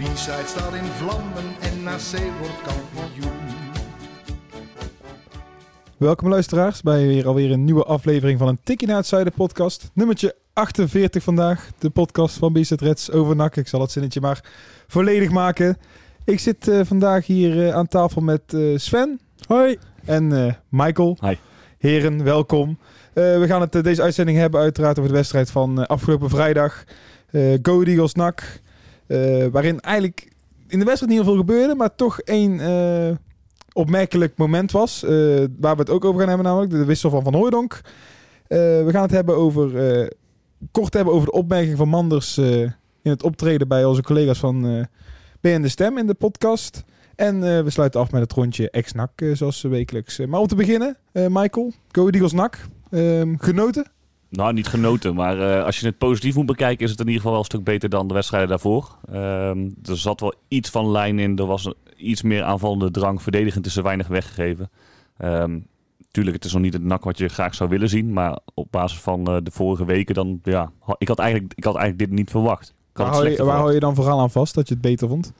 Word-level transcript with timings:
De 0.00 0.06
B-side 0.06 0.46
staat 0.46 0.74
in 0.74 0.84
vlammen 0.84 1.44
en 1.60 1.82
NAC 1.82 2.00
wordt 2.38 2.62
kampioen. 2.62 3.32
Welkom 5.96 6.28
luisteraars 6.28 6.82
bij 6.82 7.06
weer 7.06 7.26
alweer 7.26 7.50
een 7.50 7.64
nieuwe 7.64 7.84
aflevering 7.84 8.38
van 8.38 8.48
een 8.48 8.58
Tikkie 8.62 8.88
naar 8.88 8.96
het 8.96 9.06
Zuiden 9.06 9.32
podcast. 9.32 9.90
Nummertje 9.94 10.34
48 10.52 11.22
vandaag. 11.22 11.70
De 11.78 11.90
podcast 11.90 12.36
van 12.36 12.52
Bizet 12.52 12.80
Reds 12.80 13.10
over 13.10 13.36
NAC. 13.36 13.56
Ik 13.56 13.68
zal 13.68 13.80
het 13.80 13.90
zinnetje 13.90 14.20
maar 14.20 14.44
volledig 14.86 15.30
maken. 15.30 15.78
Ik 16.24 16.40
zit 16.40 16.68
eh, 16.68 16.80
vandaag 16.84 17.26
hier 17.26 17.66
eh, 17.66 17.74
aan 17.74 17.88
tafel 17.88 18.20
met 18.20 18.42
eh, 18.54 18.60
Sven. 18.76 19.20
Hoi. 19.46 19.78
En 20.04 20.46
eh, 20.46 20.52
Michael. 20.68 21.16
Hi. 21.20 21.34
Heren, 21.78 22.24
welkom. 22.24 22.78
Eh, 23.12 23.38
we 23.38 23.44
gaan 23.46 23.60
het 23.60 23.84
deze 23.84 24.02
uitzending 24.02 24.38
hebben 24.38 24.60
uiteraard 24.60 24.98
over 24.98 25.10
de 25.10 25.16
wedstrijd 25.16 25.50
van 25.50 25.80
eh, 25.80 25.86
afgelopen 25.86 26.30
vrijdag. 26.30 26.84
Eh 27.30 27.58
Go 27.62 27.82
Eagles 27.82 28.14
NAC. 28.14 28.60
Eh, 29.10 29.46
waarin 29.46 29.80
eigenlijk 29.80 30.28
in 30.66 30.78
de 30.78 30.84
wedstrijd 30.84 31.12
niet 31.12 31.22
heel 31.22 31.32
veel 31.32 31.40
gebeurde, 31.40 31.74
maar 31.74 31.94
toch 31.94 32.20
één 32.20 32.60
eh, 32.60 33.16
opmerkelijk 33.72 34.36
moment 34.36 34.70
was. 34.70 35.02
eh, 35.02 35.10
waar 35.60 35.74
we 35.74 35.80
het 35.80 35.90
ook 35.90 36.04
over 36.04 36.18
gaan 36.18 36.28
hebben, 36.28 36.46
namelijk 36.46 36.70
de 36.72 36.84
wissel 36.84 37.10
van 37.10 37.22
Van 37.22 37.34
Hooijdonk. 37.34 37.80
Eh, 38.46 38.58
we 38.58 38.88
gaan 38.90 39.02
het 39.02 39.10
hebben 39.10 39.36
over, 39.36 39.70
kort 40.70 40.94
hebben 40.94 41.14
over 41.14 41.26
de 41.26 41.32
opmerking 41.32 41.76
van 41.76 41.88
Manders 41.88 42.38
in 42.38 43.10
het 43.10 43.22
optreden 43.22 43.68
bij 43.68 43.84
onze 43.84 44.02
collega's 44.02 44.38
van 44.38 44.86
BN 45.40 45.60
De 45.60 45.68
Stem 45.68 45.98
in 45.98 46.06
de 46.06 46.14
podcast. 46.14 46.84
En 47.16 47.64
we 47.64 47.70
sluiten 47.70 48.00
af 48.00 48.12
met 48.12 48.20
het 48.20 48.32
rondje 48.32 48.70
ex-NAC, 48.70 49.10
eh, 49.16 49.34
zoals 49.34 49.62
wekelijks. 49.62 50.18
Eh, 50.18 50.26
maar 50.26 50.40
om 50.40 50.46
te 50.46 50.54
beginnen, 50.54 50.96
Michael, 51.12 51.72
Go 51.92 52.08
Eagles 52.08 52.32
NAC. 52.32 52.58
Genoten? 53.38 53.86
Nou, 54.30 54.52
niet 54.52 54.66
genoten, 54.66 55.14
maar 55.14 55.40
eh, 55.40 55.64
als 55.64 55.80
je 55.80 55.86
het 55.86 55.98
positief 55.98 56.34
moet 56.34 56.46
bekijken, 56.46 56.84
is 56.84 56.90
het 56.90 57.00
in 57.00 57.06
ieder 57.06 57.20
geval 57.20 57.32
wel 57.32 57.40
een 57.40 57.50
stuk 57.50 57.64
beter 57.64 57.88
dan 57.88 58.08
de 58.08 58.14
wedstrijden 58.14 58.48
daarvoor. 58.48 58.96
Ehm, 59.12 59.68
er 59.84 59.98
zat 59.98 60.20
wel 60.20 60.34
iets 60.48 60.70
van 60.70 60.90
lijn 60.90 61.18
in, 61.18 61.38
er 61.38 61.46
was 61.46 61.72
iets 61.96 62.22
meer 62.22 62.42
aanvallende 62.42 62.90
drang, 62.90 63.22
verdedigend 63.22 63.66
is 63.66 63.76
er 63.76 63.82
weinig 63.82 64.06
weggegeven. 64.06 64.70
Ehm 65.16 65.58
tuurlijk, 66.10 66.36
het 66.36 66.44
is 66.44 66.52
nog 66.52 66.62
niet 66.62 66.72
het 66.72 66.84
nak 66.84 67.04
wat 67.04 67.18
je 67.18 67.28
graag 67.28 67.54
zou 67.54 67.70
willen 67.70 67.88
zien, 67.88 68.12
maar 68.12 68.38
op 68.54 68.66
basis 68.70 68.98
van 68.98 69.26
eh, 69.26 69.36
de 69.42 69.50
vorige 69.50 69.84
weken 69.84 70.14
dan, 70.14 70.40
ja, 70.42 70.72
ik 70.98 71.08
had 71.08 71.18
eigenlijk, 71.18 71.52
ik 71.56 71.64
had 71.64 71.76
eigenlijk 71.76 72.08
dit 72.08 72.18
niet 72.18 72.30
verwacht. 72.30 72.74
Waar 72.92 73.06
hou, 73.06 73.18
je, 73.18 73.24
slechter 73.24 73.44
waar 73.44 73.54
hou 73.54 73.66
verwacht. 73.66 73.74
je 73.74 73.94
dan 73.94 74.04
vooral 74.04 74.20
aan 74.20 74.30
vast 74.30 74.54
dat 74.54 74.68
je 74.68 74.74
het 74.74 74.82
beter 74.82 75.08
vond? 75.08 75.32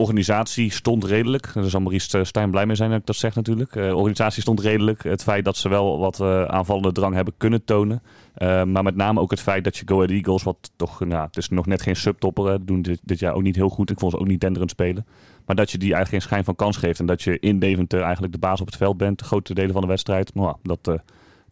Organisatie 0.00 0.72
stond 0.72 1.04
redelijk. 1.04 1.50
Daar 1.54 1.64
zal 1.64 1.80
Maurice 1.80 2.18
eh, 2.18 2.24
Stijn 2.24 2.50
blij 2.50 2.66
mee 2.66 2.76
zijn 2.76 2.90
dat 2.90 2.98
ik 2.98 3.06
dat 3.06 3.16
zeg 3.16 3.34
natuurlijk. 3.34 3.72
De 3.72 3.96
organisatie 3.96 4.42
stond 4.42 4.60
redelijk. 4.60 5.02
Het 5.02 5.22
feit 5.22 5.44
dat 5.44 5.56
ze 5.56 5.68
wel 5.68 5.98
wat 5.98 6.20
eh, 6.20 6.44
aanvallende 6.44 6.92
drang 6.92 7.14
hebben 7.14 7.34
kunnen 7.36 7.64
tonen. 7.64 8.02
Eh, 8.34 8.64
maar 8.64 8.82
met 8.82 8.96
name 8.96 9.20
ook 9.20 9.30
het 9.30 9.40
feit 9.40 9.64
dat 9.64 9.76
je 9.76 9.82
Go 9.86 9.94
Ahead 9.94 10.10
Eagles, 10.10 10.42
wat 10.42 10.70
toch, 10.76 11.00
nou, 11.00 11.26
het 11.26 11.36
is 11.36 11.48
nog 11.48 11.66
net 11.66 11.82
geen 11.82 11.96
subtopper, 11.96 12.66
doen 12.66 12.82
dit, 12.82 13.00
dit 13.02 13.18
jaar 13.18 13.34
ook 13.34 13.42
niet 13.42 13.56
heel 13.56 13.68
goed. 13.68 13.90
Ik 13.90 13.98
vond 13.98 14.12
ze 14.12 14.18
ook 14.18 14.26
niet 14.26 14.40
denderend 14.40 14.70
spelen. 14.70 15.06
Maar 15.46 15.56
dat 15.56 15.70
je 15.70 15.78
die 15.78 15.94
eigenlijk 15.94 16.22
geen 16.22 16.30
schijn 16.30 16.44
van 16.44 16.56
kans 16.56 16.76
geeft. 16.76 17.00
En 17.00 17.06
dat 17.06 17.22
je 17.22 17.38
in 17.38 17.58
Deventer 17.58 18.00
eigenlijk 18.02 18.32
de 18.32 18.38
baas 18.38 18.60
op 18.60 18.66
het 18.66 18.76
veld 18.76 18.96
bent, 18.96 19.22
grote 19.22 19.54
delen 19.54 19.72
van 19.72 19.80
de 19.80 19.86
wedstrijd. 19.88 20.30
Ja, 20.34 20.56
dat, 20.62 20.88
eh, 20.88 20.94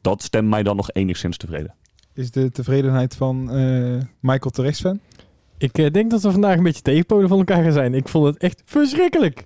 dat 0.00 0.22
stemt 0.22 0.48
mij 0.48 0.62
dan 0.62 0.76
nog 0.76 0.90
enigszins 0.92 1.36
tevreden. 1.36 1.74
Is 2.14 2.30
de 2.30 2.50
tevredenheid 2.50 3.16
van 3.16 3.50
eh, 3.50 4.02
Michael 4.20 4.50
terecht, 4.50 4.76
Sven? 4.76 5.00
Ik 5.58 5.78
eh, 5.78 5.90
denk 5.90 6.10
dat 6.10 6.22
we 6.22 6.30
vandaag 6.30 6.56
een 6.56 6.62
beetje 6.62 6.82
tegenpolen 6.82 7.28
van 7.28 7.38
elkaar 7.38 7.62
gaan 7.62 7.72
zijn. 7.72 7.94
Ik 7.94 8.08
vond 8.08 8.26
het 8.26 8.36
echt 8.36 8.62
verschrikkelijk. 8.64 9.44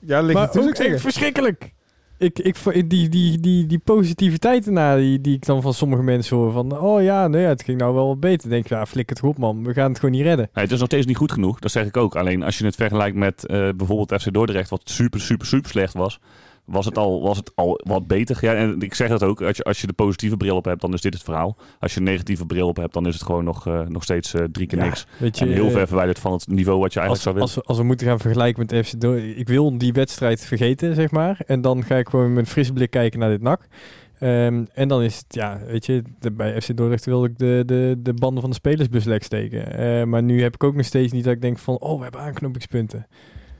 Ja, 0.00 0.20
ligt 0.20 0.34
maar 0.34 0.46
natuurlijk 0.46 0.80
ook 0.80 0.86
echt 0.86 1.00
verschrikkelijk. 1.00 1.72
Ik, 2.18 2.38
ik, 2.38 2.56
die, 2.90 3.08
die, 3.08 3.40
die, 3.40 3.66
die 3.66 3.78
positiviteit 3.78 4.66
erna, 4.66 4.96
die, 4.96 5.20
die 5.20 5.34
ik 5.34 5.46
dan 5.46 5.62
van 5.62 5.74
sommige 5.74 6.02
mensen 6.02 6.36
hoor. 6.36 6.52
Van, 6.52 6.78
oh 6.78 7.02
ja, 7.02 7.28
nee, 7.28 7.44
het 7.44 7.62
ging 7.62 7.78
nou 7.78 7.94
wel 7.94 8.06
wat 8.06 8.20
beter. 8.20 8.40
Dan 8.40 8.50
denk 8.50 8.64
ik, 8.64 8.70
ja, 8.70 8.86
flik 8.86 9.08
het 9.08 9.18
goed 9.18 9.38
man. 9.38 9.64
We 9.64 9.72
gaan 9.72 9.88
het 9.88 9.98
gewoon 9.98 10.14
niet 10.14 10.24
redden. 10.24 10.48
Nee, 10.54 10.64
het 10.64 10.72
is 10.72 10.78
nog 10.78 10.88
steeds 10.88 11.06
niet 11.06 11.16
goed 11.16 11.32
genoeg, 11.32 11.58
dat 11.58 11.70
zeg 11.70 11.86
ik 11.86 11.96
ook. 11.96 12.16
Alleen 12.16 12.42
als 12.42 12.58
je 12.58 12.64
het 12.64 12.74
vergelijkt 12.74 13.16
met 13.16 13.46
eh, 13.46 13.68
bijvoorbeeld 13.76 14.22
FC 14.22 14.32
Dordrecht, 14.32 14.70
wat 14.70 14.80
super, 14.84 15.20
super, 15.20 15.46
super 15.46 15.70
slecht 15.70 15.94
was, 15.94 16.20
was 16.64 16.84
het 16.84 16.98
al, 16.98 17.22
was 17.22 17.36
het 17.36 17.52
al 17.54 17.80
wat 17.84 18.06
beter. 18.06 18.38
Ja, 18.40 18.54
en 18.54 18.80
ik 18.80 18.94
zeg 18.94 19.08
dat 19.08 19.22
ook, 19.22 19.42
als 19.42 19.56
je, 19.56 19.62
als 19.64 19.80
je 19.80 19.86
de 19.86 19.92
positieve 19.92 20.36
bril 20.36 20.56
op 20.56 20.64
hebt, 20.64 20.80
dan 20.80 20.92
is 20.92 21.00
dit 21.00 21.14
het 21.14 21.22
verhaal. 21.22 21.56
Als 21.78 21.92
je 21.92 21.98
een 21.98 22.04
negatieve 22.06 22.46
bril 22.46 22.68
op 22.68 22.76
hebt, 22.76 22.92
dan 22.92 23.06
is 23.06 23.14
het 23.14 23.22
gewoon 23.22 23.44
nog, 23.44 23.66
eh, 23.66 23.80
nog 23.86 24.02
steeds 24.02 24.34
eh, 24.34 24.44
drie 24.52 24.66
keer 24.66 24.78
Ja, 24.78 24.84
niks. 24.84 25.06
Weet 25.18 25.38
je, 25.38 25.44
En 25.44 25.50
heel 25.52 25.66
eh, 25.66 25.72
ver 25.72 25.86
verwijderd 25.86 26.18
van 26.18 26.32
het 26.32 26.46
niveau 26.48 26.80
wat 26.80 26.92
je 26.92 27.00
eigenlijk 27.00 27.10
als, 27.10 27.22
zou 27.22 27.34
willen. 27.34 27.48
als, 27.48 27.54
we, 27.54 27.62
als 27.68 27.78
we 27.78 27.84
moeten 27.84 28.06
gaan 28.06 28.18
vergelijken 28.20 28.66
met 28.70 28.86
FC 28.86 29.00
Dordrecht. 29.00 29.38
Ik 29.38 29.48
wil 29.48 29.78
die 29.78 29.92
wedstrijd 29.92 30.44
vergeten, 30.44 30.94
zeg 30.94 31.10
maar. 31.10 31.40
En 31.46 31.60
dan 31.60 31.84
ga 31.84 31.96
ik 31.96 32.08
gewoon 32.08 32.32
met 32.32 32.44
een 32.44 32.50
frisse 32.50 32.72
blik 32.72 32.90
kijken 32.90 33.18
naar 33.18 33.30
dit 33.30 33.42
NAC. 33.42 33.66
Ehm, 34.18 34.64
en 34.74 34.88
dan 34.88 35.02
is 35.02 35.16
het, 35.16 35.24
ja, 35.34 35.60
weet 35.66 35.86
je, 35.86 36.02
de- 36.18 36.30
bij 36.32 36.60
FC 36.60 36.76
Dordrecht 36.76 37.04
wil 37.04 37.24
ik 37.24 37.38
de, 37.38 37.62
de, 37.66 37.96
de 37.98 38.14
banden 38.14 38.40
van 38.40 38.50
de 38.50 38.56
spelersbus 38.56 39.04
lek 39.04 39.22
steken. 39.22 40.08
Maar 40.08 40.22
nu 40.22 40.42
heb 40.42 40.54
ik 40.54 40.64
ook 40.64 40.74
nog 40.74 40.86
steeds 40.86 41.12
niet 41.12 41.24
dat 41.24 41.32
ik 41.32 41.40
denk 41.42 41.58
van, 41.58 41.78
oh, 41.78 41.96
we 41.96 42.02
hebben 42.02 42.20
aanknopingspunten. 42.20 43.06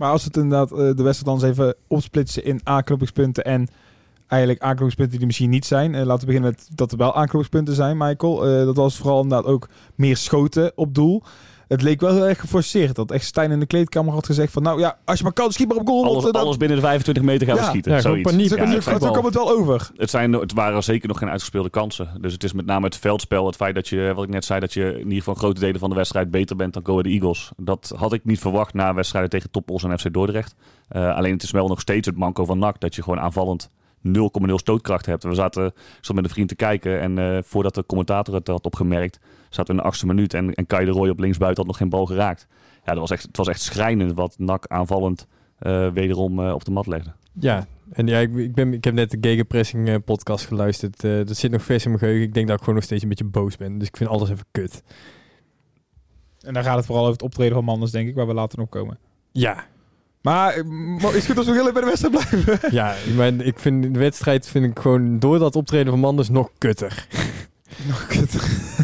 Maar 0.00 0.11
als 0.11 0.25
het 0.25 0.37
inderdaad 0.37 0.71
eh, 0.72 0.77
de 0.77 1.03
wedstrijd 1.03 1.25
dan 1.25 1.34
eens 1.34 1.43
even 1.43 1.75
opsplitsen 1.87 2.44
in 2.44 2.61
aanknopingspunten 2.65 3.44
en 3.44 3.69
eigenlijk 4.27 4.62
aanknopingspunten 4.62 5.19
die 5.19 5.27
misschien 5.27 5.50
niet 5.50 5.66
zijn. 5.66 5.94
Eh, 5.94 6.05
laten 6.05 6.21
we 6.21 6.27
beginnen 6.27 6.50
met 6.50 6.69
dat 6.75 6.93
er 6.93 6.99
wel 6.99 7.15
aanknopingspunten 7.15 7.75
zijn, 7.75 7.97
Michael. 7.97 8.47
Eh, 8.47 8.65
dat 8.65 8.77
was 8.77 8.97
vooral 8.97 9.22
inderdaad 9.22 9.47
ook 9.47 9.69
meer 9.94 10.16
schoten 10.16 10.72
op 10.75 10.94
doel. 10.94 11.22
Het 11.70 11.82
leek 11.82 12.00
wel 12.00 12.14
heel 12.14 12.28
erg 12.28 12.41
geforceerd. 12.41 12.94
Dat 12.97 13.10
echt 13.10 13.25
Stijn 13.25 13.50
in 13.50 13.60
de 13.60 13.66
kleedkamer 13.66 14.12
had 14.12 14.26
gezegd 14.26 14.53
van... 14.53 14.62
Nou 14.62 14.81
ja, 14.81 14.98
als 15.04 15.19
je 15.19 15.25
maar 15.25 15.32
kan, 15.32 15.53
schiet 15.53 15.69
maar 15.69 15.76
op 15.76 15.86
goal. 15.86 16.04
alles, 16.04 16.22
dan- 16.25 16.32
alles 16.32 16.56
binnen 16.56 16.76
de 16.76 16.82
25 16.82 17.22
meter 17.25 17.47
gaan 17.47 17.56
we 17.56 17.62
Ja, 17.62 17.69
schieten. 17.69 17.92
ja, 17.92 18.00
gewoon 18.00 18.12
zoiets. 18.16 18.31
paniek. 18.31 18.48
Zo, 18.48 18.56
Ja, 18.56 18.92
het, 18.92 19.10
kwam 19.10 19.25
het 19.25 19.34
wel 19.34 19.50
over. 19.50 19.91
het, 19.97 20.10
zijn, 20.10 20.32
het 20.32 20.53
waren 20.53 20.82
zeker 20.82 21.09
nog 21.09 21.19
geen 21.19 21.28
uitgespeelde 21.30 21.70
kansen. 21.70 22.09
Dus 22.20 22.32
het 22.32 22.44
is 22.44 22.53
met 22.53 22.66
name 22.66 22.84
het 22.86 22.97
veldspel, 22.97 23.47
het 23.47 23.56
feit 23.56 23.75
dat 23.75 23.88
je, 23.88 24.12
wat 24.14 24.25
ik 24.25 24.30
net 24.30 24.44
zei, 24.44 24.60
dat 24.60 24.72
je 24.72 24.84
in 24.92 24.98
ieder 24.98 25.19
geval 25.19 25.34
grote 25.34 25.60
delen 25.60 25.80
van 25.80 25.91
de 25.91 25.97
wedstrijd 25.97 26.30
beter 26.30 26.56
bent 26.56 26.72
dan 26.75 26.82
Go 26.86 26.92
Ahead 26.92 27.06
Eagles. 27.06 27.50
Dat 27.56 27.92
had 27.97 28.12
ik 28.12 28.25
niet 28.25 28.38
verwacht 28.41 28.75
na 28.75 28.94
wedstrijden 28.94 29.30
tegen 29.30 29.50
Toppos 29.50 29.82
en 29.84 29.98
FC 29.98 30.12
Dordrecht. 30.12 30.54
Eh, 30.88 31.14
alleen 31.16 31.32
het 31.32 31.42
is 31.42 31.50
wel 31.50 31.69
nog 31.69 31.80
steeds 31.80 32.06
het 32.06 32.16
manco 32.16 32.44
van 32.44 32.59
NAC 32.59 32.80
dat 32.80 32.94
je 32.94 33.03
gewoon 33.03 33.20
aanvallend 33.20 33.70
0,0 34.09 34.55
stootkracht 34.55 35.06
hebt. 35.06 35.22
We 35.22 35.34
zaten 35.34 35.66
ik 35.66 35.72
zat 36.00 36.15
met 36.15 36.25
een 36.25 36.31
vriend 36.31 36.49
te 36.49 36.55
kijken 36.55 37.00
en 37.00 37.19
eh, 37.19 37.38
voordat 37.43 37.75
de 37.75 37.87
commentator 37.87 38.34
het 38.34 38.47
had 38.47 38.65
opgemerkt, 38.65 39.19
zaten 39.49 39.65
we 39.65 39.71
in 39.71 39.77
de 39.77 39.83
achtste 39.83 40.06
minuut 40.06 40.34
en, 40.34 40.55
en 40.55 40.66
Kai 40.66 40.84
de 40.84 40.91
Roy 40.91 41.09
op 41.09 41.19
linksbuiten 41.19 41.59
had 41.59 41.72
nog 41.72 41.81
geen 41.81 41.88
bal 41.88 42.06
geraakt. 42.06 42.47
Ja, 42.84 42.93
dat 42.93 42.99
was 42.99 43.10
echt, 43.10 43.22
het 43.22 43.37
was 43.37 43.49
echt 43.49 43.60
schrijnend 43.60 44.12
wat 44.12 44.34
NAC 44.39 44.66
aanvallend 44.66 45.27
eh, 45.59 45.89
wederom 45.89 46.41
eh, 46.41 46.53
op 46.53 46.65
de 46.65 46.71
mat 46.71 46.87
legde. 46.87 47.12
Ja, 47.33 47.66
en 47.93 48.06
ja, 48.06 48.19
ik, 48.19 48.37
ik, 48.37 48.55
ben, 48.55 48.72
ik 48.72 48.84
heb 48.84 48.94
net 48.94 49.10
de 49.10 49.19
Gegenpressing 49.21 50.05
podcast 50.05 50.47
geluisterd. 50.47 51.05
Eh, 51.05 51.16
dat 51.16 51.37
zit 51.37 51.50
nog 51.50 51.62
vers 51.62 51.84
in 51.84 51.91
mijn 51.91 52.03
geheugen. 52.03 52.27
Ik 52.27 52.34
denk 52.34 52.47
dat 52.47 52.56
ik 52.56 52.60
gewoon 52.60 52.75
nog 52.75 52.84
steeds 52.84 53.03
een 53.03 53.09
beetje 53.09 53.25
boos 53.25 53.56
ben. 53.56 53.78
Dus 53.78 53.89
ik 53.89 53.97
vind 53.97 54.10
alles 54.10 54.31
even 54.31 54.44
kut. 54.50 54.83
En 56.41 56.55
dan 56.55 56.62
gaat 56.62 56.77
het 56.77 56.87
vooral 56.87 57.03
over 57.03 57.16
het 57.16 57.25
optreden 57.25 57.55
van 57.55 57.65
Manders, 57.65 57.91
denk 57.91 58.09
ik, 58.09 58.15
waar 58.15 58.27
we 58.27 58.34
later 58.34 58.59
nog 58.59 58.69
komen. 58.69 58.99
Ja, 59.33 59.66
Maar 60.22 60.53
eh, 60.54 60.64
is 60.98 61.14
het 61.14 61.26
goed 61.26 61.36
als 61.36 61.47
we 61.47 61.53
heel 61.53 61.60
even 61.69 61.72
bij 61.72 61.82
de 61.82 61.88
wedstrijd 61.88 62.14
blijven? 62.41 62.69
ja 62.81 62.94
maar 63.16 63.32
ik 63.47 63.58
vind 63.58 63.82
de 63.94 63.98
wedstrijd 63.98 64.48
vind 64.48 64.64
ik 64.64 64.78
gewoon 64.78 65.19
door 65.19 65.38
dat 65.38 65.56
optreden 65.56 65.91
van 65.91 66.00
Manders 66.00 66.28
nog 66.28 66.50
kutter. 66.58 67.06
Nog 67.88 68.06
kut. 68.06 68.30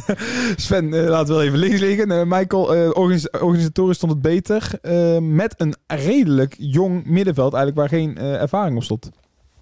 Sven, 0.56 0.94
eh, 0.94 1.08
laten 1.08 1.26
we 1.26 1.32
wel 1.34 1.42
even 1.42 1.58
links 1.58 1.80
liggen. 1.80 2.10
Eh, 2.10 2.22
Michael, 2.26 2.74
eh, 2.74 2.88
organis- 2.92 3.30
organisatorisch 3.30 3.96
stond 3.96 4.12
het 4.12 4.22
beter. 4.22 4.70
eh, 4.82 5.18
met 5.18 5.54
een 5.56 5.74
redelijk 5.86 6.54
jong 6.58 7.06
middenveld, 7.06 7.54
eigenlijk 7.54 7.90
waar 7.90 7.98
geen 8.00 8.16
eh, 8.18 8.40
ervaring 8.40 8.76
op 8.76 8.82
stond. 8.82 9.10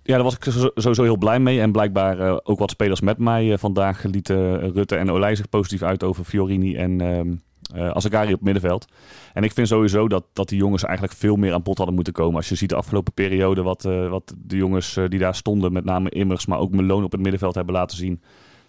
Ja, 0.02 0.14
daar 0.14 0.22
was 0.24 0.34
ik 0.36 0.44
zo- 0.44 0.70
sowieso 0.74 1.02
heel 1.02 1.16
blij 1.18 1.38
mee. 1.40 1.60
En 1.60 1.72
blijkbaar 1.72 2.18
eh, 2.20 2.36
ook 2.42 2.58
wat 2.58 2.70
spelers 2.70 3.00
met 3.00 3.18
mij 3.18 3.58
vandaag 3.58 4.02
lieten 4.02 4.60
eh, 4.62 4.68
Rutte 4.68 4.96
en 4.96 5.10
Olij 5.10 5.34
zich 5.34 5.48
positief 5.48 5.82
uit 5.82 6.02
over 6.02 6.24
Fiorini 6.24 6.76
en 6.76 7.00
ehm 7.00 7.32
eh 7.74 7.90
Azagari 7.90 8.32
op 8.32 8.40
middenveld. 8.40 8.86
En 9.32 9.42
ik 9.42 9.52
vind 9.52 9.68
sowieso 9.68 10.08
dat, 10.08 10.24
dat 10.32 10.48
die 10.48 10.58
jongens 10.58 10.84
eigenlijk 10.84 11.16
veel 11.16 11.36
meer 11.36 11.52
aan 11.52 11.62
bod 11.62 11.76
hadden 11.76 11.94
moeten 11.94 12.12
komen. 12.12 12.36
Als 12.36 12.48
je 12.48 12.54
ziet 12.54 12.68
de 12.68 12.74
afgelopen 12.74 13.12
periode 13.12 13.62
wat, 13.62 13.84
eh, 13.84 14.08
wat 14.08 14.34
de 14.38 14.56
jongens 14.56 14.96
eh, 14.96 15.04
die 15.08 15.18
daar 15.18 15.34
stonden, 15.34 15.72
met 15.72 15.84
name 15.84 16.10
Immers, 16.10 16.46
maar 16.46 16.58
ook 16.58 16.70
Meloon 16.70 17.04
op 17.04 17.12
het 17.12 17.20
middenveld 17.20 17.54
hebben 17.54 17.74
laten 17.74 17.96
zien. 17.96 18.22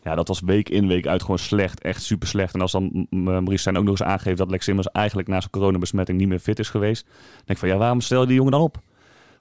Ja, 0.03 0.15
dat 0.15 0.27
was 0.27 0.39
week 0.39 0.69
in 0.69 0.87
week 0.87 1.07
uit 1.07 1.21
gewoon 1.21 1.37
slecht. 1.37 1.81
Echt 1.81 2.03
super 2.03 2.27
slecht. 2.27 2.53
En 2.53 2.61
als 2.61 2.71
dan 2.71 3.07
Maurice 3.09 3.63
zijn 3.63 3.77
ook 3.77 3.83
nog 3.83 3.99
eens 3.99 4.09
aangeeft 4.09 4.37
dat 4.37 4.49
Lex 4.49 4.67
Immers 4.67 4.87
eigenlijk 4.91 5.27
na 5.27 5.39
zijn 5.39 5.51
coronabesmetting 5.51 6.17
niet 6.17 6.27
meer 6.27 6.39
fit 6.39 6.59
is 6.59 6.69
geweest. 6.69 7.05
Dan 7.05 7.33
denk 7.35 7.49
ik 7.49 7.57
van 7.57 7.67
ja, 7.67 7.77
waarom 7.77 8.01
stel 8.01 8.21
je 8.21 8.27
die 8.27 8.35
jongen 8.35 8.51
dan 8.51 8.61
op? 8.61 8.77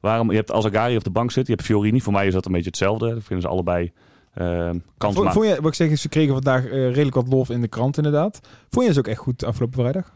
Waarom, 0.01 0.31
je 0.31 0.37
hebt 0.37 0.53
Azagari 0.53 0.97
op 0.97 1.05
de 1.05 1.11
bank 1.11 1.31
zitten, 1.31 1.55
je 1.55 1.59
hebt 1.61 1.73
Fiorini. 1.73 2.01
Voor 2.01 2.12
mij 2.12 2.27
is 2.27 2.33
dat 2.33 2.47
een 2.47 2.53
beetje 2.53 2.69
hetzelfde. 2.69 3.15
Dat 3.15 3.25
vinden 3.25 3.41
ze 3.41 3.49
allebei 3.49 3.93
kans 4.35 4.83
Vond, 4.99 5.15
maken. 5.15 5.33
vond 5.33 5.47
je, 5.47 5.55
wat 5.55 5.67
ik 5.67 5.75
zeg, 5.75 5.99
ze 5.99 6.09
kregen 6.09 6.33
vandaag 6.33 6.65
eh, 6.65 6.71
redelijk 6.71 7.15
wat 7.15 7.29
lof 7.29 7.51
in 7.51 7.61
de 7.61 7.69
krant 7.69 7.97
inderdaad. 7.97 8.41
Vond 8.71 8.87
je 8.87 8.93
ze 8.93 8.99
ook 8.99 9.07
echt 9.07 9.19
goed 9.19 9.45
afgelopen 9.45 9.81
vrijdag? 9.81 10.13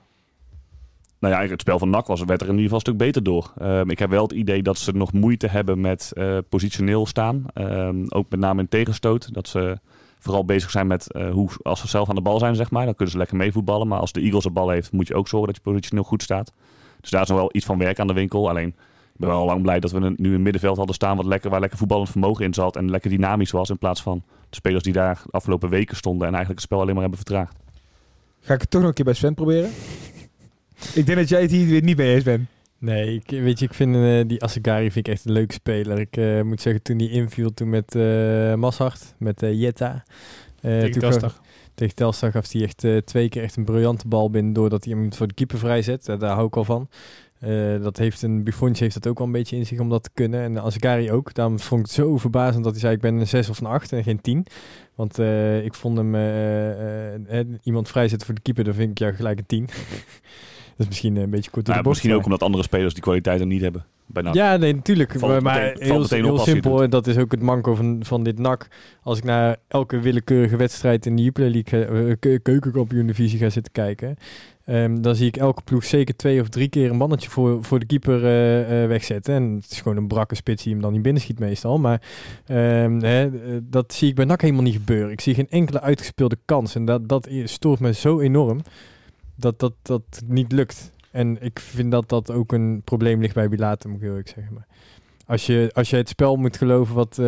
nou 1.18 1.34
ja, 1.34 1.50
het 1.50 1.60
spel 1.60 1.78
van 1.78 1.90
NAC 1.90 2.06
was, 2.06 2.24
werd 2.24 2.40
er 2.40 2.48
in 2.48 2.58
ieder 2.58 2.70
geval 2.70 2.74
een 2.74 2.94
stuk 2.94 2.96
beter 2.96 3.22
door. 3.22 3.52
Ehm, 3.58 3.90
ik 3.90 3.98
heb 3.98 4.10
wel 4.10 4.22
het 4.22 4.32
idee 4.32 4.62
dat 4.62 4.78
ze 4.78 4.92
nog 4.92 5.12
moeite 5.12 5.46
hebben 5.46 5.80
met 5.80 6.12
eh, 6.14 6.38
positioneel 6.48 7.06
staan. 7.06 7.44
Ehm, 7.54 8.04
ook 8.08 8.30
met 8.30 8.40
name 8.40 8.60
in 8.60 8.68
tegenstoot. 8.68 9.34
Dat 9.34 9.48
ze 9.48 9.78
vooral 10.18 10.44
bezig 10.44 10.70
zijn 10.70 10.86
met 10.86 11.12
eh, 11.12 11.30
hoe, 11.30 11.50
als 11.62 11.80
ze 11.80 11.88
zelf 11.88 12.08
aan 12.08 12.14
de 12.14 12.20
bal 12.20 12.38
zijn, 12.38 12.54
zeg 12.54 12.70
maar. 12.70 12.84
Dan 12.84 12.94
kunnen 12.94 13.12
ze 13.12 13.18
lekker 13.18 13.36
meevoetballen. 13.36 13.88
Maar 13.88 13.98
als 13.98 14.12
de 14.12 14.20
Eagles 14.20 14.44
de 14.44 14.50
bal 14.50 14.68
heeft, 14.70 14.92
moet 14.92 15.06
je 15.08 15.14
ook 15.14 15.28
zorgen 15.28 15.52
dat 15.52 15.56
je 15.56 15.70
positioneel 15.70 16.04
goed 16.04 16.22
staat. 16.22 16.52
Dus 17.00 17.10
daar 17.10 17.22
is 17.22 17.28
nog 17.28 17.38
wel 17.38 17.50
iets 17.52 17.66
van 17.66 17.78
werk 17.78 17.98
aan 17.98 18.06
de 18.06 18.12
winkel. 18.12 18.48
Alleen, 18.48 18.74
ben 19.18 19.28
wel 19.28 19.44
lang 19.44 19.62
blij 19.62 19.80
dat 19.80 19.90
we 19.90 19.98
een- 20.00 20.14
nu 20.16 20.34
een 20.34 20.42
middenveld 20.42 20.76
hadden 20.76 20.94
staan 20.94 21.16
wat 21.16 21.26
lekker, 21.26 21.50
waar 21.50 21.60
lekker 21.60 21.78
voetballend 21.78 22.10
vermogen 22.10 22.44
in 22.44 22.54
zat. 22.54 22.76
En 22.76 22.90
lekker 22.90 23.10
dynamisch 23.10 23.50
was 23.50 23.70
in 23.70 23.78
plaats 23.78 24.02
van 24.02 24.22
de 24.50 24.56
spelers 24.56 24.82
die 24.82 24.92
daar 24.92 25.20
de 25.24 25.30
afgelopen 25.30 25.68
weken 25.68 25.96
stonden 25.96 26.26
en 26.26 26.34
eigenlijk 26.34 26.60
het 26.60 26.68
spel 26.70 26.80
alleen 26.80 26.92
maar 26.94 27.02
hebben 27.04 27.20
vertraagd. 27.26 27.56
Ga 28.40 28.54
ik 28.54 28.60
het 28.60 28.70
toch 28.70 28.80
nog 28.80 28.88
een 28.90 28.94
keer 28.96 29.04
bij 29.04 29.14
Sven 29.14 29.34
proberen? 29.34 29.70
ik 30.94 31.06
denk 31.06 31.18
dat 31.18 31.28
jij 31.28 31.40
het 31.42 31.50
hier 31.50 31.66
weer 31.66 31.82
niet 31.82 31.96
mee 31.96 32.14
eens 32.14 32.24
bent. 32.24 32.48
Nee, 32.78 33.14
ik, 33.14 33.30
weet 33.40 33.58
je, 33.58 33.64
ik 33.64 33.74
vind 33.74 33.94
eh, 33.94 34.20
die 34.26 34.42
Asagari 34.42 34.90
vind 34.90 35.06
ik 35.06 35.12
echt 35.14 35.24
een 35.24 35.32
leuke 35.32 35.52
speler. 35.52 35.98
Ik 35.98 36.16
eh, 36.16 36.42
moet 36.42 36.60
zeggen, 36.60 36.82
toen 36.82 36.96
die 36.96 37.10
inviel 37.10 37.54
toen 37.54 37.68
met 37.70 37.94
eh 37.94 38.54
Mashart, 38.54 39.14
met 39.18 39.42
eh 39.42 39.60
Jetta. 39.60 40.02
eh, 40.60 40.78
Tegen 40.80 41.00
Telstar. 41.00 41.30
gaf- 41.30 41.40
tegen 41.74 41.94
Telstar 41.94 42.30
gaf 42.32 42.52
hij 42.52 42.62
echt 42.62 43.06
twee 43.06 43.28
keer 43.28 43.42
echt 43.42 43.56
een 43.56 43.64
briljante 43.64 44.08
bal 44.08 44.30
binnen... 44.30 44.52
doordat 44.52 44.84
hij 44.84 44.94
hem 44.94 45.12
voor 45.12 45.26
de 45.28 45.34
keeper 45.34 45.58
vrijzet. 45.58 46.04
Daar 46.04 46.34
hou 46.34 46.46
ik 46.46 46.56
al 46.56 46.64
van. 46.64 46.88
Eh, 47.40 47.82
dat 47.82 47.96
heeft 47.96 48.22
een 48.22 48.44
Buffons 48.44 48.80
heeft 48.80 48.94
dat 48.94 49.06
ook 49.06 49.18
wel 49.18 49.26
een 49.26 49.32
beetje 49.32 49.56
in 49.56 49.66
zich 49.66 49.80
om 49.80 49.88
dat 49.88 50.02
te 50.02 50.10
kunnen. 50.14 50.40
En 50.40 50.58
Asagari 50.62 51.10
ook. 51.12 51.34
Daarom 51.34 51.58
vond 51.60 51.80
ik 51.80 51.86
het 51.86 51.94
zo 51.94 52.16
verbazend 52.18 52.64
dat 52.64 52.72
hij 52.72 52.80
zei... 52.80 52.94
ik 52.94 53.00
ben 53.00 53.14
een 53.16 53.26
6 53.26 53.48
of 53.48 53.60
een 53.60 53.66
8 53.66 53.92
en 53.92 54.02
geen 54.02 54.20
10. 54.20 54.46
Want 54.94 55.18
eh, 55.18 55.64
ik 55.64 55.74
vond 55.74 55.96
hem... 55.98 56.14
eh, 56.14 57.40
iemand 57.62 57.88
vrijzetten 57.88 58.26
voor 58.26 58.34
de 58.34 58.40
keeper, 58.42 58.64
dan 58.64 58.74
vind 58.74 58.90
ik 58.90 58.98
ja 58.98 59.12
gelijk 59.12 59.38
een 59.38 59.46
10. 59.46 59.66
dat 60.76 60.76
is 60.76 60.86
misschien 60.86 61.16
een 61.16 61.30
beetje 61.30 61.50
kort 61.50 61.64
door 61.66 61.74
Nou, 61.74 61.76
de 61.76 61.82
bocht. 61.82 61.86
misschien 61.88 62.08
maar- 62.08 62.18
ook 62.18 62.24
omdat 62.24 62.42
andere 62.42 62.62
spelers 62.62 62.94
die 62.94 63.02
kwaliteiten 63.02 63.48
niet 63.48 63.60
hebben. 63.62 63.84
Ja, 64.32 64.56
nee, 64.56 64.74
natuurlijk. 64.74 65.14
Valt 65.18 65.42
maar 65.42 65.62
meteen- 65.62 65.86
heel, 65.86 66.00
meteen 66.00 66.38
simpel. 66.38 66.82
En 66.82 66.90
dat 66.90 67.06
is 67.06 67.16
ook 67.16 67.30
het 67.30 67.42
manco 67.42 67.74
van, 67.74 67.98
van 68.04 68.22
dit 68.22 68.38
NAC. 68.38 68.68
Als 69.02 69.18
ik 69.18 69.24
naar 69.24 69.56
elke 69.68 70.00
willekeurige 70.00 70.56
wedstrijd 70.56 71.06
in 71.06 71.16
de 71.16 71.22
Jupiler 71.22 71.50
League, 71.50 71.84
eh, 71.84 72.14
ke- 72.18 72.38
keukenkampioen 72.42 73.06
divisie 73.06 73.38
ga 73.38 73.50
zitten 73.50 73.72
kijken. 73.72 74.16
Ehm, 74.68 75.00
dan 75.00 75.14
zie 75.14 75.26
ik 75.26 75.36
elke 75.36 75.62
ploeg 75.62 75.84
zeker 75.84 76.16
twee 76.16 76.40
of 76.40 76.48
drie 76.48 76.68
keer 76.68 76.90
een 76.90 76.96
mannetje 76.96 77.30
voor, 77.30 77.64
voor 77.64 77.78
de 77.78 77.86
keeper 77.86 78.24
eh, 78.24 78.82
eh, 78.82 78.88
wegzetten. 78.88 79.34
En 79.34 79.54
het 79.54 79.70
is 79.70 79.80
gewoon 79.80 79.96
een 79.96 80.06
brakke 80.06 80.34
spits 80.34 80.62
die 80.62 80.72
hem 80.72 80.82
dan 80.82 80.92
niet 80.92 81.02
binnenschiet 81.02 81.38
meestal. 81.38 81.78
Maar 81.78 82.02
ehm, 82.46 83.00
hè, 83.00 83.24
eh, 83.24 83.58
dat 83.62 83.92
zie 83.92 84.08
ik 84.08 84.14
bij 84.14 84.24
NAC 84.24 84.40
helemaal 84.40 84.62
niet 84.62 84.74
gebeuren. 84.74 85.12
Ik 85.12 85.20
zie 85.20 85.34
geen 85.34 85.48
enkele 85.50 85.80
uitgespeelde 85.80 86.38
kans. 86.44 86.74
En 86.74 86.84
dat, 86.84 87.08
dat 87.08 87.28
stoort 87.44 87.80
me 87.80 87.92
zo 87.92 88.20
enorm 88.20 88.60
dat 89.34 89.58
dat, 89.58 89.72
dat 89.82 90.22
niet 90.26 90.52
lukt. 90.52 90.92
En 91.10 91.42
ik 91.42 91.58
vind 91.58 91.90
dat 91.90 92.08
dat 92.08 92.30
ook 92.30 92.52
een 92.52 92.82
probleem 92.84 93.20
ligt 93.20 93.34
bij 93.34 93.48
Bilate, 93.48 93.88
moet 93.88 94.02
ik 94.02 94.08
eerlijk 94.08 94.28
zeggen. 94.28 94.54
Maar 94.54 94.66
als 95.26 95.46
je, 95.46 95.70
als 95.74 95.90
je 95.90 95.96
het 95.96 96.08
spel 96.08 96.36
moet 96.36 96.56
geloven 96.56 96.94
wat 96.94 97.18
eh, 97.18 97.26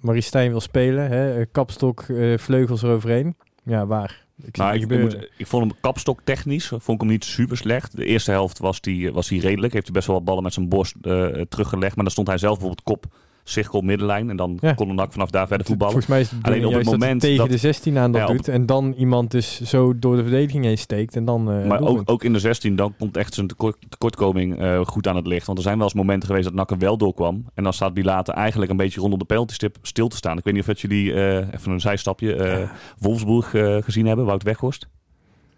Marie 0.00 0.22
Stijn 0.22 0.50
wil 0.50 0.60
spelen, 0.60 1.08
hè, 1.08 1.46
kapstok, 1.46 2.04
vleugels 2.36 2.82
eroverheen, 2.82 3.36
ja, 3.64 3.86
waar? 3.86 4.23
Ik 4.42 4.56
Nou, 4.56 4.74
ik, 4.74 5.00
moet, 5.00 5.28
ik 5.36 5.46
vond 5.46 5.64
hem 5.64 5.80
kapstok 5.80 6.20
technisch, 6.24 6.66
vond 6.66 6.88
ik 6.88 7.00
hem 7.00 7.08
niet 7.08 7.24
super 7.24 7.56
slecht. 7.56 7.96
De 7.96 8.04
eerste 8.04 8.30
helft 8.30 8.58
was 8.58 8.78
hij 8.80 9.12
was 9.12 9.28
die 9.28 9.40
redelijk. 9.40 9.72
Heeft 9.72 9.84
hij 9.84 9.94
best 9.94 10.06
wel 10.06 10.16
wat 10.16 10.24
ballen 10.24 10.42
met 10.42 10.52
zijn 10.52 10.68
borst 10.68 10.94
eh, 11.02 11.26
teruggelegd. 11.26 11.94
Maar 11.94 12.04
dan 12.04 12.12
stond 12.12 12.26
hij 12.26 12.38
zelf 12.38 12.58
bijvoorbeeld 12.58 12.86
kop, 12.86 13.06
cirkel, 13.44 13.80
middenlijn. 13.80 14.30
En 14.30 14.36
dan 14.36 14.58
Ja. 14.60 14.72
kon 14.72 14.88
de 14.88 14.94
NAC 14.94 15.12
vanaf 15.12 15.30
daar 15.30 15.46
verder 15.46 15.66
voetballen. 15.66 15.92
Volgens 15.92 16.12
mij 16.14 16.20
is 16.22 16.30
het 16.30 16.42
Alleen 16.42 16.58
op 16.58 16.64
het 16.64 16.72
juist 16.72 16.90
dat 16.90 16.98
moment 17.00 17.20
tegen 17.20 17.36
dat- 17.36 17.48
de 17.48 17.56
16 17.56 17.98
aan 17.98 18.12
dat 18.12 18.20
Ja, 18.28 18.34
doet 18.34 18.48
en 18.48 18.66
dan 18.66 18.92
iemand 18.92 19.30
dus 19.30 19.60
zo 19.62 19.98
door 19.98 20.16
de 20.16 20.22
verdediging 20.22 20.64
heen 20.64 20.78
steekt 20.78 21.16
en 21.16 21.24
dan 21.24 21.50
eh 21.52 21.66
Maar 21.66 21.80
ook, 21.80 22.02
ook 22.04 22.24
in 22.24 22.32
de 22.32 22.38
16, 22.38 22.76
dan 22.76 22.94
komt 22.98 23.16
echt 23.16 23.34
zijn 23.34 23.46
tekort, 23.46 23.76
tekortkoming 23.88 24.58
eh, 24.58 24.80
goed 24.84 25.08
aan 25.08 25.16
het 25.16 25.26
licht. 25.26 25.46
Want 25.46 25.58
er 25.58 25.64
zijn 25.64 25.76
wel 25.76 25.86
eens 25.86 25.94
momenten 25.94 26.28
geweest 26.28 26.44
dat 26.44 26.54
NAC 26.54 26.70
er 26.70 26.78
wel 26.78 26.96
doorkwam. 26.96 27.44
En 27.54 27.62
dan 27.62 27.72
staat 27.72 27.94
Bilate 27.94 28.32
eigenlijk 28.32 28.70
een 28.70 28.76
beetje 28.76 29.00
rondom 29.00 29.18
de 29.18 29.24
penaltystip 29.24 29.76
stil 29.82 30.08
te 30.08 30.16
staan. 30.16 30.38
Ik 30.38 30.44
weet 30.44 30.52
niet 30.54 30.62
of 30.62 30.68
dat 30.68 30.80
jullie, 30.80 31.12
eh, 31.14 31.36
even 31.36 31.72
een 31.72 31.80
zijstapje, 31.80 32.68
Wolfsburg 32.98 33.50
gezien 33.84 34.06
hebben, 34.06 34.24
Wout 34.24 34.42
Weghorst. 34.42 34.88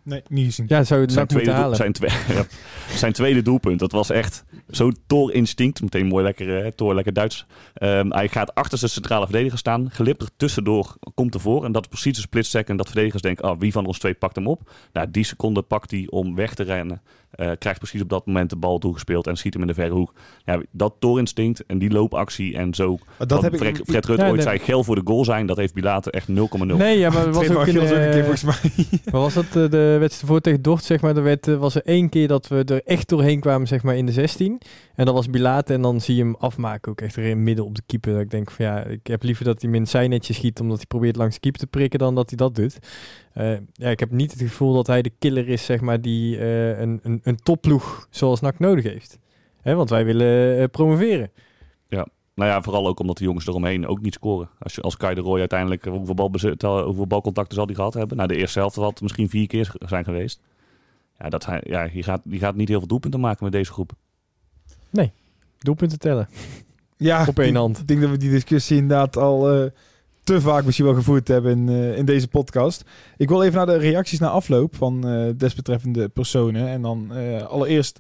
Nee, 0.07 0.23
niet 0.29 0.45
gezien. 0.45 0.65
Ja, 0.69 0.85
zou 0.85 1.01
je 1.01 1.07
het 1.07 1.15
Zijn 1.15 1.27
tweede, 1.27 1.55
doel- 1.55 1.75
zijn, 1.75 1.93
twee, 1.93 2.11
ja, 2.37 2.45
zijn 2.89 3.13
tweede 3.13 3.43
doelpunt, 3.43 3.79
dat 3.79 3.93
was 3.93 4.11
echt 4.11 4.45
zo'n 4.69 4.97
toorinstinct. 5.07 5.83
Meteen 5.83 6.07
mooi 6.07 6.25
lekker, 6.25 6.65
eh, 6.65 6.71
toor, 6.71 6.95
lekker 6.95 7.13
Duits. 7.13 7.47
Ehm, 7.75 8.11
hij 8.11 8.29
gaat 8.29 8.55
achter 8.55 8.79
zijn 8.79 8.91
centrale 8.91 9.25
verdediger 9.25 9.59
staan. 9.59 9.91
Glipt 9.91 10.23
er 10.23 10.29
tussendoor, 10.37 10.97
komt 11.15 11.35
ervoor. 11.35 11.65
En 11.65 11.73
dat 11.73 11.83
is 11.83 11.89
precies 11.89 12.17
een 12.17 12.23
split 12.23 12.47
second 12.47 12.79
dat 12.79 12.87
verdedigers 12.87 13.23
denken, 13.23 13.45
ah, 13.45 13.61
wie 13.61 13.73
van 13.73 13.87
ons 13.87 13.99
twee 13.99 14.15
pakt 14.15 14.37
hem 14.37 14.47
op? 14.47 14.71
Nou, 14.93 15.11
die 15.11 15.25
seconde 15.25 15.63
pakt 15.63 15.91
hij 15.91 16.07
om 16.11 16.35
weg 16.35 16.55
te 16.55 16.63
rennen. 16.63 17.01
Eh, 17.31 17.51
krijgt 17.59 17.79
precies 17.79 18.01
op 18.03 18.09
dat 18.09 18.27
moment 18.27 18.51
de 18.51 18.57
bal 18.57 18.79
toegespeeld 18.79 19.27
en 19.27 19.37
schiet 19.37 19.53
hem 19.53 19.63
in 19.63 19.69
de 19.69 19.75
verre 19.75 19.95
hoek. 19.95 20.13
Ja, 20.45 20.61
dat 20.71 20.95
toorinstinct 20.99 21.67
en 21.67 21.79
die 21.79 21.91
loopactie 21.91 22.57
en 22.57 22.75
zo. 22.75 22.89
Maar 22.89 23.27
dat 23.27 23.31
wat 23.31 23.43
heb 23.43 23.53
ik... 23.53 23.59
Fred, 23.59 23.81
Fred 23.85 24.07
Rutte 24.07 24.23
Ja, 24.23 24.29
ooit 24.29 24.37
nee. 24.37 24.47
zei, 24.47 24.59
geel 24.59 24.85
voor 24.85 24.95
de 24.95 25.01
goal 25.05 25.25
zijn, 25.25 25.47
dat 25.47 25.57
heeft 25.57 25.75
Bilate 25.75 26.11
echt 26.11 26.29
0,0. 26.29 26.35
Nee, 26.77 26.99
ja, 26.99 27.11
maar 27.11 27.33
was 27.33 27.51
ook 27.51 27.67
een, 27.67 27.75
keer 27.75 27.93
eh, 27.93 28.25
volgens 28.25 28.43
mij. 28.43 28.87
Wat 29.13 29.35
was 29.35 29.35
dat? 29.35 29.71
De 29.71 29.96
wedstrijd 29.99 30.33
voor 30.33 30.41
tegen 30.41 30.63
Dordt, 30.63 30.85
zeg 30.85 31.01
maar. 31.01 31.17
Er 31.17 31.23
werd, 31.23 31.49
eh, 31.49 31.57
was 31.57 31.75
er 31.75 31.85
één 31.85 32.09
keer 32.09 32.29
dat 32.29 32.49
we 32.49 32.65
er 32.65 32.83
echt 32.85 33.09
doorheen 33.09 33.41
kwamen, 33.41 33.67
zeg 33.67 33.83
maar, 33.83 33.97
in 33.97 34.07
de 34.07 34.13
16. 34.13 34.61
En 34.95 35.05
dat 35.05 35.15
was 35.15 35.31
Bilate. 35.31 35.73
En 35.73 35.83
dan 35.83 36.01
zie 36.01 36.17
je 36.17 36.23
hem 36.23 36.35
afmaken 36.39 36.93
ook 36.93 37.01
echt 37.01 37.17
er 37.17 37.25
in 37.25 37.43
midden 37.43 37.65
op 37.65 37.75
de 37.75 37.83
keeper. 37.87 38.13
Dat 38.13 38.21
ik 38.21 38.31
denk 38.31 38.51
van 38.51 38.65
ja, 38.65 38.85
ik 38.85 39.07
heb 39.07 39.23
liever 39.23 39.45
dat 39.45 39.61
hij 39.61 39.71
hem 39.71 39.81
in 39.81 39.87
zijn 39.87 40.11
netje 40.11 40.33
schiet, 40.33 40.61
omdat 40.61 40.77
hij 40.77 40.87
probeert 40.87 41.17
langs 41.17 41.35
de 41.35 41.41
keeper 41.41 41.61
te 41.61 41.67
prikken, 41.67 41.99
dan 41.99 42.15
dat 42.15 42.29
hij 42.29 42.37
dat 42.37 42.55
doet. 42.55 42.79
Eh, 43.33 43.57
ja, 43.73 43.91
ik 43.91 44.01
heb 44.01 44.11
niet 44.11 44.31
het 44.31 44.41
gevoel 44.41 44.75
dat 44.75 44.87
hij 44.87 45.03
de 45.03 45.13
killer 45.19 45.49
is, 45.49 45.65
zeg 45.65 45.81
maar, 45.81 46.01
die 46.01 46.39
eh, 46.39 46.79
een, 46.79 47.01
een, 47.03 47.21
een 47.23 47.37
topploeg 47.37 48.07
zoals 48.11 48.41
NAC 48.41 48.59
nodig 48.59 48.85
heeft. 48.85 49.19
Hè, 49.61 49.75
want 49.75 49.91
wij 49.91 50.05
willen 50.05 50.59
eh, 50.59 50.65
promoveren. 50.71 51.31
Nou 52.37 52.51
ja, 52.51 52.63
vooral 52.63 52.87
ook 52.87 53.01
omdat 53.01 53.17
de 53.19 53.25
jongens 53.25 53.47
eromheen 53.47 53.87
ook 53.87 54.01
niet 54.01 54.15
scoren. 54.15 54.49
Als, 54.59 54.75
je, 54.75 54.81
als 54.81 54.97
Kai 54.97 55.15
de 55.15 55.21
Roy 55.21 55.39
uiteindelijk, 55.39 55.87
eh, 55.87 55.93
hoeveel, 55.93 56.15
balbezit, 56.15 56.63
eh, 56.63 56.83
hoeveel 56.85 57.07
balcontacten 57.07 57.55
zal 57.55 57.67
hij 57.67 57.75
gehad 57.75 57.95
hebben? 57.95 58.17
Nou, 58.17 58.29
de 58.29 58.37
eerste 58.37 58.59
helft 58.59 58.75
zal 58.75 58.87
het 58.91 59.01
misschien 59.01 59.29
vier 59.29 59.47
keer 59.47 59.73
zijn 59.87 60.05
geweest. 60.05 60.41
Ja, 61.19 61.29
dat 61.29 61.47
hij, 61.47 61.61
ja 61.65 61.89
die, 61.89 62.03
gaat, 62.03 62.21
die 62.25 62.39
gaat 62.39 62.55
niet 62.55 62.69
heel 62.69 62.79
veel 62.79 62.89
doelpunten 62.89 63.21
maken 63.21 63.45
met 63.45 63.53
deze 63.53 63.73
groep. 63.73 63.93
Doelpunten 65.59 65.99
tellen. 65.99 66.29
Ja, 66.97 67.25
Op 67.29 67.39
één 67.39 67.49
ik- 67.49 67.57
hand. 67.57 67.79
Ik 67.79 67.89
denk 67.89 68.01
dat 68.01 68.11
we 68.11 68.17
die 68.17 68.31
discussie 68.31 68.77
inderdaad 68.77 69.17
al 69.17 69.53
eh, 69.53 69.71
te 70.25 70.41
vaak 70.41 70.65
misschien 70.65 70.87
wel 70.87 70.95
gevoerd 70.95 71.29
hebben 71.29 71.53
in, 71.53 71.69
eh, 71.69 71.97
in 71.99 72.05
deze 72.05 72.29
podcast. 72.29 72.85
Ik 73.17 73.29
wil 73.29 73.43
even 73.43 73.57
naar 73.57 73.67
de 73.67 73.77
reacties 73.77 74.19
na 74.19 74.29
afloop 74.29 74.77
van 74.77 75.09
eh, 75.09 75.31
desbetreffende 75.37 76.09
personen. 76.09 76.69
En 76.69 76.83
dan 76.83 77.15
eh, 77.15 77.43
allereerst 77.43 77.99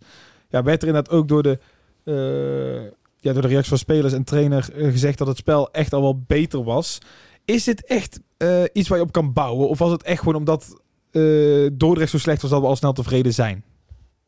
ja, 0.48 0.62
werd 0.62 0.82
er 0.82 0.88
inderdaad 0.88 1.12
ook 1.14 1.28
door 1.28 1.42
de, 1.42 1.58
eh, 2.04 2.92
ja, 3.16 3.32
door 3.32 3.42
de 3.42 3.48
reacties 3.48 3.68
van 3.68 3.78
spelers 3.78 4.12
en 4.12 4.24
trainer 4.24 4.68
eh, 4.74 4.90
gezegd 4.90 5.18
dat 5.18 5.26
het 5.26 5.36
spel 5.36 5.70
echt 5.72 5.92
al 5.92 6.00
wel 6.02 6.22
beter 6.26 6.64
was. 6.64 6.98
Is 7.44 7.64
dit 7.64 7.84
echt 7.84 8.20
eh, 8.36 8.62
iets 8.72 8.88
waar 8.88 8.98
je 8.98 9.04
op 9.04 9.12
kan 9.12 9.32
bouwen? 9.32 9.68
Of 9.68 9.78
was 9.78 9.90
het 9.90 10.02
echt 10.02 10.18
gewoon 10.18 10.34
omdat 10.34 10.80
eh 11.10 11.66
Dordrecht 11.72 12.10
zo 12.10 12.18
slecht 12.18 12.42
was 12.42 12.50
dat 12.50 12.60
we 12.60 12.66
al 12.66 12.76
snel 12.76 12.92
tevreden 12.92 13.34
zijn? 13.34 13.64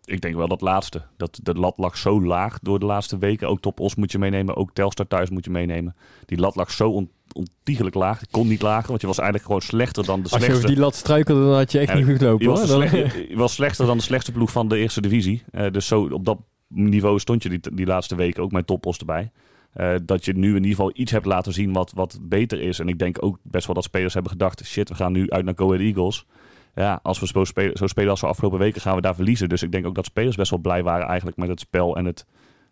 Ik 0.05 0.21
denk 0.21 0.35
wel 0.35 0.49
dat 0.49 0.61
laatste. 0.61 1.03
Dat 1.17 1.39
de 1.43 1.55
lat 1.55 1.79
lag 1.79 1.97
zo 1.97 2.23
laag 2.23 2.59
door 2.63 2.79
de 2.79 2.87
laatste 2.87 3.19
weken. 3.19 3.49
Ook 3.49 3.61
Top 3.61 3.81
Os 3.81 3.95
moet 3.95 4.13
je 4.13 4.19
meenemen. 4.19 4.57
Ook 4.57 4.71
Telstar 4.73 5.07
thuis 5.07 5.31
moet 5.31 5.45
je 5.45 5.51
meenemen. 5.51 5.97
Die 6.27 6.39
lat 6.39 6.57
lag 6.57 6.71
zo 6.71 6.91
on, 6.91 7.11
ontiegelijk 7.33 7.95
laag. 7.95 8.19
Die 8.19 8.29
kon 8.31 8.49
niet 8.49 8.63
lager, 8.63 8.89
want 8.89 9.01
je 9.01 9.07
was 9.07 9.17
eigenlijk 9.19 9.47
gewoon 9.47 9.63
slechter 9.63 10.05
dan 10.05 10.17
de 10.17 10.23
Als 10.23 10.33
je 10.33 10.39
slechtste. 10.39 10.63
over 10.65 10.75
die 10.75 10.85
lat 10.85 10.95
struikelde, 10.95 11.41
dan 11.45 11.55
had 11.55 11.73
je 11.73 11.79
echt 11.79 11.89
Ja, 11.89 11.95
niet 11.95 12.05
goed 12.07 12.19
gelopen. 12.19 12.45
Je 12.45 12.51
was, 12.51 12.71
slecht- 12.71 13.15
je 13.29 13.49
slechter 13.49 13.87
dan 13.87 13.97
de 13.97 14.03
slechtste 14.03 14.33
ploeg 14.33 14.51
van 14.53 14.69
de 14.69 14.79
eerste 14.79 15.01
divisie. 15.01 15.43
Eh, 15.51 15.71
dus 15.73 15.87
zo 15.87 16.09
op 16.13 16.25
dat 16.25 16.39
niveau 16.69 17.19
stond 17.19 17.43
je 17.43 17.49
die, 17.49 17.61
die 17.75 17.87
laatste 17.87 18.15
weken 18.17 18.43
ook 18.43 18.53
met 18.53 18.67
toppos 18.67 18.99
erbij. 18.99 19.31
Eh, 19.73 19.95
dat 20.03 20.25
je 20.25 20.33
nu 20.33 20.49
in 20.49 20.55
ieder 20.55 20.71
geval 20.71 20.91
iets 20.95 21.13
hebt 21.13 21.27
laten 21.27 21.53
zien 21.53 21.73
wat, 21.73 21.93
wat 21.93 22.19
beter 22.23 22.61
is. 22.61 22.79
En 22.79 22.89
ik 22.89 22.99
denk 22.99 23.23
ook 23.25 23.39
best 23.43 23.67
wel 23.67 23.75
dat 23.75 23.85
spelers 23.85 24.15
hebben 24.15 24.33
gedacht... 24.33 24.65
shit, 24.65 24.89
we 24.89 24.95
gaan 24.95 25.13
nu 25.13 25.31
uit 25.31 25.45
naar 25.45 25.55
Go 25.57 25.67
Ahead 25.67 25.81
Eagles. 25.81 26.27
Ja, 26.75 27.01
als 27.03 27.21
we 27.21 27.27
zo 27.27 27.45
spelen, 27.45 27.77
zo 27.77 27.87
spelen 27.87 28.11
als 28.11 28.21
we 28.21 28.27
afgelopen 28.27 28.59
weken 28.59 28.81
gaan 28.81 28.95
we 28.95 29.01
daar 29.01 29.15
verliezen. 29.15 29.49
Dus 29.49 29.63
ik 29.63 29.73
denk 29.73 29.87
ook 29.87 29.95
dat 29.95 30.05
spelers 30.05 30.37
best 30.37 30.51
wel 30.51 30.59
blij 30.59 30.83
waren 30.83 31.07
eigenlijk 31.07 31.37
met 31.37 31.49
het 31.49 31.61
spel... 31.61 31.97
en 31.97 32.05
het 32.05 32.27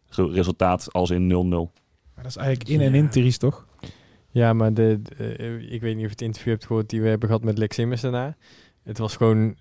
resultaat 0.09 0.93
als 0.93 1.11
in 1.11 1.33
0-0. 1.33 1.35
Maar 2.15 2.25
dat 2.25 2.27
is 2.27 2.37
eigenlijk 2.37 2.69
in 2.69 2.81
en 2.81 2.95
in, 2.95 3.31
toch? 3.39 3.67
Ja, 4.31 4.53
maar 4.53 4.75
de, 4.75 5.01
de- 5.03 5.37
eh, 5.37 5.73
ik 5.73 5.81
weet 5.81 5.95
niet 5.97 6.05
of 6.05 6.11
je 6.11 6.17
het 6.17 6.23
interview 6.23 6.53
hebt 6.53 6.67
gehoord 6.67 6.91
die 6.91 7.03
we 7.03 7.09
hebben 7.09 7.29
gehad 7.29 7.45
met 7.45 7.59
Lex 7.59 7.79
Immers 7.79 8.01
daarna. 8.01 8.37
Het 8.83 8.99
was 8.99 9.17
gewoon, 9.17 9.57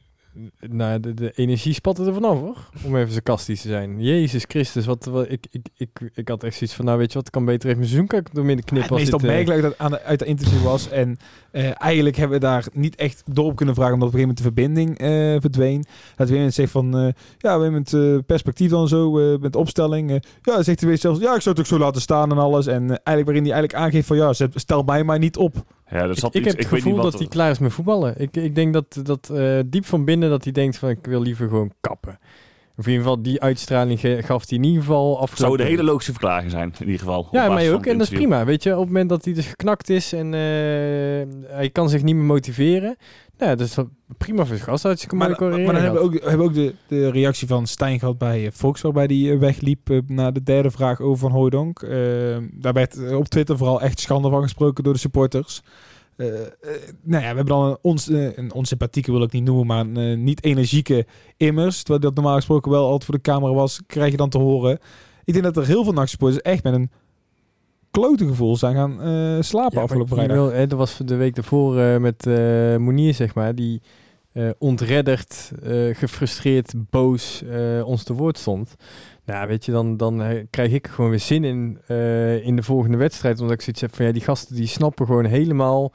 nou, 0.59 0.99
de, 0.99 1.13
de 1.13 1.31
energie 1.35 1.73
spatte 1.73 2.05
er 2.05 2.13
vanaf 2.13 2.39
hoor, 2.39 2.69
om 2.83 2.97
even 2.97 3.13
sarcastisch 3.13 3.61
te 3.61 3.67
zijn. 3.67 4.01
Jezus 4.01 4.45
Christus, 4.47 4.85
wat, 4.85 5.05
wat 5.05 5.31
ik, 5.31 5.45
ik, 5.51 5.67
ik, 5.77 6.11
ik 6.13 6.27
had 6.27 6.43
echt 6.43 6.57
zoiets 6.57 6.75
van, 6.75 6.85
nou 6.85 6.97
weet 6.97 7.11
je 7.11 7.17
wat, 7.17 7.27
ik 7.27 7.31
kan 7.31 7.45
beter 7.45 7.69
even 7.69 7.77
mijn 7.77 7.89
seizoenkaart 7.89 8.33
door 8.33 8.45
midden 8.45 8.65
knippen. 8.65 8.97
Het 8.97 9.01
als 9.01 9.11
meest 9.11 9.23
eh, 9.23 9.29
opmerkelijk 9.29 9.61
dat 9.61 9.77
aan 9.77 9.91
de, 9.91 10.01
uit 10.01 10.19
de 10.19 10.25
interview 10.25 10.63
was. 10.63 10.89
En 10.89 11.17
eh, 11.55 11.81
eigenlijk 11.81 12.15
hebben 12.15 12.39
we 12.39 12.45
daar 12.45 12.65
niet 12.73 12.95
echt 12.95 13.23
door 13.25 13.45
op 13.45 13.55
kunnen 13.55 13.75
vragen, 13.75 13.93
omdat 13.93 14.07
op 14.07 14.13
een 14.13 14.19
gegeven 14.19 14.43
moment 14.45 14.57
de 14.57 14.63
verbinding 14.87 14.97
eh, 15.35 15.41
verdween. 15.41 15.85
Dat 16.15 16.29
we 16.29 16.49
zegt 16.49 16.71
van, 16.71 16.97
eh, 16.97 17.07
ja, 17.37 17.59
we 17.59 17.69
met 17.69 18.25
perspectief 18.25 18.69
dan 18.69 18.87
zo, 18.87 19.19
eh, 19.19 19.39
met 19.39 19.55
opstelling. 19.55 20.09
eh, 20.11 20.17
ja, 20.41 20.63
zegt 20.63 20.79
hij 20.79 20.89
weer 20.89 20.97
zelfs, 20.97 21.19
ja, 21.19 21.35
ik 21.35 21.41
zou 21.41 21.55
het 21.55 21.59
ook 21.59 21.65
zo 21.71 21.77
laten 21.79 22.01
staan 22.01 22.31
en 22.31 22.37
alles. 22.37 22.67
En 22.67 22.81
eh, 22.83 22.89
eigenlijk 22.89 23.25
waarin 23.25 23.43
hij 23.43 23.53
eigenlijk 23.53 23.83
aangeeft 23.83 24.07
van, 24.07 24.17
ja, 24.17 24.33
stel 24.53 24.83
mij 24.83 25.03
maar 25.03 25.19
niet 25.19 25.37
op. 25.37 25.53
Ja, 25.89 25.97
er 25.97 26.09
Ik, 26.09 26.17
zat 26.17 26.35
ik 26.35 26.41
iets- 26.41 26.47
heb 26.53 26.57
het 26.61 26.63
weet 26.63 26.71
niet 26.73 26.81
gevoel 26.81 26.95
wat 27.01 27.11
dat 27.11 27.19
hij 27.19 27.29
klaar 27.29 27.51
is 27.51 27.59
met 27.59 27.73
voetballen. 27.73 28.21
Ik, 28.21 28.35
ik 28.37 28.55
denk 28.55 28.73
dat, 28.73 28.99
dat 29.03 29.29
eh, 29.29 29.59
diep 29.65 29.85
van 29.85 30.05
binnen 30.05 30.29
dat 30.29 30.43
hij 30.43 30.53
denkt 30.53 30.77
van 30.77 30.89
ik 30.89 30.99
wil 31.01 31.21
liever 31.21 31.47
gewoon 31.47 31.71
kappen. 31.81 32.19
Of 32.77 32.85
in 32.85 32.91
ieder 32.91 33.07
geval 33.07 33.21
die 33.21 33.41
uitstraling 33.41 33.99
gaf 33.99 34.49
hij 34.49 34.57
in 34.57 34.63
ieder 34.63 34.81
geval 34.81 35.11
zou 35.11 35.23
afgelopen. 35.23 35.57
de 35.57 35.63
hele 35.63 35.83
logische 35.83 36.11
verklaring 36.11 36.51
zijn, 36.51 36.73
in 36.79 36.85
ieder 36.85 36.99
geval. 36.99 37.19
op 37.19 37.27
Ja, 37.31 37.45
van 37.45 37.73
ook. 37.73 37.85
En 37.85 37.97
dat 37.97 38.11
is 38.11 38.13
prima. 38.13 38.45
Weet 38.45 38.63
je, 38.63 38.71
op 38.71 38.77
het 38.77 38.87
moment 38.87 39.09
dat 39.09 39.25
hij 39.25 39.33
dus 39.33 39.45
geknakt 39.45 39.89
is 39.89 40.13
en 40.13 40.33
eh, 40.33 40.39
hij 41.55 41.69
kan 41.71 41.89
zich 41.89 42.03
niet 42.03 42.15
meer 42.15 42.23
motiveren. 42.23 42.97
Nou, 43.37 43.51
ja, 43.51 43.55
dat 43.57 43.67
is 43.67 43.75
prima 44.17 44.45
voor 44.45 44.55
zijn 44.55 44.69
gast. 44.69 44.83
Hartstikke 44.83 45.15
Maar, 45.15 45.29
maar, 45.29 45.37
carrière 45.37 45.65
dan 45.65 45.81
hebben 45.81 46.01
we 46.01 46.07
ook, 46.07 46.29
hebben 46.29 46.45
ook 46.45 46.53
de, 46.53 46.73
de 46.87 47.11
reactie 47.11 47.47
van 47.47 47.67
Stijn 47.67 47.99
gehad 47.99 48.17
bij 48.17 48.45
eh, 48.45 48.51
Fox, 48.51 48.81
waarbij 48.81 49.05
hij 49.05 49.31
eh, 49.31 49.39
wegliep 49.39 49.89
eh, 49.89 49.99
na 50.07 50.31
de 50.31 50.43
derde 50.43 50.71
vraag 50.71 51.01
over 51.01 51.19
Van 51.19 51.31
Hooijdonk. 51.31 51.81
Eh, 51.81 51.89
daar 52.51 52.73
werd 52.73 53.13
op 53.13 53.27
Twitter 53.27 53.57
vooral 53.57 53.81
echt 53.81 53.99
schande 53.99 54.29
van 54.29 54.41
gesproken 54.41 54.83
door 54.83 54.93
de 54.93 54.99
supporters. 54.99 55.61
Eh, 56.15 56.41
eh, 56.41 56.47
nou 57.01 57.23
ja, 57.23 57.29
we 57.29 57.35
hebben 57.35 57.45
dan 57.45 57.65
een, 57.65 57.77
ons, 57.81 58.09
eh, 58.09 58.37
een 58.37 58.53
onsympathieke, 58.53 59.11
wil 59.11 59.21
ik 59.23 59.31
niet 59.31 59.43
noemen, 59.43 59.65
maar 59.65 59.79
een 59.79 59.97
eh, 59.97 60.17
niet 60.17 60.43
energieke 60.43 61.05
immers. 61.37 61.77
Terwijl 61.77 61.99
dat 61.99 62.15
normaal 62.15 62.35
gesproken 62.35 62.71
wel 62.71 62.83
altijd 62.83 63.03
voor 63.03 63.13
de 63.13 63.21
camera 63.21 63.53
was, 63.53 63.79
krijg 63.87 64.11
je 64.11 64.17
dan 64.17 64.29
te 64.29 64.37
horen. 64.37 64.79
Ik 65.23 65.33
denk 65.33 65.45
dat 65.45 65.57
er 65.57 65.65
heel 65.65 65.83
veel 65.83 65.93
nachtsupporters 65.93 66.41
echt 66.41 66.63
met 66.63 66.73
een 66.73 66.91
klote 67.91 68.27
gevoel 68.27 68.55
zijn 68.57 68.75
gaan 68.75 68.91
slapen 69.43 69.77
Ja, 69.77 69.83
afgelopen 69.83 70.15
vrijdag. 70.15 70.37
wil- 70.37 70.51
hè, 70.51 70.67
dat 70.67 70.77
was 70.77 70.97
de 71.05 71.15
week 71.15 71.35
daarvoor 71.35 72.01
met 72.01 72.25
Monier, 72.79 73.13
zeg 73.13 73.35
maar, 73.35 73.55
die 73.55 73.81
eh, 74.35 74.49
ontredderd, 74.57 75.51
eh, 75.63 75.95
gefrustreerd, 75.95 76.73
boos 76.89 77.43
eh, 77.43 77.87
ons 77.87 78.03
te 78.03 78.13
woord 78.13 78.37
stond. 78.37 78.75
Nou, 79.25 79.47
weet 79.47 79.65
je, 79.65 79.71
dan, 79.71 79.97
dan 79.97 80.47
krijg 80.49 80.71
ik 80.71 80.87
gewoon 80.87 81.09
weer 81.09 81.19
zin 81.19 81.43
in, 81.43 81.79
in 82.43 82.55
de 82.55 82.63
volgende 82.63 82.97
wedstrijd. 82.97 83.39
Omdat 83.39 83.55
ik 83.55 83.61
zoiets 83.61 83.81
heb 83.81 83.95
van, 83.95 84.05
ja, 84.05 84.11
die 84.11 84.21
gasten 84.21 84.55
die 84.55 84.67
snappen 84.67 85.05
gewoon 85.05 85.25
helemaal 85.25 85.93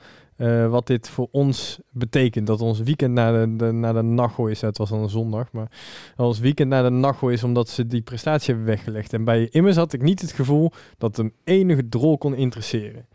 wat 0.69 0.87
dit 0.87 1.09
voor 1.09 1.29
ons 1.31 1.81
betekent. 1.91 2.47
Dat 2.47 2.61
ons 2.61 2.81
weekend 2.81 3.15
naar 3.15 3.57
de, 3.57 3.73
naar 3.73 3.95
de 3.95 4.03
Nacho 4.03 4.47
is. 4.47 4.61
Het 4.61 4.79
was 4.79 4.91
dan 4.91 5.03
een 5.03 5.09
zondag, 5.09 5.53
maar 5.53 5.71
ons 6.17 6.39
weekend 6.39 6.69
naar 6.69 6.83
de 6.83 6.91
Nacho 6.91 7.29
is 7.29 7.45
omdat 7.45 7.69
ze 7.69 7.87
die 7.87 8.03
prestatie 8.03 8.55
hebben 8.55 8.75
weggelegd. 8.75 9.13
En 9.13 9.25
bij 9.25 9.49
Immers 9.51 9.77
had 9.77 9.93
ik 9.93 10.03
niet 10.03 10.21
het 10.21 10.33
gevoel 10.33 10.71
dat 10.99 11.17
hem 11.17 11.33
enige 11.45 11.89
drol 11.89 12.19
kon 12.19 12.35
interesseren. 12.35 13.07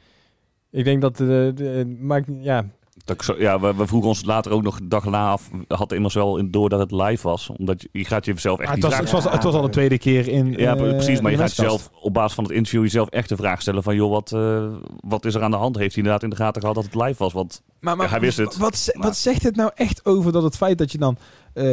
Ik 0.69 0.83
denk 0.83 1.01
dat 1.01 1.17
de, 1.17 1.95
maakt, 1.99 2.27
ja, 2.41 2.65
Dat 3.05 3.15
ik 3.15 3.21
zo- 3.21 3.35
ja, 3.39 3.59
we, 3.59 3.75
we 3.75 3.87
vroegen 3.87 4.09
ons 4.09 4.23
later 4.25 4.51
ook 4.51 4.61
nog 4.63 4.77
de 4.79 4.87
dag 4.87 5.05
na 5.05 5.29
af. 5.29 5.49
Had 5.67 5.91
immers 5.91 6.13
wel 6.13 6.37
in, 6.37 6.51
door 6.51 6.69
dat 6.69 6.79
het 6.79 6.91
live 6.91 7.27
was. 7.27 7.49
Omdat 7.57 7.81
je, 7.81 7.89
je 7.91 8.05
gaat 8.05 8.25
jezelf 8.25 8.59
echt 8.59 8.73
die 8.73 8.83
het, 8.83 8.91
was, 8.91 9.01
het, 9.01 9.11
was, 9.11 9.33
het 9.33 9.43
was 9.43 9.53
al 9.53 9.61
de 9.61 9.69
tweede 9.69 9.97
keer 9.97 10.27
in. 10.27 10.51
Ja, 10.57 10.75
eh, 10.75 10.81
precies. 10.81 11.21
Maar 11.21 11.31
je 11.31 11.37
gaat 11.37 11.55
jezelf 11.55 11.89
op 12.01 12.13
basis 12.13 12.33
van 12.33 12.43
het 12.43 12.53
interview 12.53 12.81
jezelf 12.81 13.09
echt 13.09 13.29
de 13.29 13.35
vraag 13.35 13.61
stellen 13.61 13.83
van... 13.83 13.95
joh, 13.95 14.11
wat, 14.11 14.31
eh, 14.31 14.67
wat 14.99 15.25
is 15.25 15.35
er 15.35 15.43
aan 15.43 15.51
de 15.51 15.57
hand? 15.57 15.75
Heeft 15.77 15.95
hij 15.95 16.03
inderdaad 16.03 16.23
in 16.23 16.29
de 16.29 16.35
gaten 16.43 16.61
gehad 16.61 16.75
dat 16.75 16.83
het 16.85 16.95
live 16.95 17.15
was? 17.23 17.33
Want 17.33 17.61
Maar, 17.79 17.95
maar 17.95 18.05
Ja, 18.05 18.11
hij 18.11 18.21
wist 18.21 18.37
het. 18.37 18.57
Wat, 18.57 18.89
Maar- 18.93 19.05
wat 19.07 19.17
zegt 19.17 19.43
het 19.43 19.55
nou 19.55 19.71
echt 19.75 20.05
over 20.05 20.31
dat 20.31 20.43
het 20.43 20.55
feit 20.57 20.77
dat 20.77 20.91
je 20.91 20.97
dan 20.97 21.17
eh 21.53 21.65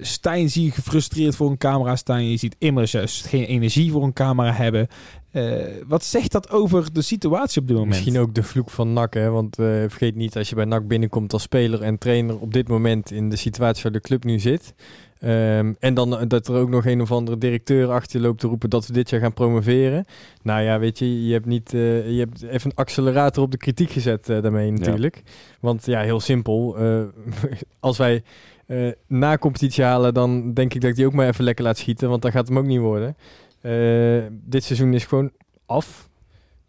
Stijn 0.00 0.50
zie 0.50 0.64
je 0.64 0.70
gefrustreerd 0.70 1.36
voor 1.36 1.50
een 1.50 1.58
camera 1.58 1.96
staan. 1.96 2.24
Je 2.30 2.36
ziet 2.36 2.56
immers 2.58 2.90
juist 2.92 3.26
geen 3.26 3.44
energie 3.44 3.92
voor 3.92 4.02
een 4.02 4.12
camera 4.12 4.52
hebben. 4.52 4.88
Eh, 5.30 5.58
wat 5.86 6.04
zegt 6.04 6.32
dat 6.32 6.50
over 6.50 6.92
de 6.92 7.02
situatie 7.02 7.60
op 7.60 7.66
dit 7.66 7.76
moment? 7.76 7.94
Misschien 7.94 8.18
ook 8.18 8.34
de 8.34 8.42
vloek 8.42 8.70
van 8.70 8.92
NAC, 8.92 9.14
hè? 9.14 9.30
want 9.30 9.58
eh, 9.58 9.66
vergeet 9.66 10.14
niet 10.14 10.36
als 10.36 10.48
je 10.48 10.54
bij 10.54 10.64
NAC 10.64 10.88
binnenkomt 10.88 11.32
als 11.32 11.42
speler 11.42 11.82
en 11.82 11.98
trainer 11.98 12.38
op 12.38 12.52
dit 12.52 12.68
moment 12.68 13.10
in 13.10 13.28
de 13.30 13.36
situatie 13.36 13.82
waar 13.82 13.92
de 13.92 14.00
club 14.00 14.24
nu 14.24 14.38
zit. 14.38 14.74
Ehm, 15.20 15.72
en 15.78 15.94
dan 15.94 16.18
eh, 16.18 16.28
dat 16.28 16.48
er 16.48 16.54
ook 16.54 16.68
nog 16.68 16.86
een 16.86 17.00
of 17.00 17.12
andere 17.12 17.38
directeur 17.38 17.90
achter 17.90 18.20
je 18.20 18.26
loopt 18.26 18.40
te 18.40 18.46
roepen 18.46 18.70
dat 18.70 18.86
we 18.86 18.92
dit 18.92 19.10
jaar 19.10 19.20
gaan 19.20 19.32
promoveren. 19.32 20.04
Nou 20.42 20.62
ja, 20.62 20.78
weet 20.78 20.98
je, 20.98 21.26
je 21.26 21.32
hebt, 21.32 21.46
niet, 21.46 21.74
eh, 21.74 22.10
je 22.10 22.18
hebt 22.18 22.42
even 22.42 22.70
een 22.70 22.76
accelerator 22.76 23.42
op 23.44 23.50
de 23.50 23.56
kritiek 23.56 23.90
gezet 23.90 24.26
daarmee 24.26 24.70
natuurlijk. 24.70 25.22
Want 25.60 25.86
ja, 25.86 26.00
heel 26.00 26.20
simpel. 26.20 26.76
eh, 26.76 27.02
als 27.80 27.98
wij 27.98 28.22
eh, 28.66 28.88
na 29.06 29.38
competitie 29.38 29.84
halen, 29.84 30.14
dan 30.14 30.52
denk 30.54 30.74
ik 30.74 30.80
dat 30.80 30.90
ik 30.90 30.96
die 30.96 31.06
ook 31.06 31.12
maar 31.12 31.28
even 31.28 31.44
lekker 31.44 31.64
laat 31.64 31.78
schieten, 31.78 32.08
want 32.08 32.22
dan 32.22 32.30
gaat 32.30 32.40
het 32.40 32.48
hem 32.48 32.58
ook 32.58 32.66
niet 32.66 32.80
worden. 32.80 33.16
Eh, 33.66 34.26
dit 34.30 34.64
seizoen 34.64 34.94
is 34.94 35.04
gewoon 35.04 35.30
af, 35.66 36.08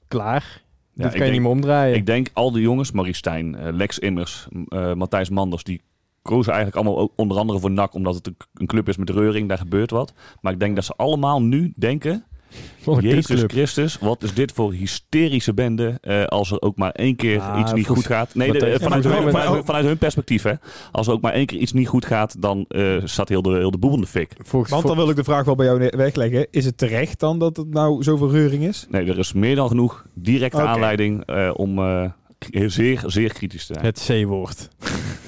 klaar. 0.07 0.63
Ja, 0.93 1.03
dit 1.03 1.03
kan 1.03 1.11
je 1.11 1.17
denk- 1.19 1.31
niet 1.31 1.41
meer 1.41 1.49
omdraaien. 1.49 1.95
ik 1.95 2.05
denk 2.05 2.29
al 2.33 2.51
die 2.51 2.61
jongens, 2.61 2.91
Marie 2.91 3.15
Stijn, 3.15 3.55
eh, 3.55 3.73
Lex 3.73 3.99
Immers, 3.99 4.47
eh, 4.67 4.93
Matthijs 4.93 5.29
Manders... 5.29 5.63
die 5.63 5.81
kozen 6.21 6.53
eigenlijk 6.53 6.85
allemaal 6.85 7.11
onder 7.15 7.37
andere 7.37 7.59
voor 7.59 7.71
NAC... 7.71 7.93
omdat 7.93 8.15
het 8.15 8.31
een 8.53 8.67
club 8.67 8.87
is 8.87 8.97
met 8.97 9.09
reuring, 9.09 9.47
daar 9.47 9.57
gebeurt 9.57 9.91
wat. 9.91 10.13
Maar 10.41 10.53
ik 10.53 10.59
denk 10.59 10.75
dat 10.75 10.85
ze 10.85 10.93
allemaal 10.95 11.41
nu 11.41 11.73
denken... 11.75 12.25
Jezus 13.01 13.25
kutclub. 13.25 13.51
Christus, 13.51 13.97
wat 13.99 14.23
is 14.23 14.33
dit 14.33 14.51
voor 14.51 14.73
hysterische 14.73 15.53
bende 15.53 15.97
eh, 16.01 16.23
als 16.23 16.51
er 16.51 16.61
ook 16.61 16.77
maar 16.77 16.91
één 16.91 17.15
keer 17.15 17.39
Ah, 17.39 17.59
iets 17.59 17.73
niet 17.73 17.87
goed 17.87 18.05
gaat. 18.05 18.35
Nee, 18.35 18.51
de- 18.51 18.77
vanuit, 18.79 19.03
hun, 19.03 19.13
vanuit, 19.31 19.49
hun- 19.49 19.65
vanuit 19.65 19.85
hun 19.85 19.97
perspectief. 19.97 20.43
Hè. 20.43 20.53
Als 20.91 21.07
er 21.07 21.13
ook 21.13 21.21
maar 21.21 21.33
één 21.33 21.45
keer 21.45 21.57
iets 21.59 21.73
niet 21.73 21.87
goed 21.87 22.05
gaat, 22.05 22.41
dan 22.41 22.65
eh, 22.67 22.95
staat 23.03 23.29
heel 23.29 23.41
de, 23.41 23.49
heel 23.49 23.71
de 23.71 23.77
boel 23.77 23.93
in 23.93 24.01
de 24.01 24.07
fik. 24.07 24.31
Volgens, 24.43 24.71
Want 24.71 24.87
dan 24.87 24.95
wil 24.95 25.09
ik 25.09 25.15
de 25.15 25.23
vraag 25.23 25.45
wel 25.45 25.55
bij 25.55 25.65
jou 25.65 25.89
wegleggen. 25.91 26.47
Is 26.51 26.65
het 26.65 26.77
terecht 26.77 27.19
dan 27.19 27.39
dat 27.39 27.57
het 27.57 27.69
nou 27.69 28.03
zoveel 28.03 28.31
reuring 28.31 28.63
is? 28.63 28.85
Nee, 28.89 29.05
er 29.05 29.19
is 29.19 29.33
meer 29.33 29.55
dan 29.55 29.67
genoeg 29.67 30.05
directe 30.13 30.61
aanleiding 30.61 31.25
eh, 31.25 31.51
om 31.53 31.79
eh, 31.79 32.03
zeer, 32.65 33.03
zeer 33.05 33.33
kritisch 33.33 33.65
te 33.65 33.73
zijn. 33.73 33.85
het 33.85 34.05
C-woord. 34.23 34.67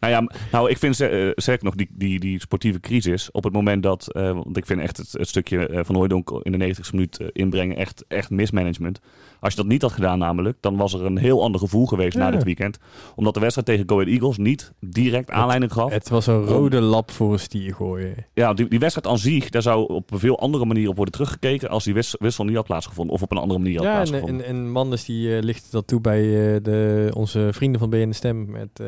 Nou 0.00 0.12
ja, 0.12 0.30
nou, 0.52 0.70
ik 0.70 0.78
vind 0.78 1.00
uh, 1.00 1.30
zeker 1.34 1.64
nog 1.64 1.74
die, 1.74 1.88
die, 1.90 2.20
die 2.20 2.40
sportieve 2.40 2.80
crisis. 2.80 3.30
Op 3.30 3.44
het 3.44 3.52
moment 3.52 3.82
dat, 3.82 4.12
eh, 4.12 4.32
want 4.32 4.56
ik 4.56 4.66
vind 4.66 4.80
echt 4.80 4.96
het, 4.96 5.12
het 5.12 5.28
stukje 5.28 5.66
eh, 5.66 5.80
van 5.84 5.94
Hooijdonk 5.94 6.30
in 6.42 6.58
de 6.58 6.74
90ste 6.74 6.90
minuut 6.92 7.20
eh, 7.20 7.26
inbrengen 7.32 7.76
echt, 7.76 8.04
echt 8.08 8.30
mismanagement. 8.30 9.00
Als 9.40 9.54
je 9.54 9.60
dat 9.60 9.68
niet 9.70 9.82
had 9.82 9.92
gedaan 9.92 10.18
namelijk, 10.18 10.56
dan 10.60 10.76
was 10.76 10.92
er 10.94 11.04
een 11.04 11.16
heel 11.18 11.42
ander 11.42 11.60
gevoel 11.60 11.86
geweest 11.86 12.16
na 12.16 12.30
dit 12.30 12.44
weekend. 12.44 12.78
Omdat 13.14 13.34
de 13.34 13.40
wedstrijd 13.40 13.66
tegen 13.68 13.88
Go 13.88 13.94
Ahead 13.94 14.12
Eagles 14.12 14.36
niet 14.36 14.72
direct 14.80 15.30
aanleiding 15.30 15.72
gaf. 15.72 15.90
Het 15.90 16.08
was 16.08 16.26
een 16.26 16.44
rode 16.44 16.80
lap 16.80 17.10
voor 17.10 17.32
een 17.32 17.38
stier 17.38 17.74
gooien. 17.74 18.14
Ja, 18.34 18.54
die, 18.54 18.68
die 18.68 18.78
wedstrijd 18.78 19.06
aan 19.06 19.18
zich, 19.18 19.48
daar 19.50 19.62
zou 19.62 19.88
op 19.88 20.10
een 20.12 20.18
veel 20.18 20.38
andere 20.38 20.64
manier 20.64 20.88
op 20.88 20.96
worden 20.96 21.14
teruggekeken 21.14 21.68
als 21.68 21.84
die 21.84 21.94
wis- 21.94 22.16
wissel 22.18 22.44
niet 22.44 22.56
had 22.56 22.64
plaatsgevonden. 22.66 23.14
Of 23.14 23.22
op 23.22 23.30
een 23.30 23.38
andere 23.38 23.58
manier 23.60 23.76
had 23.76 23.84
Ja, 23.84 23.90
en, 23.90 23.96
plaatsgevonden. 23.96 24.46
en, 24.46 24.56
en 24.56 24.70
Manders 24.70 25.04
die 25.04 25.36
eh, 25.36 25.42
lichtte 25.42 25.68
dat 25.70 25.86
toe 25.86 26.00
bij 26.00 26.54
eh, 26.54 26.62
de, 26.62 27.10
onze 27.14 27.48
vrienden 27.52 27.80
van 27.80 27.90
BN 27.90 28.12
Stem. 28.12 28.50
Met, 28.50 28.80
eh, 28.80 28.86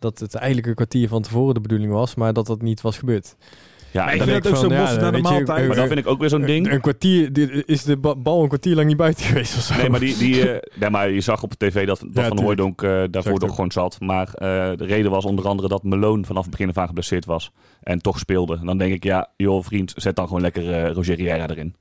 dat 0.00 0.18
het 0.18 0.34
eigenlijk 0.34 0.66
een 0.66 0.74
kwartier 0.74 1.08
van 1.08 1.22
tevoren 1.22 1.54
de 1.54 1.60
bedoeling 1.60 1.92
was, 1.92 2.14
maar 2.14 2.32
dat 2.32 2.46
dat 2.46 2.62
niet 2.62 2.80
was 2.80 2.98
gebeurd. 2.98 3.36
ja, 3.90 4.04
Maar 4.04 4.14
ik 4.14 4.22
vind 4.22 4.34
het 4.36 4.46
ook 4.46 4.56
van, 4.56 4.70
zo 4.70 4.74
ja, 4.76 4.94
naar 4.94 5.10
de 5.10 5.16
je, 5.16 5.22
maaltijd. 5.22 5.58
ik- 5.60 5.66
maar 5.66 5.76
dan 5.76 5.86
vind 5.86 5.98
ik 5.98 6.06
ook 6.06 6.20
weer 6.20 6.28
zo'n 6.28 6.42
ding. 6.42 6.72
Een, 6.72 6.80
kwartier, 6.80 7.62
is 7.68 7.82
de 7.82 7.96
ba- 7.96 8.16
bal 8.16 8.42
een 8.42 8.48
kwartier 8.48 8.74
lang 8.74 8.86
niet 8.88 8.96
buiten 8.96 9.24
geweest 9.24 9.56
of 9.56 9.62
zo? 9.62 9.76
Nee, 9.76 9.88
maar, 9.90 10.00
die, 10.00 10.16
die, 10.16 10.50
eh, 10.50 10.68
nee, 10.80 10.90
maar 10.90 11.10
je 11.10 11.20
zag 11.20 11.42
op 11.42 11.54
tv 11.54 11.86
dat, 11.86 11.98
dat 12.10 12.26
Van 12.26 12.38
eh, 12.82 12.90
Zag 12.90 13.08
daarvoor 13.10 13.38
toch 13.38 13.54
gewoon 13.54 13.72
zat. 13.72 14.00
Maar 14.00 14.28
eh, 14.34 14.76
de 14.76 14.84
reden 14.84 15.10
was 15.10 15.24
onder 15.24 15.46
andere 15.48 15.68
dat 15.68 15.82
Malone 15.82 16.24
vanaf 16.24 16.42
het 16.42 16.50
begin 16.50 16.68
af 16.68 16.78
aan 16.78 16.86
geblesseerd 16.86 17.24
was. 17.24 17.50
En 17.82 17.98
toch 17.98 18.18
speelde. 18.18 18.56
En 18.60 18.66
dan 18.66 18.78
denk 18.78 18.92
ik, 18.92 19.04
ja, 19.04 19.28
joh 19.36 19.64
vriend, 19.64 19.92
zet 19.96 20.16
dan 20.16 20.26
gewoon 20.26 20.42
lekker 20.42 20.92
Roger 20.92 21.14
Riera 21.16 21.48
erin. 21.48 21.74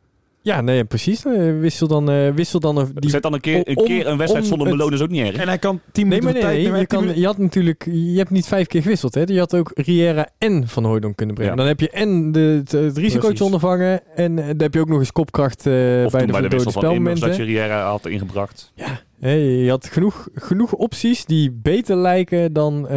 Ja, 0.49 0.61
nee, 0.61 0.83
precies. 0.85 1.25
Eh, 1.25 1.59
wissel 1.59 1.87
dan, 1.87 2.09
eh, 2.09 2.29
wissel 2.29 2.59
dan 2.59 2.77
een- 2.77 2.91
die... 2.93 3.09
zet 3.09 3.21
dan 3.21 3.33
een 3.33 3.39
keer 3.39 3.61
een, 3.63 3.77
om- 3.77 3.85
keer 3.85 4.07
een 4.07 4.17
wedstrijd 4.17 4.45
zonder 4.45 4.67
het- 4.67 4.75
Malone 4.75 4.95
is 4.95 5.01
ook 5.01 5.09
niet 5.09 5.25
erg. 5.25 5.35
En 5.35 5.47
hij 5.47 5.57
kan 5.57 5.79
10 5.91 6.07
Nee, 6.07 6.19
minuten 6.19 6.23
maar 6.23 6.33
nee, 6.33 6.41
tijd 6.41 6.55
nee, 6.55 6.63
nemen. 6.65 6.79
je, 6.79 6.85
kan, 7.13 7.19
je 7.21 7.25
had 7.25 7.37
natuurlijk, 7.37 7.85
je 7.91 8.17
hebt 8.17 8.29
niet 8.29 8.47
vijf 8.47 8.67
keer 8.67 8.81
gewisseld. 8.81 9.13
Hè? 9.15 9.23
Je 9.25 9.39
had 9.39 9.55
ook 9.55 9.71
Riera 9.75 10.27
en 10.37 10.67
Van 10.67 10.83
Hooijdonk 10.85 11.15
kunnen 11.15 11.35
brengen. 11.35 11.53
Ja. 11.53 11.59
Dan 11.59 11.67
heb 11.69 11.79
je 11.79 11.89
en 11.89 12.31
de, 12.31 12.39
het, 12.39 12.71
het 12.71 12.97
risicootje 12.97 13.19
Precies. 13.27 13.41
ondervangen 13.41 14.01
en 14.15 14.39
eh, 14.39 14.45
dan 14.47 14.61
heb 14.61 14.73
je 14.73 14.79
ook 14.79 14.89
nog 14.89 14.99
eens 14.99 15.11
kopkracht 15.11 15.65
eh, 15.67 15.73
of 16.05 16.11
bij 16.11 16.25
de, 16.25 16.31
bij 16.31 16.41
de 16.41 16.47
wissel 16.47 16.71
van 16.71 16.91
Immers 16.93 17.19
dat 17.19 17.35
je. 17.35 17.43
Riera 17.43 17.89
had 17.89 18.05
ingebracht. 18.07 18.73
Hè, 19.19 19.31
je 19.33 19.69
had 19.69 19.87
genoeg, 19.87 20.27
genoeg 20.33 20.73
opties 20.73 21.25
die 21.25 21.51
beter 21.51 21.95
lijken 21.95 22.53
dan... 22.53 22.87
eh, 22.87 22.95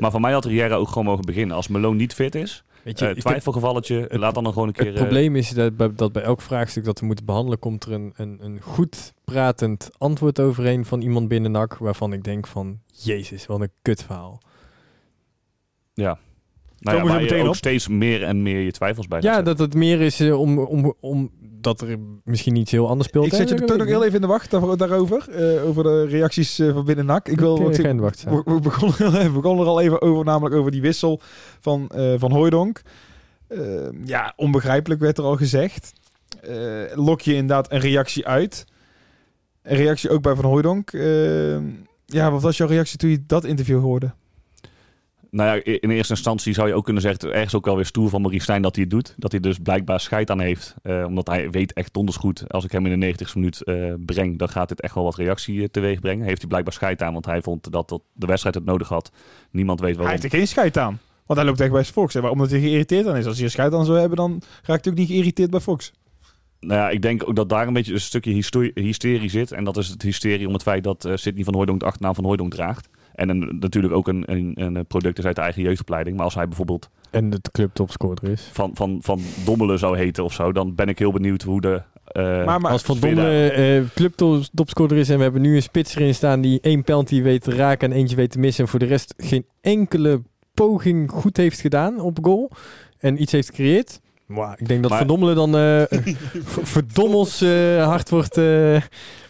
Maar 0.00 0.10
voor 0.10 0.20
mij 0.20 0.32
had 0.32 0.44
Riera 0.44 0.74
ook 0.74 0.88
gewoon 0.88 1.04
mogen 1.04 1.24
beginnen. 1.24 1.56
Als 1.56 1.68
Malone 1.68 1.96
niet 1.96 2.14
fit 2.14 2.34
is, 2.34 2.64
weet 2.86 2.98
je, 2.98 3.04
eh, 3.04 3.10
ik 3.10 3.16
heb- 3.16 3.26
twijfelgevalletje, 3.26 4.08
laat 4.10 4.34
dan, 4.34 4.44
dan 4.44 4.52
gewoon 4.52 4.68
een 4.68 4.74
keer... 4.74 4.86
het 4.86 4.94
eh, 4.94 5.00
probleem 5.00 5.36
is 5.36 5.50
dat 5.50 5.76
bij, 5.76 5.94
dat 5.94 6.12
bij 6.12 6.22
elk 6.22 6.40
vraagstuk 6.40 6.84
dat 6.84 7.00
we 7.00 7.06
moeten 7.06 7.24
behandelen... 7.24 7.58
komt 7.58 7.84
er 7.84 7.92
een, 7.92 8.12
een, 8.16 8.38
een 8.40 8.60
goed 8.60 9.12
pratend 9.24 9.90
antwoord 9.98 10.40
overheen 10.40 10.84
van 10.84 11.00
iemand 11.00 11.28
binnen 11.28 11.50
NAC... 11.50 11.76
waarvan 11.76 12.12
ik 12.12 12.24
denk 12.24 12.46
van, 12.46 12.80
jezus, 12.92 13.46
wat 13.46 13.60
een 13.60 13.72
kutverhaal. 13.82 14.40
ja. 15.94 16.18
Komen 16.92 17.06
Nou 17.06 17.06
ja, 17.06 17.12
waar 17.12 17.22
je 17.22 17.30
meteen 17.30 17.42
ook 17.42 17.48
op. 17.48 17.56
steeds 17.56 17.88
meer 17.88 18.22
en 18.22 18.42
meer 18.42 18.60
je 18.60 18.70
twijfels 18.70 19.08
bij 19.08 19.18
Ja, 19.22 19.42
dat 19.42 19.58
het 19.58 19.74
meer 19.74 20.00
is 20.00 20.20
eh, 20.20 20.40
om, 20.40 20.58
om, 20.58 20.94
om 21.00 21.30
dat 21.60 21.80
er 21.80 21.96
misschien 22.24 22.56
iets 22.56 22.70
heel 22.70 22.88
anders 22.88 23.08
speelt. 23.08 23.26
Ik 23.26 23.32
zet 23.34 23.48
je 23.48 23.54
toch 23.64 23.76
nog 23.76 23.86
heel 23.86 24.02
even 24.04 24.14
in 24.14 24.20
de 24.20 24.26
wacht 24.26 24.50
daar- 24.50 24.76
daarover. 24.76 25.28
eh, 25.30 25.66
over 25.66 25.82
de 25.82 26.06
reacties 26.06 26.58
eh, 26.58 26.72
van 26.72 26.84
binnen 26.84 27.06
NAC. 27.06 27.28
Ik 27.28 27.40
wil, 27.40 27.70
Ik, 27.70 27.78
ik- 27.78 28.00
wacht 28.00 28.24
we, 28.24 28.42
we 28.44 28.60
begonnen, 28.60 29.12
we 29.22 29.30
begonnen 29.30 29.64
er 29.64 29.70
al 29.70 29.80
even 29.80 30.02
over, 30.02 30.24
namelijk 30.24 30.54
over 30.54 30.70
die 30.70 30.80
wissel 30.80 31.20
van, 31.60 31.88
eh 31.88 32.14
van 32.18 32.32
Hooijdonk. 32.32 32.82
Eh, 33.48 33.58
ja, 34.04 34.32
onbegrijpelijk 34.36 35.00
werd 35.00 35.18
er 35.18 35.24
al 35.24 35.36
gezegd. 35.36 35.92
Eh, 36.42 36.54
lok 36.94 37.20
je 37.20 37.32
inderdaad 37.32 37.72
een 37.72 37.80
reactie 37.80 38.26
uit. 38.26 38.64
Een 39.62 39.76
reactie 39.76 40.10
ook 40.10 40.22
bij 40.22 40.34
Van 40.34 40.44
Hooijdonk. 40.44 40.92
Eh, 40.92 41.56
ja, 42.06 42.30
wat 42.30 42.42
was 42.42 42.56
jouw 42.56 42.68
reactie 42.68 42.98
toen 42.98 43.10
je 43.10 43.22
dat 43.26 43.44
interview 43.44 43.80
hoorde? 43.80 44.14
Nou 45.36 45.56
ja, 45.56 45.78
in 45.80 45.90
eerste 45.90 46.12
instantie 46.12 46.54
zou 46.54 46.68
je 46.68 46.74
ook 46.74 46.84
kunnen 46.84 47.02
zeggen, 47.02 47.32
ergens 47.32 47.54
ook 47.54 47.64
wel 47.64 47.76
weer 47.76 47.84
stoer 47.84 48.08
van 48.10 48.22
Marie 48.22 48.42
Stijn 48.42 48.62
dat 48.62 48.74
hij 48.74 48.84
het 48.84 48.92
doet. 48.92 49.14
Dat 49.16 49.30
hij 49.30 49.40
dus 49.40 49.58
blijkbaar 49.58 50.00
scheid 50.00 50.30
aan 50.30 50.40
heeft. 50.40 50.74
Eh, 50.82 51.04
omdat 51.06 51.26
hij 51.26 51.50
weet 51.50 51.72
echt 51.72 51.92
donders 51.92 52.16
goed, 52.16 52.52
als 52.52 52.64
ik 52.64 52.72
hem 52.72 52.86
in 52.86 53.00
de 53.00 53.06
90ste 53.06 53.34
minuut 53.34 53.62
eh, 53.62 53.92
breng, 53.98 54.38
dan 54.38 54.48
gaat 54.48 54.68
dit 54.68 54.80
echt 54.80 54.94
wel 54.94 55.04
wat 55.04 55.16
reactie 55.16 55.62
eh, 55.62 55.68
teweeg 55.68 56.00
brengen. 56.00 56.26
Heeft 56.26 56.38
hij 56.38 56.48
blijkbaar 56.48 56.72
scheid 56.72 57.02
aan, 57.02 57.12
want 57.12 57.26
hij 57.26 57.42
vond 57.42 57.72
dat, 57.72 57.88
dat 57.88 58.02
de 58.12 58.26
wedstrijd 58.26 58.54
het 58.54 58.64
nodig 58.64 58.88
had. 58.88 59.12
Niemand 59.50 59.80
weet 59.80 59.88
Hij 59.88 59.98
waarom. 59.98 60.20
heeft 60.20 60.32
er 60.32 60.38
geen 60.38 60.48
scheid 60.48 60.78
aan. 60.78 60.98
Want 61.26 61.38
hij 61.38 61.48
loopt 61.48 61.60
echt 61.60 61.72
bij 61.72 61.84
Fox. 61.84 62.14
Hè, 62.14 62.28
omdat 62.28 62.50
hij 62.50 62.60
geïrriteerd 62.60 63.06
aan 63.06 63.16
is. 63.16 63.26
Als 63.26 63.36
hij 63.36 63.44
er 63.44 63.50
scheid 63.50 63.74
aan 63.74 63.84
zou 63.84 63.98
hebben, 63.98 64.16
dan 64.16 64.42
raakt 64.62 64.84
hij 64.84 64.92
ook 64.92 64.98
niet 64.98 65.08
geïrriteerd 65.08 65.50
bij 65.50 65.60
Fox. 65.60 65.92
Nou 66.60 66.80
ja, 66.80 66.90
ik 66.90 67.02
denk 67.02 67.28
ook 67.28 67.36
dat 67.36 67.48
daar 67.48 67.66
een 67.66 67.72
beetje 67.72 67.92
een 67.92 68.00
stukje 68.00 68.42
hysterie 68.74 69.30
zit. 69.30 69.52
En 69.52 69.64
dat 69.64 69.76
is 69.76 69.88
het 69.88 70.02
hysterie 70.02 70.46
om 70.46 70.52
het 70.52 70.62
feit 70.62 70.84
dat 70.84 71.04
eh 71.04 71.16
Sidney 71.16 71.44
van 71.44 71.52
Hooijdonk 71.54 71.80
de 71.80 71.86
achternaam 71.86 72.14
van 72.14 72.24
Hooijdonk 72.24 72.52
draagt. 72.52 72.88
En 73.16 73.28
een, 73.28 73.56
natuurlijk 73.60 73.94
ook 73.94 74.08
een, 74.08 74.22
een, 74.26 74.52
een 74.56 74.86
product 74.86 75.18
is 75.18 75.24
uit 75.24 75.36
de 75.36 75.42
eigen 75.42 75.62
jeugdopleiding. 75.62 76.16
Maar 76.16 76.24
als 76.24 76.34
hij 76.34 76.46
bijvoorbeeld 76.48 76.88
En 77.10 77.30
de 77.30 77.40
club 77.52 77.70
topscorer 77.74 78.30
is. 78.30 78.50
van, 78.52 78.70
van, 78.74 78.98
van 79.02 79.20
Dommelen 79.44 79.78
zou 79.78 79.96
heten 79.96 80.24
of 80.24 80.32
zo, 80.32 80.52
dan 80.52 80.74
ben 80.74 80.88
ik 80.88 80.98
heel 80.98 81.12
benieuwd 81.12 81.42
hoe 81.42 81.60
de... 81.60 81.82
eh, 82.04 82.44
maar, 82.44 82.60
maar 82.60 82.70
Als 82.70 82.82
Van 82.82 82.98
Dommelen 83.00 83.60
uh, 83.60 83.82
clubtopscorer 83.94 84.96
is 84.98 85.08
en 85.10 85.16
we 85.16 85.22
hebben 85.22 85.42
nu 85.42 85.54
een 85.56 85.62
spits 85.62 85.94
erin 85.96 86.14
staan 86.14 86.40
die 86.40 86.60
één 86.60 86.82
penalty 86.84 87.22
weet 87.22 87.42
te 87.42 87.54
raken 87.54 87.90
en 87.92 87.96
eentje 87.96 88.16
weet 88.16 88.30
te 88.30 88.38
missen 88.38 88.64
en 88.64 88.70
voor 88.70 88.78
de 88.78 88.84
rest 88.86 89.14
geen 89.16 89.46
enkele 89.60 90.22
poging 90.54 91.10
goed 91.10 91.36
heeft 91.36 91.60
gedaan 91.60 92.00
op 92.00 92.18
goal 92.22 92.50
en 92.98 93.22
iets 93.22 93.32
heeft 93.32 93.46
gecreëerd. 93.48 94.00
Maar 94.26 94.56
ik 94.60 94.68
denk 94.68 94.80
dat 94.82 94.90
Maar- 94.90 94.98
Van 94.98 95.08
Dommelen 95.08 95.34
dan 95.34 95.56
eh, 95.56 95.82
v- 96.52 96.68
verdommels 96.68 97.40
hard 97.78 98.10
wordt, 98.10 98.36
eh, 98.36 98.76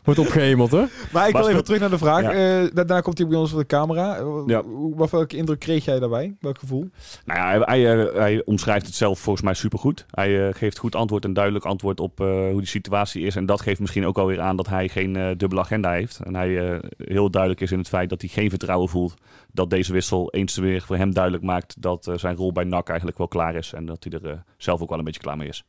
wordt 0.06 0.20
opgehemeld 0.20 0.70
hoor. 0.70 0.88
maar 1.12 1.28
ik 1.28 1.36
wil 1.36 1.48
even 1.48 1.64
terug 1.64 1.80
naar 1.80 1.90
de 1.90 1.98
vraag. 1.98 2.22
Ja. 2.22 2.62
Eh, 2.62 2.70
daarna 2.74 3.00
komt 3.00 3.18
hij 3.18 3.26
bij 3.26 3.38
ons 3.38 3.50
voor 3.50 3.60
de 3.60 3.66
camera. 3.66 4.16
Eh, 4.16 4.42
Ja. 4.46 4.62
hoe- 4.62 4.94
Wat 4.96 5.10
welke 5.10 5.36
indruk 5.36 5.58
kreeg 5.58 5.84
jij 5.84 5.98
daarbij? 5.98 6.36
Welk 6.40 6.58
gevoel? 6.58 6.88
Nou 7.24 7.38
ja, 7.40 7.46
hij, 7.48 7.80
hij, 7.82 8.06
eh, 8.06 8.14
hij 8.18 8.42
omschrijft 8.44 8.86
het 8.86 8.94
zelf 8.94 9.18
volgens 9.18 9.44
mij 9.44 9.54
supergoed. 9.54 10.06
Hij 10.10 10.48
eh, 10.48 10.54
geeft 10.54 10.78
goed 10.78 10.94
antwoord 10.94 11.24
en 11.24 11.32
duidelijk 11.32 11.64
antwoord 11.64 12.00
op 12.00 12.20
eh, 12.20 12.26
hoe 12.26 12.58
die 12.58 12.66
situatie 12.66 13.22
is. 13.26 13.36
En 13.36 13.46
dat 13.46 13.60
geeft 13.60 13.80
misschien 13.80 14.06
ook 14.06 14.18
alweer 14.18 14.40
aan 14.40 14.56
dat 14.56 14.68
hij 14.68 14.88
geen 14.88 15.16
eh, 15.16 15.30
dubbele 15.36 15.60
agenda 15.60 15.92
heeft. 15.92 16.20
En 16.24 16.34
hij 16.34 16.70
eh, 16.72 16.78
heel 16.96 17.30
duidelijk 17.30 17.62
is 17.62 17.72
in 17.72 17.78
het 17.78 17.88
feit 17.88 18.08
dat 18.10 18.20
hij 18.20 18.30
geen 18.30 18.50
vertrouwen 18.50 18.88
voelt 18.88 19.14
dat 19.52 19.70
deze 19.70 19.92
wissel 19.92 20.30
eens 20.32 20.54
te 20.54 20.60
weer 20.60 20.82
voor 20.82 20.96
hem 20.96 21.12
duidelijk 21.12 21.42
maakt 21.44 21.82
dat 21.82 22.06
eh, 22.06 22.16
zijn 22.16 22.36
rol 22.36 22.52
bij 22.52 22.64
NAC 22.64 22.88
eigenlijk 22.88 23.18
wel 23.18 23.28
klaar 23.28 23.54
is. 23.54 23.72
En 23.72 23.86
dat 23.86 24.04
hij 24.04 24.20
er 24.20 24.30
eh, 24.30 24.36
zelf 24.56 24.80
ook 24.82 24.88
wel 24.88 24.98
een 24.98 25.04
beetje 25.04 25.20
klaar 25.20 25.36
mee 25.36 25.48
is. 25.48 25.64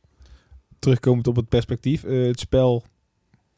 Terugkomend 0.78 1.26
op 1.26 1.36
het 1.36 1.48
perspectief. 1.48 2.04
Eh, 2.04 2.26
het 2.26 2.40
spel... 2.40 2.84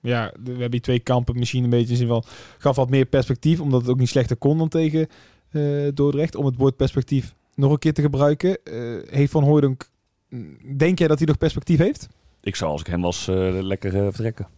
Ja, 0.01 0.33
we 0.45 0.51
hebben 0.51 0.71
die 0.71 0.81
twee 0.81 0.99
kampen 0.99 1.39
misschien 1.39 1.65
een 1.65 1.71
beetje 1.71 1.91
in 1.91 1.97
zin 1.97 2.07
van... 2.07 2.25
Gaf 2.59 2.77
wat 2.77 2.91
meer 2.91 3.05
perspectief, 3.05 3.61
omdat 3.61 3.81
het 3.81 3.91
ook 3.91 3.99
niet 3.99 4.09
slechter 4.09 4.37
kon 4.37 4.59
dan 4.59 4.69
tegen 4.69 5.09
eh, 5.51 5.63
Dordrecht. 5.95 6.35
Om 6.35 6.45
het 6.45 6.57
woord 6.57 6.77
perspectief 6.77 7.35
nog 7.55 7.73
een 7.73 7.79
keer 7.79 7.95
te 7.95 8.03
gebruiken. 8.03 8.65
Eh, 8.65 8.75
heeft 9.11 9.33
Van 9.33 9.45
Hooydonk... 9.45 9.89
Denk 10.77 10.99
jij 10.99 11.09
dat 11.09 11.19
hij 11.19 11.27
nog 11.27 11.39
perspectief 11.39 11.79
heeft? 11.79 12.09
Ik 12.41 12.57
zou 12.57 12.71
als 12.71 12.81
ik 12.81 12.87
hem 12.87 13.01
was 13.01 13.29
eh, 13.29 13.59
lekker 13.61 13.91
vertrekken. 13.91 14.49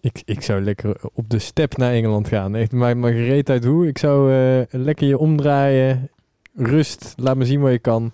Ik, 0.00 0.22
ik 0.24 0.42
zou 0.42 0.62
lekker 0.62 0.96
op 1.14 1.30
de 1.30 1.38
step 1.38 1.76
naar 1.76 1.92
Engeland 1.92 2.28
gaan. 2.28 2.54
Echt, 2.54 2.72
maakt 2.72 2.96
me 2.96 3.12
gereed 3.12 3.50
uit 3.50 3.64
hoe. 3.64 3.86
Ik 3.86 3.98
zou 3.98 4.32
eh, 4.32 4.62
lekker 4.70 5.06
je 5.06 5.18
omdraaien. 5.18 6.10
Rust. 6.54 7.14
Laat 7.16 7.36
me 7.36 7.44
zien 7.44 7.60
wat 7.60 7.72
je 7.72 7.78
kan. 7.78 8.12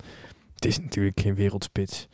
Het 0.55 0.65
is 0.65 0.81
natuurlijk 0.81 1.21
geen 1.21 1.35
wereldspits. 1.35 2.09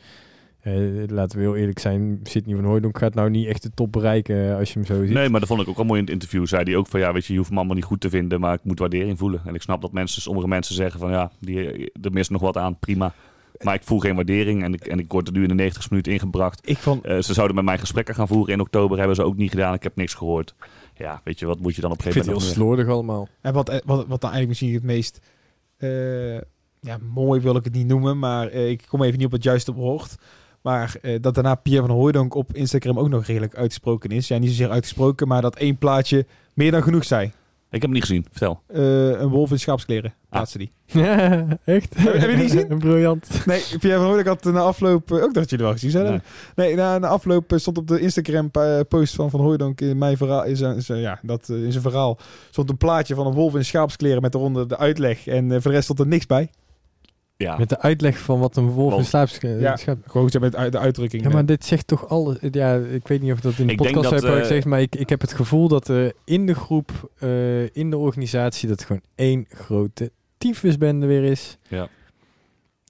Eh, 0.65 1.07
laten 1.07 1.37
we 1.37 1.43
heel 1.43 1.55
eerlijk 1.55 1.79
zijn. 1.79 2.19
Sidney 2.23 2.55
van 2.55 2.65
Hooijdonk 2.65 2.97
gaat 2.97 3.13
nou 3.13 3.29
niet 3.29 3.47
echt 3.47 3.63
de 3.63 3.71
top 3.73 3.91
bereiken 3.91 4.49
eh, 4.49 4.57
als 4.57 4.73
je 4.73 4.79
hem 4.79 4.85
zo 4.87 5.05
ziet. 5.05 5.13
Nee, 5.13 5.29
maar 5.29 5.39
dat 5.39 5.49
vond 5.49 5.61
ik 5.61 5.67
ook 5.67 5.77
al 5.77 5.83
mooi 5.83 5.99
in 5.99 6.05
het 6.05 6.13
interview. 6.13 6.45
Zei 6.45 6.63
hij 6.63 6.75
ook 6.75 6.87
van 6.87 6.99
ja, 6.99 7.13
weet 7.13 7.25
je, 7.25 7.31
je 7.33 7.39
hoeft 7.39 7.51
me 7.51 7.57
allemaal 7.57 7.75
niet 7.75 7.83
goed 7.83 8.01
te 8.01 8.09
vinden, 8.09 8.39
maar 8.39 8.53
ik 8.53 8.63
moet 8.63 8.79
waardering 8.79 9.17
voelen. 9.17 9.41
En 9.45 9.55
ik 9.55 9.61
snap 9.61 9.81
dat 9.81 9.91
mensen, 9.91 10.21
sommige 10.21 10.47
mensen 10.47 10.75
zeggen 10.75 10.99
van 10.99 11.11
ja, 11.11 11.31
die, 11.39 11.91
er 12.01 12.11
mist 12.11 12.29
nog 12.29 12.41
wat 12.41 12.57
aan, 12.57 12.79
prima. 12.79 13.13
Maar 13.61 13.73
ik 13.75 13.83
voel 13.83 13.99
geen 13.99 14.15
waardering 14.15 14.63
en 14.63 14.73
ik, 14.73 14.85
en 14.85 14.99
ik 14.99 15.11
word 15.11 15.27
er 15.27 15.33
nu 15.33 15.41
in 15.41 15.47
de 15.47 15.53
90 15.53 15.89
minuten 15.89 16.11
ingebracht. 16.13 16.69
Ik 16.69 16.77
vond... 16.77 17.05
Eh, 17.05 17.21
ze 17.21 17.33
zouden 17.33 17.55
met 17.55 17.65
mij 17.65 17.77
gesprekken 17.77 18.15
gaan 18.15 18.27
voeren 18.27 18.53
in 18.53 18.59
oktober, 18.59 18.97
hebben 18.97 19.15
ze 19.15 19.23
ook 19.23 19.37
niet 19.37 19.49
gedaan. 19.49 19.73
Ik 19.73 19.83
heb 19.83 19.95
niks 19.95 20.13
gehoord. 20.13 20.55
Ja, 20.95 21.21
weet 21.23 21.39
je, 21.39 21.45
wat 21.45 21.59
moet 21.59 21.75
je 21.75 21.81
dan 21.81 21.91
op 21.91 21.99
een 21.99 22.05
ik 22.05 22.11
vind 22.13 22.25
gegeven 22.25 22.43
het 22.43 22.55
heel 22.55 22.65
moment 22.65 22.77
slordig 22.77 22.93
allemaal. 22.93 23.27
En 23.41 23.53
wat, 23.53 23.81
wat, 23.85 24.07
wat 24.07 24.21
dan 24.21 24.31
eigenlijk 24.31 24.47
misschien 24.47 24.73
het 24.73 24.83
meest... 24.83 25.19
eh, 25.77 26.35
ja, 26.79 26.97
mooi 27.13 27.41
wil 27.41 27.55
ik 27.55 27.63
het 27.63 27.73
niet 27.73 27.87
noemen, 27.87 28.19
maar 28.19 28.47
eh, 28.47 28.69
ik 28.69 28.83
kom 28.87 29.03
even 29.03 29.17
niet 29.17 29.25
op 29.25 29.31
het 29.31 29.43
juiste 29.43 29.73
woord. 29.73 30.15
Maar 30.65 30.95
eh, 31.01 31.17
dat 31.21 31.33
daarna 31.35 31.55
Pierre 31.55 31.85
van 31.87 31.95
Hooijdonk 31.95 32.33
op 32.35 32.53
Instagram 32.53 32.99
ook 32.99 33.09
nog 33.09 33.25
redelijk 33.25 33.55
uitgesproken 33.55 34.09
is. 34.09 34.27
Ja, 34.27 34.37
niet 34.37 34.49
zozeer 34.49 34.69
uitgesproken, 34.69 35.27
maar 35.27 35.41
dat 35.41 35.55
één 35.55 35.77
plaatje 35.77 36.25
meer 36.53 36.71
dan 36.71 36.83
genoeg 36.83 37.03
zei. 37.03 37.25
Ik 37.25 37.33
heb 37.69 37.81
hem 37.81 37.91
niet 37.91 38.01
gezien, 38.01 38.25
vertel. 38.31 38.61
Eh, 38.67 39.09
een 39.09 39.27
wolf 39.27 39.51
in 39.51 39.59
schaapskleren, 39.59 40.13
plaatste 40.29 40.57
die. 40.57 40.71
Ja, 40.85 41.45
echt? 41.65 41.93
Heb- 41.97 42.13
heb 42.13 42.29
je 42.29 42.35
niet 42.35 42.51
gezien? 42.51 42.77
Briljant. 42.87 43.45
Nee, 43.45 43.61
Pierre 43.79 43.99
van 43.99 44.07
Hooijdonk 44.09 44.41
had 44.43 44.53
na 44.53 44.59
afloop... 44.59 45.11
eh, 45.11 45.23
ook 45.23 45.33
dat 45.33 45.49
jullie 45.49 45.65
wel 45.65 45.73
gezien 45.73 45.91
zijn. 45.91 46.05
Nee. 46.05 46.19
Nee, 46.55 46.75
na, 46.75 46.97
na 46.97 47.07
afloop 47.07 47.53
stond 47.55 47.77
op 47.77 47.87
de 47.87 47.99
Instagram 47.99 48.51
post 48.87 49.15
van 49.15 49.29
Van 49.29 49.39
Hooijdonk 49.39 49.81
in 49.81 49.97
mijn 49.97 50.17
verhaal... 50.17 50.47
Ja, 50.47 51.19
dat, 51.21 51.49
in 51.49 51.71
zijn 51.71 51.83
verhaal 51.83 52.17
stond 52.49 52.69
een 52.69 52.77
plaatje 52.77 53.15
van 53.15 53.27
een 53.27 53.33
wolf 53.33 53.55
in 53.55 53.65
schaapskleren 53.65 54.21
met 54.21 54.35
eronder 54.35 54.67
de 54.67 54.77
uitleg. 54.77 55.27
En 55.27 55.49
voor 55.51 55.61
de 55.61 55.69
rest 55.69 55.83
stond 55.83 55.99
er 55.99 56.07
niks 56.07 56.25
bij. 56.25 56.49
Ja, 57.37 57.57
Met 57.57 57.69
de 57.69 57.79
uitleg 57.79 58.17
van 58.19 58.39
wat 58.39 58.55
een 58.57 58.69
wolf 58.69 58.97
in 58.97 59.05
slaap 59.05 59.29
Ja. 59.41 59.77
Gewoon 60.05 60.29
met 60.39 60.55
uit- 60.55 60.71
de 60.71 60.77
uitdrukking. 60.79 61.21
Ja, 61.21 61.27
eh. 61.27 61.33
maar 61.33 61.45
dit 61.45 61.65
zegt 61.65 61.87
toch 61.87 62.09
alles. 62.09 62.37
Ja, 62.51 62.75
ik 62.75 63.07
weet 63.07 63.21
niet 63.21 63.31
of 63.31 63.39
dat 63.39 63.57
in 63.57 63.65
de 63.67 63.71
Ik 63.71 63.77
podcast 63.77 64.09
heb 64.09 64.23
al 64.23 64.35
eh, 64.35 64.39
gezegd, 64.41 64.65
maar 64.65 64.81
ik, 64.81 64.95
ik 64.95 65.09
heb 65.09 65.21
het 65.21 65.33
gevoel 65.33 65.67
dat 65.67 65.87
er 65.87 66.13
in 66.23 66.45
de 66.45 66.55
groep, 66.55 67.11
eh, 67.19 67.75
in 67.75 67.89
de 67.89 67.97
organisatie, 67.97 68.67
dat 68.69 68.83
gewoon 68.83 69.01
één 69.15 69.45
grote 69.49 70.11
tyfusbende 70.37 71.05
weer 71.05 71.23
is. 71.23 71.57
Ja. 71.67 71.87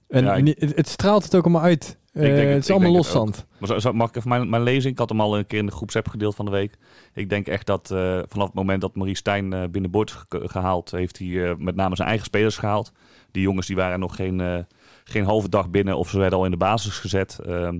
En 0.08 0.24
Ja, 0.24 0.34
ik- 0.34 0.42
ni- 0.44 0.54
het, 0.58 0.76
het 0.76 0.88
straalt 0.88 1.24
het 1.24 1.34
ook 1.34 1.44
allemaal 1.44 1.62
uit. 1.62 1.96
Eh, 2.16 2.22
denk 2.22 2.36
het- 2.38 2.48
het 2.54 2.62
is 2.62 2.70
allemaal 2.70 2.92
loszand. 2.92 3.46
Maar 3.58 3.80
zo, 3.80 3.92
mag 3.92 4.08
ik 4.08 4.16
even 4.16 4.28
mijn, 4.28 4.48
mijn 4.50 4.62
lezing? 4.62 4.92
Ik 4.92 4.98
had 4.98 5.08
hem 5.08 5.20
al 5.20 5.38
een 5.38 5.46
keer 5.46 5.58
in 5.58 5.66
de 5.66 5.72
groepsapp 5.72 6.08
gedeeld 6.08 6.34
van 6.34 6.44
de 6.44 6.50
week. 6.50 6.74
Ik 7.14 7.28
denk 7.28 7.46
echt 7.46 7.66
dat 7.66 7.90
eh, 7.90 8.18
vanaf 8.28 8.46
het 8.46 8.54
moment 8.54 8.80
dat 8.80 8.94
Marie 8.96 9.16
Stijn 9.16 9.52
eh, 9.52 9.62
binnenboord 9.70 10.10
is 10.10 10.50
gehaald, 10.50 10.90
heeft 10.90 11.18
hij 11.18 11.48
eh, 11.50 11.56
met 11.58 11.74
name 11.76 11.96
zijn 11.96 12.08
eigen 12.08 12.26
spelers 12.26 12.56
gehaald. 12.56 12.92
Die 13.30 13.42
jongens 13.42 13.66
die 13.66 13.76
waren 13.76 14.00
nog 14.00 14.16
geen, 14.16 14.40
eh, 14.40 14.58
geen 15.04 15.24
halve 15.24 15.48
dag 15.48 15.70
binnen 15.70 15.96
of 15.98 16.10
ze 16.10 16.18
werden 16.18 16.38
al 16.38 16.44
in 16.44 16.50
de 16.50 16.56
basis 16.56 16.98
gezet. 16.98 17.38
Ehm, 17.46 17.78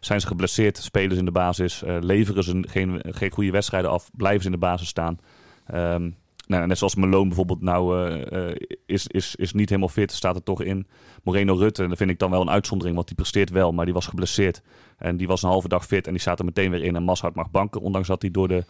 zijn 0.00 0.20
ze 0.20 0.26
geblesseerd, 0.26 0.76
spelen 0.78 1.10
ze 1.12 1.18
in 1.18 1.24
de 1.24 1.30
basis, 1.30 1.82
eh, 1.82 1.96
leveren 2.00 2.44
ze 2.44 2.64
geen, 2.68 3.00
geen 3.08 3.30
goede 3.30 3.50
wedstrijden 3.50 3.90
af, 3.90 4.10
blijven 4.16 4.40
ze 4.40 4.46
in 4.46 4.52
de 4.52 4.58
basis 4.66 4.88
staan. 4.88 5.18
Ehm, 5.66 6.10
nou, 6.46 6.66
net 6.66 6.78
zoals 6.78 6.94
Malone 6.94 7.26
bijvoorbeeld 7.26 7.60
nou 7.60 7.98
eh, 7.98 8.50
eh, 8.50 8.56
is, 8.86 9.06
is, 9.06 9.34
is 9.36 9.52
niet 9.52 9.68
helemaal 9.68 9.88
fit, 9.88 10.12
staat 10.12 10.36
er 10.36 10.42
toch 10.42 10.62
in. 10.62 10.86
Moreno 11.22 11.54
Rutte, 11.54 11.86
dat 11.88 11.96
vind 11.96 12.10
ik 12.10 12.18
dan 12.18 12.30
wel 12.30 12.40
een 12.40 12.50
uitzondering, 12.50 12.94
want 12.96 13.08
die 13.08 13.16
presteert 13.16 13.50
wel, 13.50 13.72
maar 13.72 13.84
die 13.84 13.94
was 13.94 14.06
geblesseerd. 14.06 14.62
En 14.98 15.16
die 15.16 15.26
was 15.26 15.42
een 15.42 15.48
halve 15.48 15.68
dag 15.68 15.86
fit 15.86 16.06
en 16.06 16.12
die 16.12 16.20
staat 16.20 16.38
er 16.38 16.44
meteen 16.44 16.70
weer 16.70 16.82
in. 16.82 16.96
En 16.96 17.02
Mashout 17.02 17.34
mag 17.34 17.50
banken, 17.50 17.80
ondanks 17.80 18.08
dat 18.08 18.22
hij 18.22 18.30
door 18.30 18.48
de 18.48 18.64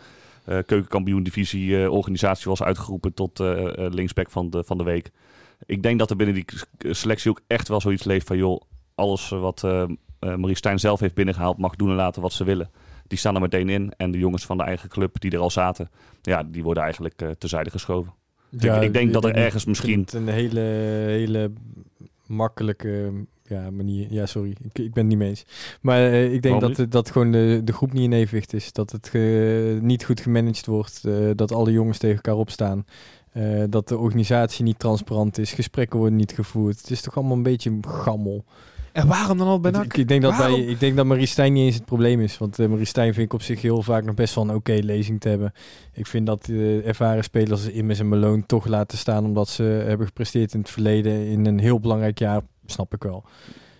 eh 0.45 0.59
keukenkampioen-divisie 0.67 1.91
organisatie 1.91 2.51
was 2.51 2.63
uitgeroepen 2.63 3.15
tot 3.15 3.39
linksback 3.75 4.31
van 4.31 4.51
de, 4.51 4.65
van 4.65 4.79
de 4.79 4.85
week. 4.85 5.11
Ik 5.67 5.83
denk 5.83 5.99
dat 5.99 6.11
er 6.11 6.17
binnen 6.17 6.35
die 6.35 6.45
selectie 6.79 7.31
ook 7.31 7.41
echt 7.47 7.69
wel 7.69 7.81
zoiets 7.81 8.05
leeft 8.05 8.27
van... 8.27 8.37
joh, 8.37 8.61
alles 8.95 9.29
wat 9.29 9.63
Marie 10.19 10.57
Stijn 10.57 10.79
zelf 10.81 11.01
heeft 11.01 11.15
binnengehaald 11.15 11.59
mag 11.59 11.77
doen 11.77 11.89
en 11.89 11.95
laten 11.95 12.23
wat 12.23 12.33
ze 12.33 12.45
willen. 12.45 12.71
Die 13.07 13.19
staan 13.19 13.35
er 13.35 13.41
meteen 13.41 13.69
in. 13.69 13.93
En 13.97 14.11
de 14.11 14.19
jongens 14.19 14.47
van 14.47 14.57
de 14.57 14.63
eigen 14.63 14.89
club 14.89 15.21
die 15.21 15.31
er 15.31 15.39
al 15.39 15.51
zaten, 15.51 15.91
ja, 16.23 16.43
die 16.43 16.63
worden 16.63 16.83
eigenlijk 16.83 17.23
eh 17.23 17.29
terzijde 17.39 17.71
geschoven. 17.71 18.13
Ja, 18.59 18.81
ik 18.81 18.93
denk 18.93 19.13
dat 19.13 19.25
er 19.25 19.31
ik 19.31 19.37
ergens 19.37 19.65
misschien- 19.65 20.01
het 20.01 20.13
Een 20.13 20.29
hele, 20.29 20.61
hele 20.61 21.51
makkelijke 22.27 23.13
ja, 23.47 23.71
manier. 23.71 24.07
Ja, 24.13 24.27
sorry, 24.27 24.51
ik, 24.51 24.79
ik 24.79 24.93
ben 24.93 25.03
het 25.03 25.07
niet 25.07 25.19
mee 25.19 25.29
eens. 25.29 25.45
Maar 25.81 25.99
eh, 26.01 26.33
ik 26.33 26.43
denk 26.43 26.61
dat, 26.61 26.77
het- 26.77 26.93
dat 26.93 27.11
gewoon 27.11 27.31
de, 27.33 27.61
de 27.65 27.73
groep 27.73 27.93
niet 27.93 28.03
in 28.05 28.13
evenwicht 28.13 28.53
is. 28.53 28.73
Dat 28.73 28.93
het 28.93 29.09
ge- 29.09 29.79
niet 29.83 30.05
goed 30.05 30.21
gemanaged 30.21 30.67
wordt. 30.67 31.05
eh, 31.05 31.31
dat 31.35 31.53
alle 31.53 31.73
jongens 31.73 31.99
tegen 31.99 32.17
elkaar 32.17 32.37
opstaan. 32.37 32.87
eh, 33.33 33.63
dat 33.71 33.89
de 33.89 33.99
organisatie 33.99 34.65
niet 34.65 34.79
transparant 34.79 35.39
is. 35.39 35.53
Gesprekken 35.53 35.99
worden 35.99 36.17
niet 36.19 36.33
gevoerd. 36.33 36.81
Het 36.81 36.91
is 36.91 37.01
toch 37.01 37.17
allemaal 37.17 37.37
een 37.37 37.43
beetje 37.43 37.79
gammel. 37.89 38.45
En 38.95 39.07
waarom 39.07 39.39
dan 39.39 39.47
al 39.47 39.61
bij 39.61 39.71
NAC? 39.71 39.85
Ik, 39.85 39.97
ik 39.97 40.09
denk 40.09 40.23
dat 40.23 40.37
bij, 40.37 40.55
ik 40.61 40.81
denk 40.81 40.97
dat 40.97 41.07
Marie 41.07 41.27
Stijn 41.27 41.53
niet 41.53 41.65
eens 41.65 41.75
het 41.75 41.85
probleem 41.85 42.21
is. 42.21 42.39
Want 42.39 42.59
eh, 42.59 42.67
Marie 42.69 42.85
Stijn 42.85 43.15
vind 43.15 43.27
ik 43.27 43.33
op 43.33 43.43
zich 43.43 43.63
heel 43.63 43.83
vaak 43.83 44.05
nog 44.05 44.15
best 44.15 44.35
wel 44.35 44.45
een 44.49 44.55
oké 44.55 44.73
lezing 44.83 45.21
te 45.21 45.29
hebben. 45.29 45.53
Ik 45.93 46.07
vind 46.07 46.27
dat 46.27 46.49
eh, 46.49 46.87
ervaren 46.87 47.25
spelers 47.25 47.51
als 47.51 47.69
Immers 47.69 47.99
en 47.99 48.09
Malone 48.09 48.43
toch 48.47 48.67
laten 48.67 48.99
staan... 48.99 49.25
omdat 49.25 49.49
ze 49.49 49.63
hebben 49.63 50.07
gepresteerd 50.07 50.53
in 50.55 50.61
het 50.61 50.71
verleden 50.71 51.27
in 51.27 51.47
een 51.47 51.59
heel 51.59 51.81
belangrijk 51.81 52.19
jaar. 52.19 52.41
Snap 52.67 52.95
ik 52.95 53.03
wel. 53.03 53.25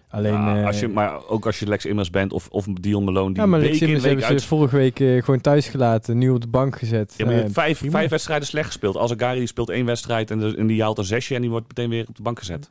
Alleen... 0.09 0.33
Ja, 0.33 0.59
eh, 0.61 0.67
als 0.67 0.81
je, 0.81 0.89
maar 0.89 1.27
ook 1.29 1.47
als 1.47 1.59
je 1.59 1.67
Lex 1.67 1.85
Immers 1.87 2.11
bent 2.11 2.33
of, 2.33 2.49
of 2.49 2.65
Dion 2.81 3.05
Malone, 3.05 3.33
die 3.33 3.43
ja, 3.43 3.49
maar 3.49 3.61
Lex 3.61 3.81
Immers 3.81 4.05
hebben 4.05 4.25
ze 4.25 4.29
uit... 4.33 4.45
vorige 4.45 4.77
week 4.77 5.01
eh, 5.01 5.23
gewoon 5.23 5.41
thuis 5.41 5.69
gelaten. 5.69 6.19
Nu 6.19 6.31
op 6.31 6.41
de 6.41 6.49
bank 6.49 6.79
gezet. 6.79 7.15
Ja, 7.17 7.25
maar 7.25 7.35
je 7.35 7.39
Eh, 7.41 7.45
hebt 7.47 7.59
vijf, 7.59 7.79
prima. 7.79 7.93
vijf 7.99 8.11
wedstrijden 8.11 8.47
slecht 8.47 8.67
gespeeld. 8.67 8.97
Als 8.97 9.13
Agari 9.13 9.39
die 9.39 9.49
speelt 9.49 9.71
één 9.71 9.87
wedstrijd 9.87 10.31
en, 10.31 10.39
de- 10.39 10.55
en 10.57 10.67
die 10.67 10.83
haalt 10.83 10.99
een 10.99 11.05
zesje 11.05 11.35
en 11.35 11.41
die 11.41 11.51
wordt 11.51 11.67
meteen 11.69 11.91
weer 11.91 12.05
op 12.09 12.17
de 12.17 12.23
bank 12.23 12.39
gezet. 12.39 12.71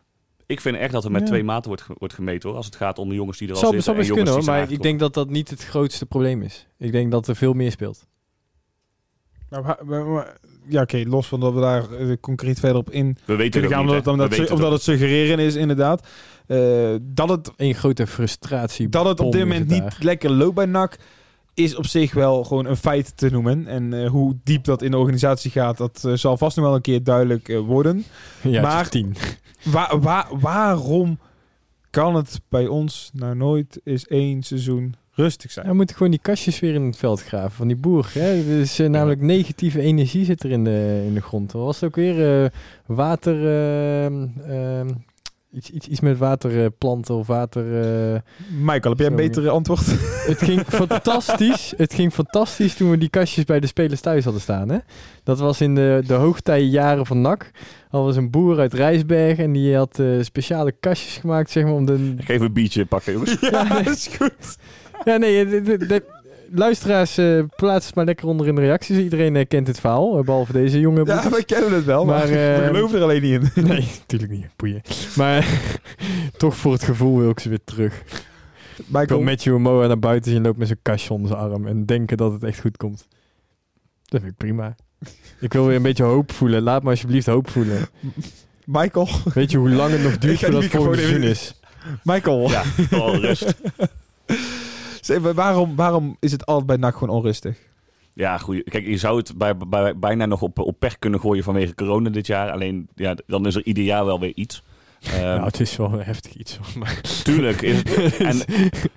Ik 0.53 0.61
vind 0.61 0.77
echt 0.77 0.91
dat 0.91 1.03
er 1.03 1.11
met 1.11 1.21
Ja. 1.21 1.27
twee 1.27 1.43
maten 1.43 1.67
wordt, 1.67 1.81
ge- 1.83 1.95
wordt 1.97 2.13
gemeten 2.13 2.47
hoor. 2.49 2.57
Als 2.57 2.65
het 2.65 2.75
gaat 2.75 2.97
om 2.99 3.09
de 3.09 3.15
jongens 3.15 3.37
die 3.37 3.47
er 3.47 3.53
al 3.53 3.59
Zou, 3.59 3.73
zitten. 3.73 3.93
zou 3.93 3.95
en 3.97 4.01
best 4.13 4.17
jongens 4.19 4.35
kunnen 4.35 4.45
hoor, 4.53 4.59
maar 4.59 4.67
zijn 4.67 4.77
ik 4.79 4.83
denk 4.83 4.99
dat 4.99 5.13
dat 5.13 5.29
niet 5.29 5.49
het 5.49 5.63
grootste 5.65 6.05
probleem 6.05 6.41
is. 6.41 6.67
Ik 6.77 6.91
denk 6.91 7.11
dat 7.11 7.27
er 7.27 7.35
veel 7.35 7.53
meer 7.53 7.71
speelt. 7.71 8.07
Maar, 9.49 9.63
wa- 9.63 9.79
maar- 9.85 10.05
maar- 10.05 10.37
ja, 10.67 10.81
oké, 10.81 11.03
los 11.07 11.27
van 11.27 11.39
dat 11.39 11.53
we 11.53 11.59
daar 11.59 11.91
eh, 11.91 12.07
concreet 12.21 12.59
verder 12.59 12.77
op 12.77 12.89
in 12.91 13.17
We 13.25 13.35
weten 13.35 13.51
kunnen 13.51 13.61
het 13.69 13.71
gaan, 13.79 13.79
niet, 13.95 14.07
omdat, 14.07 14.29
hè. 14.37 14.43
omdat, 14.53 14.59
We 14.69 14.73
het 14.73 14.81
suggereren 14.81 15.39
is, 15.39 15.55
inderdaad. 15.55 16.07
Eh, 16.47 16.95
dat, 17.01 17.29
het, 17.29 17.51
Een 17.57 17.73
grote 17.75 18.07
frustratie. 18.07 18.89
dat 18.89 19.05
het 19.05 19.19
op 19.19 19.31
dit 19.31 19.41
moment 19.41 19.59
het 19.59 19.69
niet 19.69 19.81
daar. 19.81 19.97
lekker 19.99 20.29
loopt 20.31 20.55
bij 20.55 20.65
NAC, 20.65 20.97
is 21.53 21.75
op 21.75 21.85
zich 21.85 22.13
wel 22.13 22.43
gewoon 22.43 22.65
een 22.65 22.77
feit 22.77 23.17
te 23.17 23.29
noemen. 23.29 23.67
En 23.67 23.93
eh, 24.03 24.09
hoe 24.09 24.37
diep 24.43 24.63
dat 24.63 24.81
in 24.81 24.91
de 24.91 24.97
organisatie 24.97 25.51
gaat, 25.51 25.77
dat 25.77 26.09
zal 26.13 26.37
vast 26.37 26.55
nog 26.57 26.65
wel 26.65 26.75
een 26.75 26.81
keer 26.81 27.03
duidelijk 27.03 27.47
worden. 27.65 28.03
Ja, 28.41 28.61
maar- 28.61 28.71
maar, 28.73 28.89
tien. 28.89 29.15
Waar, 29.63 29.99
waar, 29.99 30.27
waarom 30.39 31.19
kan 31.89 32.15
het 32.15 32.41
bij 32.49 32.67
ons 32.67 33.09
nou 33.13 33.35
nooit 33.35 33.81
eens 33.83 34.07
één 34.07 34.43
seizoen 34.43 34.95
rustig 35.11 35.51
zijn? 35.51 35.65
Ja, 35.65 35.71
we 35.71 35.77
moeten 35.77 35.95
gewoon 35.95 36.11
die 36.11 36.21
kastjes 36.21 36.59
weer 36.59 36.73
in 36.73 36.83
het 36.85 36.97
veld 36.97 37.23
graven 37.23 37.51
van 37.51 37.67
die 37.67 37.77
boer. 37.77 38.09
Hè? 38.13 38.31
Er 38.31 38.59
is 38.59 38.79
eh, 38.79 38.89
namelijk 38.89 39.21
negatieve 39.21 39.81
energie 39.81 40.25
zit 40.25 40.43
er 40.43 40.51
in 40.51 40.63
de, 40.63 41.03
in 41.07 41.13
de 41.13 41.21
grond. 41.21 41.51
Wat 41.51 41.63
was 41.63 41.75
het 41.75 41.89
ook 41.89 41.95
weer? 41.95 42.43
eh, 42.43 42.49
water... 42.85 43.35
iets, 45.53 45.69
iets, 45.69 45.87
iets 45.87 45.99
met 45.99 46.17
waterplanten 46.17 47.15
of 47.15 47.27
water... 47.27 47.81
eh, 47.81 48.19
Michael, 48.59 48.89
heb 48.89 48.99
jij 48.99 49.07
een 49.07 49.15
betere 49.15 49.49
antwoord? 49.49 49.85
Het 50.31 50.41
ging 50.41 50.61
fantastisch. 50.67 51.73
Het 51.77 51.93
ging 51.93 52.13
fantastisch 52.13 52.75
toen 52.75 52.89
we 52.89 52.97
die 52.97 53.09
kastjes 53.09 53.43
bij 53.43 53.59
de 53.59 53.67
spelers 53.67 54.01
thuis 54.01 54.23
hadden 54.23 54.41
staan. 54.41 54.69
Hè? 54.69 54.77
Dat 55.23 55.39
was 55.39 55.61
in 55.61 55.75
de, 55.75 56.03
de 56.07 56.13
hoogtijjaren 56.13 57.05
van 57.05 57.21
NAC. 57.21 57.51
Al 57.89 58.03
was 58.03 58.15
een 58.15 58.29
boer 58.29 58.59
uit 58.59 58.73
Rijsberg 58.73 59.37
en 59.37 59.51
die 59.51 59.75
had 59.75 59.99
eh, 59.99 60.07
speciale 60.21 60.73
kastjes 60.79 61.17
gemaakt, 61.17 61.49
zeg 61.49 61.63
maar, 61.63 61.73
om 61.73 61.85
de... 61.85 62.15
Even 62.27 62.45
een 62.45 62.53
biertje 62.53 62.85
pakken, 62.85 63.13
jongens. 63.13 63.37
Ja, 63.51 63.63
nee. 63.63 63.83
is 63.83 64.09
goed. 64.17 64.57
Ja, 65.03 65.17
nee, 65.17 65.45
luisteraars, 66.55 67.17
eh 67.17 67.43
plaats 67.55 67.85
het 67.85 67.95
maar 67.95 68.05
lekker 68.05 68.27
onder 68.27 68.47
in 68.47 68.55
de 68.55 68.61
reacties. 68.61 68.97
Iedereen 68.97 69.35
eh, 69.35 69.47
kent 69.47 69.67
het 69.67 69.79
verhaal, 69.79 70.17
eh, 70.17 70.23
behalve 70.23 70.51
deze 70.51 70.79
jonge 70.79 71.05
Ja, 71.05 71.29
wij 71.29 71.43
kennen 71.43 71.73
het 71.73 71.85
wel, 71.85 72.05
maar, 72.05 72.17
Maar, 72.17 72.27
we 72.27 72.63
geloven 72.65 72.97
er 72.97 73.03
alleen 73.03 73.21
niet 73.21 73.31
in. 73.31 73.49
Nee, 73.67 73.87
natuurlijk 73.99 74.31
niet. 74.31 74.47
Boeien. 74.55 74.81
Maar 75.15 75.47
toch 76.37 76.55
voor 76.55 76.71
het 76.71 76.83
gevoel 76.83 77.17
wil 77.17 77.29
ik 77.29 77.39
ze 77.39 77.49
weer 77.49 77.63
terug. 77.63 78.01
Ik 78.77 78.85
wil 78.89 78.99
Michael, 79.01 79.21
Matthew 79.21 79.57
Moa 79.57 79.87
naar 79.87 79.99
buiten 79.99 80.31
zien 80.31 80.41
lopen 80.41 80.59
met 80.59 80.67
zijn 80.67 80.79
kastje 80.81 81.13
onder 81.13 81.27
zijn 81.27 81.51
arm 81.51 81.67
en 81.67 81.85
denken 81.85 82.17
dat 82.17 82.31
het 82.31 82.43
echt 82.43 82.59
goed 82.59 82.77
komt. 82.77 83.07
Dat 84.05 84.21
vind 84.21 84.31
ik 84.31 84.37
prima. 84.37 84.75
Ik 85.39 85.53
wil 85.53 85.65
weer 85.65 85.75
een 85.75 85.81
beetje 85.81 86.03
hoop 86.03 86.31
voelen. 86.31 86.61
Laat 86.61 86.83
me 86.83 86.89
alsjeblieft 86.89 87.25
hoop 87.25 87.49
voelen. 87.49 87.87
Michael, 88.65 89.07
Weet 89.33 89.51
je 89.51 89.57
hoe 89.57 89.69
lang 89.69 89.91
het 89.91 90.03
nog 90.03 90.17
duurt 90.23 90.39
voordat 90.39 90.61
het 90.61 90.71
volgende 90.71 90.97
seizoen 90.97 91.23
is? 91.23 91.59
Michael. 92.03 92.49
Ja, 92.49 92.63
wel 92.89 93.15
rust. 93.15 93.55
Waarom, 95.35 95.75
waarom 95.75 96.17
is 96.19 96.31
het 96.31 96.45
altijd 96.45 96.67
bij 96.67 96.77
NAC 96.77 96.93
gewoon 96.93 97.15
onrustig? 97.15 97.57
Ja, 98.13 98.37
goed. 98.37 98.63
Kijk, 98.63 98.85
je 98.85 98.97
zou 98.97 99.17
het 99.17 99.37
bij, 99.37 99.57
bij, 99.57 99.97
bijna 99.97 100.25
nog 100.25 100.41
op, 100.41 100.59
op 100.59 100.79
pech 100.79 100.99
kunnen 100.99 101.19
gooien 101.19 101.43
vanwege 101.43 101.75
corona 101.75 102.09
dit 102.09 102.27
jaar. 102.27 102.51
Alleen, 102.51 102.87
ja, 102.95 103.15
dan 103.27 103.45
is 103.45 103.55
er 103.55 103.65
ieder 103.65 103.83
jaar 103.83 104.05
wel 104.05 104.19
weer 104.19 104.31
iets. 104.35 104.63
Ehm, 105.03 105.21
nou, 105.21 105.43
het 105.43 105.59
is 105.59 105.75
wel 105.75 105.93
een 105.93 106.01
heftig 106.03 106.33
iets. 106.33 106.57
hoor, 106.57 106.67
Maar 106.77 107.01
tuurlijk 107.23 107.61
is 107.61 107.77
het... 107.77 108.17
En, 108.29 108.37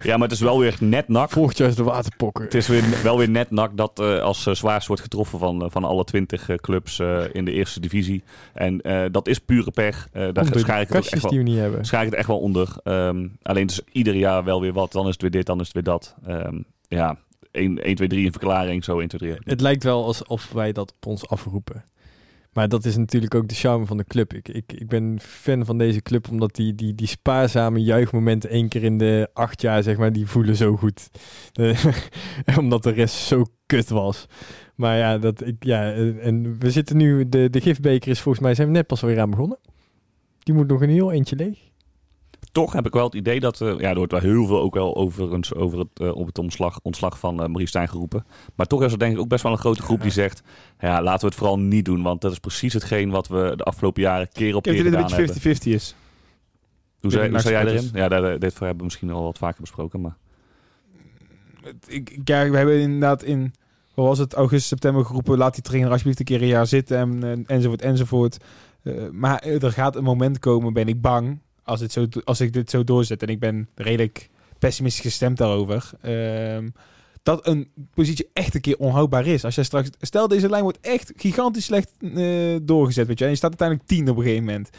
ja, 0.02 0.16
maar 0.16 0.28
het 0.28 0.32
is 0.36 0.40
wel 0.40 0.58
weer 0.58 0.76
net 0.80 1.08
nak. 1.08 1.30
jaar 1.52 1.68
is 1.68 1.74
de 1.74 1.82
waterpokken. 1.82 2.44
Het 2.44 2.54
is 2.54 2.68
weer, 2.68 2.84
wel 3.02 3.18
weer 3.18 3.28
net 3.30 3.50
nak 3.50 3.76
dat 3.76 3.98
eh, 4.00 4.20
als 4.20 4.46
eh, 4.46 4.54
zwaarst 4.54 4.86
wordt 4.86 5.02
getroffen 5.02 5.38
van, 5.38 5.62
eh, 5.64 5.70
van 5.70 5.84
alle 5.84 6.04
twintig 6.04 6.48
eh, 6.48 6.56
clubs 6.56 6.98
eh, 6.98 7.22
in 7.32 7.44
de 7.44 7.52
eerste 7.52 7.80
divisie. 7.80 8.22
En 8.54 8.80
eh, 8.80 9.04
dat 9.10 9.28
is 9.28 9.38
pure 9.38 9.70
pech. 9.70 10.08
Eh, 10.12 10.28
daar 10.32 10.46
schaar 10.54 10.80
ik 10.80 10.88
het 10.88 11.12
echt 11.12 11.22
wel, 11.22 11.30
die 11.30 11.40
we 11.40 11.44
niet 11.44 11.58
hebben. 11.58 11.84
schaar 11.84 12.00
ik 12.04 12.08
het 12.10 12.18
echt 12.18 12.28
wel 12.28 12.38
onder. 12.40 12.76
Ehm, 12.82 13.26
alleen 13.42 13.62
het 13.62 13.70
is 13.70 13.80
ieder 13.92 14.14
jaar 14.14 14.44
wel 14.44 14.60
weer 14.60 14.72
wat. 14.72 14.92
Dan 14.92 15.04
is 15.06 15.12
het 15.12 15.22
weer 15.22 15.30
dit, 15.30 15.46
dan 15.46 15.60
is 15.60 15.64
het 15.66 15.74
weer 15.74 15.82
dat. 15.82 16.14
Ehm, 16.26 16.58
ja, 16.88 17.16
1, 17.50 17.78
1, 17.86 17.94
2, 17.94 18.08
3 18.08 18.26
een 18.26 18.32
verklaring. 18.32 18.84
Zo 18.84 18.98
1, 18.98 19.08
2, 19.08 19.20
3. 19.20 19.40
Het 19.44 19.60
lijkt 19.60 19.82
wel 19.82 20.04
alsof 20.04 20.50
wij 20.52 20.72
dat 20.72 20.92
op 20.96 21.06
ons 21.06 21.28
afroepen. 21.28 21.84
Maar 22.56 22.68
dat 22.68 22.84
is 22.84 22.96
natuurlijk 22.96 23.34
ook 23.34 23.48
de 23.48 23.54
charme 23.54 23.86
van 23.86 23.96
de 23.96 24.04
club. 24.04 24.34
Ik, 24.34 24.48
ik, 24.48 24.72
ik 24.72 24.88
ben 24.88 25.18
fan 25.20 25.64
van 25.64 25.78
deze 25.78 26.02
club 26.02 26.28
omdat 26.30 26.54
die, 26.54 26.74
die, 26.74 26.94
die 26.94 27.06
spaarzame 27.06 27.82
juichmomenten 27.82 28.50
één 28.50 28.68
keer 28.68 28.82
in 28.82 28.98
de 28.98 29.30
acht 29.32 29.60
jaar, 29.60 29.82
zeg 29.82 29.96
maar, 29.96 30.12
die 30.12 30.26
voelen 30.26 30.56
zo 30.56 30.76
goed. 30.76 31.10
Eh, 31.52 31.84
omdat 32.58 32.82
de 32.82 32.90
rest 32.90 33.14
zo 33.14 33.44
kut 33.66 33.88
was. 33.88 34.26
Maar 34.74 34.96
ja, 34.96 35.18
dat, 35.18 35.46
ik, 35.46 35.64
ja 35.64 35.92
eh, 35.92 36.26
en 36.26 36.58
we 36.58 36.70
zitten 36.70 36.96
nu, 36.96 37.28
de, 37.28 37.50
de 37.50 37.60
gifbeker 37.60 38.10
is 38.10 38.20
volgens 38.20 38.44
mij, 38.44 38.54
zijn 38.54 38.66
we 38.68 38.72
net 38.72 38.86
pas 38.86 39.00
weer 39.00 39.20
aan 39.20 39.30
begonnen. 39.30 39.58
Die 40.38 40.54
moet 40.54 40.68
nog 40.68 40.82
een 40.82 40.90
heel 40.90 41.12
eentje 41.12 41.36
leeg. 41.36 41.65
Toch 42.56 42.72
heb 42.72 42.86
ik 42.86 42.92
wel 42.92 43.04
het 43.04 43.14
idee 43.14 43.40
dat... 43.40 43.60
eh, 43.60 43.78
ja, 43.78 43.88
er 43.90 43.96
wordt 43.96 44.12
wel 44.12 44.20
heel 44.20 44.46
veel 44.46 44.60
ook 44.60 44.74
wel 44.74 44.96
overigens 44.96 45.54
over 45.54 45.78
het, 45.78 45.88
eh, 45.94 46.14
op 46.16 46.26
het 46.26 46.38
omslag, 46.38 46.78
ontslag 46.82 47.18
van 47.18 47.42
eh 47.42 47.48
Marie 47.48 47.66
Stijn 47.66 47.88
geroepen. 47.88 48.26
Maar 48.54 48.66
toch 48.66 48.82
is 48.82 48.92
er 48.92 48.98
denk 48.98 49.14
ik 49.14 49.20
ook 49.20 49.28
best 49.28 49.42
wel 49.42 49.52
een 49.52 49.58
grote 49.58 49.82
groep 49.82 50.02
die 50.02 50.10
zegt... 50.10 50.42
Ja, 50.78 51.02
laten 51.02 51.20
we 51.20 51.26
het 51.26 51.34
vooral 51.34 51.58
niet 51.58 51.84
doen. 51.84 52.02
Want 52.02 52.20
dat 52.20 52.32
is 52.32 52.38
precies 52.38 52.72
hetgeen 52.72 53.10
wat 53.10 53.28
we 53.28 53.52
de 53.56 53.62
afgelopen 53.62 54.02
jaren 54.02 54.28
keer 54.32 54.56
op 54.56 54.66
Ik 54.66 54.72
keer 54.72 54.82
denk 54.82 54.94
dat 54.94 55.04
gedaan 55.04 55.20
het 55.20 55.30
een 55.30 55.34
hebben. 55.34 55.52
beetje 55.58 55.70
50-50 55.70 55.74
is. 55.74 55.94
Hoe 57.00 57.10
zei, 57.10 57.30
hoe 57.30 57.40
zei 57.40 57.54
jij 57.54 57.66
erin? 57.74 57.90
Ja, 57.92 58.08
daar- 58.08 58.38
dit 58.38 58.58
hebben 58.58 58.76
we 58.76 58.84
misschien 58.84 59.10
al 59.10 59.22
wat 59.22 59.38
vaker 59.38 59.60
besproken. 59.60 60.00
Maar 60.00 60.16
Ik, 61.86 62.10
ik- 62.10 62.20
ja, 62.28 62.50
we 62.50 62.56
hebben 62.56 62.80
inderdaad 62.80 63.22
in, 63.22 63.54
wat 63.94 64.06
was 64.06 64.18
het, 64.18 64.32
augustus, 64.34 64.68
september 64.68 65.04
geroepen, 65.04 65.38
laat 65.38 65.54
die 65.54 65.62
trainer 65.62 65.90
alsjeblieft 65.90 66.18
een 66.18 66.24
keer 66.24 66.42
een 66.42 66.48
jaar 66.48 66.66
zitten 66.66 66.98
en, 66.98 67.24
en- 67.24 67.44
enzovoort, 67.46 67.82
enzovoort. 67.82 68.36
Maar 69.12 69.38
er 69.38 69.72
gaat 69.72 69.96
een 69.96 70.04
moment 70.04 70.38
komen, 70.38 70.72
ben 70.72 70.88
ik 70.88 71.00
bang, 71.00 71.38
als, 71.66 71.80
het 71.80 71.92
zo, 71.92 72.06
als 72.24 72.40
ik 72.40 72.52
dit 72.52 72.70
zo 72.70 72.84
doorzet 72.84 73.22
en 73.22 73.28
ik 73.28 73.38
ben 73.38 73.68
redelijk 73.74 74.28
pessimistisch 74.58 75.02
gestemd 75.02 75.38
daarover, 75.38 75.90
ehm, 76.02 76.68
dat 77.22 77.46
een 77.46 77.70
positie 77.94 78.28
echt 78.32 78.54
een 78.54 78.60
keer 78.60 78.78
onhoudbaar 78.78 79.26
is. 79.26 79.44
Als 79.44 79.54
jij 79.54 79.64
straks, 79.64 79.90
stel 80.00 80.28
deze 80.28 80.48
lijn 80.48 80.62
wordt 80.62 80.80
echt 80.80 81.12
gigantisch 81.16 81.64
slecht 81.64 81.92
eh, 82.00 82.56
doorgezet, 82.62 83.06
weet 83.06 83.18
je, 83.18 83.24
en 83.24 83.30
je 83.30 83.36
staat 83.36 83.50
uiteindelijk 83.50 83.88
tien 83.88 84.08
op 84.08 84.16
een 84.16 84.22
gegeven 84.22 84.44
moment. 84.44 84.70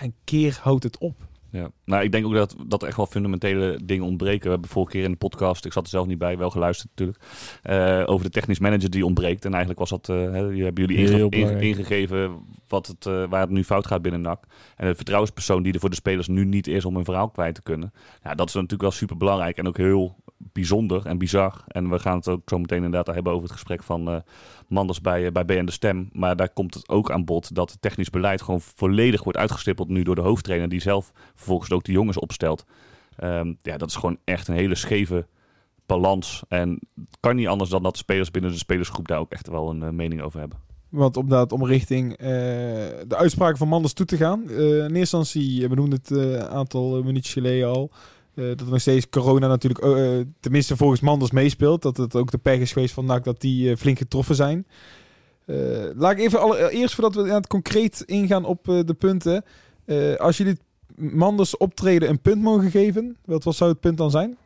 Een 0.00 0.14
keer 0.24 0.58
houdt 0.62 0.84
het 0.84 0.98
op. 0.98 1.14
ja. 1.56 1.70
Nou, 1.84 2.04
ik 2.04 2.12
denk 2.12 2.26
ook 2.26 2.34
dat, 2.34 2.56
dat 2.66 2.82
er 2.82 2.88
echt 2.88 2.96
wel 2.96 3.06
fundamentele 3.06 3.80
dingen 3.84 4.04
ontbreken. 4.04 4.44
We 4.44 4.50
hebben 4.50 4.68
vorige 4.68 4.92
keer 4.92 5.04
in 5.04 5.10
de 5.10 5.16
podcast, 5.16 5.64
ik 5.64 5.72
zat 5.72 5.84
er 5.84 5.90
zelf 5.90 6.06
niet 6.06 6.18
bij, 6.18 6.38
wel 6.38 6.50
geluisterd 6.50 6.88
natuurlijk, 6.90 7.18
eh, 7.62 8.02
over 8.06 8.24
de 8.24 8.30
technisch 8.32 8.58
manager 8.58 8.90
die 8.90 9.04
ontbreekt. 9.04 9.44
En 9.44 9.50
eigenlijk 9.50 9.78
was 9.78 9.90
dat, 9.90 10.04
die 10.06 10.64
hebben 10.64 10.84
jullie 10.86 10.96
inge- 10.96 11.60
ingegeven 11.60 12.30
wat 12.68 12.86
het, 12.86 13.06
eh, 13.06 13.24
waar 13.28 13.40
het 13.40 13.50
nu 13.50 13.64
fout 13.64 13.86
gaat 13.86 14.02
binnen 14.02 14.20
NAC. 14.20 14.44
En 14.76 14.88
de 14.88 14.94
vertrouwenspersoon 14.94 15.62
die 15.62 15.72
er 15.72 15.80
voor 15.80 15.90
de 15.90 15.96
spelers 15.96 16.28
nu 16.28 16.44
niet 16.44 16.66
is 16.66 16.84
om 16.84 16.94
hun 16.94 17.04
verhaal 17.04 17.28
kwijt 17.28 17.54
te 17.54 17.62
kunnen. 17.62 17.92
Ja, 18.22 18.34
dat 18.34 18.48
is 18.48 18.54
natuurlijk 18.54 18.82
wel 18.82 18.90
super 18.90 19.16
belangrijk 19.16 19.56
en 19.56 19.68
ook 19.68 19.76
heel 19.76 20.16
bijzonder 20.52 21.06
en 21.06 21.18
bizar. 21.18 21.64
En 21.66 21.90
we 21.90 21.98
gaan 21.98 22.16
het 22.16 22.28
ook 22.28 22.42
zo 22.46 22.58
meteen 22.58 22.84
inderdaad 22.84 23.14
hebben 23.14 23.32
over 23.32 23.44
het 23.44 23.52
gesprek 23.52 23.82
van 23.82 24.08
eh, 24.08 24.16
Manders 24.68 25.00
bij, 25.00 25.26
eh, 25.26 25.32
bij 25.32 25.44
BN 25.44 25.64
De 25.64 25.72
Stem. 25.72 26.08
Maar 26.12 26.36
daar 26.36 26.52
komt 26.52 26.74
het 26.74 26.88
ook 26.88 27.10
aan 27.10 27.24
bod 27.24 27.54
dat 27.54 27.70
het 27.70 27.80
technisch 27.82 28.10
beleid 28.10 28.42
gewoon 28.42 28.60
volledig 28.60 29.22
wordt 29.24 29.38
uitgestippeld 29.38 29.88
nu 29.88 30.02
door 30.02 30.14
de 30.14 30.20
hoofdtrainer. 30.20 30.68
Die 30.68 30.80
zelf 30.80 31.12
vervolgens 31.34 31.70
ook 31.70 31.84
de 31.84 31.92
jongens 31.92 32.18
opstelt. 32.18 32.64
Ehm, 33.16 33.54
ja, 33.62 33.76
dat 33.76 33.88
is 33.88 33.96
gewoon 33.96 34.18
echt 34.24 34.48
een 34.48 34.54
hele 34.54 34.74
scheve 34.74 35.26
balans. 35.86 36.42
En 36.48 36.70
het 36.94 37.16
kan 37.20 37.36
niet 37.36 37.46
anders 37.46 37.70
dan 37.70 37.82
dat 37.82 37.96
spelers 37.96 38.30
binnen 38.30 38.50
de 38.50 38.56
spelersgroep 38.58 39.08
daar 39.08 39.18
ook 39.18 39.32
echt 39.32 39.48
wel 39.48 39.70
een 39.70 39.82
eh, 39.82 39.90
mening 39.90 40.22
over 40.22 40.38
hebben. 40.38 40.58
Want 40.88 41.16
om, 41.16 41.28
dat, 41.28 41.52
om 41.52 41.64
richting 41.64 42.16
de 42.16 43.16
uitspraken 43.16 43.56
van 43.56 43.68
Manders 43.68 43.92
toe 43.92 44.06
te 44.06 44.16
gaan. 44.16 44.50
eh, 44.50 44.56
in 44.58 44.94
eerste 44.94 45.16
instantie, 45.16 45.60
we 45.60 45.68
benoemden 45.68 45.98
het 45.98 46.10
een 46.10 46.42
aantal 46.42 47.02
minuutjes 47.02 47.32
geleden 47.32 47.68
al. 47.68 47.90
Eh, 48.36 48.44
dat 48.48 48.60
er 48.60 48.66
nog 48.70 48.80
steeds 48.80 49.08
corona 49.08 49.46
natuurlijk, 49.46 49.84
eh, 49.84 50.20
tenminste 50.40 50.76
volgens 50.76 51.00
Manders 51.00 51.30
meespeelt. 51.30 51.82
Dat 51.82 51.96
het 51.96 52.14
ook 52.14 52.30
de 52.30 52.38
pech 52.38 52.58
is 52.58 52.72
geweest 52.72 52.94
van 52.94 53.04
NAC 53.04 53.24
dat 53.24 53.40
die 53.40 53.70
eh, 53.70 53.76
flink 53.76 53.98
getroffen 53.98 54.34
zijn. 54.34 54.66
Eh, 55.46 55.56
laat 55.94 56.12
ik 56.12 56.18
even 56.18 56.40
allereerst, 56.40 56.94
voordat 56.94 57.14
we 57.14 57.22
aan 57.30 57.36
het 57.36 57.46
concreet 57.46 58.00
ingaan 58.00 58.44
op 58.44 58.68
eh, 58.68 58.80
de 58.84 58.94
punten. 58.94 59.44
eh, 59.84 60.14
als 60.14 60.36
jullie 60.36 60.58
Manders 60.96 61.56
optreden 61.56 62.08
een 62.08 62.20
punt 62.20 62.42
mogen 62.42 62.70
geven, 62.70 63.16
wat, 63.24 63.44
wat 63.44 63.54
zou 63.56 63.70
het 63.70 63.80
punt 63.80 63.98
dan 63.98 64.10
zijn? 64.10 64.36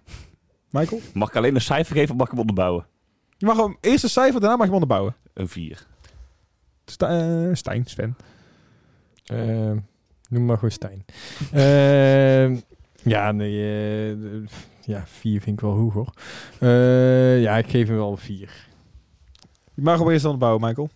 Michael? 0.70 1.00
Mag 1.14 1.28
ik 1.28 1.36
alleen 1.36 1.54
een 1.54 1.60
cijfer 1.60 1.94
geven 1.96 2.10
of 2.10 2.16
mag 2.16 2.24
ik 2.26 2.30
hem 2.32 2.40
onderbouwen? 2.40 2.86
Je 3.36 3.46
mag 3.46 3.56
hem 3.56 3.76
eerst 3.80 4.04
een 4.04 4.10
cijfer, 4.10 4.40
daarna 4.40 4.56
mag 4.56 4.66
je 4.66 4.72
hem 4.72 4.82
onderbouwen. 4.82 5.14
Een 5.34 5.48
4. 5.48 5.86
Sta- 6.84 7.08
eh, 7.48 7.54
Stijn, 7.54 7.84
Sven. 7.86 8.16
Eh, 9.24 9.70
noem 10.28 10.44
maar 10.44 10.54
gewoon 10.54 10.70
Stijn. 10.70 11.04
Ja, 13.02 13.32
nee, 13.32 13.52
eh, 14.10 14.48
ja, 14.84 15.06
vier 15.06 15.40
vind 15.40 15.56
ik 15.56 15.60
wel 15.60 15.74
hoog 15.74 15.92
hoor. 15.92 16.12
Eh, 16.58 17.42
ja, 17.42 17.56
ik 17.56 17.70
geef 17.70 17.86
hem 17.86 17.96
wel 17.96 18.10
een 18.10 18.18
vier. 18.18 18.66
Je 19.74 19.82
mag 19.82 19.98
hem 19.98 20.10
eerst 20.10 20.24
onderbouwen, 20.24 20.62
Michael. 20.66 20.90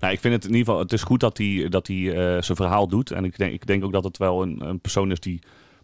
Nou, 0.00 0.12
ik 0.12 0.20
vind 0.20 0.34
het 0.34 0.44
in 0.44 0.50
ieder 0.50 0.64
geval, 0.66 0.80
het 0.80 0.92
is 0.92 1.02
goed 1.02 1.20
dat 1.20 1.38
hij, 1.38 1.66
dat 1.68 1.86
hij 1.86 2.10
eh, 2.10 2.42
zijn 2.42 2.56
verhaal 2.56 2.88
doet. 2.88 3.10
En 3.10 3.24
ik 3.24 3.38
denk, 3.38 3.52
ik 3.52 3.66
denk 3.66 3.84
ook 3.84 3.92
dat 3.92 4.04
het 4.04 4.18
wel 4.18 4.42
een, 4.42 4.68
een 4.68 4.80
persoon 4.80 5.10
is 5.10 5.20
die 5.20 5.42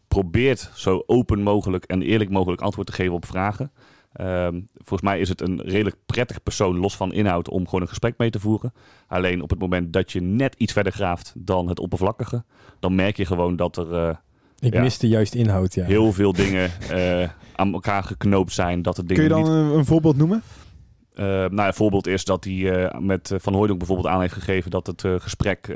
probeert 0.08 0.70
zo 0.74 1.02
open 1.06 1.42
mogelijk 1.42 1.84
en 1.84 2.02
eerlijk 2.02 2.30
mogelijk 2.30 2.62
antwoord 2.62 2.86
te 2.86 2.92
geven 2.92 3.14
op 3.14 3.24
vragen. 3.24 3.72
Ehm, 4.12 4.60
volgens 4.74 5.10
mij 5.10 5.20
is 5.20 5.28
het 5.28 5.40
een 5.40 5.60
redelijk 5.60 5.96
prettig 6.06 6.42
persoon, 6.42 6.78
los 6.78 6.96
van 6.96 7.12
inhoud, 7.12 7.48
om 7.48 7.64
gewoon 7.64 7.80
een 7.80 7.88
gesprek 7.88 8.14
mee 8.18 8.30
te 8.30 8.40
voeren. 8.40 8.72
Alleen 9.06 9.42
op 9.42 9.50
het 9.50 9.58
moment 9.58 9.92
dat 9.92 10.12
je 10.12 10.20
net 10.20 10.54
iets 10.58 10.72
verder 10.72 10.92
graaft 10.92 11.32
dan 11.36 11.68
het 11.68 11.80
oppervlakkige, 11.80 12.44
dan 12.78 12.94
merk 12.94 13.16
je 13.16 13.24
gewoon 13.24 13.56
dat 13.56 13.76
er 13.76 13.94
eh, 13.94 14.16
Ik 14.60 14.72
Ja. 14.72 14.82
miste 14.82 15.08
juist 15.08 15.34
inhoud, 15.34 15.74
ja. 15.74 15.84
heel 15.84 16.12
veel 16.12 16.32
dingen 16.32 16.70
eh, 16.90 17.28
aan 17.54 17.72
elkaar 17.72 18.02
geknoopt 18.02 18.52
zijn. 18.52 18.82
Dat 18.82 18.98
er 18.98 19.04
Kun 19.04 19.22
je 19.22 19.28
dan 19.28 19.38
niet 19.38 19.48
een, 19.48 19.54
een 19.78 19.84
voorbeeld 19.84 20.16
noemen? 20.16 20.42
Eh, 21.14 21.26
nou, 21.26 21.66
een 21.66 21.74
voorbeeld 21.74 22.06
is 22.06 22.24
dat 22.24 22.44
hij 22.44 22.84
eh, 22.88 22.98
met 23.00 23.32
Van 23.36 23.54
Hooydonk 23.54 23.78
bijvoorbeeld 23.78 24.08
aan 24.08 24.20
heeft 24.20 24.32
gegeven 24.32 24.70
dat 24.70 24.86
het 24.86 25.04
eh, 25.04 25.14
gesprek 25.18 25.74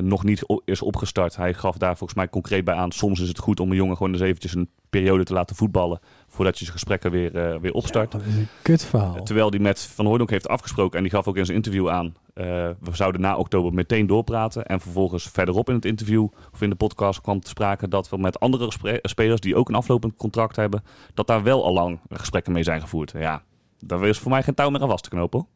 nog 0.00 0.24
niet 0.24 0.60
is 0.64 0.82
opgestart. 0.82 1.36
Hij 1.36 1.54
gaf 1.54 1.76
daar 1.76 1.96
volgens 1.96 2.18
mij 2.18 2.28
concreet 2.28 2.64
bij 2.64 2.74
aan. 2.74 2.92
Soms 2.92 3.20
is 3.20 3.28
het 3.28 3.38
goed 3.38 3.60
om 3.60 3.70
een 3.70 3.76
jongen 3.76 3.96
gewoon 3.96 4.12
eens 4.12 4.22
eventjes 4.22 4.54
een 4.54 4.70
periode 4.90 5.24
te 5.24 5.32
laten 5.32 5.56
voetballen 5.56 6.00
voordat 6.28 6.58
je 6.58 6.64
zijn 6.64 6.76
gesprekken 6.76 7.10
weer, 7.10 7.36
eh, 7.36 7.60
weer 7.60 7.72
opstart. 7.72 8.12
Dat 8.12 8.22
is 8.26 8.34
een 8.34 8.48
kutverhaal. 8.62 9.22
Terwijl 9.22 9.50
hij 9.50 9.58
met 9.58 9.80
Van 9.80 10.06
Hooydonk 10.06 10.30
heeft 10.30 10.48
afgesproken 10.48 10.96
en 10.96 11.02
die 11.02 11.12
gaf 11.12 11.26
ook 11.28 11.36
in 11.36 11.44
zijn 11.44 11.56
interview 11.56 11.88
aan. 11.88 12.14
eh, 12.34 12.44
we 12.80 12.90
zouden 12.92 13.20
na 13.20 13.36
oktober 13.36 13.74
meteen 13.74 14.06
doorpraten. 14.06 14.66
En 14.66 14.80
vervolgens 14.80 15.28
verderop 15.32 15.68
in 15.68 15.74
het 15.74 15.84
interview 15.84 16.26
of 16.52 16.62
in 16.62 16.70
de 16.70 16.76
podcast 16.76 17.20
kwam 17.20 17.40
te 17.40 17.48
sprake 17.48 17.88
dat 17.88 18.08
we 18.08 18.18
met 18.18 18.40
andere 18.40 18.72
spelers 19.02 19.40
die 19.40 19.56
ook 19.56 19.68
een 19.68 19.74
aflopend 19.74 20.16
contract 20.16 20.56
hebben, 20.56 20.82
dat 21.14 21.26
daar 21.26 21.42
wel 21.42 21.64
al 21.64 21.72
lang 21.72 22.00
gesprekken 22.10 22.52
mee 22.52 22.62
zijn 22.62 22.80
gevoerd. 22.80 23.12
Ja, 23.18 23.42
daar 23.80 24.06
is 24.06 24.18
voor 24.18 24.30
mij 24.30 24.42
geen 24.42 24.54
touw 24.54 24.70
meer 24.70 24.80
aan 24.80 24.88
vast 24.88 25.02
te 25.04 25.10
knopen. 25.10 25.46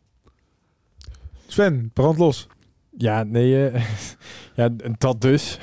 Sven, 1.47 1.91
brand 1.93 2.19
los. 2.19 2.47
Ja, 2.99 3.23
nee, 3.23 3.69
eh, 3.69 3.85
ja, 4.55 4.69
dat 4.99 5.21
dus. 5.21 5.59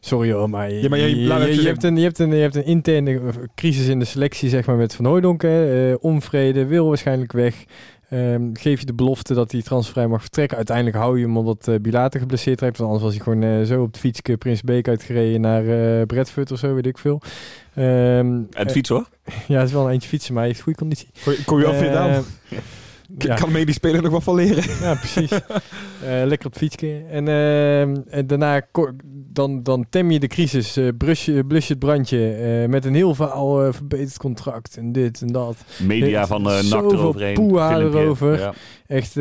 Eh, 0.00 0.08
sorry 0.08 0.32
hoor, 0.32 0.50
maar, 0.50 0.72
Ja, 0.72 0.88
maar 0.88 0.98
jij- 0.98 1.14
je, 1.14 1.28
hebt 1.66 1.82
een, 1.84 1.96
je, 1.96 2.02
hebt 2.02 2.18
een, 2.18 2.30
je 2.30 2.40
hebt 2.42 2.54
een 2.56 2.64
interne 2.64 3.10
eh, 3.14 3.20
crisis 3.54 3.86
in 3.88 3.98
de 3.98 4.04
selectie, 4.04 4.48
zeg 4.48 4.66
maar, 4.66 4.76
met 4.76 4.94
Van 4.94 5.04
Hooydonk. 5.04 5.42
hè. 5.42 5.90
Eh, 5.90 5.96
onvrede, 6.00 6.66
wil 6.66 6.88
waarschijnlijk 6.88 7.32
weg. 7.32 7.64
Ehm, 8.08 8.42
geef 8.52 8.80
je 8.80 8.86
de 8.86 8.94
belofte 8.94 9.34
dat 9.34 9.52
hij 9.52 9.62
transfervrij 9.62 10.06
mag 10.06 10.20
vertrekken. 10.20 10.56
Uiteindelijk 10.56 10.96
hou 10.96 11.18
je 11.18 11.24
hem 11.26 11.36
omdat 11.36 11.66
uh, 11.68 11.74
Bilater 11.82 12.20
geblesseerd 12.20 12.60
heeft. 12.60 12.76
Want 12.78 12.90
anders 12.90 13.04
was 13.04 13.14
hij 13.14 13.24
gewoon 13.24 13.42
eh, 13.60 13.66
zo 13.66 13.80
op 13.80 13.86
het 13.86 13.98
fietsje 13.98 14.36
Prins 14.36 14.62
Beek 14.62 14.88
uitgereden 14.88 15.40
naar 15.40 15.66
eh 15.66 16.06
Bradford 16.06 16.50
of 16.52 16.58
zo, 16.58 16.74
weet 16.74 16.86
ik 16.86 16.98
veel. 16.98 17.20
Ehm, 17.74 17.86
En 17.86 18.48
het 18.50 18.66
eh, 18.66 18.72
fiets 18.72 18.88
hoor. 18.88 19.08
ja, 19.48 19.58
het 19.58 19.68
is 19.68 19.74
wel 19.74 19.84
een 19.86 19.90
eentje 19.92 20.08
fietsen, 20.08 20.32
maar 20.32 20.42
hij 20.42 20.50
heeft 20.52 20.62
goede 20.64 20.78
conditie. 20.78 21.08
Kom 21.46 21.58
je- 21.58 21.66
af 21.66 21.78
weer 21.80 21.90
Eh, 21.90 22.12
dan? 22.12 22.24
ja. 23.18 23.34
Kan 23.34 23.52
me 23.52 23.64
die 23.64 23.74
speler 23.74 24.02
nog 24.02 24.12
wat 24.12 24.22
van 24.22 24.34
leren? 24.34 24.64
Ja, 24.80 24.94
precies. 24.94 25.30
Eh, 26.04 26.22
lekker 26.24 26.46
op 26.46 26.52
het 26.52 26.62
fietsje. 26.62 27.02
En, 27.10 27.28
ehm, 27.28 27.96
en 28.10 28.26
daarna 28.26 28.60
dan, 29.32 29.62
dan 29.62 29.86
tem 29.90 30.10
je 30.10 30.18
de 30.20 30.26
crisis, 30.26 30.78
brus, 30.98 31.24
je, 31.24 31.44
blus 31.44 31.66
je 31.66 31.72
het 31.72 31.82
brandje 31.82 32.32
eh, 32.32 32.68
met 32.68 32.84
een 32.84 32.94
heel 32.94 33.14
verhaal 33.14 33.64
eh, 33.64 33.72
verbeterd 33.72 34.16
contract 34.16 34.76
en 34.76 34.92
dit 34.92 35.20
en 35.22 35.26
dat. 35.26 35.56
Media 35.82 36.26
van 36.26 36.40
uh, 36.46 36.62
NAC 36.62 36.92
eroverheen. 36.92 37.34
poeha 37.34 37.78
erover. 37.78 38.38
Ja. 38.38 38.54
Echt, 38.86 39.14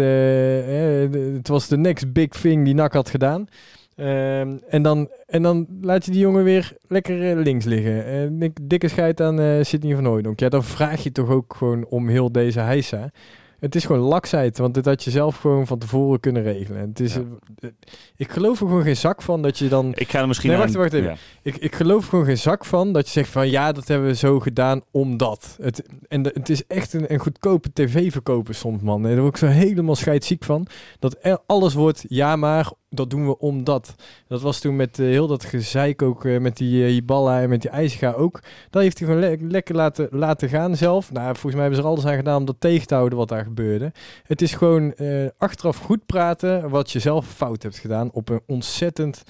het 1.35 1.47
was 1.47 1.67
de 1.67 1.77
next 1.77 2.13
big 2.13 2.27
thing 2.27 2.65
die 2.65 2.73
NAC 2.73 2.93
had 2.93 3.09
gedaan. 3.09 3.47
Ehm, 3.95 4.57
en, 4.69 4.81
dan, 4.81 5.09
en 5.27 5.41
dan 5.41 5.67
laat 5.81 6.05
je 6.05 6.11
die 6.11 6.19
jongen 6.19 6.43
weer 6.43 6.73
lekker 6.87 7.35
links 7.35 7.65
liggen. 7.65 8.39
Dik- 8.39 8.59
dikke 8.61 8.87
scheid 8.87 9.21
aan 9.21 9.65
Sidney 9.65 9.95
van 9.95 10.05
Hooydonk. 10.05 10.39
Ja, 10.39 10.49
dan 10.49 10.63
vraag 10.63 11.03
je 11.03 11.11
toch 11.11 11.29
ook 11.29 11.55
gewoon 11.57 11.85
om 11.85 12.07
heel 12.07 12.31
deze 12.31 12.59
heisa. 12.59 13.11
Het 13.59 13.75
is 13.75 13.85
gewoon 13.85 14.01
laksheid, 14.01 14.57
want 14.57 14.73
dit 14.73 14.85
had 14.85 15.03
je 15.03 15.11
zelf 15.11 15.37
gewoon 15.37 15.67
van 15.67 15.77
tevoren 15.79 16.19
kunnen 16.19 16.43
regelen. 16.43 16.81
Het 16.87 16.99
is, 16.99 17.13
Ja. 17.13 17.21
eh, 17.59 17.69
ik 18.15 18.31
geloof 18.31 18.61
er 18.61 18.67
gewoon 18.67 18.83
geen 18.83 18.97
zak 18.97 19.21
van 19.21 19.41
dat 19.41 19.57
je 19.57 19.67
dan... 19.67 19.91
Ik 19.95 20.09
ga 20.09 20.19
er 20.19 20.27
misschien 20.27 20.49
Nee, 20.49 20.59
wacht, 20.59 20.73
wacht 20.73 20.93
even. 20.93 21.09
Ja. 21.09 21.15
Ik, 21.41 21.55
ik 21.57 21.75
geloof 21.75 22.07
gewoon 22.07 22.25
geen 22.25 22.37
zak 22.37 22.65
van 22.65 22.93
dat 22.93 23.05
je 23.05 23.11
zegt 23.11 23.29
van 23.29 23.49
ja, 23.49 23.71
dat 23.71 23.87
hebben 23.87 24.07
we 24.07 24.15
zo 24.15 24.39
gedaan 24.39 24.81
omdat. 24.91 25.57
Het, 25.61 25.83
en 26.07 26.21
de- 26.21 26.31
het 26.33 26.49
is 26.49 26.67
echt 26.67 26.93
een, 26.93 27.13
een 27.13 27.19
goedkope 27.19 27.69
tv-verkoper 27.73 28.53
soms, 28.55 28.81
man. 28.81 29.03
En 29.05 29.11
daar 29.11 29.21
word 29.21 29.33
ik 29.33 29.39
zo 29.39 29.47
helemaal 29.47 29.95
scheidsziek 29.95 30.43
van. 30.43 30.67
Dat 30.99 31.17
er 31.21 31.37
alles 31.45 31.73
wordt 31.73 32.05
ja, 32.07 32.35
maar 32.35 32.71
dat 32.89 33.09
doen 33.09 33.25
we 33.25 33.37
omdat. 33.37 33.95
Dat 34.27 34.41
was 34.41 34.59
toen 34.59 34.75
met 34.75 34.99
eh, 34.99 35.05
heel 35.05 35.27
dat 35.27 35.43
gezeik 35.45 36.01
ook 36.01 36.25
eh, 36.25 36.39
met 36.39 36.57
die 36.57 36.83
uh, 36.83 36.87
Hiballa 36.87 37.41
en 37.41 37.49
met 37.49 37.61
die 37.61 37.69
IJsga 37.69 38.11
ook. 38.11 38.39
Dat 38.69 38.81
heeft 38.81 38.99
hij 38.99 39.07
gewoon 39.07 39.23
le- 39.23 39.47
lekker 39.47 39.75
laten, 39.75 40.07
laten 40.11 40.49
gaan 40.49 40.75
zelf. 40.75 41.11
Nou, 41.11 41.25
volgens 41.25 41.53
mij 41.53 41.61
hebben 41.61 41.79
ze 41.79 41.85
er 41.85 41.91
alles 41.91 42.05
aan 42.05 42.15
gedaan 42.15 42.39
om 42.39 42.45
dat 42.45 42.55
tegen 42.59 42.87
te 42.87 42.95
houden 42.95 43.17
wat 43.17 43.27
daar 43.27 43.43
gebeurde. 43.43 43.91
Het 44.23 44.41
is 44.41 44.53
gewoon 44.53 44.93
eh, 44.93 45.27
achteraf 45.37 45.77
goed 45.77 46.05
praten 46.05 46.69
wat 46.69 46.91
je 46.91 46.99
zelf 46.99 47.27
fout 47.27 47.63
hebt 47.63 47.77
gedaan 47.77 48.11
op 48.11 48.29
een 48.29 48.41
ontzettend 48.45 49.23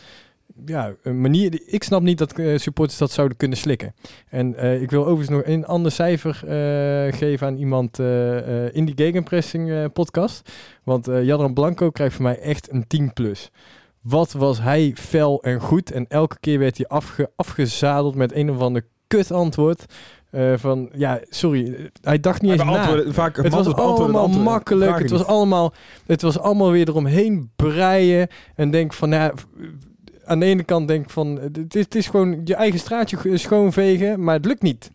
ja, 0.65 0.93
een 1.03 1.21
manier. 1.21 1.61
Ik 1.65 1.83
snap 1.83 2.01
niet 2.01 2.17
dat 2.17 2.33
eh, 2.39 2.57
supporters 2.57 2.97
dat 2.97 3.11
zouden 3.11 3.37
kunnen 3.37 3.57
slikken. 3.57 3.93
En 4.29 4.55
eh, 4.55 4.81
ik 4.81 4.91
wil 4.91 5.01
overigens 5.05 5.29
nog 5.29 5.41
een 5.45 5.65
ander 5.65 5.91
cijfer 5.91 6.39
eh, 6.43 7.13
geven 7.17 7.47
aan 7.47 7.55
iemand 7.57 7.99
in 8.71 8.85
die 8.85 8.93
Gegenpressing 8.95 9.93
podcast. 9.93 10.51
Want 10.83 11.05
Jadran 11.05 11.53
Blanco 11.53 11.89
krijgt 11.89 12.15
voor 12.15 12.23
mij 12.23 12.39
echt 12.39 12.71
een 12.71 12.87
10 12.87 13.13
plus. 13.13 13.51
Wat 14.01 14.31
was 14.31 14.61
hij 14.61 14.91
fel 14.95 15.41
en 15.43 15.59
goed. 15.59 15.91
En 15.91 16.05
elke 16.07 16.37
keer 16.39 16.59
werd 16.59 16.77
hij 16.77 16.87
afge 16.87 17.29
afgezadeld 17.35 18.15
met 18.15 18.33
een 18.35 18.51
of 18.51 18.59
ander 18.59 18.85
kut 19.07 19.31
antwoord. 19.31 19.85
van, 20.55 20.89
ja, 20.93 21.19
sorry, 21.29 21.89
hij 22.01 22.19
dacht 22.19 22.41
niet 22.41 22.51
eens 22.51 22.61
na. 22.63 23.11
Vaak 23.13 23.35
Het 23.35 23.53
was 23.53 23.65
allemaal 23.97 24.27
makkelijk. 24.43 24.91
Het 25.01 25.09
was 25.11 25.25
allemaal, 25.25 25.73
het 26.05 26.21
was 26.21 26.39
allemaal 26.39 26.71
weer 26.71 26.87
eromheen 26.87 27.51
breien. 27.55 28.27
En 28.55 28.71
denk 28.71 28.93
van, 28.93 29.09
ja, 29.09 29.31
v- 29.35 29.43
aan 30.29 30.39
de 30.39 30.45
ene 30.45 30.63
kant 30.63 30.87
denk 30.87 31.09
van, 31.09 31.39
het 31.41 31.75
is, 31.75 31.83
het 31.83 31.95
is 31.95 32.07
gewoon 32.07 32.41
je 32.43 32.55
eigen 32.55 32.79
straatje 32.79 33.37
schoonvegen, 33.37 34.23
maar 34.23 34.35
het 34.35 34.45
lukt 34.45 34.61
niet. 34.61 34.91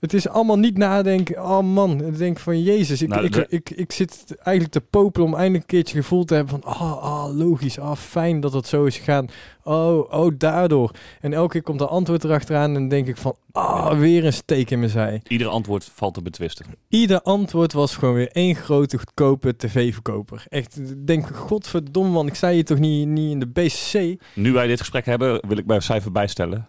Het 0.00 0.14
is 0.14 0.28
allemaal 0.28 0.58
niet 0.58 0.78
nadenken. 0.78 1.42
Oh 1.44 1.60
man, 1.60 2.04
ik 2.04 2.18
denk 2.18 2.38
van 2.38 2.62
Jezus, 2.62 3.02
ik, 3.02 3.08
Nou, 3.08 3.24
ik, 3.24 3.32
de- 3.32 3.46
ik, 3.48 3.70
ik 3.70 3.92
zit 3.92 4.24
eigenlijk 4.36 4.72
te 4.72 4.80
popelen 4.80 5.26
om 5.26 5.34
eindelijk 5.34 5.62
een 5.62 5.68
keertje 5.78 5.96
gevoel 6.00 6.24
te 6.24 6.34
hebben 6.34 6.60
van, 6.60 6.72
ah, 6.72 7.02
ah, 7.02 7.36
logisch, 7.36 7.78
ah, 7.78 7.96
fijn 7.96 8.40
dat 8.40 8.52
het 8.52 8.66
zo 8.66 8.84
is 8.84 8.96
gegaan. 8.96 9.26
Oh, 9.62 10.12
oh, 10.12 10.32
daardoor. 10.38 10.90
En 11.20 11.32
elke 11.32 11.52
keer 11.52 11.62
komt 11.62 11.80
er 11.80 11.86
antwoord 11.86 12.24
erachteraan 12.24 12.64
en 12.68 12.72
dan 12.74 12.88
denk 12.88 13.06
ik 13.06 13.16
van, 13.16 13.36
ah, 13.52 13.98
weer 13.98 14.24
een 14.24 14.32
steek 14.32 14.70
in 14.70 14.78
mijn 14.78 14.90
zij. 14.90 15.20
Ieder 15.28 15.46
antwoord 15.48 15.90
valt 15.94 16.14
te 16.14 16.22
betwisten. 16.22 16.66
Ieder 16.88 17.22
antwoord 17.22 17.72
was 17.72 17.96
gewoon 17.96 18.14
weer 18.14 18.30
één 18.32 18.54
grote 18.54 18.98
goedkope 18.98 19.56
tv-verkoper. 19.56 20.44
Echt, 20.48 20.80
denk, 21.06 21.26
godverdomme 21.36 22.10
man, 22.10 22.26
ik 22.26 22.34
sta 22.34 22.50
hier 22.50 22.64
toch 22.64 22.78
niet, 22.78 23.08
niet 23.08 23.30
in 23.30 23.38
de 23.40 23.46
BCC? 23.46 24.22
Nu 24.34 24.52
wij 24.52 24.66
dit 24.66 24.78
gesprek 24.80 25.06
hebben, 25.06 25.46
wil 25.48 25.56
ik 25.58 25.66
bij 25.66 25.80
cijfer 25.80 26.12
bijstellen. 26.12 26.68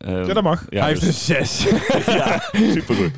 Eh, 0.00 0.26
Ja, 0.26 0.34
dat 0.34 0.42
mag. 0.42 0.64
ja, 0.68 0.80
Hij 0.80 0.88
heeft 0.88 1.00
dus- 1.00 1.28
een 1.28 1.46
zes. 1.46 1.66
ja, 2.06 2.42
supergoed. 2.52 3.10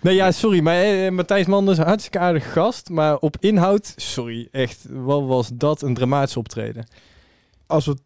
nee, 0.00 0.14
ja, 0.14 0.30
sorry, 0.30 0.60
maar 0.60 0.82
eh, 0.82 1.10
Matthijs 1.10 1.46
Manders, 1.46 1.78
hartstikke 1.78 2.18
aardig 2.18 2.52
gast. 2.52 2.88
Maar 2.90 3.16
op 3.16 3.36
inhoud, 3.40 3.92
sorry, 3.96 4.48
echt, 4.50 4.86
wat 4.90 5.26
was 5.26 5.50
dat 5.54 5.82
een 5.82 5.94
dramatisch 5.94 6.36
optreden. 6.36 6.86
Als 7.66 7.86
we, 7.86 7.96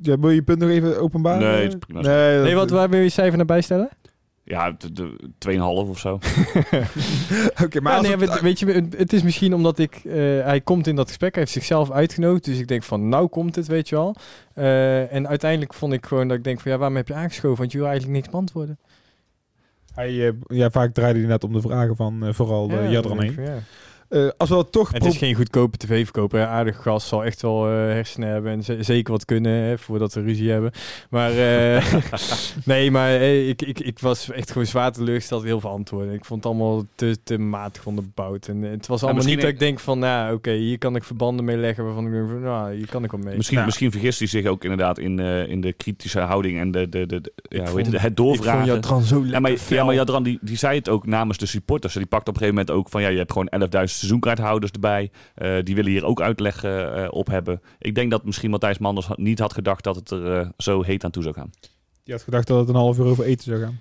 ja, 0.00 0.18
wil 0.18 0.28
je 0.28 0.34
je 0.34 0.42
punt 0.42 0.58
nog 0.58 0.70
even 0.70 1.00
openbaren? 1.00 1.40
Nee, 1.52 1.62
het 1.62 1.72
is 1.72 1.78
prima. 1.78 2.00
Nee, 2.00 2.34
dat- 2.36 2.44
Nee, 2.44 2.54
wat, 2.54 2.70
waar 2.70 2.90
wil 2.90 3.00
je 3.00 3.08
cijfer 3.08 3.36
naar 3.36 3.46
bijstellen? 3.46 3.88
Ja, 4.46 4.70
de, 4.78 4.92
de 4.92 5.16
2,5 5.52 5.58
of 5.90 5.98
zo. 5.98 6.12
Oké, 7.64 7.80
maar 7.80 7.92
Ja, 7.92 7.98
als 7.98 8.06
nee, 8.08 8.16
het- 8.16 8.30
weet, 8.30 8.40
weet 8.40 8.58
je, 8.58 8.66
het- 8.96 9.12
is 9.12 9.22
misschien 9.22 9.54
omdat 9.54 9.78
ik... 9.78 9.94
eh, 10.04 10.12
hij 10.44 10.60
komt 10.60 10.86
in 10.86 10.96
dat 10.96 11.06
gesprek, 11.08 11.30
hij 11.34 11.40
heeft 11.42 11.54
zichzelf 11.54 11.90
uitgenodigd. 11.90 12.44
Dus 12.44 12.58
ik 12.58 12.68
denk 12.68 12.82
van, 12.82 13.08
nou 13.08 13.28
komt 13.28 13.54
het, 13.56 13.66
weet 13.66 13.88
je 13.88 13.94
wel. 13.94 14.14
Eh, 14.54 15.12
en 15.12 15.28
uiteindelijk 15.28 15.74
vond 15.74 15.92
ik 15.92 16.06
gewoon 16.06 16.28
dat 16.28 16.36
ik 16.36 16.44
denk 16.44 16.60
van... 16.60 16.70
Ja, 16.72 16.78
waarom 16.78 16.96
heb 16.96 17.08
je 17.08 17.14
aangeschoven? 17.14 17.58
Want 17.58 17.72
je 17.72 17.78
wil 17.78 17.86
eigenlijk 17.86 18.16
niks 18.16 18.30
beantwoorden. 18.30 18.78
hij, 19.94 20.26
eh, 20.28 20.32
ja, 20.46 20.70
vaak 20.70 20.94
draaide 20.94 21.18
hij 21.18 21.28
net 21.28 21.44
om 21.44 21.52
de 21.52 21.60
vragen 21.60 21.96
van 21.96 22.26
eh, 22.26 22.32
vooral 22.32 22.70
Ja, 22.70 22.88
Jadran 22.90 23.20
heen. 23.20 23.30
ik 23.38 23.46
ja. 23.46 23.58
Eh, 24.14 24.28
als 24.36 24.48
we 24.48 24.54
dat 24.54 24.72
toch... 24.72 24.92
Het 24.92 25.04
is 25.04 25.16
geen 25.16 25.34
goedkope 25.34 25.76
tv-verkoper. 25.76 26.38
hè. 26.40 26.46
Aardige 26.46 26.82
gast 26.82 27.06
zal 27.08 27.24
echt 27.24 27.42
wel 27.42 27.66
eh, 27.66 27.72
hersenen 27.72 28.28
hebben 28.28 28.52
en 28.52 28.62
ze- 28.64 28.82
zeker 28.82 29.12
wat 29.12 29.24
kunnen 29.24 29.52
hè, 29.52 29.78
voordat 29.78 30.14
we 30.14 30.20
ruzie 30.20 30.50
hebben. 30.50 30.72
Maar 31.10 31.30
eh, 31.30 31.94
nee, 32.64 32.90
maar 32.90 33.12
ik, 33.22 33.62
ik, 33.62 33.80
ik 33.80 33.98
was 33.98 34.30
echt 34.30 34.50
gewoon 34.50 34.66
zwaar 34.66 34.92
teleurgesteld 34.92 35.42
heel 35.44 35.60
veel 35.60 35.70
antwoorden. 35.70 36.14
Ik 36.14 36.24
vond 36.24 36.44
het 36.44 36.52
allemaal 36.52 36.84
te, 36.94 37.16
te 37.24 37.38
matig 37.38 37.86
onderbouwd. 37.86 38.46
En 38.48 38.62
het 38.62 38.86
was 38.86 39.02
allemaal 39.02 39.24
niet 39.24 39.40
dat 39.40 39.50
ik 39.50 39.58
denk 39.58 39.80
van, 39.80 39.98
nou 39.98 40.34
oké, 40.34 40.52
hier 40.52 40.78
kan 40.78 40.96
ik 40.96 41.04
verbanden 41.04 41.44
mee 41.44 41.56
leggen 41.56 41.84
waarvan 41.84 42.06
ik 42.06 42.12
denk 42.12 42.28
van, 42.28 42.40
nou, 42.42 42.74
hier 42.74 42.88
kan 42.88 43.04
ik 43.04 43.10
wel 43.10 43.20
mee. 43.20 43.34
Misschien, 43.36 43.54
Nou. 43.56 43.66
misschien 43.68 43.90
vergist 43.90 44.18
hij 44.18 44.28
zich 44.28 44.46
ook 44.46 44.62
inderdaad 44.62 44.98
in, 44.98 45.18
eh, 45.20 45.48
in 45.48 45.60
de 45.60 45.72
kritische 45.72 46.20
houding 46.20 46.58
en 46.58 46.70
de, 46.70 46.88
de, 46.88 47.06
de, 47.06 47.20
de- 47.20 47.32
ja, 47.48 47.58
hoe 47.66 47.76
heet 47.76 47.76
het, 47.76 47.84
het 47.86 47.94
ik 47.94 48.00
vond 48.00 48.16
doorvragen. 48.16 48.66
Jadran 48.66 49.02
zo 49.02 49.14
lekker 49.14 49.32
Ja, 49.32 49.40
maar, 49.40 49.52
ja, 49.68 49.84
maar 49.84 49.94
Jadran 49.94 50.22
die, 50.22 50.38
die 50.40 50.56
zei 50.56 50.78
het 50.78 50.88
ook 50.88 51.06
namens 51.06 51.38
de 51.38 51.46
supporters. 51.46 51.94
Die 51.94 52.06
pakt 52.06 52.28
op 52.28 52.34
een 52.34 52.40
gegeven 52.40 52.54
moment 52.58 52.76
ook 52.76 52.88
van 52.88 53.02
ja, 53.02 53.08
je 53.08 53.16
hebt 53.18 53.32
gewoon 53.32 53.48
11.000 53.60 53.86
seizoenkaarthouders 54.04 54.70
erbij. 54.70 55.10
Eh, 55.34 55.56
die 55.62 55.74
willen 55.74 55.90
hier 55.90 56.04
ook 56.04 56.20
uitleg 56.20 56.64
eh, 56.64 57.06
op 57.10 57.26
hebben. 57.26 57.60
Ik 57.78 57.94
denk 57.94 58.10
dat 58.10 58.24
misschien 58.24 58.50
Matthijs 58.50 58.78
Manders 58.78 59.08
niet 59.14 59.38
had 59.38 59.52
gedacht 59.52 59.84
dat 59.84 59.96
het 59.96 60.10
er 60.10 60.38
eh, 60.40 60.48
zo 60.56 60.82
heet 60.82 61.04
aan 61.04 61.10
toe 61.10 61.22
zou 61.22 61.34
gaan. 61.34 61.50
Je 62.02 62.12
had 62.12 62.22
gedacht 62.22 62.46
dat 62.46 62.58
het 62.58 62.68
een 62.68 62.74
half 62.74 62.98
uur 62.98 63.04
over 63.04 63.24
eten 63.24 63.44
zou 63.44 63.60
gaan. 63.60 63.80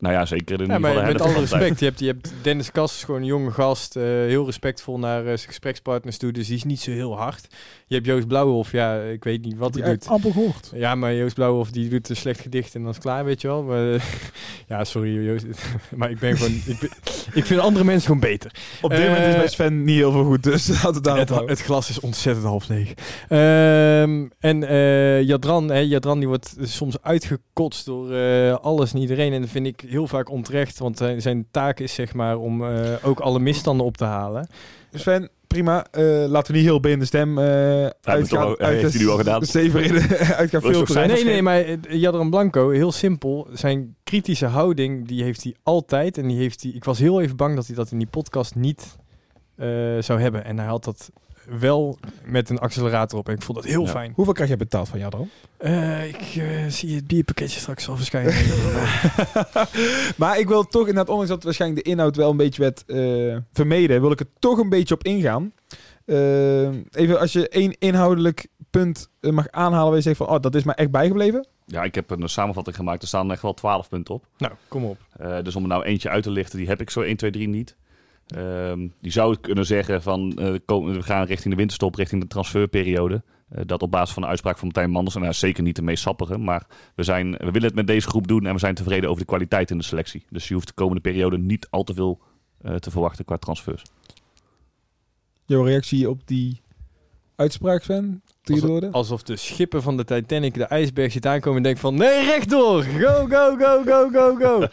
Nou 0.00 0.14
ja, 0.14 0.26
zeker 0.26 0.60
in 0.60 0.66
Ja, 0.66 0.74
ieder 0.76 0.88
geval 0.88 0.94
maar 1.02 1.12
de 1.12 1.12
met 1.12 1.22
alle 1.22 1.40
respect, 1.40 1.78
je 1.78 1.84
hebt, 1.84 1.98
je 2.00 2.06
hebt 2.06 2.32
Dennis 2.42 2.70
Kast 2.70 2.94
is 2.94 3.04
gewoon 3.04 3.20
een 3.20 3.26
jonge 3.26 3.50
gast, 3.50 3.96
eh, 3.96 4.02
heel 4.02 4.44
respectvol 4.44 4.98
naar 4.98 5.18
eh, 5.20 5.24
zijn 5.26 5.38
gesprekspartners 5.38 6.16
toe, 6.18 6.32
dus 6.32 6.46
die 6.46 6.56
is 6.56 6.64
niet 6.64 6.80
zo 6.80 6.90
heel 6.90 7.16
hard. 7.18 7.46
Je 7.86 7.94
hebt 7.94 8.06
Joost 8.06 8.26
Blauwhof, 8.26 8.72
ja, 8.72 9.00
ik 9.00 9.24
weet 9.24 9.44
niet 9.44 9.56
wat 9.56 9.74
hij 9.74 9.90
doet. 9.90 10.06
amper 10.06 10.32
gehoord. 10.32 10.70
Ja, 10.74 10.94
maar 10.94 11.14
Joost 11.14 11.34
Blauwhof 11.34 11.70
die 11.70 11.88
doet 11.88 12.08
een 12.08 12.16
slecht 12.16 12.40
gedicht 12.40 12.74
en 12.74 12.80
dan 12.80 12.88
is 12.90 12.94
het 12.96 13.04
klaar, 13.04 13.24
weet 13.24 13.40
je 13.40 13.46
wel. 13.48 13.62
Maar, 13.62 13.92
eh, 13.92 14.00
ja, 14.68 14.84
sorry 14.84 15.24
Joost, 15.24 15.44
maar 15.96 16.10
ik 16.10 16.18
ben 16.18 16.36
gewoon, 16.36 16.52
ik, 16.66 16.78
ben- 16.80 16.90
ik 17.32 17.44
vind 17.46 17.60
andere 17.60 17.84
mensen 17.84 18.06
gewoon 18.06 18.20
beter. 18.30 18.50
Op 18.80 18.90
dit 18.90 19.06
moment 19.08 19.26
is 19.26 19.34
bij 19.36 19.48
Sven 19.48 19.84
niet 19.84 19.96
heel 19.96 20.12
veel 20.12 20.24
goed, 20.24 20.42
dus 20.42 20.68
laten 20.82 20.92
we 20.94 21.00
daarop 21.00 21.28
Het, 21.28 21.48
het 21.48 21.60
glas 21.60 21.90
is 21.90 22.00
ontzettend 22.00 22.46
half 22.46 22.68
leeg. 22.68 22.92
Ehm, 23.28 24.26
en 24.38 24.64
eh 24.68 25.22
Jadran, 25.22 25.68
hè, 25.70 25.78
Jadran 25.78 26.18
die 26.18 26.28
wordt 26.28 26.56
soms 26.62 26.96
uitgekotst 27.02 27.84
door 27.86 28.12
eh, 28.12 28.54
alles 28.54 28.92
en 28.92 28.98
iedereen. 29.00 29.32
En 29.32 29.40
dan 29.40 29.48
vind 29.48 29.66
ik, 29.66 29.82
heel 29.90 30.06
vaak 30.06 30.30
onterecht. 30.30 30.78
Want 30.78 30.96
zijn, 30.96 31.22
zijn 31.22 31.46
taak 31.50 31.80
is 31.80 31.94
zeg 31.94 32.14
maar 32.14 32.38
om 32.38 32.64
eh, 32.64 32.92
ook 33.02 33.20
alle 33.20 33.38
misstanden 33.38 33.86
op 33.86 33.96
te 33.96 34.04
halen. 34.04 34.48
Sven, 34.92 35.28
prima. 35.46 35.86
Eh, 35.90 36.02
laten 36.28 36.52
we 36.52 36.58
niet 36.58 36.66
heel 36.66 36.80
binnen 36.80 37.00
de 37.00 37.06
stem 37.06 37.38
eh 37.38 37.86
uitgaan. 38.00 38.44
al- 38.46 38.54
hij 38.58 38.74
heeft 38.74 38.92
hij 38.94 39.02
nu 39.02 39.08
al 39.08 39.16
gedaan. 39.16 39.44
Zeven 39.44 39.84
in 39.84 39.92
uitgaan 40.42 40.60
Wil 40.60 40.70
je 40.70 40.76
nog 40.76 40.86
filteren. 40.86 41.08
Nee, 41.08 41.24
nee, 41.24 41.42
maar 41.42 41.64
Jadran 41.96 42.30
Blanco, 42.30 42.70
heel 42.70 42.92
simpel. 42.92 43.48
Zijn 43.52 43.94
kritische 44.04 44.46
houding, 44.46 45.08
die 45.08 45.22
heeft 45.22 45.42
hij 45.42 45.54
altijd. 45.62 46.18
En 46.18 46.28
die 46.28 46.36
heeft 46.38 46.62
hij. 46.62 46.72
Ik 46.72 46.84
was 46.84 46.98
heel 46.98 47.20
even 47.20 47.36
bang 47.36 47.54
dat 47.56 47.66
hij 47.66 47.76
dat 47.76 47.90
in 47.90 47.98
die 47.98 48.06
podcast 48.10 48.54
niet 48.54 48.96
eh, 49.56 49.68
zou 49.98 50.20
hebben. 50.20 50.44
En 50.44 50.58
hij 50.58 50.66
had 50.68 50.84
dat 50.84 51.10
wel 51.58 51.98
met 52.24 52.50
een 52.50 52.58
accelerator 52.58 53.18
op. 53.18 53.28
En 53.28 53.34
ik 53.34 53.42
vond 53.42 53.58
dat 53.58 53.66
heel 53.66 53.84
Ja. 53.84 53.90
fijn. 53.90 54.12
Hoeveel 54.14 54.34
krijg 54.34 54.48
jij 54.48 54.58
betaald 54.58 54.88
van 54.88 54.98
Jadro? 54.98 55.26
Eh, 55.56 56.08
ik 56.08 56.20
eh, 56.36 56.66
zie 56.68 56.94
het 56.94 57.06
bierpakketje 57.06 57.60
straks 57.60 57.88
al 57.88 57.96
verschijnen. 57.96 58.34
maar 60.16 60.38
ik 60.38 60.48
wil 60.48 60.64
toch, 60.64 60.80
inderdaad, 60.80 61.08
ondanks 61.08 61.30
dat 61.30 61.42
waarschijnlijk 61.42 61.84
de 61.84 61.90
inhoud 61.90 62.16
wel 62.16 62.30
een 62.30 62.36
beetje 62.36 62.62
werd 62.62 62.84
eh, 62.86 63.36
vermeden, 63.52 64.00
wil 64.00 64.10
ik 64.10 64.20
er 64.20 64.26
toch 64.38 64.58
een 64.58 64.68
beetje 64.68 64.94
op 64.94 65.04
ingaan. 65.04 65.52
Even 66.90 67.18
als 67.20 67.32
je 67.32 67.48
één 67.48 67.78
inhoudelijk 67.78 68.46
punt 68.70 69.08
mag 69.20 69.48
aanhalen 69.50 69.86
waar 69.86 69.96
je 69.96 70.02
zegt 70.02 70.16
van, 70.16 70.28
oh, 70.28 70.40
dat 70.40 70.54
is 70.54 70.64
mij 70.64 70.74
echt 70.74 70.90
bijgebleven. 70.90 71.46
Ja, 71.66 71.82
ik 71.82 71.94
heb 71.94 72.10
een 72.10 72.28
samenvatting 72.28 72.76
gemaakt. 72.76 73.02
Er 73.02 73.08
staan 73.08 73.32
echt 73.32 73.42
wel 73.42 73.54
12 73.54 73.88
punten 73.88 74.14
op. 74.14 74.24
nou, 74.38 74.52
kom 74.68 74.84
op. 74.84 74.98
Eh, 75.16 75.42
dus 75.42 75.56
om 75.56 75.62
er 75.62 75.68
nou 75.68 75.84
eentje 75.84 76.08
uit 76.08 76.22
te 76.22 76.30
lichten, 76.30 76.58
die 76.58 76.68
heb 76.68 76.80
ik 76.80 76.90
zo 76.90 77.00
1, 77.00 77.16
2, 77.16 77.30
3 77.30 77.48
niet. 77.48 77.76
Ehm, 78.34 78.88
die 79.00 79.12
zou 79.12 79.32
ik 79.32 79.42
kunnen 79.42 79.66
zeggen 79.66 80.02
van 80.02 80.38
eh, 80.38 80.52
we 80.66 81.02
gaan 81.02 81.24
richting 81.24 81.50
de 81.50 81.56
winterstop, 81.56 81.94
richting 81.94 82.20
de 82.22 82.28
transferperiode. 82.28 83.22
Eh, 83.48 83.62
dat 83.66 83.82
op 83.82 83.90
basis 83.90 84.14
van 84.14 84.22
de 84.22 84.28
uitspraak 84.28 84.58
van 84.58 84.66
Martijn 84.66 84.90
Manders. 84.90 85.14
En 85.14 85.20
hij 85.20 85.30
is 85.30 85.38
zeker 85.38 85.62
niet 85.62 85.76
de 85.76 85.82
meest 85.82 86.02
sappige. 86.02 86.38
Maar 86.38 86.66
we, 86.94 87.02
zijn, 87.02 87.30
we 87.30 87.50
willen 87.50 87.68
het 87.68 87.74
met 87.74 87.86
deze 87.86 88.08
groep 88.08 88.28
doen 88.28 88.46
en 88.46 88.52
we 88.52 88.58
zijn 88.58 88.74
tevreden 88.74 89.08
over 89.08 89.20
de 89.20 89.28
kwaliteit 89.28 89.70
in 89.70 89.78
de 89.78 89.84
selectie. 89.84 90.24
Dus 90.30 90.48
je 90.48 90.54
hoeft 90.54 90.66
de 90.66 90.74
komende 90.74 91.00
periode 91.00 91.38
niet 91.38 91.66
al 91.70 91.82
te 91.82 91.94
veel 91.94 92.20
eh, 92.62 92.74
te 92.74 92.90
verwachten 92.90 93.24
qua 93.24 93.36
transfers. 93.36 93.82
Jouw 95.44 95.64
reactie 95.64 96.10
op 96.10 96.20
die 96.24 96.60
uitspraak, 97.36 97.82
Sven? 97.82 98.22
Alsof, 98.44 98.92
alsof 98.92 99.22
de 99.22 99.36
schipper 99.36 99.82
van 99.82 99.96
de 99.96 100.04
Titanic 100.04 100.54
de 100.54 100.64
ijsberg 100.64 101.12
ziet 101.12 101.26
aankomen 101.26 101.56
en 101.56 101.62
denkt 101.62 101.80
van... 101.80 101.94
Nee, 101.94 102.24
rechtdoor! 102.24 102.82
Go, 102.82 103.26
go, 103.26 103.56
go, 103.56 103.82
go, 103.84 104.08
go, 104.12 104.36
go! 104.36 104.66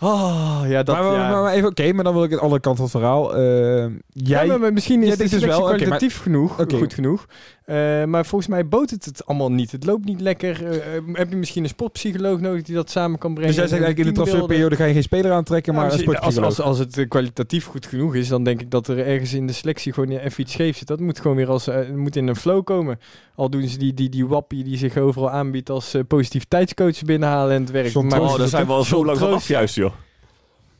Oh, 0.00 0.60
ja, 0.68 0.82
dat... 0.82 0.96
maar, 0.96 1.04
ja. 1.12 1.30
maar- 1.30 1.42
maar 1.42 1.52
even, 1.52 1.68
oké, 1.68 1.92
maar 1.92 2.04
dan 2.04 2.14
wil 2.14 2.24
ik 2.24 2.30
het 2.30 2.40
andere 2.40 2.60
kant 2.60 2.76
van 2.76 2.84
het 2.84 2.94
verhaal. 2.94 3.36
Eh, 3.36 3.86
Ja, 4.08 4.44
jij, 4.44 4.58
maar 4.58 4.72
misschien 4.72 5.02
is 5.02 5.08
Ja, 5.08 5.16
dit 5.16 5.24
is 5.24 5.30
dus 5.30 5.44
wel- 5.44 5.62
kwalitatief 5.62 6.20
genoeg, 6.22 6.54
goed 6.78 6.94
genoeg. 6.94 7.26
Eh, 7.64 8.04
maar 8.04 8.26
volgens 8.26 8.50
mij 8.50 8.68
boot 8.68 8.90
het 8.90 9.04
het 9.04 9.26
allemaal 9.26 9.52
niet. 9.52 9.72
Het 9.72 9.84
loopt 9.84 10.04
niet 10.04 10.20
lekker. 10.20 10.66
Eh, 10.66 10.78
heb 11.12 11.30
je 11.30 11.36
misschien 11.36 11.62
een 11.62 11.68
sportpsycholoog 11.68 12.40
nodig 12.40 12.62
die 12.62 12.74
dat 12.74 12.90
samen 12.90 13.18
kan 13.18 13.34
brengen? 13.34 13.50
dus 13.54 13.60
jij 13.60 13.68
zegt 13.68 13.82
eigenlijk 13.82 14.08
in 14.08 14.14
de 14.14 14.20
transferperiode 14.22 14.76
ga 14.76 14.84
je 14.84 14.92
geen 14.92 15.02
speler 15.02 15.32
aantrekken, 15.32 15.72
Ja, 15.72 15.78
maar 15.78 15.92
een 15.92 16.18
als, 16.18 16.38
als, 16.38 16.60
als 16.60 16.78
het 16.78 17.04
kwalitatief 17.08 17.64
goed 17.66 17.86
genoeg 17.86 18.14
is, 18.14 18.28
dan 18.28 18.44
denk 18.44 18.60
ik 18.60 18.70
dat 18.70 18.88
er 18.88 19.06
ergens 19.06 19.32
in 19.34 19.46
de 19.46 19.52
selectie 19.52 19.92
gewoon 19.92 20.10
even 20.10 20.40
iets 20.42 20.52
scheef 20.52 20.76
zit. 20.76 20.86
Dat 20.86 21.00
moet 21.00 21.20
gewoon 21.20 21.36
weer 21.36 21.48
als, 21.48 21.68
moet 21.94 22.16
in 22.16 22.26
een 22.28 22.36
flow 22.36 22.64
komen. 22.64 22.98
Al 23.36 23.50
doen 23.50 23.68
ze 23.68 23.78
die, 23.78 23.94
die, 23.94 24.08
die 24.08 24.26
wappie 24.26 24.64
die 24.64 24.76
zich 24.76 24.96
overal 24.96 25.30
aanbiedt 25.30 25.70
als 25.70 25.94
eh, 25.94 26.02
positiviteitscoach 26.08 27.02
binnenhalen 27.04 27.54
en 27.54 27.60
het 27.60 27.70
werk. 27.70 27.88
John 27.92 28.06
Maar- 28.06 28.20
Oh, 28.20 28.38
daar 28.38 28.48
zijn 28.48 28.66
we 28.66 28.72
al 28.72 28.82
zo 28.84 28.94
John 28.96 29.06
lang 29.06 29.18
van 29.18 29.26
Troost. 29.28 29.42
af 29.42 29.48
juist, 29.50 29.74
joh. 29.74 29.92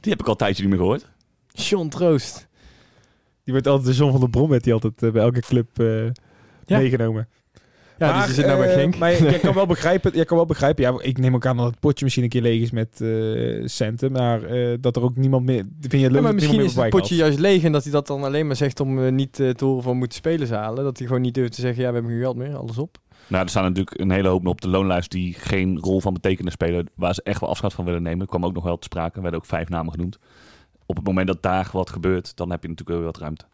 Die 0.01 0.11
heb 0.11 0.21
ik 0.21 0.27
al 0.27 0.33
een 0.33 0.39
tijdje 0.39 0.63
niet 0.63 0.71
meer 0.71 0.81
gehoord. 0.81 1.09
John 1.53 1.89
Troost. 1.89 2.47
Die 3.45 3.53
wordt 3.55 3.67
altijd 3.67 3.87
de 3.87 3.95
zon 3.95 4.11
van 4.11 4.21
de 4.21 4.29
bron, 4.29 4.49
werd 4.49 4.65
die 4.65 4.73
altijd 4.73 5.03
eh, 5.03 5.11
bij 5.11 5.23
elke 5.23 5.41
club 5.41 5.79
eh, 5.81 6.05
Ja. 6.65 6.79
meegenomen. 6.79 7.29
Ja, 7.99 8.11
maar, 8.11 8.17
dus 8.17 8.27
je 8.27 8.35
zit 8.35 8.47
nou 8.47 8.59
bij 8.59 8.69
eh, 8.69 8.75
Genk. 8.75 8.99
Maar 8.99 9.23
jij 9.23 9.39
kan 9.39 9.55
wel 9.55 9.67
begrijpen, 9.77 10.13
jij 10.15 10.25
kan 10.25 10.37
wel 10.37 10.47
begrijpen 10.47 10.85
ja, 10.85 10.95
ik 11.01 11.19
neem 11.19 11.35
ook 11.35 11.47
aan 11.47 11.57
dat 11.57 11.67
het 11.67 11.81
potje 11.81 12.05
misschien 12.05 12.25
een 12.25 12.31
keer 12.31 12.43
leeg 12.43 12.63
is 12.63 12.71
met 12.71 13.01
eh, 13.01 13.63
centen, 13.65 14.13
maar 14.13 14.43
eh, 14.43 14.77
dat 14.81 14.97
er 14.97 15.03
ook 15.03 15.17
niemand 15.17 15.45
meer, 15.45 15.67
vind 15.81 15.93
je 15.93 15.99
het 15.99 16.01
leuk 16.01 16.03
Ja, 16.03 16.13
dat 16.13 16.23
maar 16.23 16.35
misschien 16.35 16.57
meer 16.57 16.65
is 16.65 16.75
het 16.75 16.89
potje 16.89 17.15
juist 17.15 17.39
leeg 17.39 17.65
en 17.65 17.73
dat 17.73 17.83
hij 17.83 17.93
dat 17.93 18.07
dan 18.07 18.25
alleen 18.25 18.47
maar 18.47 18.57
zegt 18.57 18.81
om 18.81 19.15
niet 19.15 19.33
te 19.33 19.55
horen 19.59 19.83
van 19.83 19.97
moeten 19.97 20.19
spelers 20.19 20.51
halen. 20.51 20.85
Dat 20.85 20.99
hij 20.99 21.07
gewoon 21.07 21.23
niet 21.23 21.35
durft 21.35 21.53
te 21.53 21.61
zeggen, 21.61 21.83
ja, 21.83 21.89
we 21.89 21.95
hebben 21.95 22.13
geen 22.13 22.21
geld 22.21 22.37
meer, 22.37 22.57
alles 22.57 22.79
op. 22.79 22.99
Nou, 23.29 23.45
er 23.45 23.51
staan 23.51 23.63
natuurlijk 23.63 24.01
een 24.01 24.11
hele 24.11 24.29
hoop 24.29 24.47
op 24.47 24.61
de 24.61 24.69
loonlijst 24.69 25.11
die 25.11 25.35
geen 25.35 25.79
rol 25.79 26.01
van 26.01 26.13
betekenis 26.13 26.53
spelen. 26.53 26.91
Waar 26.95 27.15
ze 27.15 27.23
echt 27.23 27.41
wel 27.41 27.51
afscheid 27.51 27.73
van 27.73 27.85
willen 27.85 28.03
nemen. 28.03 28.21
Er 28.21 28.27
kwam 28.27 28.45
ook 28.45 28.55
nog 28.55 28.65
wel 28.65 28.79
te 28.79 28.85
sprake. 28.85 29.17
Er 29.17 29.23
werden 29.23 29.41
ook 29.41 29.47
vijf 29.47 29.69
namen 29.69 29.93
genoemd. 29.93 30.19
Op 30.87 30.97
het 30.97 31.07
moment 31.07 31.27
dat 31.27 31.43
daar 31.43 31.69
wat 31.73 31.91
gebeurt, 31.91 32.37
dan 32.37 32.51
heb 32.51 32.63
je 32.63 32.69
natuurlijk 32.69 32.99
wel 32.99 33.07
wat 33.07 33.19
ruimte. 33.19 33.45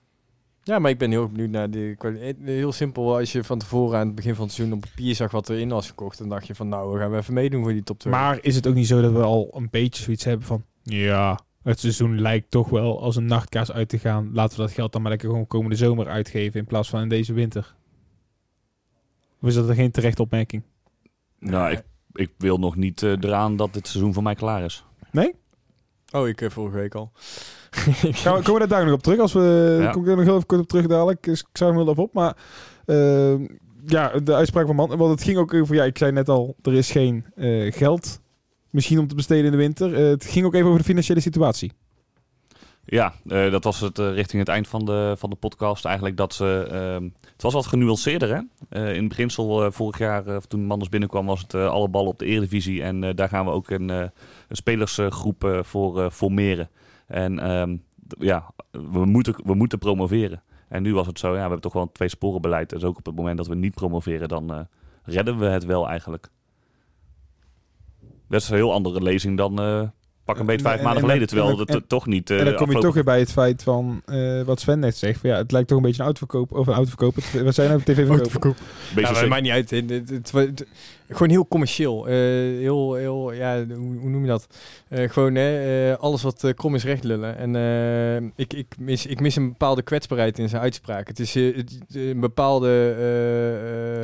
Ja, 0.64 0.78
maar 0.78 0.90
ik 0.90 0.98
ben 0.98 1.10
heel 1.10 1.28
benieuwd 1.28 1.50
naar 1.50 1.70
de 1.70 1.94
kwaliteit. 1.98 2.36
Heel 2.44 2.72
simpel, 2.72 3.16
als 3.16 3.32
je 3.32 3.44
van 3.44 3.58
tevoren 3.58 3.98
aan 3.98 4.06
het 4.06 4.14
begin 4.14 4.34
van 4.34 4.44
het 4.44 4.54
seizoen 4.54 4.76
op 4.76 4.80
papier 4.80 5.14
zag 5.14 5.30
wat 5.30 5.48
erin 5.48 5.68
was 5.68 5.88
gekocht, 5.88 6.18
dan 6.18 6.28
dacht 6.28 6.46
je 6.46 6.54
van 6.54 6.68
nou, 6.68 6.92
we 6.92 6.98
gaan 6.98 7.10
we 7.10 7.16
even 7.16 7.34
meedoen 7.34 7.62
voor 7.62 7.72
die 7.72 7.82
top 7.82 7.98
2. 7.98 8.12
Maar 8.12 8.38
is 8.40 8.54
het 8.54 8.66
ook 8.66 8.74
niet 8.74 8.86
zo 8.86 9.00
dat 9.02 9.12
we 9.12 9.22
al 9.22 9.50
een 9.52 9.68
beetje 9.70 10.02
zoiets 10.02 10.24
hebben 10.24 10.46
van, 10.46 10.64
ja, 10.82 11.38
het 11.62 11.80
seizoen 11.80 12.20
lijkt 12.20 12.50
toch 12.50 12.68
wel 12.68 13.02
als 13.02 13.16
een 13.16 13.26
nachtkaas 13.26 13.72
uit 13.72 13.88
te 13.88 13.98
gaan. 13.98 14.30
Laten 14.32 14.56
we 14.56 14.62
dat 14.62 14.72
geld 14.72 14.92
dan 14.92 15.02
maar 15.02 15.10
lekker 15.10 15.28
gewoon 15.28 15.46
komende 15.46 15.76
zomer 15.76 16.08
uitgeven 16.08 16.60
in 16.60 16.66
plaats 16.66 16.88
van 16.88 17.00
in 17.00 17.08
deze 17.08 17.32
winter. 17.32 17.74
Of 19.40 19.48
is 19.48 19.54
dat 19.54 19.68
er 19.68 19.74
geen 19.74 19.90
terechte 19.90 20.22
opmerking? 20.22 20.62
Nou, 21.38 21.72
ik, 21.72 21.82
ik 22.12 22.30
wil 22.38 22.58
nog 22.58 22.76
niet 22.76 23.02
eh, 23.02 23.10
eraan 23.10 23.56
dat 23.56 23.74
dit 23.74 23.88
seizoen 23.88 24.14
voor 24.14 24.22
mij 24.22 24.34
klaar 24.34 24.64
is. 24.64 24.84
Nee? 25.10 25.34
Oh, 26.12 26.28
ik 26.28 26.40
eh, 26.40 26.50
vorige 26.50 26.76
week 26.76 26.94
al. 26.94 27.12
Gaan 28.22 28.36
we, 28.36 28.42
komen 28.42 28.62
we 28.62 28.68
daar 28.68 28.84
nog 28.84 28.94
op 28.94 29.02
terug? 29.02 29.18
Als 29.18 29.32
we, 29.32 29.76
Ja. 29.80 29.90
Kom 29.90 30.02
ik 30.02 30.08
er 30.08 30.16
nog 30.16 30.24
heel 30.24 30.34
even 30.34 30.46
kort 30.46 30.60
op 30.60 30.68
terug 30.68 30.86
dadelijk. 30.86 31.22
Dus 31.22 31.40
ik 31.40 31.46
zou 31.52 31.70
hem 31.74 31.84
wel 31.84 31.90
even 31.92 32.02
op. 32.02 32.12
Maar 32.12 32.36
eh, 32.86 33.34
ja, 33.86 34.08
de 34.24 34.34
uitspraak 34.34 34.66
van 34.66 34.76
Man. 34.76 34.96
Want 34.96 35.10
het 35.10 35.22
ging 35.22 35.38
ook 35.38 35.54
over, 35.54 35.74
ja, 35.74 35.84
ik 35.84 35.98
zei 35.98 36.12
net 36.12 36.28
al, 36.28 36.56
er 36.62 36.74
is 36.74 36.90
geen 36.90 37.24
eh, 37.34 37.72
geld 37.72 38.20
misschien 38.70 38.98
om 38.98 39.08
te 39.08 39.14
besteden 39.14 39.44
in 39.44 39.50
de 39.50 39.56
winter. 39.56 39.94
Eh, 39.94 40.08
het 40.08 40.24
ging 40.24 40.46
ook 40.46 40.54
even 40.54 40.66
over 40.66 40.78
de 40.78 40.84
financiële 40.84 41.20
situatie. 41.20 41.72
Ja, 42.84 43.14
eh, 43.28 43.50
dat 43.50 43.64
was 43.64 43.80
het 43.80 43.98
richting 43.98 44.38
het 44.38 44.48
eind 44.48 44.68
van 44.68 44.84
de, 44.84 45.14
van 45.18 45.30
de 45.30 45.36
podcast. 45.36 45.84
Eigenlijk 45.84 46.16
dat 46.16 46.34
ze. 46.34 46.66
ehm, 46.70 47.08
het 47.32 47.42
was 47.42 47.52
wat 47.52 47.66
genuanceerder, 47.66 48.28
hè? 48.28 48.92
In 48.92 48.98
het 48.98 49.08
beginsel, 49.08 49.72
vorig 49.72 49.98
jaar, 49.98 50.26
eh, 50.26 50.36
toen 50.36 50.64
Manders 50.64 50.90
binnenkwam, 50.90 51.26
was 51.26 51.40
het 51.40 51.54
alle 51.54 51.88
ballen 51.88 52.10
op 52.10 52.18
de 52.18 52.24
Eredivisie. 52.24 52.82
En 52.82 53.16
daar 53.16 53.28
gaan 53.28 53.44
we 53.44 53.50
ook 53.50 53.70
een, 53.70 53.88
een 53.88 54.10
spelersgroep 54.50 55.60
voor 55.62 56.10
formeren. 56.10 56.68
En 57.06 57.38
ehm, 57.38 57.76
ja, 58.18 58.50
we 58.70 59.04
moeten, 59.04 59.34
we 59.44 59.54
moeten 59.54 59.78
promoveren. 59.78 60.42
En 60.68 60.82
nu 60.82 60.94
was 60.94 61.06
het 61.06 61.18
zo, 61.18 61.28
ja, 61.28 61.34
we 61.34 61.40
hebben 61.40 61.60
toch 61.60 61.72
wel 61.72 61.82
een 61.82 61.92
twee-sporen-beleid. 61.92 62.70
Dus 62.70 62.84
ook 62.84 62.98
op 62.98 63.06
het 63.06 63.14
moment 63.14 63.36
dat 63.36 63.46
we 63.46 63.54
niet 63.54 63.74
promoveren, 63.74 64.28
dan 64.28 64.52
eh, 64.52 64.60
redden 65.02 65.38
we 65.38 65.46
het 65.46 65.64
wel 65.64 65.88
eigenlijk. 65.88 66.30
Dat 68.28 68.40
is 68.40 68.48
een 68.48 68.56
heel 68.56 68.72
andere 68.72 69.02
lezing 69.02 69.36
dan 69.36 69.60
eh, 69.60 69.88
pak 70.24 70.38
een 70.38 70.46
beetje 70.46 70.62
vijf 70.66 70.78
en- 70.78 70.84
maanden 70.84 71.02
en- 71.02 71.08
geleden. 71.08 71.28
Terwijl 71.28 71.58
en- 71.60 71.66
dat 71.66 71.82
toch 71.88 72.06
niet. 72.06 72.30
eh, 72.30 72.38
en 72.38 72.44
dan 72.44 72.54
kom 72.54 72.70
je 72.70 72.78
toch 72.78 72.94
weer 72.94 73.04
bij 73.04 73.18
het 73.18 73.32
feit 73.32 73.62
van 73.62 74.02
eh, 74.06 74.42
wat 74.42 74.60
Sven 74.60 74.78
net 74.78 74.96
zegt. 74.96 75.20
Van, 75.20 75.30
ja, 75.30 75.36
het 75.36 75.52
lijkt 75.52 75.68
toch 75.68 75.76
een 75.76 75.82
beetje 75.84 75.98
een 75.98 76.04
autoverkoop. 76.04 76.52
Of 76.52 76.66
een 76.66 76.74
autoverkoop. 76.74 77.14
Het- 77.14 77.42
Wat 77.42 77.54
zijn 77.54 77.68
nou 77.68 77.82
tv 77.82 78.06
verkopen? 78.06 78.30
Beetje 78.94 79.00
Ja, 79.00 79.10
maar 79.10 79.20
het 79.20 79.28
maakt 79.28 79.42
niet 79.42 79.52
uit. 79.52 79.70
Het, 79.70 79.90
het- 79.90 80.10
het- 80.10 80.32
het- 80.32 80.66
gewoon 81.08 81.28
heel 81.30 81.46
commercieel. 81.48 82.06
Eh, 82.08 82.14
heel, 82.58 82.94
heel, 82.94 83.32
ja, 83.32 83.64
hoe, 83.66 83.96
hoe 84.00 84.10
noem 84.10 84.22
je 84.22 84.28
dat? 84.28 84.46
Eh, 84.88 85.10
gewoon 85.10 85.34
hè, 85.34 85.98
alles 85.98 86.22
wat 86.22 86.52
krom 86.56 86.74
is 86.74 86.84
recht 86.84 87.04
lullen. 87.04 87.36
En 87.36 87.56
eh, 87.56 88.30
ik, 88.36 88.52
ik, 88.52 88.66
mis, 88.78 89.06
ik 89.06 89.20
mis 89.20 89.36
een 89.36 89.48
bepaalde 89.48 89.82
kwetsbaarheid 89.82 90.38
in 90.38 90.48
zijn 90.48 90.62
uitspraak. 90.62 91.08
Het 91.08 91.20
is 91.20 91.34
het- 91.34 91.78
een 91.92 92.20
bepaalde 92.20 92.70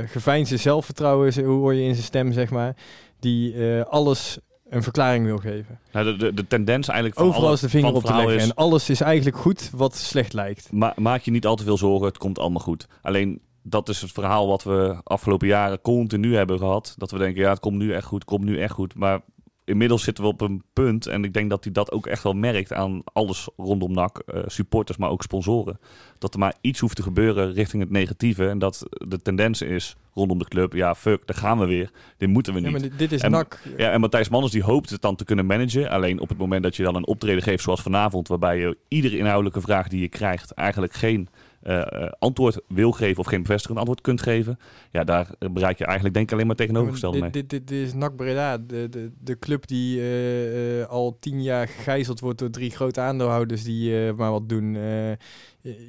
geveinsde 0.07 0.57
zelfvertrouwen, 0.57 1.45
hoor 1.45 1.75
je 1.75 1.83
in 1.83 1.93
zijn 1.95 2.07
stem, 2.07 2.33
zeg 2.33 2.51
maar. 2.51 2.75
Die 3.21 3.55
eh, 3.55 3.85
alles 3.85 4.39
een 4.71 4.83
verklaring 4.83 5.25
wil 5.25 5.39
geven. 5.39 5.79
Nou, 5.93 6.05
de, 6.07 6.17
de, 6.17 6.35
de 6.35 6.47
tendens 6.47 6.89
eigenlijk 6.89 7.19
van 7.19 7.29
Overal 7.29 7.53
is 7.53 7.61
de 7.61 7.69
vinger 7.69 7.95
op 7.95 8.05
te 8.05 8.15
leggen. 8.15 8.35
is, 8.37 8.43
En 8.45 8.55
alles 8.55 8.91
is 8.91 9.01
eigenlijk 9.01 9.37
goed 9.37 9.71
wat 9.75 9.97
slecht 9.97 10.33
lijkt. 10.33 10.73
ma- 10.73 10.95
maak 10.97 11.21
je 11.23 11.31
niet 11.31 11.47
al 11.47 11.57
te 11.57 11.65
veel 11.65 11.77
zorgen, 11.79 12.07
het 12.07 12.19
komt 12.19 12.39
allemaal 12.39 12.63
goed. 12.63 12.87
Alleen, 13.03 13.41
dat 13.63 13.89
is 13.89 14.01
het 14.01 14.13
verhaal 14.13 14.49
wat 14.49 14.63
we 14.63 14.97
afgelopen 15.05 15.47
jaren 15.47 15.81
continu 15.81 16.37
hebben 16.37 16.59
gehad. 16.59 16.95
Dat 16.97 17.11
we 17.11 17.19
denken, 17.19 17.43
ja, 17.43 17.51
het 17.51 17.61
komt 17.61 17.77
nu 17.79 17.93
echt 17.93 18.05
goed, 18.07 18.21
het 18.21 18.29
komt 18.29 18.45
nu 18.45 18.59
echt 18.61 18.73
goed. 18.75 18.95
Maar 18.95 19.21
inmiddels 19.69 20.03
zitten 20.03 20.25
we 20.25 20.31
op 20.31 20.41
een 20.41 20.63
punt, 20.73 21.07
en 21.07 21.25
ik 21.25 21.33
denk 21.33 21.51
dat 21.51 21.65
hij 21.65 21.73
dat 21.73 21.93
ook 21.93 22.07
echt 22.07 22.23
wel 22.23 22.33
merkt 22.33 22.73
aan 22.73 23.03
alles 23.13 23.49
rondom 23.57 23.93
NAC, 23.93 24.19
eh, 24.19 24.41
supporters, 24.47 24.99
maar 24.99 25.11
ook 25.11 25.23
sponsoren. 25.23 25.79
Dat 26.19 26.33
er 26.35 26.41
maar 26.41 26.55
iets 26.61 26.81
hoeft 26.81 26.97
te 26.97 27.03
gebeuren 27.03 27.53
richting 27.53 27.83
het 27.83 27.91
negatieve. 27.93 28.49
En 28.49 28.59
dat 28.59 28.87
de 28.91 29.23
tendens 29.23 29.63
is 29.63 29.97
rondom 30.15 30.39
de 30.39 30.45
club, 30.49 30.73
ja, 30.73 30.95
fuck, 30.95 31.27
daar 31.27 31.37
gaan 31.37 31.59
we 31.59 31.67
weer. 31.67 31.91
Dit 32.17 32.29
moeten 32.29 32.53
we 32.55 32.61
Ja, 32.61 32.65
niet. 32.69 32.81
maar 32.81 32.89
dit, 32.89 32.99
dit 32.99 33.13
is 33.13 33.21
En- 33.23 33.31
nak. 33.31 33.59
Ja, 33.77 33.91
en 33.91 34.01
Matthijs 34.01 34.29
Manners 34.29 34.53
die 34.53 34.63
hoopt 34.63 34.91
het 34.91 35.03
dan 35.03 35.17
te 35.17 35.25
kunnen 35.25 35.47
managen. 35.47 35.91
Alleen 35.91 36.21
op 36.21 36.29
het 36.29 36.39
moment 36.39 36.63
dat 36.63 36.77
je 36.77 36.83
dan 36.83 36.95
een 36.95 37.07
optreden 37.07 37.43
geeft 37.43 37.63
zoals 37.63 37.83
vanavond, 37.83 38.29
waarbij 38.29 38.59
je 38.59 38.77
iedere 38.89 39.19
inhoudelijke 39.19 39.61
vraag 39.61 39.89
die 39.89 40.01
je 40.01 40.09
krijgt 40.09 40.51
eigenlijk 40.51 40.93
geen 40.93 41.29
eh, 41.63 41.81
eh, 41.81 42.13
antwoord 42.19 42.61
wil 42.69 42.93
geven 42.93 43.19
of 43.19 43.27
geen 43.27 43.43
bevestigend 43.43 43.79
antwoord 43.79 44.01
kunt 44.01 44.23
geven, 44.23 44.59
ja, 44.91 45.05
daar 45.05 45.31
bereik 45.53 45.79
je 45.79 45.85
eigenlijk 45.85 46.15
denk 46.15 46.27
ik 46.27 46.33
alleen 46.33 46.47
maar 46.47 46.57
tegenovergestelde 46.57 47.21
mee. 47.21 47.31
dit, 47.31 47.51
dit, 47.51 47.69
dit 47.69 47.87
is 47.87 47.95
NAC 47.95 48.17
Breda, 48.17 48.59
de, 48.59 48.89
de, 48.89 49.11
de 49.21 49.39
club 49.39 49.67
die 49.67 50.01
eh, 50.01 50.81
eh, 50.81 50.89
al 50.89 51.17
tien 51.21 51.43
jaar 51.43 51.69
gegijzeld 51.69 52.21
wordt 52.21 52.39
door 52.39 52.51
drie 52.51 52.71
grote 52.71 53.01
aandeelhouders 53.01 53.65
die 53.65 54.07
eh, 54.07 54.15
maar 54.15 54.31
wat 54.31 54.49
doen. 54.49 54.77
Eh, 54.77 55.13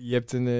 je, 0.01 0.13
hebt 0.13 0.33
een, 0.33 0.47
eh, 0.47 0.53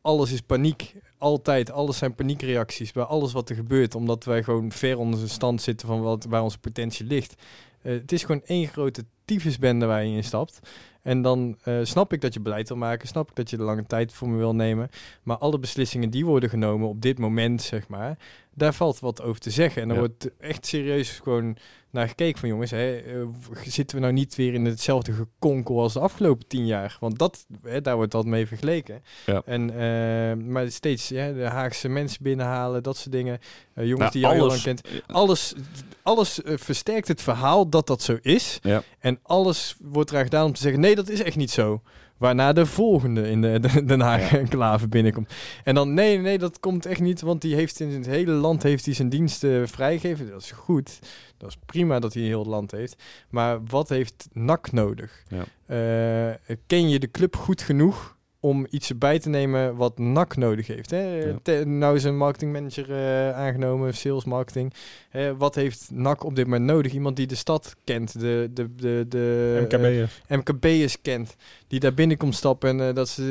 alles 0.00 0.32
is 0.32 0.40
paniek, 0.40 0.94
altijd. 1.18 1.70
Alles 1.70 1.98
zijn 1.98 2.14
paniekreacties 2.14 2.92
bij 2.92 3.02
alles 3.02 3.32
wat 3.32 3.48
er 3.48 3.56
gebeurt, 3.56 3.94
omdat 3.94 4.24
wij 4.24 4.42
gewoon 4.42 4.72
ver 4.72 4.98
onder 4.98 5.20
de 5.20 5.28
stand 5.28 5.62
zitten 5.62 5.86
van 5.86 6.00
wat, 6.00 6.24
waar 6.24 6.42
onze 6.42 6.58
potentie 6.58 7.06
ligt. 7.06 7.42
Eh, 7.82 7.92
het 7.92 8.12
is 8.12 8.24
gewoon 8.24 8.42
één 8.44 8.66
grote 8.66 9.04
tyfusbende 9.24 9.86
waar 9.86 10.04
je 10.04 10.16
in 10.16 10.24
stapt. 10.24 10.58
En 11.06 11.22
dan 11.22 11.56
eh, 11.62 11.78
snap 11.82 12.12
ik 12.12 12.20
dat 12.20 12.34
je 12.34 12.40
beleid 12.40 12.68
wil 12.68 12.76
maken, 12.76 13.08
snap 13.08 13.28
ik 13.30 13.36
dat 13.36 13.50
je 13.50 13.56
de 13.56 13.62
lange 13.62 13.86
tijd 13.86 14.12
voor 14.12 14.28
me 14.28 14.36
wil 14.36 14.54
nemen. 14.54 14.88
Maar 15.22 15.36
alle 15.36 15.58
beslissingen 15.58 16.10
die 16.10 16.26
worden 16.26 16.48
genomen 16.48 16.88
op 16.88 17.02
dit 17.02 17.18
moment, 17.18 17.62
zeg 17.62 17.88
maar, 17.88 18.18
daar 18.54 18.74
valt 18.74 19.00
wat 19.00 19.22
over 19.22 19.40
te 19.40 19.50
zeggen. 19.50 19.82
En 19.82 19.88
dan 19.88 19.96
Ja. 19.96 20.02
wordt 20.02 20.30
echt 20.38 20.66
serieus 20.66 21.10
gewoon 21.10 21.56
naar 21.96 22.08
gekeken 22.08 22.38
van 22.38 22.48
jongens, 22.48 22.70
hè, 22.70 22.96
eh, 22.96 23.26
zitten 23.64 23.96
we 23.96 24.02
nou 24.02 24.14
niet 24.14 24.34
weer 24.34 24.54
in 24.54 24.64
hetzelfde 24.64 25.12
gekonkel 25.12 25.80
als 25.80 25.92
de 25.92 26.00
afgelopen 26.00 26.46
tien 26.46 26.66
jaar? 26.66 26.96
Want 27.00 27.18
dat, 27.18 27.46
hè, 27.62 27.80
daar 27.80 27.96
wordt 27.96 28.12
dat 28.12 28.24
mee 28.24 28.46
vergeleken. 28.46 29.02
Ja. 29.26 29.42
En, 29.44 29.70
eh, 29.70 30.44
maar 30.44 30.70
steeds 30.70 31.08
ja, 31.08 31.32
de 31.32 31.44
Haagse 31.44 31.88
mensen 31.88 32.22
binnenhalen, 32.22 32.82
dat 32.82 32.96
soort 32.96 33.12
dingen. 33.12 33.38
Eh, 33.74 33.84
jongens 33.84 33.98
Nou, 34.00 34.12
die 34.12 34.20
jou 34.20 34.34
heel 34.34 34.46
lang 34.46 34.62
kent. 34.62 34.80
Alles, 35.06 35.54
alles 36.02 36.40
versterkt 36.44 37.08
het 37.08 37.22
verhaal 37.22 37.68
dat 37.68 37.86
dat 37.86 38.02
zo 38.02 38.18
is. 38.22 38.58
Ja. 38.62 38.82
En 38.98 39.18
alles 39.22 39.76
wordt 39.80 40.10
eraan 40.10 40.24
gedaan 40.24 40.46
om 40.46 40.52
te 40.52 40.60
zeggen, 40.60 40.80
nee, 40.80 40.94
dat 40.94 41.08
is 41.08 41.22
echt 41.22 41.36
niet 41.36 41.50
zo. 41.50 41.82
Waarna 42.16 42.52
de 42.52 42.66
volgende 42.66 43.30
in 43.30 43.40
de, 43.40 43.60
de 43.72 43.84
Den 43.84 44.00
Haag 44.00 44.32
enclave 44.32 44.88
binnenkomt. 44.88 45.32
En 45.64 45.74
dan, 45.74 45.94
nee, 45.94 46.18
nee, 46.18 46.38
dat 46.38 46.60
komt 46.60 46.86
echt 46.86 47.00
niet, 47.00 47.20
want 47.20 47.40
die 47.40 47.54
heeft 47.54 47.80
in 47.80 47.90
het 47.90 48.06
hele 48.06 48.32
land 48.32 48.62
heeft 48.62 48.84
hij 48.84 48.94
zijn 48.94 49.08
diensten 49.08 49.68
vrijgegeven. 49.68 50.30
Dat 50.30 50.42
is 50.42 50.50
goed. 50.50 50.98
Dat 51.38 51.48
is 51.48 51.56
prima 51.66 51.98
dat 51.98 52.14
hij 52.14 52.22
heel 52.22 52.38
het 52.38 52.48
land 52.48 52.70
heeft. 52.70 53.02
Maar 53.28 53.64
wat 53.64 53.88
heeft 53.88 54.28
NAC 54.32 54.72
nodig? 54.72 55.24
Ja. 55.28 55.44
Eh, 55.66 56.56
ken 56.66 56.88
je 56.88 56.98
de 56.98 57.10
club 57.10 57.36
goed 57.36 57.62
genoeg 57.62 58.14
om 58.40 58.66
iets 58.70 58.88
erbij 58.88 59.18
te 59.18 59.28
nemen 59.28 59.76
wat 59.76 59.98
NAC 59.98 60.36
nodig 60.36 60.66
heeft? 60.66 60.90
Hè? 60.90 61.16
Ja. 61.16 61.38
Te- 61.42 61.62
nou 61.66 61.96
is 61.96 62.04
een 62.04 62.16
marketingmanager 62.16 62.90
eh, 62.90 63.32
aangenomen, 63.32 63.94
sales 63.94 64.24
marketing. 64.24 64.72
Hè, 65.08 65.36
wat 65.36 65.54
heeft 65.54 65.88
NAC 65.92 66.24
op 66.24 66.36
dit 66.36 66.44
moment 66.44 66.64
nodig? 66.64 66.92
Iemand 66.92 67.16
die 67.16 67.26
de 67.26 67.34
stad 67.34 67.76
kent, 67.84 68.20
de, 68.20 68.50
de, 68.54 68.74
de, 68.74 69.04
de 69.08 69.58
MKB'ers. 69.70 70.20
eh, 70.26 70.38
MKB'ers 70.38 71.00
kent, 71.02 71.36
die 71.68 71.80
daar 71.80 71.94
binnen 71.94 72.16
komt 72.16 72.34
stappen 72.34 72.80
en 72.80 72.94
dat 72.94 73.08
ze... 73.08 73.22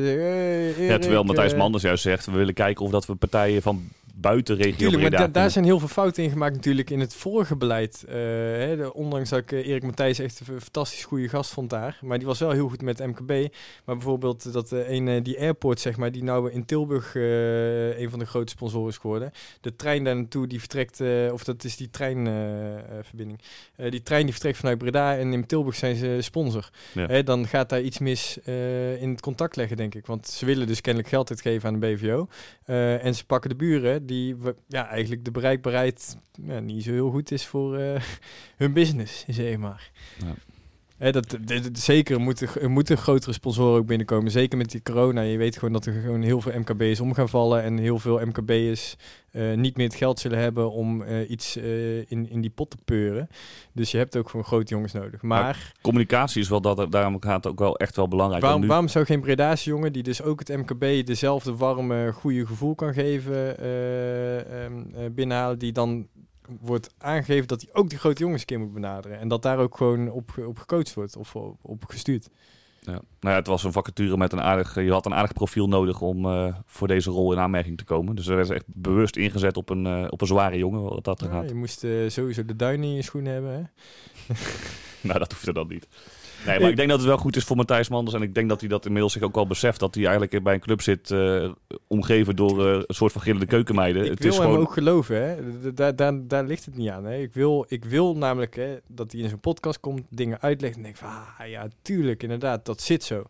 Ja, 0.79 0.97
terwijl 0.97 1.23
Matthijs 1.23 1.55
Manders 1.55 1.83
juist 1.83 2.03
zegt, 2.03 2.25
we 2.25 2.31
willen 2.31 2.53
kijken 2.53 2.85
of 2.85 2.91
dat 2.91 3.05
we 3.05 3.15
partijen 3.15 3.61
van 3.61 3.89
buiten 4.17 4.55
regio 4.55 4.77
Tuurlijk, 4.89 5.01
maar 5.01 5.11
da- 5.19 5.27
daar 5.27 5.49
zijn 5.51 5.65
heel 5.65 5.79
veel 5.79 5.87
fouten 5.87 6.23
in 6.23 6.29
gemaakt 6.29 6.55
natuurlijk 6.55 6.89
in 6.89 6.99
het 6.99 7.15
vorige 7.15 7.55
beleid. 7.55 8.03
Eh, 8.07 8.13
hè, 8.15 8.75
de- 8.77 8.93
ondanks 8.93 9.29
dat 9.29 9.39
ik 9.39 9.51
eh, 9.51 9.67
Erik 9.67 9.83
Matthijs 9.83 10.19
echt 10.19 10.39
een 10.39 10.61
fantastisch 10.61 11.03
goede 11.05 11.29
gast 11.29 11.51
vond 11.51 11.69
daar. 11.69 11.99
Maar 12.01 12.17
die 12.17 12.27
was 12.27 12.39
wel 12.39 12.51
heel 12.51 12.69
goed 12.69 12.81
met 12.81 12.99
MKB. 12.99 13.29
Maar 13.85 13.95
bijvoorbeeld 13.95 14.53
dat 14.53 14.71
eh, 14.71 14.89
een, 14.89 15.23
die 15.23 15.39
airport, 15.39 15.79
zeg 15.79 15.97
maar, 15.97 16.11
die 16.11 16.23
nou 16.23 16.51
in 16.51 16.65
Tilburg 16.65 17.15
een 17.15 18.09
van 18.09 18.19
de 18.19 18.25
grote 18.25 18.51
sponsoren 18.51 18.89
is 18.89 18.97
geworden. 18.97 19.31
De 19.61 19.75
trein 19.75 20.03
daar 20.03 20.15
naartoe, 20.15 20.47
die 20.47 20.59
vertrekt, 20.59 21.01
of 21.31 21.43
dat 21.43 21.63
is 21.63 21.75
die 21.77 21.89
treinverbinding. 21.89 23.39
Die 23.89 24.03
trein 24.03 24.23
die 24.23 24.31
vertrekt 24.31 24.57
vanuit 24.57 24.77
Breda 24.77 25.17
en 25.17 25.33
in 25.33 25.45
Tilburg 25.45 25.75
zijn 25.75 25.95
ze 25.95 26.17
sponsor. 26.21 26.69
Ja. 26.93 27.05
Hè, 27.07 27.23
dan 27.23 27.47
gaat 27.47 27.69
daar 27.69 27.81
iets 27.81 27.99
mis 27.99 28.37
in 28.99 29.09
het 29.09 29.21
contact 29.21 29.55
leggen, 29.55 29.77
denk 29.77 29.95
ik. 29.95 30.05
Want 30.05 30.27
ze 30.27 30.45
willen 30.45 30.67
dus 30.67 30.81
kennelijk 30.81 31.11
geld 31.11 31.29
uitgeven 31.29 31.67
aan 31.69 31.79
de 31.79 31.87
BVO. 31.87 32.27
En 33.01 33.15
ze 33.15 33.25
pakken 33.25 33.49
de 33.49 33.55
buren 33.55 34.04
die 34.05 34.35
ja, 34.67 34.87
eigenlijk 34.87 35.25
de 35.25 35.31
bereikbaarheid 35.31 36.17
ja, 36.41 36.59
niet 36.59 36.83
zo 36.83 36.91
heel 36.91 37.09
goed 37.09 37.31
is 37.31 37.45
voor 37.45 37.77
eh, 37.77 38.01
hun 38.57 38.73
business, 38.73 39.25
zeg 39.27 39.57
maar. 39.57 39.91
Ja. 40.19 40.33
Hè, 40.97 41.11
dat, 41.11 41.37
zeker 41.73 42.19
moeten 42.19 42.47
er 42.61 42.69
moeten 42.71 42.97
grotere 42.97 43.33
sponsoren 43.33 43.79
ook 43.79 43.85
binnenkomen. 43.87 44.31
Zeker 44.31 44.57
met 44.57 44.71
die 44.71 44.81
corona. 44.83 45.21
Je 45.21 45.37
weet 45.37 45.55
gewoon 45.57 45.73
dat 45.73 45.85
er 45.85 45.93
gewoon 45.93 46.21
heel 46.21 46.41
veel 46.41 46.59
MKB'ers 46.59 46.99
om 46.99 47.13
gaan 47.13 47.29
vallen. 47.29 47.63
En 47.63 47.77
heel 47.77 47.99
veel 47.99 48.19
MKB'ers 48.25 48.95
eh 49.31 49.53
niet 49.53 49.77
meer 49.77 49.85
het 49.87 49.95
geld 49.95 50.19
zullen 50.19 50.39
hebben 50.39 50.71
om 50.71 51.01
eh, 51.01 51.29
iets 51.29 51.55
eh, 51.57 51.97
in, 51.97 52.29
in 52.29 52.41
die 52.41 52.49
pot 52.49 52.69
te 52.69 52.77
peuren. 52.85 53.29
Dus 53.71 53.91
je 53.91 53.97
hebt 53.97 54.17
ook 54.17 54.29
gewoon 54.29 54.45
grote 54.45 54.73
jongens 54.73 54.93
nodig. 54.93 55.21
Maar 55.21 55.71
Communicatie 55.81 56.41
is 56.41 56.49
wel 56.49 56.61
dat, 56.61 56.91
daarom 56.91 57.21
gaat 57.21 57.43
het 57.43 57.47
ook 57.53 57.59
wel 57.59 57.77
echt 57.77 57.95
wel 57.95 58.07
belangrijk. 58.07 58.41
Waarom, 58.43 58.61
nu- 58.61 58.67
waarom 58.67 58.87
zou 58.87 59.05
geen 59.05 59.21
Breda's 59.21 59.63
jongen, 59.63 59.93
die 59.93 60.03
dus 60.03 60.21
ook 60.21 60.39
het 60.39 60.57
MKB 60.57 61.05
dezelfde 61.05 61.55
warme, 61.55 62.11
goede 62.11 62.45
gevoel 62.45 62.75
kan 62.75 62.93
geven, 62.93 63.57
eh, 63.59 64.63
ehm, 64.63 64.73
eh, 64.95 65.05
binnenhalen, 65.11 65.59
die 65.59 65.71
dan 65.71 66.07
wordt 66.59 66.93
aangegeven 66.97 67.47
dat 67.47 67.61
hij 67.61 67.69
ook 67.73 67.89
die 67.89 67.97
grote 67.99 68.21
jongens 68.21 68.41
een 68.41 68.47
keer 68.47 68.59
moet 68.59 68.73
benaderen. 68.73 69.19
En 69.19 69.27
dat 69.27 69.41
daar 69.41 69.57
ook 69.57 69.77
gewoon 69.77 70.11
op, 70.11 70.31
op 70.45 70.57
gecoacht 70.57 70.93
wordt 70.93 71.15
of 71.15 71.35
op, 71.35 71.57
op 71.61 71.83
gestuurd. 71.87 72.29
Ja. 72.81 72.91
Nou 72.91 73.01
ja, 73.19 73.35
het 73.35 73.47
was 73.47 73.63
een 73.63 73.71
vacature 73.71 74.17
met 74.17 74.33
een 74.33 74.41
aardig... 74.41 74.75
Je 74.75 74.91
had 74.91 75.05
een 75.05 75.13
aardig 75.13 75.33
profiel 75.33 75.67
nodig 75.67 76.01
om 76.01 76.25
eh, 76.25 76.55
voor 76.65 76.87
deze 76.87 77.09
rol 77.09 77.31
in 77.33 77.39
aanmerking 77.39 77.77
te 77.77 77.83
komen. 77.83 78.15
Dus 78.15 78.27
er 78.27 78.35
werd 78.35 78.49
echt 78.49 78.63
bewust 78.67 79.15
ingezet 79.15 79.57
op 79.57 79.69
een, 79.69 79.85
eh, 79.85 80.07
op 80.09 80.21
een 80.21 80.27
zware 80.27 80.57
jongen, 80.57 80.81
wat 80.81 81.03
dat 81.03 81.21
er 81.21 81.27
Ja, 81.27 81.33
gaat. 81.33 81.49
je 81.49 81.55
moest 81.55 81.83
eh, 81.83 81.91
sowieso 82.07 82.45
de 82.45 82.55
duinen 82.55 82.87
in 82.87 82.93
je 82.95 83.01
schoen 83.01 83.25
hebben. 83.25 83.51
Hè? 83.51 83.63
Nou, 85.01 85.19
dat 85.19 85.31
hoefde 85.31 85.53
dan 85.53 85.67
niet. 85.67 85.87
Nee, 86.45 86.59
maar 86.59 86.69
ik 86.69 86.75
denk 86.75 86.89
dat 86.89 86.97
het 86.97 87.07
wel 87.07 87.17
goed 87.17 87.35
is 87.35 87.43
voor 87.43 87.55
Matthijs 87.55 87.89
Manders. 87.89 88.15
En 88.15 88.21
ik 88.21 88.33
denk 88.33 88.49
dat 88.49 88.59
hij 88.59 88.69
dat 88.69 88.85
inmiddels 88.85 89.13
zich 89.13 89.21
ook 89.21 89.35
wel 89.35 89.47
beseft. 89.47 89.79
Dat 89.79 89.95
hij 89.95 90.03
eigenlijk 90.03 90.43
bij 90.43 90.53
een 90.53 90.59
club 90.59 90.81
zit, 90.81 91.11
eh, 91.11 91.51
omgeven 91.87 92.35
door 92.35 92.67
eh, 92.67 92.73
een 92.73 92.95
soort 92.95 93.11
van 93.11 93.21
gillende 93.21 93.45
keukenmeiden. 93.45 94.03
Ik 94.03 94.09
het 94.09 94.19
wil 94.19 94.31
is 94.31 94.37
hem 94.37 94.45
gewoon... 94.45 94.61
ook 94.61 94.73
geloven, 94.73 95.23
hè. 95.23 95.73
Daar, 95.73 95.95
daar, 95.95 96.27
daar 96.27 96.45
ligt 96.45 96.65
het 96.65 96.77
niet 96.77 96.89
aan, 96.89 97.05
hè. 97.05 97.17
Ik 97.17 97.33
wil, 97.33 97.65
ik 97.67 97.85
wil 97.85 98.17
namelijk 98.17 98.55
hè, 98.55 98.77
dat 98.87 99.11
hij 99.11 99.21
in 99.21 99.29
zo'n 99.29 99.39
podcast 99.39 99.79
komt, 99.79 100.01
dingen 100.09 100.41
uitlegt 100.41 100.75
en 100.75 100.83
denk 100.83 100.95
van, 100.95 101.07
ah, 101.07 101.47
ja, 101.47 101.67
tuurlijk, 101.81 102.23
inderdaad, 102.23 102.65
dat 102.65 102.81
zit 102.81 103.03
zo. 103.03 103.23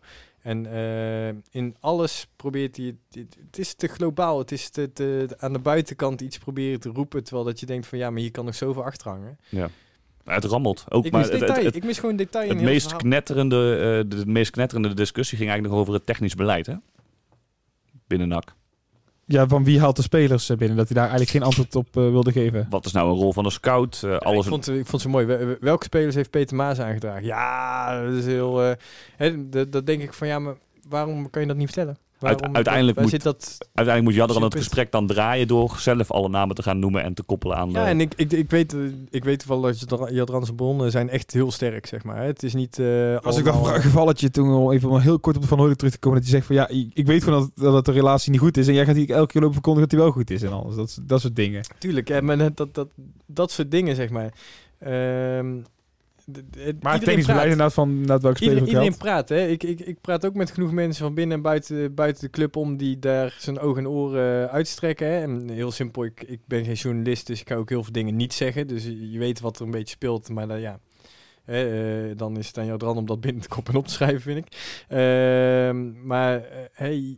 En 0.45 0.65
eh, 0.65 1.27
in 1.51 1.75
alles 1.79 2.27
probeert 2.35 2.77
hij, 2.77 2.95
het, 3.11 3.57
is 3.57 3.73
te 3.73 3.87
globaal, 3.87 4.39
het 4.39 4.51
is 4.51 4.69
te, 4.69 4.93
te, 4.93 5.27
aan 5.37 5.53
de 5.53 5.59
buitenkant 5.59 6.21
iets 6.21 6.37
proberen 6.37 6.79
te 6.79 6.89
roepen, 6.89 7.23
terwijl 7.23 7.45
dat 7.45 7.59
je 7.59 7.65
denkt 7.65 7.87
van, 7.87 7.97
ja, 7.97 8.09
maar 8.09 8.21
hier 8.21 8.31
kan 8.31 8.45
nog 8.45 8.55
zoveel 8.55 8.83
achter 8.83 9.09
hangen. 9.09 9.37
Het 10.25 10.43
rammelt. 10.43 10.85
Ook, 10.89 11.05
Ik 11.05 11.11
maar 11.11 11.21
mis 11.21 11.29
het, 11.29 11.39
detail, 11.39 11.57
het, 11.57 11.65
het, 11.65 11.75
ik 11.75 11.83
mis 11.83 11.99
gewoon 11.99 12.15
detail 12.15 12.43
in 12.43 12.49
het 12.49 12.59
heel 12.59 12.69
meest 12.69 12.81
verhaal. 12.83 12.99
knetterende, 13.01 13.75
eh, 13.75 14.09
de, 14.09 14.23
de 14.23 14.31
meest 14.31 14.51
knetterende 14.51 14.93
discussie 14.93 15.37
ging 15.37 15.49
eigenlijk 15.49 15.77
nog 15.79 15.87
over 15.87 15.99
het 15.99 16.05
technisch 16.05 16.35
beleid. 16.35 16.65
Hè? 16.65 16.73
Binnen 18.07 18.27
NAC. 18.27 18.53
Ja, 19.27 19.47
van 19.47 19.63
wie 19.63 19.79
haalt 19.79 19.95
de 19.95 20.01
spelers 20.01 20.49
eh, 20.49 20.57
binnen? 20.57 20.77
Dat 20.77 20.85
hij 20.85 20.95
daar 20.95 21.09
eigenlijk 21.09 21.31
geen 21.31 21.43
antwoord 21.43 21.75
op 21.75 21.87
eh, 21.97 22.09
wilde 22.11 22.31
geven. 22.31 22.67
Wat 22.69 22.85
is 22.85 22.91
nou 22.91 23.09
een 23.09 23.15
rol 23.15 23.33
van 23.33 23.45
een 23.45 23.51
scout? 23.51 24.01
Eh, 24.03 24.09
Ja, 24.09 24.17
alles 24.17 24.43
ik, 24.45 24.51
vond, 24.51 24.69
ik 24.69 24.85
vond 24.85 25.01
ze 25.01 25.09
mooi. 25.09 25.25
Wel- 25.25 25.45
wel- 25.45 25.55
Welke 25.59 25.83
spelers 25.85 26.15
heeft 26.15 26.29
Peter 26.29 26.55
Maas 26.55 26.79
aangedragen? 26.79 27.23
Ja, 27.25 28.01
dat 28.03 28.13
is 28.13 28.25
heel... 28.25 28.63
eh, 28.63 28.71
hè, 29.15 29.49
dat, 29.49 29.71
dat 29.71 29.85
denk 29.85 30.01
ik 30.01 30.13
van, 30.13 30.27
ja, 30.27 30.39
maar 30.39 30.55
waarom 30.87 31.29
kan 31.29 31.41
je 31.41 31.47
dat 31.47 31.57
niet 31.57 31.71
vertellen? 31.71 31.97
Uiteindelijk 32.19 32.99
moet- 32.99 33.09
zit 33.09 33.23
dat 33.23 33.57
Uiteindelijk 33.73 34.03
moet 34.03 34.13
Jadran 34.27 34.43
het 34.43 34.55
gesprek 34.55 34.91
dan 34.91 35.07
draaien 35.07 35.47
door 35.47 35.75
zelf 35.79 36.11
alle 36.11 36.29
namen 36.29 36.55
te 36.55 36.63
gaan 36.63 36.79
noemen 36.79 37.03
en 37.03 37.13
te 37.13 37.23
koppelen 37.23 37.57
aan... 37.57 37.71
Ja, 37.71 37.83
eh, 37.83 37.89
en 37.89 38.01
ik, 38.01 38.13
ik, 38.15 38.31
ik, 38.31 38.49
weet, 38.49 38.73
eh, 38.73 38.79
ik 39.09 39.23
weet 39.23 39.45
wel 39.45 39.61
dat 39.61 39.79
Jadra- 39.79 40.09
Jadranse 40.11 40.53
bronnen 40.53 40.91
zijn 40.91 41.09
echt 41.09 41.33
heel 41.33 41.51
sterk, 41.51 41.85
zeg 41.85 42.03
maar. 42.03 42.17
hè. 42.17 42.23
Het 42.25 42.43
is 42.43 42.53
niet... 42.53 42.79
eh, 42.79 43.17
Als 43.17 43.37
ik 43.37 43.45
dat 43.45 43.67
gevalletje 43.67 44.29
toen 44.29 44.49
al 44.49 44.73
even 44.73 44.89
maar 44.89 45.01
heel 45.01 45.19
kort 45.19 45.37
op 45.37 45.45
Van 45.45 45.57
Hooydonk 45.57 45.77
terug 45.79 45.93
te 45.93 45.99
komen, 45.99 46.19
dat 46.21 46.29
hij 46.29 46.37
zegt 46.39 46.47
van 46.47 46.55
ja, 46.55 46.89
ik 46.93 47.05
weet 47.05 47.23
gewoon 47.23 47.51
dat, 47.55 47.73
dat 47.73 47.85
de 47.85 47.91
relatie 47.91 48.31
niet 48.31 48.39
goed 48.41 48.57
is 48.57 48.67
en 48.67 48.73
jij 48.73 48.85
gaat 48.85 48.95
hier 48.95 49.09
elke 49.11 49.31
keer 49.31 49.41
lopen 49.41 49.53
verkondigen 49.55 49.89
dat 49.89 49.97
hij 49.99 50.07
wel 50.07 50.15
goed 50.17 50.29
is 50.31 50.41
en 50.43 50.51
alles. 50.51 50.75
Dat, 50.75 50.99
dat 51.01 51.21
soort 51.21 51.35
dingen. 51.35 51.61
Tuurlijk, 51.77 52.07
hè, 52.07 52.21
maar 52.21 52.37
dat, 52.53 52.73
dat, 52.73 52.87
dat, 53.25 53.51
soort 53.51 53.71
dingen, 53.71 53.95
zeg 53.95 54.09
maar. 54.09 54.33
Ehm, 54.79 55.55
Maar 56.79 56.93
het 56.93 57.03
technisch 57.03 57.25
beleid 57.25 57.43
inderdaad 57.43 57.73
van 57.73 57.89
inderdaad 57.89 58.21
welke 58.21 58.37
speler 58.37 58.67
Iedereen, 58.67 58.97
praat, 58.97 59.29
hè. 59.29 59.47
Ik, 59.47 59.63
ik, 59.63 59.79
ik 59.79 60.01
praat 60.01 60.25
ook 60.25 60.33
met 60.33 60.51
genoeg 60.51 60.71
mensen 60.71 61.05
van 61.05 61.13
binnen 61.13 61.37
en 61.37 61.43
buiten, 61.43 61.93
buiten 61.93 62.23
de 62.23 62.29
club 62.29 62.55
om 62.55 62.77
die 62.77 62.99
daar 62.99 63.35
zijn 63.39 63.59
ogen 63.59 63.83
en 63.83 63.89
oren 63.89 64.51
uitstrekken. 64.51 65.07
Hè. 65.07 65.21
En 65.21 65.49
heel 65.49 65.71
simpel, 65.71 66.03
ik, 66.05 66.23
ik 66.23 66.39
ben 66.45 66.65
geen 66.65 66.73
journalist, 66.73 67.27
dus 67.27 67.39
ik 67.39 67.45
kan 67.45 67.57
ook 67.57 67.69
heel 67.69 67.83
veel 67.83 67.91
dingen 67.91 68.15
niet 68.15 68.33
zeggen. 68.33 68.67
Dus 68.67 68.83
je 68.83 69.19
weet 69.19 69.39
wat 69.39 69.59
er 69.59 69.65
een 69.65 69.71
beetje 69.71 69.95
speelt, 69.95 70.29
maar 70.29 70.47
dan, 70.47 70.59
ja... 70.59 70.79
eh, 71.45 71.63
dan 72.15 72.37
is 72.37 72.47
het 72.47 72.57
aan 72.57 72.65
jou 72.65 72.77
dran 72.79 72.97
om 72.97 73.05
dat 73.05 73.21
binnen 73.21 73.41
te 73.41 73.47
kop 73.47 73.69
en 73.69 73.75
op 73.75 73.87
te 73.87 73.93
schrijven, 73.93 74.21
vind 74.21 74.37
ik. 74.37 74.83
Ehm, 74.87 76.07
maar 76.07 76.43
eh, 76.43 76.57
hey, 76.71 77.17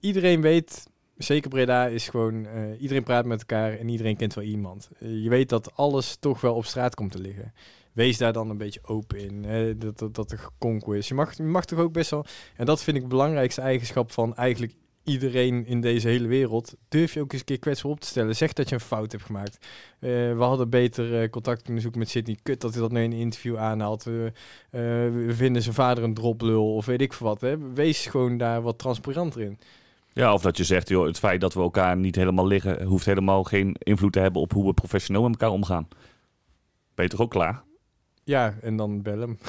iedereen 0.00 0.40
weet, 0.40 0.86
zeker 1.16 1.50
Breda 1.50 1.86
is 1.86 2.08
gewoon... 2.08 2.46
eh, 2.46 2.80
iedereen 2.80 3.04
praat 3.04 3.24
met 3.24 3.38
elkaar 3.40 3.78
en 3.78 3.88
iedereen 3.88 4.16
kent 4.16 4.34
wel 4.34 4.44
iemand. 4.44 4.88
Eh, 4.98 5.22
je 5.22 5.28
weet 5.28 5.48
dat 5.48 5.76
alles 5.76 6.16
toch 6.16 6.40
wel 6.40 6.54
op 6.54 6.64
straat 6.64 6.94
komt 6.94 7.12
te 7.12 7.20
liggen 7.20 7.52
wees 7.98 8.18
daar 8.18 8.32
dan 8.32 8.50
een 8.50 8.58
beetje 8.58 8.80
open 8.82 9.18
in. 9.18 9.44
Hè? 9.44 9.78
Dat, 9.78 10.14
dat, 10.14 10.30
er 10.30 10.38
gekonkel 10.38 10.92
is. 10.92 11.08
Je 11.08 11.14
mag, 11.14 11.36
je 11.36 11.42
mag 11.42 11.64
toch 11.64 11.78
ook 11.78 11.92
best 11.92 12.10
wel... 12.10 12.24
En 12.56 12.66
dat 12.66 12.82
vind 12.82 12.96
ik 12.96 13.02
de 13.02 13.08
belangrijkste 13.08 13.60
eigenschap 13.60 14.12
van 14.12 14.36
eigenlijk 14.36 14.72
iedereen 15.04 15.66
in 15.66 15.80
deze 15.80 16.08
hele 16.08 16.28
wereld. 16.28 16.74
Durf 16.88 17.14
je 17.14 17.20
ook 17.20 17.32
eens 17.32 17.40
een 17.40 17.46
keer 17.46 17.58
kwetsbaar 17.58 17.90
op 17.90 18.00
te 18.00 18.06
stellen. 18.06 18.36
Zeg 18.36 18.52
dat 18.52 18.68
je 18.68 18.74
een 18.74 18.80
fout 18.80 19.12
hebt 19.12 19.24
gemaakt. 19.24 19.66
Eh, 19.98 20.10
we 20.10 20.42
hadden 20.42 20.70
beter 20.70 21.22
eh, 21.22 21.30
contact 21.30 21.62
kunnen 21.62 21.82
zoeken 21.82 22.00
met 22.00 22.08
Sydney. 22.08 22.38
Kut 22.42 22.60
dat 22.60 22.72
hij 22.72 22.82
dat 22.82 22.92
nu 22.92 23.02
in 23.02 23.12
een 23.12 23.18
interview 23.18 23.56
aanhaalt. 23.56 24.06
Eh, 24.06 24.12
we 24.70 25.30
vinden 25.30 25.62
zijn 25.62 25.74
vader 25.74 26.04
een 26.04 26.14
droplul 26.14 26.74
of 26.74 26.86
weet 26.86 27.00
ik 27.00 27.12
veel 27.12 27.26
wat. 27.26 27.40
Hè? 27.40 27.72
Wees 27.72 28.06
gewoon 28.06 28.36
daar 28.36 28.62
wat 28.62 28.78
transparanter 28.78 29.40
in. 29.40 29.58
Ja, 30.12 30.32
of 30.32 30.42
dat 30.42 30.56
je 30.56 30.64
zegt, 30.64 30.88
joh, 30.88 31.06
het 31.06 31.18
feit 31.18 31.40
dat 31.40 31.54
we 31.54 31.60
elkaar 31.60 31.96
niet 31.96 32.16
helemaal 32.16 32.46
liggen... 32.46 32.82
hoeft 32.82 33.06
helemaal 33.06 33.44
geen 33.44 33.76
invloed 33.78 34.12
te 34.12 34.20
hebben 34.20 34.42
op 34.42 34.52
hoe 34.52 34.66
we 34.66 34.74
professioneel 34.74 35.22
met 35.22 35.30
elkaar 35.30 35.54
omgaan. 35.54 35.88
Ben 36.94 37.04
je 37.04 37.10
toch 37.10 37.20
ook 37.20 37.30
klaar? 37.30 37.66
Ja, 38.28 38.54
en 38.62 38.76
dan 38.76 39.02
bel 39.02 39.18
hem. 39.18 39.38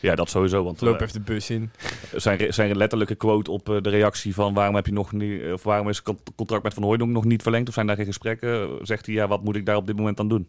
Ja, 0.00 0.14
dat 0.14 0.30
sowieso. 0.30 0.64
Want 0.64 0.80
Loop 0.80 0.94
eh, 0.96 1.00
even 1.00 1.12
de 1.12 1.32
bus 1.32 1.50
in. 1.50 1.70
zijn, 2.16 2.52
zijn 2.52 2.76
letterlijke 2.76 3.14
quote 3.14 3.50
op 3.50 3.68
eh, 3.68 3.82
de 3.82 3.88
reactie 3.88 4.34
van... 4.34 4.54
waarom 4.54 4.74
heb 4.74 4.86
je 4.86 4.92
nog 4.92 5.12
niet... 5.12 5.52
of 5.52 5.62
waarom 5.62 5.88
is 5.88 5.96
het 5.96 6.04
con- 6.04 6.18
contract 6.36 6.62
met 6.62 6.74
Van 6.74 6.82
Hooydonk 6.82 7.10
nog 7.10 7.24
niet 7.24 7.42
verlengd? 7.42 7.68
Of 7.68 7.74
zijn 7.74 7.86
daar 7.86 7.96
geen 7.96 8.06
gesprekken? 8.06 8.78
Zegt 8.82 9.06
hij, 9.06 9.14
ja, 9.14 9.28
wat 9.28 9.44
moet 9.44 9.56
ik 9.56 9.66
daar 9.66 9.76
op 9.76 9.86
dit 9.86 9.96
moment 9.96 10.20
aan 10.20 10.28
doen? 10.28 10.48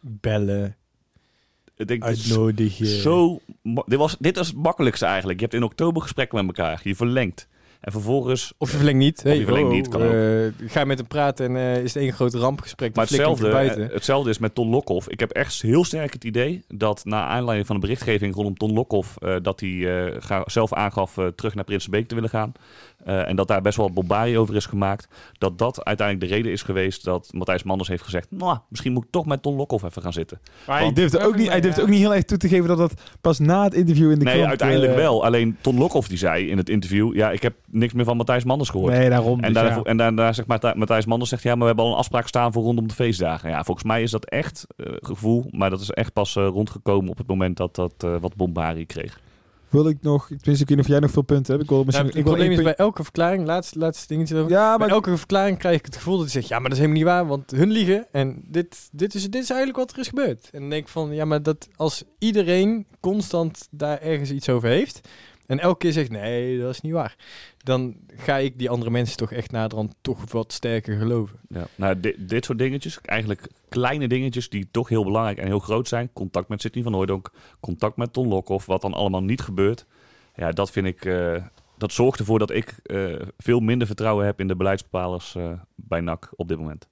Bellen. 0.00 0.76
Ik 1.76 1.88
denk, 1.88 2.04
dit 2.04 2.16
is 2.16 2.28
zo, 3.02 3.40
dit, 3.86 3.98
was, 3.98 4.16
dit 4.18 4.36
was 4.36 4.46
het 4.46 4.56
makkelijkste 4.56 5.06
eigenlijk. 5.06 5.38
Je 5.38 5.44
hebt 5.44 5.56
in 5.56 5.64
oktober 5.64 6.02
gesprekken 6.02 6.46
met 6.46 6.56
elkaar. 6.56 6.80
Je 6.84 6.94
verlengt. 6.94 7.48
En 7.80 7.92
vervolgens... 7.92 8.52
Of 8.58 8.70
je 8.70 8.76
verlengt 8.76 9.00
niet. 9.00 9.22
Hey, 9.22 9.38
je 9.38 9.44
verlengt 9.44 9.68
oh, 9.68 9.74
niet, 9.74 9.88
kan 9.88 10.02
eh, 10.02 10.68
Ga 10.70 10.84
met 10.84 10.98
hem 10.98 11.06
praten 11.06 11.46
en 11.46 11.56
eh, 11.56 11.82
is 11.82 11.94
het 11.94 12.02
één 12.02 12.12
groot 12.12 12.34
rampgesprek. 12.34 12.94
Maar 12.94 13.04
hetzelfde, 13.04 13.48
eh, 13.48 13.92
hetzelfde 13.92 14.30
is 14.30 14.38
met 14.38 14.54
Ton 14.54 14.68
Lokhoff. 14.68 15.08
Ik 15.08 15.20
heb 15.20 15.30
echt 15.30 15.62
heel 15.62 15.84
sterk 15.84 16.12
het 16.12 16.24
idee 16.24 16.64
dat 16.68 17.04
na 17.04 17.26
aanleiding 17.26 17.66
van 17.66 17.76
de 17.76 17.82
berichtgeving 17.82 18.34
rondom 18.34 18.56
Ton 18.56 18.72
Lokhoff... 18.72 19.14
dat 19.42 19.60
hij 19.60 20.12
zelf 20.44 20.72
aangaf 20.72 21.16
terug 21.34 21.54
naar 21.54 21.64
Prinsenbeek 21.64 22.08
te 22.08 22.14
willen 22.14 22.30
gaan. 22.30 22.52
Eh, 23.08 23.28
en 23.28 23.36
dat 23.36 23.48
daar 23.48 23.62
best 23.62 23.76
wel 23.76 23.86
wat 23.86 23.94
bombarie 23.94 24.38
over 24.38 24.56
is 24.56 24.66
gemaakt. 24.66 25.08
Dat 25.38 25.58
dat 25.58 25.84
uiteindelijk 25.84 26.28
de 26.28 26.36
reden 26.36 26.52
is 26.52 26.62
geweest 26.62 27.04
dat 27.04 27.28
Matthijs 27.32 27.62
Manders 27.62 27.88
heeft 27.88 28.02
gezegd... 28.02 28.26
Nou, 28.30 28.58
misschien 28.68 28.92
moet 28.92 29.04
ik 29.04 29.10
toch 29.10 29.26
met 29.26 29.42
Ton 29.42 29.56
Lokhoff 29.56 29.84
even 29.84 30.02
gaan 30.02 30.12
zitten. 30.12 30.40
Maar 30.66 30.76
hij 30.76 30.84
Want- 30.84 30.96
durfde, 30.96 31.26
ook 31.26 31.36
niet, 31.36 31.48
hij 31.48 31.60
durfde 31.60 31.82
ook 31.82 31.88
niet 31.88 31.98
heel 31.98 32.14
erg 32.14 32.24
toe 32.24 32.38
te 32.38 32.48
geven 32.48 32.68
dat 32.68 32.78
dat 32.78 32.92
pas 33.20 33.38
na 33.38 33.64
het 33.64 33.74
interview 33.74 34.10
in 34.10 34.18
de 34.18 34.24
nee, 34.24 34.34
krant... 34.34 34.48
uiteindelijk 34.48 34.92
eh, 34.92 34.98
wel. 34.98 35.24
Alleen 35.24 35.56
Ton 35.60 35.78
Lokhoff 35.78 36.08
die 36.08 36.18
zei 36.18 36.48
in 36.50 36.56
het 36.56 36.68
interview... 36.68 37.14
Ja, 37.14 37.30
ik 37.30 37.42
heb 37.42 37.54
niks 37.66 37.92
meer 37.92 38.04
van 38.04 38.16
Matthijs 38.16 38.44
Manders 38.44 38.70
gehoord. 38.70 38.92
Nee, 38.92 39.08
daarom. 39.08 39.40
En, 39.40 39.52
dus 39.52 39.62
daar, 39.62 39.76
ja. 39.76 39.82
en 39.82 39.96
daarna 39.96 40.32
zegt 40.32 40.48
Matthij- 40.48 40.74
Matthijs 40.76 41.06
Manders 41.06 41.30
zegt 41.30 41.42
ja, 41.42 41.50
maar 41.50 41.60
we 41.60 41.66
hebben 41.66 41.84
al 41.84 41.90
een 41.90 41.96
afspraak 41.96 42.28
staan 42.28 42.52
voor 42.52 42.62
rondom 42.62 42.88
de 42.88 42.94
feestdagen. 42.94 43.50
Ja, 43.50 43.64
volgens 43.64 43.86
mij 43.86 44.02
is 44.02 44.10
dat 44.10 44.24
echt 44.24 44.66
eh, 44.76 44.92
gevoel, 45.00 45.46
maar 45.50 45.70
dat 45.70 45.80
is 45.80 45.90
echt 45.90 46.12
pas 46.12 46.34
rondgekomen 46.34 47.10
op 47.10 47.18
het 47.18 47.26
moment 47.26 47.56
dat 47.56 47.74
dat 47.74 48.06
wat 48.20 48.36
bombarie 48.36 48.86
kreeg. 48.86 49.20
Wil 49.68 49.88
ik 49.88 49.98
nog... 50.00 50.26
Tenminste, 50.26 50.50
ik 50.50 50.58
weet 50.58 50.68
niet 50.68 50.78
of 50.78 50.86
jij 50.86 50.98
nog 50.98 51.10
veel 51.10 51.22
punten 51.22 51.52
hebt. 51.52 51.62
Ik 51.62 51.68
wil 51.70 51.78
Ja, 51.78 51.84
misschien... 51.84 52.06
het 52.06 52.16
ik 52.16 52.24
wil 52.24 52.32
probleem 52.32 52.58
is 52.58 52.62
bij 52.62 52.74
elke 52.74 53.02
verklaring, 53.02 53.46
laatste, 53.46 53.78
laatste 53.78 54.06
dingetje 54.06 54.36
over. 54.36 54.50
Ja, 54.50 54.68
Bij 54.76 54.86
maar... 54.86 54.96
elke 54.96 55.16
verklaring 55.16 55.58
krijg 55.58 55.78
ik 55.78 55.84
het 55.84 55.96
gevoel 55.96 56.14
dat 56.14 56.22
hij 56.22 56.32
zegt, 56.32 56.48
ja, 56.48 56.58
maar 56.58 56.70
dat 56.70 56.78
is 56.78 56.84
helemaal 56.84 57.02
niet 57.02 57.12
waar, 57.12 57.26
want 57.26 57.50
hun 57.50 57.70
liegen 57.70 58.06
en 58.12 58.42
dit, 58.46 58.88
dit, 58.92 59.14
is, 59.14 59.22
dit 59.22 59.42
is 59.42 59.50
eigenlijk 59.50 59.78
wat 59.78 59.92
er 59.92 59.98
is 59.98 60.08
gebeurd. 60.08 60.48
En 60.52 60.60
dan 60.60 60.70
denk 60.70 60.82
ik 60.82 60.88
van, 60.88 61.14
ja, 61.14 61.24
maar 61.24 61.42
dat 61.42 61.68
als 61.76 62.04
iedereen 62.18 62.86
constant 63.00 63.68
daar 63.70 64.00
ergens 64.00 64.30
iets 64.30 64.48
over 64.48 64.68
heeft 64.68 65.00
en 65.48 65.58
elke 65.58 65.78
keer 65.78 65.92
zegt, 65.92 66.10
nee, 66.10 66.58
dat 66.60 66.70
is 66.70 66.80
niet 66.80 66.92
waar, 66.92 67.16
dan 67.58 67.96
ga 68.16 68.36
ik 68.36 68.58
die 68.58 68.70
andere 68.70 68.90
mensen 68.90 69.16
toch 69.16 69.32
echt 69.32 69.50
naderhand 69.50 69.94
toch 70.00 70.32
wat 70.32 70.52
sterker 70.52 70.98
geloven. 70.98 71.38
Ja. 71.48 71.66
Nou, 71.74 72.00
di- 72.00 72.14
dit 72.18 72.44
soort 72.44 72.58
dingetjes, 72.58 73.00
eigenlijk 73.00 73.46
kleine 73.68 74.08
dingetjes 74.08 74.48
die 74.48 74.68
toch 74.70 74.88
heel 74.88 75.04
belangrijk 75.04 75.38
en 75.38 75.46
heel 75.46 75.58
groot 75.58 75.88
zijn. 75.88 76.12
Contact 76.12 76.48
met 76.48 76.60
Sidney 76.60 76.82
van 76.82 76.92
Hooydonk, 76.94 77.30
contact 77.60 77.96
met 77.96 78.12
Ton 78.12 78.28
Lokhoff, 78.28 78.66
wat 78.66 78.80
dan 78.82 78.92
allemaal 78.94 79.22
niet 79.22 79.40
gebeurt. 79.40 79.86
Ja, 80.34 80.50
dat 80.50 80.70
vind 80.70 80.86
ik, 80.86 81.04
eh, 81.04 81.44
dat 81.78 81.92
zorgt 81.92 82.18
ervoor 82.18 82.38
dat 82.38 82.50
ik 82.50 82.68
eh, 82.82 83.20
veel 83.38 83.60
minder 83.60 83.86
vertrouwen 83.86 84.24
heb 84.26 84.40
in 84.40 84.48
de 84.48 84.56
beleidsbepalers 84.56 85.34
eh, 85.34 85.52
bij 85.74 86.00
NAC 86.00 86.32
op 86.36 86.48
dit 86.48 86.58
moment. 86.58 86.88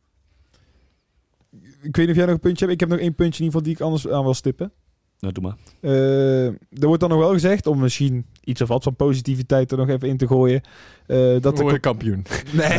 Ik 1.82 1.96
weet 1.96 2.06
niet 2.06 2.08
of 2.08 2.16
jij 2.16 2.24
nog 2.24 2.34
een 2.34 2.40
puntje 2.40 2.64
hebt. 2.66 2.72
Ik 2.72 2.80
heb 2.80 2.88
nog 2.88 2.98
één 3.06 3.14
puntje 3.14 3.38
in 3.38 3.44
ieder 3.44 3.60
geval 3.60 3.62
die 3.62 3.72
ik 3.72 3.80
anders 3.80 4.08
aan 4.08 4.24
wil 4.24 4.34
stippen. 4.34 4.72
Nou, 5.20 5.32
doe 5.32 5.42
maar. 5.42 5.56
Eh, 5.80 6.46
er 6.46 6.86
wordt 6.86 7.00
dan 7.00 7.10
nog 7.10 7.18
wel 7.18 7.32
gezegd, 7.32 7.66
om 7.66 7.78
misschien 7.78 8.26
iets 8.44 8.60
of 8.60 8.68
wat 8.68 8.82
van 8.82 8.96
positiviteit 8.96 9.70
er 9.72 9.76
nog 9.78 9.88
even 9.88 10.08
in 10.08 10.16
te 10.16 10.26
gooien, 10.26 10.60
eh, 11.06 11.16
dat, 11.40 11.56
de, 11.56 11.62
worden 11.62 11.80
kampioen. 11.80 12.24
nee, 12.52 12.78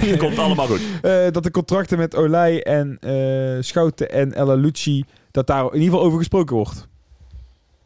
nee, 0.00 0.16
Komt 0.16 0.38
allemaal 0.38 0.66
goed. 0.66 0.80
Eh, 1.02 1.26
dat 1.30 1.42
de 1.42 1.50
contracten 1.50 1.98
met 1.98 2.16
Olij 2.16 2.62
en 2.62 2.98
eh, 3.00 3.62
Schouten 3.62 4.10
en 4.10 4.32
Ella 4.34 4.54
Lucci, 4.54 5.04
dat 5.30 5.46
daar 5.46 5.64
in 5.64 5.72
ieder 5.72 5.88
geval 5.88 6.04
over 6.04 6.18
gesproken 6.18 6.56
wordt. 6.56 6.88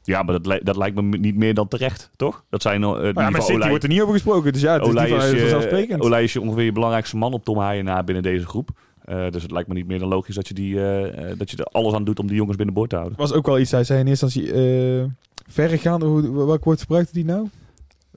Ja, 0.03 0.23
maar 0.23 0.35
dat, 0.35 0.47
li- 0.47 0.61
dat 0.63 0.77
lijkt 0.77 0.97
me 1.01 1.19
niet 1.19 1.37
meer 1.37 1.55
dan 1.55 1.69
terecht, 1.69 2.11
toch? 2.17 2.45
Dat 2.51 2.63
zijn 2.63 2.83
uh, 2.83 2.89
Maar 2.91 3.13
ja, 3.15 3.31
met 3.31 3.43
City 3.43 3.69
wordt 3.69 3.83
er 3.83 3.89
niet 3.89 4.01
over 4.01 4.13
gesproken, 4.15 4.53
dus 4.53 4.63
ja, 4.63 4.73
het 4.73 4.83
is 4.83 4.89
Olij 4.89 5.05
niet 5.05 5.15
is, 5.15 5.23
van- 5.25 5.35
je, 5.35 5.41
vanzelfsprekend. 5.41 6.03
Olij 6.03 6.23
is 6.23 6.33
je 6.33 6.41
ongeveer 6.41 6.65
je 6.65 6.73
belangrijkste 6.73 7.17
man 7.17 7.33
op 7.33 7.45
Tom 7.45 7.59
Haaien 7.59 8.05
binnen 8.05 8.23
deze 8.23 8.47
groep. 8.47 8.71
Eh, 9.11 9.31
dus 9.31 9.43
het 9.43 9.51
lijkt 9.51 9.69
me 9.69 9.75
niet 9.75 9.87
meer 9.87 9.99
dan 9.99 10.09
logisch 10.09 10.35
dat 10.35 10.49
je, 10.49 10.55
die, 10.55 10.77
eh, 10.77 11.31
eh, 11.31 11.39
dat 11.39 11.51
je 11.51 11.57
er 11.57 11.65
alles 11.65 11.95
aan 11.95 12.05
doet 12.05 12.19
om 12.19 12.27
die 12.27 12.37
jongens 12.37 12.57
binnenboord 12.57 12.91
te 12.91 12.97
houden. 12.97 13.19
was 13.19 13.33
ook 13.33 13.47
wel 13.47 13.59
iets, 13.59 13.71
hij 13.71 13.85
zei 13.85 14.01
in 14.01 14.07
eerste 14.07 14.25
instantie, 14.25 14.53
eh 15.01 15.05
verregaande, 15.49 16.07
hoe, 16.07 16.47
welk 16.47 16.65
woord 16.65 16.81
gebruikte 16.81 17.13
die 17.13 17.25
nou? 17.25 17.49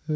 Eh 0.08 0.16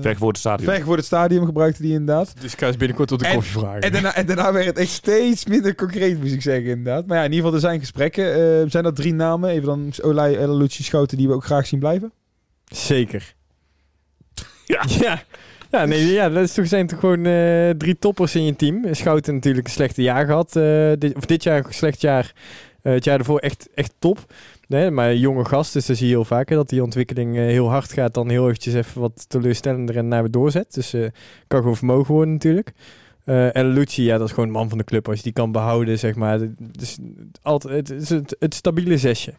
Ver 0.00 0.16
voor 0.16 0.28
het 0.28 0.38
stadion. 0.38 0.68
ver 0.74 0.84
voor 0.84 0.96
het 0.96 1.04
stadium 1.04 1.44
gebruikte 1.44 1.82
die 1.82 1.92
inderdaad. 1.92 2.34
Dus 2.40 2.52
ik 2.52 2.58
ga 2.58 2.66
eens 2.66 2.76
binnenkort 2.76 3.12
op 3.12 3.18
de 3.18 3.26
En- 3.26 3.34
koffie 3.34 3.60
vragen. 3.60 3.80
En 3.80 3.92
daarna, 3.92 4.14
en 4.14 4.26
daarna 4.26 4.52
werd 4.52 4.66
het 4.66 4.78
echt 4.78 4.90
steeds 4.90 5.46
minder 5.46 5.74
concreet, 5.74 6.18
moet 6.18 6.32
ik 6.32 6.42
zeggen, 6.42 6.64
inderdaad. 6.70 7.06
Maar 7.06 7.16
ja, 7.16 7.24
in 7.24 7.32
ieder 7.32 7.44
geval, 7.44 7.54
er 7.54 7.66
zijn 7.68 7.80
gesprekken. 7.80 8.34
Eh, 8.34 8.70
zijn 8.70 8.84
dat 8.84 8.96
drie 8.96 9.14
namen? 9.14 9.50
Even 9.50 9.66
dan 9.66 9.92
Olij, 10.02 10.36
Ella 10.36 10.52
Lucci, 10.54 10.82
Schouten, 10.82 11.16
die 11.16 11.28
we 11.28 11.34
ook 11.34 11.44
graag 11.44 11.66
zien 11.66 11.78
blijven? 11.78 12.12
Zeker. 12.64 13.34
Ja. 14.66 14.84
ja. 15.00 15.22
Ja, 15.76 15.84
nee, 15.84 16.12
ja, 16.12 16.28
dat 16.28 16.42
is 16.42 16.54
toch, 16.54 16.66
zijn 16.66 16.86
toch 16.86 17.00
gewoon 17.00 17.26
eh, 17.26 17.70
drie 17.70 17.98
toppers 17.98 18.34
in 18.34 18.44
je 18.44 18.56
team. 18.56 18.94
Schouten 18.94 19.34
natuurlijk 19.34 19.66
een 19.66 19.72
slechte 19.72 20.02
jaar 20.02 20.26
gehad. 20.26 20.56
eh, 20.56 20.92
dit, 20.98 21.16
of 21.16 21.24
dit 21.24 21.42
jaar 21.42 21.66
een 21.66 21.74
slecht 21.74 22.00
jaar. 22.00 22.32
Eh, 22.82 22.92
het 22.92 23.04
jaar 23.04 23.18
ervoor 23.18 23.38
echt, 23.38 23.68
echt 23.74 23.94
top. 23.98 24.32
Nee, 24.68 24.90
maar 24.90 25.14
jonge 25.14 25.44
gast, 25.44 25.72
dus 25.72 25.86
dat 25.86 25.96
zie 25.96 26.06
je 26.06 26.12
heel 26.12 26.24
vaak. 26.24 26.48
hè, 26.48 26.56
dat 26.56 26.68
die 26.68 26.82
ontwikkeling 26.82 27.34
heel 27.34 27.68
hard 27.68 27.92
gaat. 27.92 28.14
Dan 28.14 28.28
heel 28.28 28.46
eventjes 28.48 28.74
even 28.74 29.00
wat 29.00 29.24
teleurstellender 29.28 29.96
en 29.96 30.08
naar 30.08 30.22
weer 30.22 30.30
doorzet. 30.30 30.74
Dus 30.74 30.90
kan 31.46 31.60
gewoon 31.60 31.76
vermogen 31.76 32.14
worden 32.14 32.32
natuurlijk. 32.32 32.72
Eh 33.24 33.56
en 33.56 33.66
Lucci, 33.66 34.02
ja, 34.02 34.18
dat 34.18 34.26
is 34.26 34.32
gewoon 34.34 34.48
een 34.48 34.54
man 34.54 34.68
van 34.68 34.78
de 34.78 34.84
club. 34.84 35.08
Als 35.08 35.16
je 35.16 35.22
die 35.22 35.32
kan 35.32 35.52
behouden, 35.52 35.98
zeg 35.98 36.14
maar. 36.14 36.38
Dus 36.58 36.98
altijd, 37.42 37.88
het 37.88 38.00
is 38.00 38.08
het 38.38 38.54
stabiele 38.54 38.98
zesje. 38.98 39.32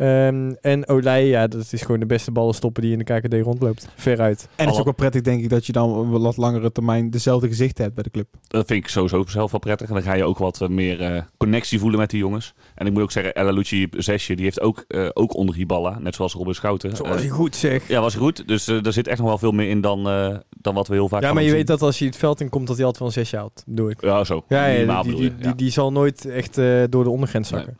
Ehm, 0.00 0.52
en 0.60 0.88
Olij, 0.88 1.26
ja, 1.26 1.46
dat 1.46 1.72
is 1.72 1.82
gewoon 1.82 2.00
de 2.00 2.06
beste 2.06 2.30
ballenstopper 2.30 2.82
die 2.82 2.92
in 2.92 2.98
de 2.98 3.04
KKD 3.04 3.34
rondloopt. 3.34 3.88
Veruit. 3.96 4.48
En 4.56 4.64
het 4.64 4.72
is 4.74 4.78
ook 4.78 4.84
wel 4.84 4.94
prettig, 4.94 5.20
denk 5.22 5.42
ik, 5.42 5.48
dat 5.48 5.66
je 5.66 5.72
dan 5.72 5.90
op 5.94 6.04
een 6.14 6.20
wat 6.20 6.36
langere 6.36 6.72
termijn 6.72 7.10
dezelfde 7.10 7.48
gezichten 7.48 7.82
hebt 7.82 7.94
bij 7.94 8.04
de 8.04 8.10
club. 8.10 8.26
Dat 8.46 8.66
vind 8.66 8.84
ik 8.84 8.90
sowieso 8.90 9.24
zelf 9.26 9.50
wel 9.50 9.60
prettig. 9.60 9.88
En 9.88 9.94
dan 9.94 10.02
ga 10.02 10.14
je 10.14 10.24
ook 10.24 10.38
wat 10.38 10.60
eh, 10.60 10.68
meer 10.68 11.00
eh, 11.00 11.22
connectie 11.36 11.78
voelen 11.78 11.98
met 11.98 12.10
die 12.10 12.18
jongens. 12.18 12.54
En 12.74 12.86
ik 12.86 12.92
moet 12.92 13.02
ook 13.02 13.10
zeggen, 13.12 13.34
Ella 13.34 13.50
Lucci, 13.50 13.86
zesje, 13.90 14.34
die 14.34 14.44
heeft 14.44 14.60
ook, 14.60 14.84
eh, 14.88 15.08
ook 15.12 15.34
onder 15.36 15.54
Hiballa. 15.54 15.98
Net 15.98 16.14
zoals 16.14 16.32
Robin 16.34 16.54
Schouten. 16.54 16.96
Zoals 16.96 17.14
Eh, 17.14 17.20
hij 17.20 17.28
goed 17.28 17.56
zegt. 17.56 17.88
ja, 17.88 18.00
was 18.00 18.14
goed. 18.14 18.48
Dus 18.48 18.66
er 18.66 18.92
zit 18.92 19.06
echt 19.08 19.18
nog 19.18 19.28
wel 19.28 19.38
veel 19.38 19.52
meer 19.52 19.68
in 19.68 19.80
dan, 19.80 20.08
eh, 20.08 20.36
dan 20.60 20.74
wat 20.74 20.88
we 20.88 20.94
heel 20.94 21.08
vaak 21.08 21.20
Ja, 21.20 21.26
van 21.26 21.34
maar 21.36 21.44
je 21.44 21.52
weet 21.52 21.66
dat 21.66 21.82
als 21.82 21.98
hij 21.98 22.06
het 22.08 22.16
veld 22.16 22.40
in 22.40 22.48
komt, 22.48 22.66
dat 22.66 22.76
hij 22.76 22.84
altijd 22.86 23.02
wel 23.04 23.08
een 23.14 23.24
zesje 23.24 23.36
haalt. 23.36 23.62
Doe 23.66 23.90
ik. 23.90 24.00
Ja, 24.04 24.24
zo. 24.24 24.44
Ja, 24.48 24.66
die, 25.02 25.12
die, 25.12 25.22
je, 25.22 25.34
die, 25.36 25.46
ja. 25.46 25.52
die 25.52 25.70
zal 25.70 25.92
nooit 25.92 26.24
echt 26.24 26.58
eh, 26.58 26.82
door 26.90 27.04
de 27.04 27.10
ondergrens 27.10 27.48
zakken. 27.48 27.78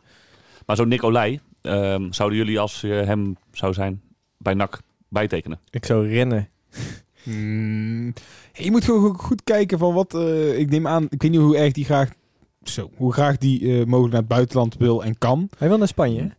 Maar 0.65 0.75
zo'n 0.75 0.87
Nick 0.87 1.03
Olij, 1.03 1.39
ehm, 1.61 2.11
zouden 2.11 2.37
jullie 2.37 2.59
als 2.59 2.81
je 2.81 2.87
hem 2.87 3.35
zou 3.51 3.73
zijn 3.73 4.01
bij 4.37 4.53
NAC 4.53 4.81
bijtekenen? 5.07 5.59
Ik 5.69 5.85
zou 5.85 6.07
rennen. 6.07 6.49
Hmm. 7.23 8.13
Je 8.53 8.71
moet 8.71 8.83
gewoon 8.83 9.15
goed 9.15 9.43
kijken 9.43 9.77
van 9.77 9.93
wat... 9.93 10.13
eh, 10.13 10.59
ik 10.59 10.69
neem 10.69 10.87
aan, 10.87 11.03
ik 11.09 11.21
weet 11.21 11.31
niet 11.31 11.39
hoe 11.39 11.57
erg 11.57 11.73
die 11.73 11.85
graag... 11.85 12.09
Zo, 12.63 12.89
hoe 12.95 13.13
graag 13.13 13.37
die 13.37 13.59
eh, 13.59 13.85
mogelijk 13.85 14.11
naar 14.11 14.21
het 14.21 14.29
buitenland 14.29 14.77
wil 14.77 15.03
en 15.03 15.17
kan. 15.17 15.49
Hij 15.57 15.67
wil 15.67 15.77
naar 15.77 15.87
Spanje? 15.87 16.31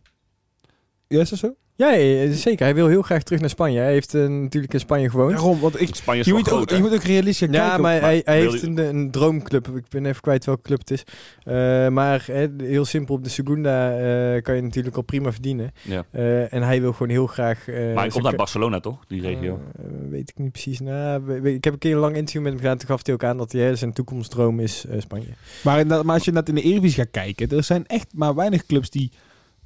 Ja, 1.07 1.19
is 1.19 1.29
dat 1.29 1.39
zo? 1.39 1.55
Ja, 1.75 1.91
ja, 1.93 2.21
ja, 2.23 2.31
zeker. 2.31 2.65
Hij 2.65 2.75
wil 2.75 2.87
heel 2.87 3.01
graag 3.01 3.23
terug 3.23 3.39
naar 3.41 3.49
Spanje. 3.49 3.79
Hij 3.79 3.91
heeft 3.91 4.13
eh, 4.15 4.27
natuurlijk 4.27 4.73
in 4.73 4.79
Spanje 4.79 5.09
gewoond. 5.09 5.31
Daarom, 5.31 5.59
want 5.59 5.81
ik... 5.81 5.95
Spanje 5.95 6.19
is 6.19 6.25
Je 6.25 6.33
moet, 6.33 6.47
groot, 6.47 6.61
ook, 6.61 6.69
je 6.69 6.79
moet 6.83 6.93
ook 6.93 7.03
realistisch 7.03 7.47
Ja, 7.51 7.61
kijken. 7.65 7.81
maar, 7.81 8.01
hij, 8.01 8.21
hij 8.25 8.39
heeft 8.39 8.61
een, 8.63 8.77
een 8.77 9.11
droomclub. 9.11 9.67
Ik 9.67 9.89
ben 9.89 10.05
even 10.05 10.21
kwijt 10.21 10.45
welke 10.45 10.61
club 10.61 10.79
het 10.79 10.91
is. 10.91 11.03
Eh, 11.43 11.87
maar 11.87 12.25
heel 12.57 12.85
simpel, 12.85 13.15
op 13.15 13.23
de 13.23 13.29
Segunda 13.29 13.91
eh, 14.35 14.41
kan 14.41 14.55
je 14.55 14.61
natuurlijk 14.61 14.95
al 14.95 15.01
prima 15.01 15.31
verdienen. 15.31 15.71
Ja. 15.81 16.05
Eh, 16.11 16.53
en 16.53 16.61
hij 16.63 16.81
wil 16.81 16.91
gewoon 16.93 17.09
heel 17.09 17.27
graag... 17.27 17.67
eh, 17.67 17.75
Maar 17.75 17.83
hij 18.03 18.07
komt 18.09 18.23
uit 18.25 18.31
ka- 18.35 18.35
Barcelona, 18.43 18.79
toch? 18.79 19.05
Die 19.07 19.21
regio. 19.21 19.59
Eh, 19.75 19.83
weet 20.09 20.29
ik 20.29 20.37
niet 20.37 20.51
precies. 20.51 20.79
Nou, 20.79 21.35
ik 21.49 21.63
heb 21.63 21.73
een 21.73 21.79
keer 21.79 21.93
een 21.93 21.99
lang 21.99 22.15
interview 22.15 22.41
met 22.41 22.51
hem 22.51 22.61
gedaan. 22.61 22.77
Toen 22.77 22.87
gaf 22.87 23.05
hij 23.05 23.13
ook 23.13 23.23
aan 23.23 23.37
dat 23.37 23.51
hij, 23.51 23.75
zijn 23.75 23.93
toekomstdroom 23.93 24.59
is 24.59 24.85
eh, 24.85 24.99
Spanje. 25.01 25.27
Maar, 25.63 25.87
maar 25.87 26.15
als 26.15 26.25
je 26.25 26.31
net 26.31 26.49
in 26.49 26.55
de 26.55 26.61
Eredivisie 26.61 27.03
gaat 27.03 27.11
kijken, 27.11 27.49
er 27.57 27.63
zijn 27.63 27.87
echt 27.87 28.07
maar 28.15 28.35
weinig 28.35 28.65
clubs 28.65 28.89
die, 28.89 29.11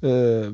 eh, 0.00 0.46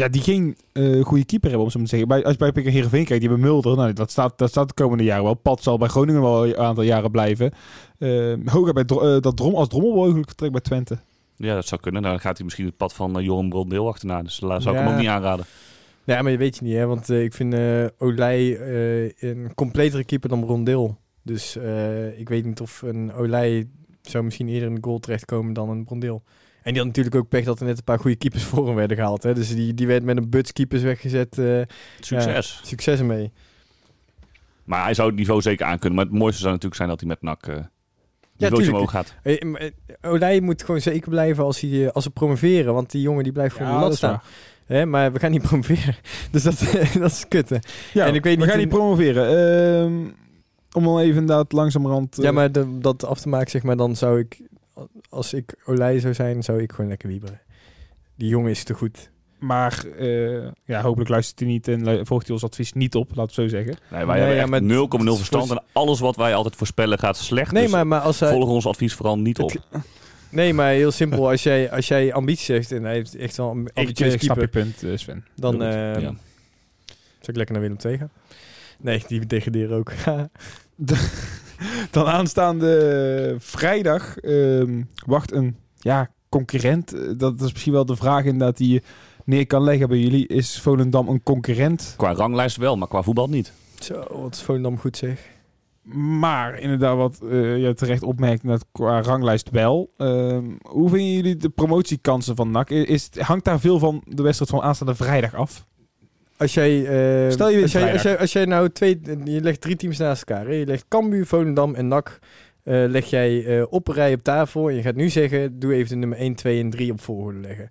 ja, 0.00 0.08
die 0.08 0.22
geen 0.22 0.56
eh, 0.72 1.04
goede 1.04 1.24
keeper 1.24 1.48
hebben, 1.48 1.66
om 1.66 1.72
zo 1.72 1.78
te 1.78 1.86
zeggen. 1.86 2.08
Bij, 2.08 2.22
als 2.22 2.32
je 2.32 2.38
bij 2.38 2.52
Pick 2.52 2.64
Heerenveen 2.64 3.04
kijkt, 3.04 3.20
die 3.20 3.30
hebben 3.30 3.48
Mulder, 3.48 3.76
nou, 3.76 3.92
dat, 3.92 4.10
staat, 4.10 4.38
dat 4.38 4.48
staat 4.48 4.68
de 4.68 4.74
komende 4.74 5.04
jaren 5.04 5.24
wel. 5.24 5.34
Pat 5.34 5.62
zal 5.62 5.78
bij 5.78 5.88
Groningen 5.88 6.20
wel 6.22 6.46
een 6.46 6.56
aantal 6.56 6.84
jaren 6.84 7.10
blijven. 7.10 7.52
Uh, 7.98 8.34
Hoger 8.44 8.72
bij 8.72 8.84
eh, 8.84 9.20
dat 9.20 9.36
Drom, 9.36 9.54
als 9.54 9.68
Drommel 9.68 9.94
mogelijk 9.94 10.26
vertrekt 10.26 10.52
bij 10.52 10.60
Twente. 10.60 10.98
Ja, 11.36 11.54
dat 11.54 11.66
zou 11.66 11.80
kunnen. 11.80 12.02
Dan 12.02 12.20
gaat 12.20 12.36
hij 12.36 12.44
misschien 12.44 12.66
het 12.66 12.76
pad 12.76 12.92
van 12.92 13.18
uh, 13.18 13.24
Joram 13.24 13.48
Brondeel 13.48 13.88
achterna. 13.88 14.22
Dus 14.22 14.38
daar 14.38 14.62
zou 14.62 14.74
ik 14.74 14.80
Ja. 14.80 14.86
hem 14.86 14.94
ook 14.94 15.00
niet 15.00 15.10
aanraden. 15.10 15.44
Ja, 16.04 16.22
maar 16.22 16.32
je 16.32 16.38
weet 16.38 16.56
je 16.56 16.64
niet, 16.64 16.74
hè? 16.74 16.86
Want 16.86 17.10
eh, 17.10 17.22
ik 17.22 17.32
vind 17.34 17.54
eh 17.54 17.84
Olij 17.98 18.58
eh, 18.58 19.30
een 19.30 19.54
completere 19.54 20.04
keeper 20.04 20.28
dan 20.28 20.40
Brondeel. 20.40 20.96
Dus 21.22 21.56
eh, 21.56 22.18
ik 22.18 22.28
weet 22.28 22.44
niet 22.44 22.60
of 22.60 22.82
een 22.82 23.12
Olij 23.12 23.68
zou 24.02 24.24
misschien 24.24 24.48
eerder 24.48 24.68
in 24.68 24.74
de 24.74 24.82
goal 24.82 24.98
terechtkomen 24.98 25.52
dan 25.52 25.68
een 25.70 25.84
Brondeel. 25.84 26.22
En 26.62 26.72
die 26.72 26.76
had 26.76 26.86
natuurlijk 26.86 27.14
ook 27.16 27.28
pech 27.28 27.44
dat 27.44 27.60
er 27.60 27.66
net 27.66 27.78
een 27.78 27.84
paar 27.84 27.98
goede 27.98 28.16
keepers 28.16 28.42
voor 28.50 28.66
hem 28.66 28.74
werden 28.74 28.96
gehaald. 28.96 29.22
Hè? 29.22 29.34
Dus 29.34 29.54
die, 29.54 29.74
die 29.74 29.86
werd 29.86 30.02
met 30.04 30.16
een 30.16 30.30
buts 30.30 30.52
keepers 30.52 30.82
weggezet. 30.82 31.38
eh, 31.38 31.60
Succes. 32.00 32.60
succes 32.64 32.98
ermee. 32.98 33.32
Maar 34.64 34.82
hij 34.84 34.94
zou 34.94 35.08
het 35.08 35.16
niveau 35.16 35.40
zeker 35.40 35.66
aankunnen. 35.66 35.94
Maar 35.94 36.04
het 36.04 36.14
mooiste 36.14 36.38
zou 36.40 36.50
natuurlijk 36.52 36.76
zijn 36.76 36.88
dat 36.88 37.00
hij 37.00 37.08
met 37.08 37.22
NAC 37.22 37.46
uh, 37.46 37.54
niveautje 37.54 37.68
tuurlijk. 38.48 38.70
omhoog 38.72 38.90
gaat. 38.90 39.14
Eh, 39.22 39.40
eh, 39.66 39.70
Olij 40.00 40.40
moet 40.40 40.62
gewoon 40.64 40.80
zeker 40.80 41.10
blijven 41.10 41.44
als, 41.44 41.60
hij, 41.60 41.86
eh, 41.86 41.92
als 41.92 42.04
ze 42.04 42.10
promoveren. 42.10 42.74
Want 42.74 42.90
die 42.90 43.00
jongen 43.02 43.22
die 43.24 43.32
blijft 43.32 43.56
gewoon 43.56 43.72
in 43.72 43.78
de 43.78 43.84
lat 43.84 43.96
staan. 43.96 44.20
Hè, 44.66 44.86
maar 44.86 45.12
we 45.12 45.18
gaan 45.18 45.30
niet 45.30 45.42
promoveren. 45.48 45.96
Dus 46.30 46.42
dat, 46.42 46.58
dat 46.98 47.10
is 47.10 47.28
kut. 47.28 47.48
hè. 47.48 47.56
Ja, 47.92 48.06
En 48.06 48.14
ik 48.14 48.22
weet 48.24 48.34
we 48.34 48.40
niet 48.40 48.50
gaan 48.50 48.60
in- 48.60 48.66
niet 48.68 48.74
promoveren. 48.76 49.28
Ehm, 49.28 50.08
om 50.72 50.84
dan 50.84 50.98
even 50.98 51.20
inderdaad 51.20 51.52
langzamerhand... 51.52 52.18
eh, 52.18 52.24
Ja, 52.24 52.32
maar 52.32 52.52
de- 52.52 52.78
dat 52.78 53.04
af 53.04 53.20
te 53.20 53.28
maken, 53.28 53.50
zeg 53.50 53.62
maar, 53.62 53.76
dan 53.76 53.96
zou 53.96 54.18
ik... 54.18 54.40
Als 55.08 55.32
ik 55.34 55.54
Olij 55.64 55.98
zou 56.00 56.14
zijn, 56.14 56.42
zou 56.42 56.62
ik 56.62 56.70
gewoon 56.72 56.88
lekker 56.90 57.08
wieberen. 57.08 57.40
Die 58.16 58.28
jongen 58.28 58.50
is 58.50 58.64
te 58.64 58.74
goed. 58.74 59.10
Maar 59.38 59.84
eh, 59.98 60.46
ja, 60.64 60.80
hopelijk 60.82 61.10
luistert 61.10 61.38
hij 61.38 61.48
niet 61.48 61.68
en 61.68 62.06
volgt 62.06 62.24
hij 62.26 62.34
ons 62.34 62.44
advies 62.44 62.72
niet 62.72 62.94
op, 62.94 63.14
laten 63.14 63.36
we 63.36 63.42
zo 63.42 63.48
zeggen. 63.48 63.76
Nee, 63.90 63.90
wij 63.90 63.98
Nee, 64.06 64.16
hebben 64.16 64.34
ja, 64.34 64.40
echt 64.40 64.50
maar 64.50 64.60
0,0 65.04 65.08
het- 65.08 65.16
verstand. 65.16 65.50
En 65.50 65.62
alles 65.72 66.00
wat 66.00 66.16
wij 66.16 66.34
altijd 66.34 66.56
voorspellen 66.56 66.98
gaat 66.98 67.16
slecht. 67.16 67.52
Nee, 67.52 67.62
dus 67.62 67.72
maar, 67.72 67.86
maar 67.86 68.00
als 68.00 68.20
hij... 68.20 68.30
volg 68.30 68.48
ons 68.48 68.66
advies 68.66 68.94
vooral 68.94 69.18
niet 69.18 69.38
op. 69.38 69.50
Het- 69.52 69.82
Nee, 70.30 70.54
maar 70.54 70.70
heel 70.72 70.90
simpel. 70.90 71.28
Als 71.28 71.42
jij, 71.42 71.70
als 71.70 71.88
jij 71.88 72.12
ambitie 72.12 72.44
zegt 72.44 72.72
en 72.72 72.82
hij 72.84 72.92
heeft 72.92 73.14
echt 73.16 73.36
wel 73.36 73.50
een 73.50 73.66
Ik, 73.66 73.70
ambitieus 73.78 74.14
ik 74.14 74.22
snap 74.22 74.40
je 74.40 74.48
punt, 74.48 74.82
eh, 74.82 74.90
Sven. 74.96 75.24
dan 75.36 75.56
Ja. 75.56 75.92
zou 76.00 76.16
ik 77.20 77.36
lekker 77.36 77.54
naar 77.54 77.62
Willem 77.64 77.76
II 77.84 77.98
gaan. 77.98 78.10
Nee, 78.78 79.02
die 79.06 79.26
degraderen 79.26 79.76
ook. 79.76 79.92
Dan 81.90 82.06
aanstaande 82.06 83.34
vrijdag 83.38 84.16
ehm, 84.18 84.82
wacht 85.06 85.32
een 85.32 85.56
ja, 85.78 86.10
concurrent. 86.28 86.94
Eh, 86.94 87.00
Dat 87.16 87.40
is 87.40 87.52
misschien 87.52 87.72
wel 87.72 87.86
de 87.86 87.96
vraag 87.96 88.24
inderdaad 88.24 88.56
die 88.56 88.72
je 88.72 88.82
neer 89.24 89.46
kan 89.46 89.62
leggen 89.62 89.88
bij 89.88 89.98
jullie. 89.98 90.26
Is 90.26 90.60
Volendam 90.60 91.08
een 91.08 91.22
concurrent? 91.22 91.94
Qua 91.96 92.12
ranglijst 92.12 92.56
wel, 92.56 92.76
maar 92.76 92.88
qua 92.88 93.02
voetbal 93.02 93.28
niet. 93.28 93.52
Zo, 93.80 94.04
wat 94.22 94.34
is 94.34 94.42
Volendam 94.42 94.78
goed 94.78 94.96
zeg. 94.96 95.20
Maar 96.18 96.58
inderdaad, 96.58 96.96
wat 96.96 97.18
eh, 97.30 97.62
je 97.62 97.74
terecht 97.74 98.02
opmerkt, 98.02 98.46
dat 98.46 98.64
qua 98.72 99.00
ranglijst 99.02 99.50
wel. 99.50 99.92
Ehm, 99.96 100.44
hoe 100.62 100.88
vinden 100.88 101.12
jullie 101.12 101.36
de 101.36 101.48
promotiekansen 101.48 102.36
van 102.36 102.50
NAC? 102.50 102.70
Is, 102.70 103.04
het- 103.04 103.18
hangt 103.20 103.44
daar 103.44 103.60
veel 103.60 103.78
van 103.78 104.02
de 104.04 104.22
wedstrijd 104.22 104.50
van 104.50 104.62
aanstaande 104.62 104.94
vrijdag 104.94 105.34
af? 105.34 105.66
Als 106.40 106.54
jij, 106.54 106.78
eh, 107.26 107.30
Stel 107.32 107.48
je 107.48 107.52
wint 107.56 107.62
als, 107.62 107.72
jij, 107.72 107.92
als, 107.92 108.02
jij, 108.02 108.18
als 108.18 108.32
jij 108.32 108.44
nou 108.44 108.70
twee, 108.70 109.00
je 109.24 109.40
legt 109.40 109.60
drie 109.60 109.76
teams 109.76 109.98
naast 109.98 110.22
elkaar. 110.22 110.46
Hè? 110.46 110.52
Je 110.52 110.66
legt 110.66 110.84
Cambuur, 110.88 111.26
Volendam 111.26 111.74
en 111.74 111.88
NAC. 111.88 112.18
eh, 112.62 112.84
leg 112.88 113.06
jij 113.10 113.44
eh, 113.58 113.66
op 113.70 113.88
een 113.88 113.94
rij 113.94 114.12
op 114.14 114.22
tafel. 114.22 114.68
En 114.68 114.74
je 114.74 114.82
gaat 114.82 114.94
nu 114.94 115.08
zeggen, 115.08 115.58
doe 115.58 115.74
even 115.74 115.88
de 115.88 115.96
nummer 115.96 116.18
1, 116.18 116.34
2 116.34 116.60
en 116.60 116.70
3 116.70 116.92
op 116.92 117.00
volgorde 117.00 117.38
leggen. 117.40 117.68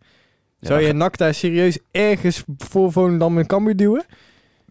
Ja, 0.60 0.68
Zou 0.68 0.82
je 0.82 0.94
NAC 0.94 1.18
daar 1.18 1.34
serieus 1.34 1.78
ergens 1.92 2.44
voor 2.58 2.92
Volendam 2.92 3.38
en 3.38 3.46
Cambuur 3.48 3.76
duwen? 3.76 4.06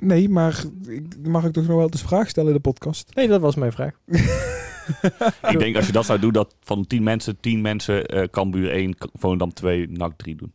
Nee, 0.01 0.29
maar 0.29 0.63
ik, 0.89 1.03
mag 1.27 1.45
ik 1.45 1.53
toch 1.53 1.67
nog 1.67 1.77
wel 1.77 1.89
eens 1.91 2.03
vraag 2.03 2.29
stellen 2.29 2.49
in 2.49 2.55
de 2.55 2.61
podcast? 2.61 3.15
Nee, 3.15 3.29
dat 3.29 3.41
was 3.41 3.55
mijn 3.55 3.73
vraag. 3.73 3.93
ik 5.53 5.59
denk 5.59 5.77
als 5.77 5.87
je 5.87 5.93
dat 5.93 6.05
zou 6.07 6.19
doen, 6.19 6.33
dat 6.33 6.55
van 6.61 6.87
10 6.87 7.03
mensen, 7.03 7.41
10 7.41 7.61
mensen 7.61 8.07
eh 8.07 8.23
Cambuur 8.31 8.71
1, 8.71 8.95
K- 8.99 9.09
Volendam 9.13 9.53
2, 9.53 9.89
NAC 9.91 10.13
3 10.17 10.37
doen. 10.37 10.53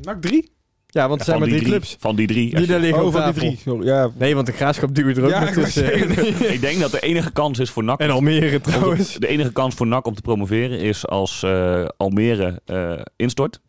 NAC 0.00 0.20
3? 0.20 0.50
Ja, 0.90 1.08
want 1.08 1.20
er 1.20 1.26
zijn 1.26 1.38
maar 1.38 1.48
die 1.48 1.56
drie 1.58 1.70
clubs. 1.70 1.96
Van 1.98 2.16
die 2.16 2.26
drie. 2.26 2.54
Die 2.54 2.66
daar 2.66 2.80
liggen 2.80 3.04
Oh, 3.04 3.12
van 3.12 3.24
die 3.24 3.32
drie. 3.32 3.56
Sorry, 3.56 3.86
Ja, 3.86 4.10
Nee, 4.16 4.34
want 4.34 4.46
de 4.46 4.52
graafschap 4.52 4.94
duwen 4.94 5.16
er 5.16 5.22
ook 5.24 5.30
Ja, 5.30 5.40
nog 5.40 5.48
ik 5.48 5.54
wou 5.54 5.66
tussen. 5.66 5.94
ik 6.54 6.60
denk 6.60 6.80
dat 6.80 6.90
de 6.90 7.00
enige 7.00 7.32
kans 7.32 7.58
is 7.58 7.70
voor 7.70 7.84
NAC... 7.84 8.00
en 8.00 8.10
Almere 8.10 8.60
trouwens. 8.60 9.14
de 9.14 9.26
enige 9.26 9.52
kans 9.52 9.74
voor 9.74 9.86
NAC 9.86 10.06
om 10.06 10.14
te 10.14 10.22
promoveren 10.22 10.78
is 10.78 11.06
als 11.06 11.42
eh, 11.42 11.84
Almere 11.96 12.60
eh, 12.64 12.92
instort. 13.16 13.60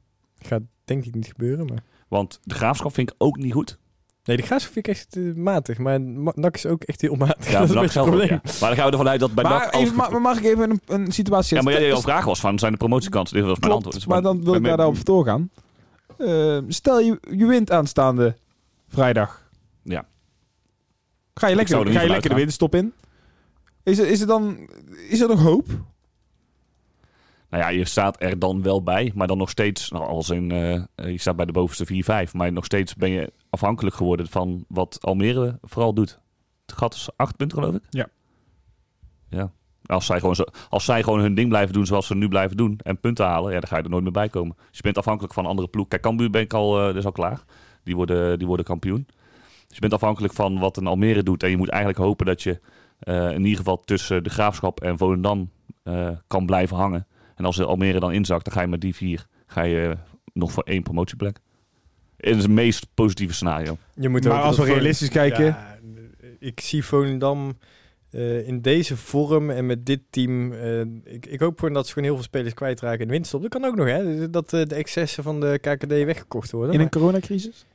Gaat 0.41 0.61
denk 0.85 1.05
ik 1.05 1.15
niet 1.15 1.27
gebeuren, 1.27 1.65
maar... 1.65 1.83
Want 2.07 2.39
de 2.43 2.55
graafschap 2.55 2.93
vind 2.93 3.09
ik 3.09 3.15
ook 3.17 3.37
niet 3.37 3.53
goed. 3.53 3.77
Nee, 4.23 4.37
de 4.37 4.43
graafschap 4.43 4.73
vind 4.73 4.87
ik 4.87 4.93
echt 4.93 5.15
eh, 5.15 5.23
matig. 5.35 5.77
Maar 5.77 6.01
Ma- 6.01 6.31
NAC 6.35 6.55
is 6.55 6.65
ook 6.65 6.83
echt 6.83 7.01
heel 7.01 7.15
matig. 7.15 7.51
Ja, 7.51 7.59
dat 7.59 7.69
is 7.69 7.75
NAC 7.75 7.91
zelf 7.91 8.05
ook, 8.07 8.13
probleem. 8.13 8.39
ja. 8.43 8.51
Maar 8.59 8.69
dan 8.69 8.75
gaan 8.77 8.85
we 8.85 8.91
ervan 8.91 9.07
uit 9.09 9.19
dat 9.19 9.33
bij 9.33 9.43
NAC... 9.43 9.53
maar, 9.73 9.81
even, 9.81 9.95
maar, 9.95 10.11
maar 10.11 10.21
mag 10.21 10.37
ik 10.37 10.43
even 10.45 10.69
een, 10.69 10.81
een 10.87 11.11
situatie 11.11 11.57
Ja, 11.57 11.61
maar 11.63 11.71
schetsen? 11.73 11.93
jouw 11.93 12.01
vraag 12.03 12.25
was 12.25 12.39
van, 12.39 12.59
zijn 12.59 12.71
de 12.71 12.77
promotiekansen? 12.77 13.37
Dit 13.37 13.45
was 13.45 13.59
mijn 13.59 13.71
Klopt, 13.71 13.85
antwoord. 13.85 13.95
Dus 14.05 14.13
maar 14.13 14.21
dan 14.21 14.43
wil 14.43 14.53
ik 14.53 14.63
daar 14.63 14.77
daarop 14.77 15.05
doorgaan. 15.05 15.49
Eh, 16.19 16.57
stel 16.67 16.99
je, 16.99 17.19
je 17.31 17.45
wint 17.45 17.71
aanstaande 17.71 18.35
vrijdag. 18.87 19.49
Ja. 19.83 20.05
Ga 21.33 21.47
je 21.47 21.55
lekker, 21.55 21.87
er 21.87 21.93
ga 21.93 22.01
je 22.01 22.09
lekker 22.09 22.29
de 22.29 22.35
winterstop 22.35 22.75
in? 22.75 22.93
Is 23.83 23.99
er, 23.99 24.07
is 24.07 24.21
er 24.21 24.27
dan 24.27 24.69
is 25.09 25.21
er 25.21 25.27
nog 25.27 25.41
hoop? 25.41 25.65
Nou 27.49 27.63
ja, 27.63 27.69
je 27.69 27.85
staat 27.85 28.21
er 28.21 28.39
dan 28.39 28.61
wel 28.61 28.83
bij, 28.83 29.11
maar 29.15 29.27
dan 29.27 29.37
nog 29.37 29.49
steeds, 29.49 29.89
nou, 29.89 30.05
als 30.05 30.29
in, 30.29 30.51
eh, 30.51 30.73
eh, 30.73 30.83
je 30.95 31.17
staat 31.17 31.35
bij 31.35 31.45
de 31.45 31.51
bovenste 31.51 31.85
4-5, 31.85 32.33
maar 32.33 32.51
nog 32.51 32.65
steeds 32.65 32.95
ben 32.95 33.09
je 33.09 33.33
afhankelijk 33.49 33.95
geworden 33.95 34.27
van 34.27 34.65
wat 34.67 34.97
Almere 35.01 35.57
vooral 35.61 35.93
doet. 35.93 36.19
Het 36.65 36.77
gat 36.77 36.93
is 36.93 37.09
acht 37.15 37.37
punten, 37.37 37.57
geloof 37.57 37.75
ik. 37.75 37.83
Ja. 37.89 38.07
Ja. 39.29 39.51
Als 39.89 40.05
zij, 40.05 40.19
gewoon 40.19 40.35
zo, 40.35 40.43
als 40.69 40.85
zij 40.85 41.03
gewoon 41.03 41.19
hun 41.19 41.35
ding 41.35 41.49
blijven 41.49 41.73
doen 41.73 41.85
zoals 41.85 42.07
ze 42.07 42.15
nu 42.15 42.27
blijven 42.27 42.57
doen 42.57 42.79
en 42.83 42.99
punten 42.99 43.25
halen, 43.25 43.53
ja, 43.53 43.59
dan 43.59 43.69
ga 43.69 43.77
je 43.77 43.83
er 43.83 43.89
nooit 43.89 44.03
meer 44.03 44.11
bij 44.11 44.29
komen. 44.29 44.55
Dus 44.57 44.77
je 44.77 44.83
bent 44.83 44.97
afhankelijk 44.97 45.33
van 45.33 45.43
een 45.43 45.49
andere 45.49 45.67
ploeg. 45.67 45.87
Kijk, 45.87 46.01
Cambuur 46.01 46.29
ben 46.29 46.41
ik 46.41 46.53
al, 46.53 46.79
eh, 46.79 46.85
dat 46.85 46.95
is 46.95 47.05
al 47.05 47.11
klaar. 47.11 47.43
Die 47.83 47.95
worden, 47.95 48.37
die 48.37 48.47
worden 48.47 48.65
kampioen. 48.65 49.05
Dus 49.67 49.75
je 49.75 49.79
bent 49.79 49.93
afhankelijk 49.93 50.33
van 50.33 50.59
wat 50.59 50.77
een 50.77 50.87
Almere 50.87 51.23
doet. 51.23 51.43
En 51.43 51.49
je 51.49 51.57
moet 51.57 51.69
eigenlijk 51.69 51.99
hopen 51.99 52.25
dat 52.25 52.43
je 52.43 52.59
eh, 52.99 53.31
in 53.31 53.43
ieder 53.43 53.57
geval 53.57 53.79
tussen 53.79 54.23
de 54.23 54.29
Graafschap 54.29 54.81
en 54.81 54.97
Volendam 54.97 55.49
eh, 55.83 56.09
kan 56.27 56.45
blijven 56.45 56.77
hangen. 56.77 57.07
En 57.35 57.45
als 57.45 57.61
Almere 57.61 57.99
dan 57.99 58.11
inzakt, 58.11 58.45
dan 58.45 58.53
ga 58.53 58.61
je 58.61 58.67
met 58.67 58.81
die 58.81 58.95
vier 58.95 59.27
ga 59.49 59.61
je 59.61 59.97
nog 60.33 60.51
voor 60.51 60.63
één 60.63 60.83
promotieplek. 60.83 61.39
In 62.17 62.37
het 62.37 62.47
meest 62.47 62.87
positieve 62.93 63.33
scenario. 63.33 63.77
Je 63.95 64.09
moet 64.09 64.23
Maar 64.23 64.41
als 64.41 64.57
we 64.57 64.63
realistisch 64.63 65.09
kijken... 65.09 65.45
Ja, 65.45 65.77
ik 66.39 66.59
zie 66.59 66.85
Volendam 66.85 67.57
eh, 68.11 68.47
in 68.47 68.61
deze 68.61 68.97
vorm 68.97 69.49
en 69.49 69.65
met 69.65 69.85
dit 69.85 69.99
team. 70.09 70.53
eh, 70.53 70.79
ik, 71.03 71.25
ik 71.25 71.39
hoop 71.39 71.59
gewoon 71.59 71.73
dat 71.73 71.85
ze 71.87 71.93
gewoon 71.93 72.07
heel 72.07 72.17
veel 72.17 72.27
spelers 72.27 72.53
kwijtraken 72.53 72.99
in 72.99 73.05
de 73.05 73.11
winterstop. 73.11 73.41
Dat 73.41 73.51
kan 73.51 73.65
ook 73.65 73.75
nog, 73.75 73.87
hè? 73.87 74.29
Dat 74.29 74.53
eh, 74.53 74.65
de 74.65 74.75
excessen 74.75 75.23
van 75.23 75.39
de 75.39 75.59
KKD 75.61 75.87
weggekocht 75.87 76.51
worden. 76.51 76.73
In 76.73 76.79
een 76.79 76.89
coronacrisis? 76.89 77.65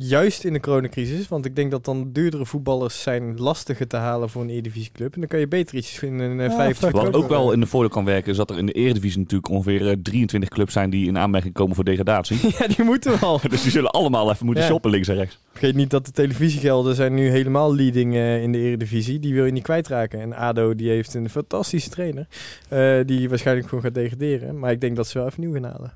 Juist 0.00 0.44
in 0.44 0.52
de 0.52 0.60
coronacrisis, 0.60 1.28
want 1.28 1.44
ik 1.44 1.56
denk 1.56 1.70
dat 1.70 1.84
dan 1.84 2.12
duurdere 2.12 2.46
voetballers 2.46 3.02
zijn 3.02 3.34
lastiger 3.40 3.86
te 3.86 3.96
halen 3.96 4.28
voor 4.30 4.42
een 4.42 4.50
Eredivisieclub. 4.50 5.14
En 5.14 5.20
dan 5.20 5.28
kan 5.28 5.38
je 5.38 5.48
beter 5.48 5.76
iets 5.76 6.02
in 6.02 6.18
een 6.18 6.36
Ja, 6.38 6.44
uh, 6.44 6.54
50 6.56 6.90
fair 6.90 7.04
Wat 7.04 7.14
ook 7.14 7.28
wel 7.28 7.52
in 7.52 7.60
de 7.60 7.66
voordeel 7.66 7.90
kan 7.90 8.04
werken, 8.04 8.30
is 8.30 8.36
dat 8.36 8.50
er 8.50 8.58
in 8.58 8.66
de 8.66 8.72
Eredivisie 8.72 9.18
natuurlijk 9.18 9.50
ongeveer 9.50 9.88
eh, 9.88 9.96
23 10.02 10.48
clubs 10.48 10.72
zijn 10.72 10.90
die 10.90 11.06
in 11.08 11.18
aanmerking 11.18 11.54
komen 11.54 11.74
voor 11.74 11.84
degradatie. 11.84 12.38
ja, 12.58 12.66
die 12.66 12.84
moeten 12.84 13.20
wel. 13.20 13.40
dus 13.48 13.62
die 13.62 13.70
zullen 13.70 13.90
allemaal 13.90 14.30
even 14.30 14.46
moeten 14.46 14.64
Ja. 14.64 14.70
shoppen 14.70 14.90
links 14.90 15.08
en 15.08 15.14
rechts. 15.14 15.38
Vergeet 15.50 15.74
niet 15.74 15.90
dat 15.90 16.06
de 16.06 16.12
televisiegelden 16.12 16.94
zijn 16.94 17.14
nu 17.14 17.28
helemaal 17.28 17.74
leading 17.74 18.14
eh, 18.14 18.42
in 18.42 18.52
de 18.52 18.58
Eredivisie. 18.58 19.18
Die 19.18 19.34
wil 19.34 19.44
je 19.44 19.52
niet 19.52 19.62
kwijtraken. 19.62 20.20
En 20.20 20.32
ADO 20.32 20.74
die 20.74 20.88
heeft 20.88 21.14
een 21.14 21.30
fantastische 21.30 21.90
trainer. 21.90 22.26
eh, 22.68 22.98
die 23.06 23.28
waarschijnlijk 23.28 23.68
gewoon 23.68 23.84
gaat 23.84 23.94
degraderen. 23.94 24.58
Maar 24.58 24.70
ik 24.70 24.80
denk 24.80 24.96
dat 24.96 25.06
ze 25.08 25.18
wel 25.18 25.26
even 25.26 25.40
nieuw 25.40 25.52
gaan 25.52 25.64
halen. 25.64 25.92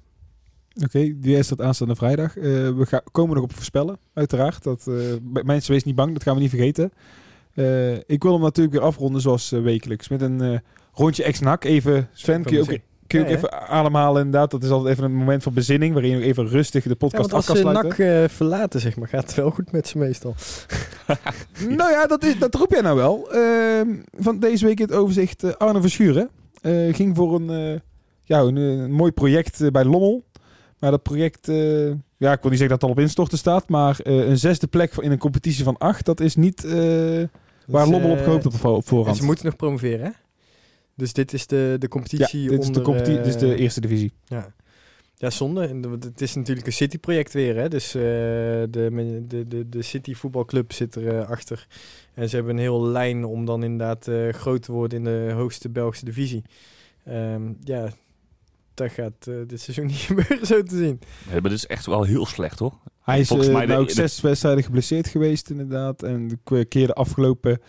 Oké, 0.81 1.13
die 1.21 1.37
is 1.37 1.49
dat 1.49 1.61
aanstaande 1.61 1.95
vrijdag. 1.95 2.37
Eh, 2.37 2.43
we 2.45 2.87
gaan, 2.87 3.01
komen 3.13 3.35
nog 3.35 3.45
op 3.45 3.55
voorspellen, 3.55 3.99
uiteraard. 4.15 4.63
Dat, 4.63 4.87
eh, 4.87 5.43
mensen, 5.43 5.73
wees 5.73 5.85
niet 5.85 5.95
bang, 5.95 6.13
dat 6.13 6.23
gaan 6.23 6.35
we 6.35 6.41
niet 6.41 6.51
vergeten. 6.51 6.93
Eh, 7.55 7.95
ik 7.95 8.23
wil 8.23 8.33
hem 8.33 8.41
natuurlijk 8.41 8.77
weer 8.77 8.85
afronden 8.85 9.21
zoals 9.21 9.51
wekelijks. 9.51 10.09
Met 10.09 10.23
een 10.23 10.63
rondje 10.93 11.23
ex-nak. 11.23 11.65
Even, 11.65 12.09
Sven, 12.13 12.43
kun 12.43 12.53
je 12.53 12.61
ook, 12.61 12.67
kun 13.07 13.19
je 13.19 13.25
ook 13.25 13.31
Ja, 13.31 13.37
even 13.37 13.69
ademhalen 13.69 14.25
inderdaad. 14.25 14.51
Dat 14.51 14.63
is 14.63 14.71
altijd 14.71 14.93
even 14.93 15.05
een 15.05 15.17
moment 15.17 15.43
van 15.43 15.53
bezinning... 15.53 15.93
waarin 15.93 16.11
je 16.11 16.17
nog 16.17 16.25
even 16.25 16.49
rustig 16.49 16.83
de 16.83 16.89
Ja, 16.89 16.95
podcast 16.95 17.27
af 17.27 17.33
als 17.33 17.47
kan 17.47 17.57
ze 17.57 17.63
sluiten. 17.63 17.89
NAC 17.89 17.99
eh, 17.99 18.29
verlaten, 18.29 18.81
zeg 18.81 18.97
maar, 18.97 19.09
gaat 19.09 19.27
het 19.27 19.35
wel 19.35 19.51
goed 19.51 19.73
met 19.73 19.89
ze 19.89 19.99
meestal. 19.99 20.35
Nou 21.69 21.91
ja, 21.91 22.07
dat, 22.07 22.25
is, 22.25 22.39
dat 22.39 22.55
roep 22.55 22.71
jij 22.71 22.81
nou 22.81 22.97
wel. 22.97 23.33
Ehm, 23.33 23.89
van 24.13 24.39
deze 24.39 24.67
week 24.67 24.81
in 24.81 24.87
het 24.87 24.95
overzicht 24.95 25.59
Arne 25.59 25.81
Verschuren. 25.81 26.31
ging 26.91 27.17
voor 27.17 27.35
een, 27.35 27.81
ja, 28.25 28.41
een, 28.41 28.57
een 28.57 28.93
mooi 28.93 29.13
project 29.13 29.73
bij 29.73 29.85
Lommel. 29.85 30.25
Maar 30.83 30.91
dat 30.91 31.03
project, 31.03 31.49
eh, 31.49 31.87
ja, 32.17 32.33
ik 32.33 32.41
wil 32.41 32.51
niet 32.51 32.59
zeggen 32.59 32.69
dat 32.69 32.71
het 32.71 32.83
al 32.83 32.91
op 32.91 32.99
instorten 32.99 33.39
staat. 33.39 33.69
Maar 33.69 34.01
eh, 34.01 34.29
een 34.29 34.39
zesde 34.39 34.67
plek 34.67 34.95
in 34.95 35.11
een 35.11 35.19
competitie 35.19 35.65
van 35.65 35.79
acht, 35.79 36.05
dat 36.05 36.21
is 36.21 36.37
niet 36.37 36.65
eh, 36.65 36.73
waar 37.67 37.89
Lommel 37.89 38.11
op 38.11 38.17
eh, 38.17 38.25
gehoopt 38.25 38.47
op, 38.47 38.65
op 38.65 38.87
voorhand. 38.87 39.17
ze 39.17 39.25
moeten 39.25 39.45
nog 39.45 39.57
promoveren, 39.57 40.05
hè? 40.05 40.11
Dus 40.95 41.13
dit 41.13 41.33
is 41.33 41.47
de, 41.47 41.57
de 41.57 41.77
ja, 41.81 41.89
competitie 41.89 42.49
dit 42.49 42.59
is, 42.59 42.59
de 42.59 42.67
onder, 42.67 42.83
competi- 42.83 43.17
dit 43.17 43.27
is 43.27 43.37
de 43.37 43.57
eerste 43.57 43.81
divisie. 43.81 44.13
Ja. 44.25 44.53
Ja, 45.17 45.31
zonde. 45.31 45.67
En 45.67 45.83
Het 46.01 46.21
is 46.21 46.35
natuurlijk 46.35 46.67
een 46.67 46.73
City-project 46.73 47.33
weer. 47.33 47.57
Hè? 47.57 47.69
Dus 47.69 47.91
de, 47.91 48.69
de, 49.29 49.45
de, 49.49 49.69
de 49.69 49.83
City 49.83 50.15
voetbalclub 50.15 50.73
zit 50.73 50.95
er 50.95 51.19
eh, 51.19 51.29
achter. 51.29 51.67
En 52.15 52.29
ze 52.29 52.37
hebben 52.37 52.55
een 52.55 52.61
heel 52.63 52.87
lijn 52.87 53.25
om 53.25 53.45
dan 53.45 53.63
inderdaad 53.63 54.09
eh, 54.09 54.29
groot 54.29 54.63
te 54.63 54.73
worden 54.73 54.99
in 54.99 55.05
de 55.05 55.33
hoogste 55.35 55.69
Belgische 55.69 56.05
divisie. 56.05 56.43
Ehm, 57.05 57.53
ja, 57.65 57.93
dat 58.83 58.93
gaat 58.93 59.27
eh, 59.27 59.35
dit 59.47 59.61
seizoen 59.61 59.87
niet 59.93 59.97
gebeuren, 59.97 60.47
zo 60.47 60.63
te 60.63 60.77
zien. 60.77 61.01
Ja, 61.25 61.33
maar 61.33 61.43
dit 61.43 61.53
is 61.53 61.67
echt 61.67 61.87
wel 61.87 62.03
heel 62.03 62.27
slecht, 62.27 62.59
hoor. 62.59 62.79
Hij 63.03 63.21
is 63.21 63.29
Volgens 63.29 63.49
eh, 63.49 63.55
mij 63.55 63.63
de- 63.67 63.69
nou 63.73 63.83
ook 63.83 63.89
de- 63.89 63.95
zes 63.95 64.21
wedstrijden 64.21 64.65
geblesseerd 64.65 65.09
geweest 65.09 65.51
inderdaad. 65.51 66.03
En 66.03 66.29
de 66.45 66.65
keerde 66.65 66.93
afgelopen 66.95 67.61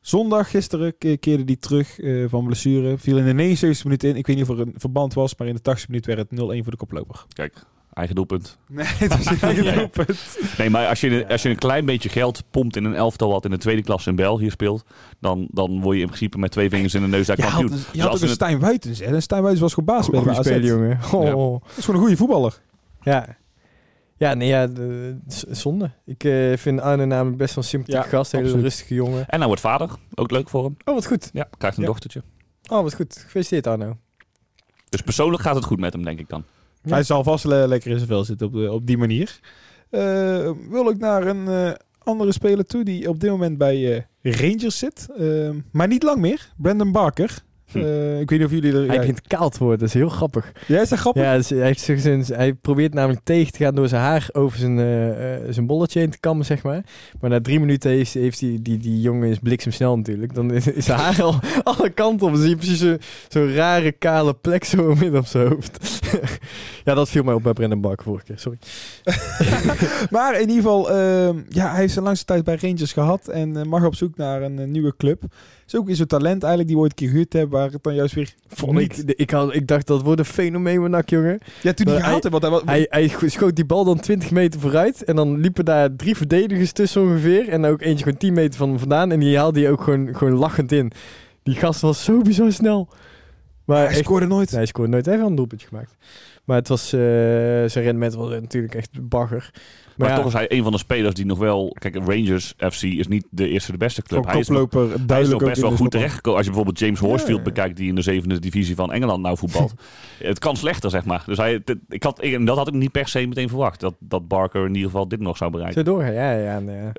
zondag, 0.00 0.50
gisteren, 0.50 0.98
ke- 0.98 1.16
keerde 1.16 1.44
die 1.44 1.58
terug 1.58 1.98
eh, 2.00 2.24
van 2.28 2.44
blessure. 2.44 2.98
Viel 2.98 3.18
in 3.18 3.24
de 3.24 3.32
79 3.32 3.84
minuten 3.84 4.08
in. 4.08 4.16
Ik 4.16 4.26
weet 4.26 4.36
niet 4.36 4.48
of 4.48 4.58
er 4.58 4.66
een 4.66 4.74
verband 4.76 5.14
was, 5.14 5.36
maar 5.36 5.48
in 5.48 5.54
de 5.54 5.60
80 5.60 5.88
minuten 5.88 6.16
werd 6.16 6.30
het 6.30 6.40
0-1 6.40 6.62
voor 6.62 6.70
de 6.70 6.76
koploper. 6.76 7.24
Kijk, 7.32 7.64
eigen 7.98 8.14
doelpunt. 8.16 8.58
Nee, 8.68 8.86
het 8.86 9.16
was 9.16 9.26
een 9.26 9.40
eigen 9.40 9.64
Ja. 9.70 9.74
doelpunt. 9.74 10.38
Nee, 10.58 10.70
maar 10.70 10.86
als 10.88 11.00
je, 11.00 11.26
als 11.28 11.42
je 11.42 11.48
een 11.48 11.58
klein 11.58 11.84
beetje 11.84 12.08
geld 12.08 12.42
pompt 12.50 12.76
in 12.76 12.84
een 12.84 12.94
elftal 12.94 13.30
wat 13.30 13.44
in 13.44 13.50
de 13.50 13.58
tweede 13.58 13.82
klasse 13.82 14.10
in 14.10 14.16
België 14.16 14.50
speelt, 14.50 14.84
dan, 15.20 15.48
dan 15.50 15.80
word 15.80 15.94
je 15.96 16.00
in 16.02 16.06
principe 16.08 16.38
met 16.38 16.50
twee 16.50 16.68
vingers 16.68 16.94
in 16.94 17.00
de 17.02 17.08
neus 17.08 17.26
daar 17.26 17.36
Je 17.36 17.42
had, 17.42 17.60
je 17.60 17.68
Dus 17.68 17.84
had 17.84 17.94
als 17.94 18.06
ook 18.06 18.12
een 18.14 18.26
het- 18.26 18.30
Stijn 18.36 18.58
Wuitens. 18.58 18.98
hè. 18.98 19.04
En 19.04 19.22
Stijn 19.22 19.40
Wuitens 19.42 19.62
was 19.62 19.74
gewoon 19.74 19.94
baas 19.96 20.08
bij 20.10 20.20
Goeie 20.20 20.38
AZ. 20.38 20.46
spelen, 20.46 20.66
jongen. 20.66 20.98
Oh. 21.12 21.60
Dat 21.60 21.70
is 21.76 21.84
gewoon 21.84 21.94
een 22.00 22.06
goede 22.06 22.16
voetballer. 22.16 22.60
Ja. 23.02 23.36
Ja, 24.16 24.34
nee, 24.34 24.48
ja, 24.48 24.66
de, 24.66 25.18
zonde. 25.48 25.90
Ik 26.06 26.24
eh, 26.24 26.56
vind 26.56 26.80
Arne 26.80 27.04
namelijk 27.06 27.36
best 27.36 27.54
wel 27.54 27.64
een 27.64 27.70
sympathieke 27.70 28.04
Ja, 28.04 28.08
gast. 28.16 28.32
Hele 28.32 28.44
absoluut. 28.44 28.64
rustige 28.66 28.94
jongen. 28.94 29.28
En 29.28 29.38
hij 29.38 29.46
wordt 29.46 29.62
vader, 29.62 29.90
ook 30.14 30.30
leuk 30.30 30.48
voor 30.48 30.64
hem. 30.64 30.76
Oh, 30.84 30.94
wat 30.94 31.06
goed. 31.06 31.30
Ja, 31.32 31.48
krijgt 31.58 31.76
een 31.76 31.82
Ja. 31.82 31.88
dochtertje. 31.88 32.22
Oh, 32.70 32.82
wat 32.82 32.94
goed. 32.94 33.18
Gefeliciteerd, 33.24 33.66
Arno. 33.66 33.96
Dus 34.88 35.00
persoonlijk 35.00 35.42
gaat 35.42 35.54
het 35.54 35.64
goed 35.64 35.80
met 35.80 35.92
hem, 35.92 36.04
denk 36.04 36.18
ik 36.18 36.28
dan. 36.28 36.44
Hij 36.82 37.02
zal 37.02 37.24
vast 37.24 37.44
le- 37.44 37.66
lekker 37.66 37.90
in 37.90 37.96
zijn 37.96 38.08
vel 38.08 38.24
zitten 38.24 38.46
op, 38.46 38.52
de, 38.52 38.72
op 38.72 38.86
die 38.86 38.98
manier. 38.98 39.40
Eh, 39.90 40.50
wil 40.70 40.90
ik 40.90 40.98
naar 40.98 41.26
een 41.26 41.48
eh, 41.48 41.72
andere 41.98 42.32
speler 42.32 42.64
toe 42.66 42.84
die 42.84 43.08
op 43.08 43.20
dit 43.20 43.30
moment 43.30 43.58
bij 43.58 43.96
eh, 44.22 44.40
Rangers 44.40 44.78
zit. 44.78 45.06
Maar 45.72 45.88
niet 45.88 46.02
lang 46.02 46.20
meer. 46.20 46.52
Brandon 46.56 46.92
Barker. 46.92 47.38
Hm. 47.72 47.78
Eh, 47.78 48.20
ik 48.20 48.30
weet 48.30 48.38
niet 48.38 48.48
of 48.48 48.54
jullie 48.54 48.72
er... 48.72 48.78
Hij 48.86 48.94
ja, 48.94 48.98
begint 49.00 49.26
kaal 49.26 49.48
te 49.50 49.58
worden, 49.58 49.78
dat 49.78 49.88
is 49.88 49.94
heel 49.94 50.08
grappig. 50.08 50.52
Jij 50.66 50.82
is 50.82 50.88
dat 50.88 50.98
grappig? 50.98 51.22
Ja, 51.22 51.36
dus 51.36 51.48
hij, 51.50 51.58
heeft 51.58 51.80
zich 51.80 52.00
zijn, 52.00 52.24
hij 52.26 52.54
probeert 52.54 52.94
namelijk 52.94 53.20
tegen 53.24 53.52
te 53.52 53.58
gaan 53.64 53.74
door 53.74 53.88
zijn 53.88 54.02
haar 54.02 54.28
over 54.32 54.58
zijn, 54.58 54.78
eh, 54.78 55.34
eh, 55.34 55.40
zijn 55.48 55.66
bolletje 55.66 56.00
heen 56.00 56.10
te 56.10 56.20
kammen, 56.20 56.44
zeg 56.46 56.62
maar. 56.62 56.82
Maar 57.20 57.30
na 57.30 57.40
drie 57.40 57.60
minuten 57.60 57.90
heeft, 57.90 58.14
heeft 58.14 58.40
hij, 58.40 58.58
die, 58.62 58.78
die 58.78 59.00
jongen 59.00 59.28
is 59.28 59.38
bliksemsnel 59.38 59.96
natuurlijk. 59.96 60.34
Dan 60.34 60.52
is, 60.52 60.66
is 60.66 60.84
zijn 60.84 60.98
haar 60.98 61.22
al 61.22 61.34
alle 61.62 61.90
kanten 61.90 62.26
op. 62.26 62.32
Dan 62.32 62.40
zie 62.42 62.50
je 62.50 62.56
precies 62.56 62.78
zo- 62.78 62.96
zo'n 63.28 63.54
rare 63.54 63.92
kale 63.92 64.34
plek 64.34 64.64
zo 64.64 64.94
midden 64.94 65.20
op 65.20 65.26
zijn 65.26 65.48
hoofd. 65.48 65.78
ja, 66.88 66.94
dat 66.94 67.08
viel 67.08 67.22
mij 67.22 67.34
op 67.34 67.42
bij 67.42 67.52
Brendan 67.52 67.80
Barker 67.80 68.04
vorige 68.04 68.24
keer, 68.24 68.38
sorry. 68.38 68.58
Maar 70.10 70.34
in 70.34 70.40
ieder 70.40 70.54
geval, 70.56 70.90
ehm, 70.90 71.36
ja, 71.48 71.70
hij 71.70 71.80
heeft 71.80 71.92
zijn 71.92 72.04
langste 72.04 72.24
tijd 72.24 72.44
bij 72.44 72.58
Rangers 72.60 72.92
gehad 72.92 73.28
en 73.28 73.56
eh, 73.56 73.62
mag 73.64 73.84
op 73.84 73.94
zoek 73.94 74.16
naar 74.16 74.42
een, 74.42 74.58
eh, 74.58 74.66
nieuwe 74.66 74.96
club. 74.96 75.22
Is 75.66 75.76
ook 75.76 75.88
in 75.88 75.96
zo'n 75.96 76.06
talent 76.06 76.42
eigenlijk 76.42 76.66
die 76.66 76.76
we 76.76 76.82
ooit 76.82 76.90
een 76.90 76.96
keer 76.96 77.08
gehuurd 77.08 77.32
hebben, 77.32 77.58
waar 77.58 77.70
het 77.70 77.82
dan 77.82 77.94
juist 77.94 78.14
weer 78.14 78.34
Vond 78.48 78.78
niet. 78.78 78.98
ik, 79.08 79.18
ik, 79.18 79.30
had, 79.30 79.54
ik 79.54 79.66
dacht, 79.66 79.86
dat 79.86 80.02
wordt 80.02 80.18
een 80.20 80.26
fenomeen, 80.26 80.78
mijn 80.80 80.90
nak, 80.90 81.08
jongen. 81.08 81.38
Ja, 81.62 81.72
toen 81.72 81.86
hij 81.86 81.96
gehaald 82.00 82.22
heeft, 82.22 82.42
hij, 82.42 82.50
wa- 82.50 82.62
Hij, 82.64 82.86
hij 82.90 83.12
schoot 83.28 83.56
die 83.56 83.64
bal 83.64 83.84
dan 83.84 84.00
20 84.00 84.30
meter 84.30 84.60
vooruit. 84.60 85.04
En 85.04 85.16
dan 85.16 85.40
liepen 85.40 85.64
daar 85.64 85.96
drie 85.96 86.16
verdedigers 86.16 86.72
tussen 86.72 87.02
ongeveer. 87.02 87.48
En 87.48 87.64
ook 87.64 87.80
eentje 87.80 88.04
gewoon 88.04 88.18
10 88.18 88.32
meter 88.34 88.58
van 88.58 88.68
hem 88.68 88.78
vandaan. 88.78 89.12
En 89.12 89.20
die 89.20 89.36
haalde 89.38 89.60
hij 89.60 89.70
ook 89.70 89.82
gewoon, 89.82 90.14
gewoon 90.16 90.34
lachend 90.34 90.72
in. 90.72 90.92
Die 91.42 91.54
gast 91.54 91.80
was 91.80 92.04
zo 92.04 92.20
bizar 92.20 92.52
snel. 92.52 92.88
Maar 93.64 93.76
hij 93.76 93.86
echt, 93.86 93.98
scoorde 93.98 94.26
nooit. 94.26 94.48
Nee, 94.50 94.56
hij 94.58 94.66
scoorde 94.66 94.90
nooit. 94.90 95.04
Hij 95.04 95.12
heeft 95.14 95.24
wel 95.24 95.30
een 95.32 95.38
doelpuntje 95.38 95.68
gemaakt. 95.68 95.96
Maar 96.48 96.56
het 96.56 96.68
was, 96.68 96.92
eh, 96.92 97.00
zijn 97.00 97.84
rendement 97.84 98.14
was 98.14 98.30
natuurlijk 98.30 98.74
echt 98.74 99.08
bagger. 99.08 99.50
Maar, 99.52 99.60
Maar 99.96 100.08
ja, 100.08 100.16
toch 100.16 100.26
is 100.26 100.32
hij 100.32 100.52
een 100.52 100.62
van 100.62 100.72
de 100.72 100.78
spelers 100.78 101.14
die 101.14 101.26
nog 101.26 101.38
wel... 101.38 101.76
Kijk, 101.78 101.94
Rangers 101.96 102.54
FC 102.58 102.82
is 102.82 103.06
niet 103.08 103.26
de 103.30 103.48
eerste 103.48 103.72
de 103.72 103.78
beste 103.78 104.02
club. 104.02 104.26
Hij 104.26 104.38
is, 104.38 104.48
nog- 104.48 104.70
hij 105.06 105.20
is 105.20 105.28
nog 105.28 105.44
best 105.44 105.60
wel 105.60 105.70
goed 105.70 105.90
terechtgekomen. 105.90 106.36
Als 106.38 106.46
je 106.46 106.52
bijvoorbeeld 106.52 106.78
James 106.78 106.98
Horsfield 107.00 107.38
Ja. 107.38 107.44
bekijkt... 107.44 107.76
die 107.76 107.88
in 107.88 107.94
de 107.94 108.02
zevende 108.02 108.38
divisie 108.38 108.74
van 108.74 108.92
Engeland 108.92 109.22
nou 109.22 109.36
voetbalt. 109.36 109.74
het 110.18 110.38
kan 110.38 110.56
slechter, 110.56 110.90
zeg 110.90 111.04
maar. 111.04 111.22
Dus 111.26 111.36
hij, 111.38 111.60
dit- 111.64 111.78
ik 111.88 112.02
had, 112.02 112.20
en 112.20 112.44
dat 112.44 112.56
had 112.56 112.68
ik 112.68 112.74
niet 112.74 112.92
per 112.92 113.08
se 113.08 113.26
meteen 113.26 113.48
verwacht. 113.48 113.80
Dat, 113.80 113.94
dat 113.98 114.28
Barker 114.28 114.64
in 114.66 114.74
ieder 114.74 114.90
geval 114.90 115.08
dit 115.08 115.20
nog 115.20 115.36
zou 115.36 115.50
bereiken. 115.50 115.84
Zo 115.84 115.92
doorgaan, 115.92 116.12
ja, 116.14 116.32
ja. 116.32 116.58
nee. 116.60 116.90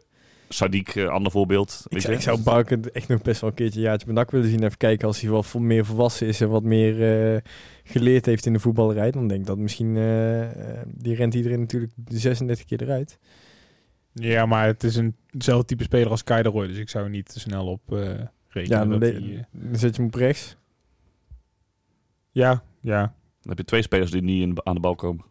Sadiq, 0.54 0.94
eh, 0.96 1.08
ander 1.08 1.32
voorbeeld. 1.32 1.82
Ik, 1.86 1.92
Weet 1.92 2.02
zou, 2.02 2.14
je? 2.14 2.20
ik 2.20 2.26
zou 2.26 2.42
Barker 2.42 2.92
echt 2.92 3.08
nog 3.08 3.22
best 3.22 3.42
wel 3.42 3.50
een 3.50 3.56
keertje 3.56 3.80
jaartje 3.80 4.06
bij 4.06 4.16
NAC 4.16 4.32
willen 4.32 4.50
zien. 4.50 4.64
Even 4.64 4.78
kijken 4.78 5.08
als 5.08 5.22
hij 5.22 5.30
wat 5.30 5.54
meer 5.54 5.86
volwassen 5.86 6.28
is 6.28 6.42
en 6.42 6.50
wat 6.50 6.64
meer 6.64 7.34
eh, 7.36 7.42
geleerd 7.84 8.26
heeft 8.26 8.46
in 8.46 8.54
de 8.54 8.60
voetballerij. 8.60 9.12
Dan 9.12 9.28
denk 9.28 9.40
ik 9.42 9.46
dat 9.48 9.58
misschien, 9.58 9.98
eh, 9.98 10.48
die 10.88 11.16
rent 11.16 11.34
iedereen 11.34 11.60
natuurlijk 11.60 11.92
36 12.08 12.66
keer 12.66 12.82
eruit. 12.82 13.20
Ja, 14.14 14.46
maar 14.46 14.66
het 14.66 14.84
is 14.84 14.96
een, 14.96 15.16
hetzelfde 15.30 15.66
type 15.66 15.84
speler 15.84 16.10
als 16.10 16.24
Kai 16.24 16.44
de 16.44 16.50
Roy, 16.50 16.68
dus 16.68 16.78
ik 16.78 16.90
zou 16.90 17.10
niet 17.10 17.30
te 17.34 17.40
snel 17.40 17.68
op 17.68 17.82
eh 17.94 17.98
rekenen. 18.48 18.78
Ja, 18.78 18.86
dan, 18.86 18.90
dat 18.90 19.02
de- 19.02 19.08
hij, 19.22 19.36
eh, 19.38 19.44
dan 19.70 19.80
zet 19.80 19.96
je 19.96 20.02
hem 20.02 20.06
op 20.12 20.16
rechts. 20.16 20.58
ja, 22.32 22.64
ja. 22.82 23.00
Dan 23.42 23.50
heb 23.50 23.58
je 23.58 23.64
twee 23.64 23.82
spelers 23.82 24.12
die 24.12 24.22
niet 24.22 24.42
in, 24.42 24.58
aan 24.64 24.74
de 24.76 24.80
bal 24.82 24.96
komen. 24.96 25.26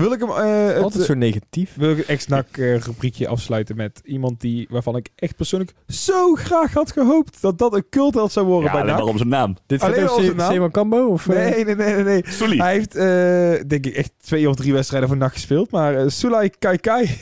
Wil 0.00 0.12
ik 0.12 0.20
hem 0.20 0.30
eh, 0.30 0.66
het, 0.74 0.82
Altijd 0.82 1.04
zo 1.04 1.14
negatief. 1.14 1.74
wil 1.76 1.90
ik 1.90 1.96
het 1.96 2.06
ex-NAC 2.06 2.46
eh, 2.56 2.76
rubriekje 2.78 3.28
afsluiten 3.28 3.76
met 3.76 4.00
iemand 4.04 4.40
die, 4.40 4.66
waarvan 4.70 4.96
ik 4.96 5.08
echt 5.16 5.36
persoonlijk 5.36 5.72
zo 5.88 6.34
graag 6.34 6.72
had 6.72 6.92
gehoopt 6.92 7.40
dat 7.42 7.58
dat 7.58 7.74
een 7.74 7.84
cultheld 7.90 8.32
zou 8.32 8.46
worden 8.46 8.64
Ja, 8.64 8.72
bij 8.72 8.80
alleen 8.80 8.92
maar 8.94 9.02
NAC. 9.02 9.10
om 9.12 9.16
zijn 9.18 9.28
naam. 9.28 9.56
Dit 9.66 9.82
Alleen 9.82 10.36
naam? 10.36 10.52
Simon 10.52 10.70
Cambo? 10.70 11.06
Of, 11.06 11.28
eh? 11.28 11.36
Nee, 11.50 11.64
nee, 11.64 11.74
nee, 11.74 11.94
nee. 11.94 12.04
nee. 12.04 12.60
Hij 12.60 12.72
heeft, 12.72 12.94
eh, 12.96 13.68
denk 13.68 13.86
ik, 13.86 13.94
echt 13.94 14.12
twee 14.22 14.48
of 14.48 14.54
drie 14.56 14.72
wedstrijden 14.72 15.08
voor 15.08 15.18
NAC 15.18 15.32
gespeeld. 15.32 15.70
Maar 15.70 15.94
eh 15.94 16.04
Sulai 16.08 16.50
Kaikai 16.58 17.18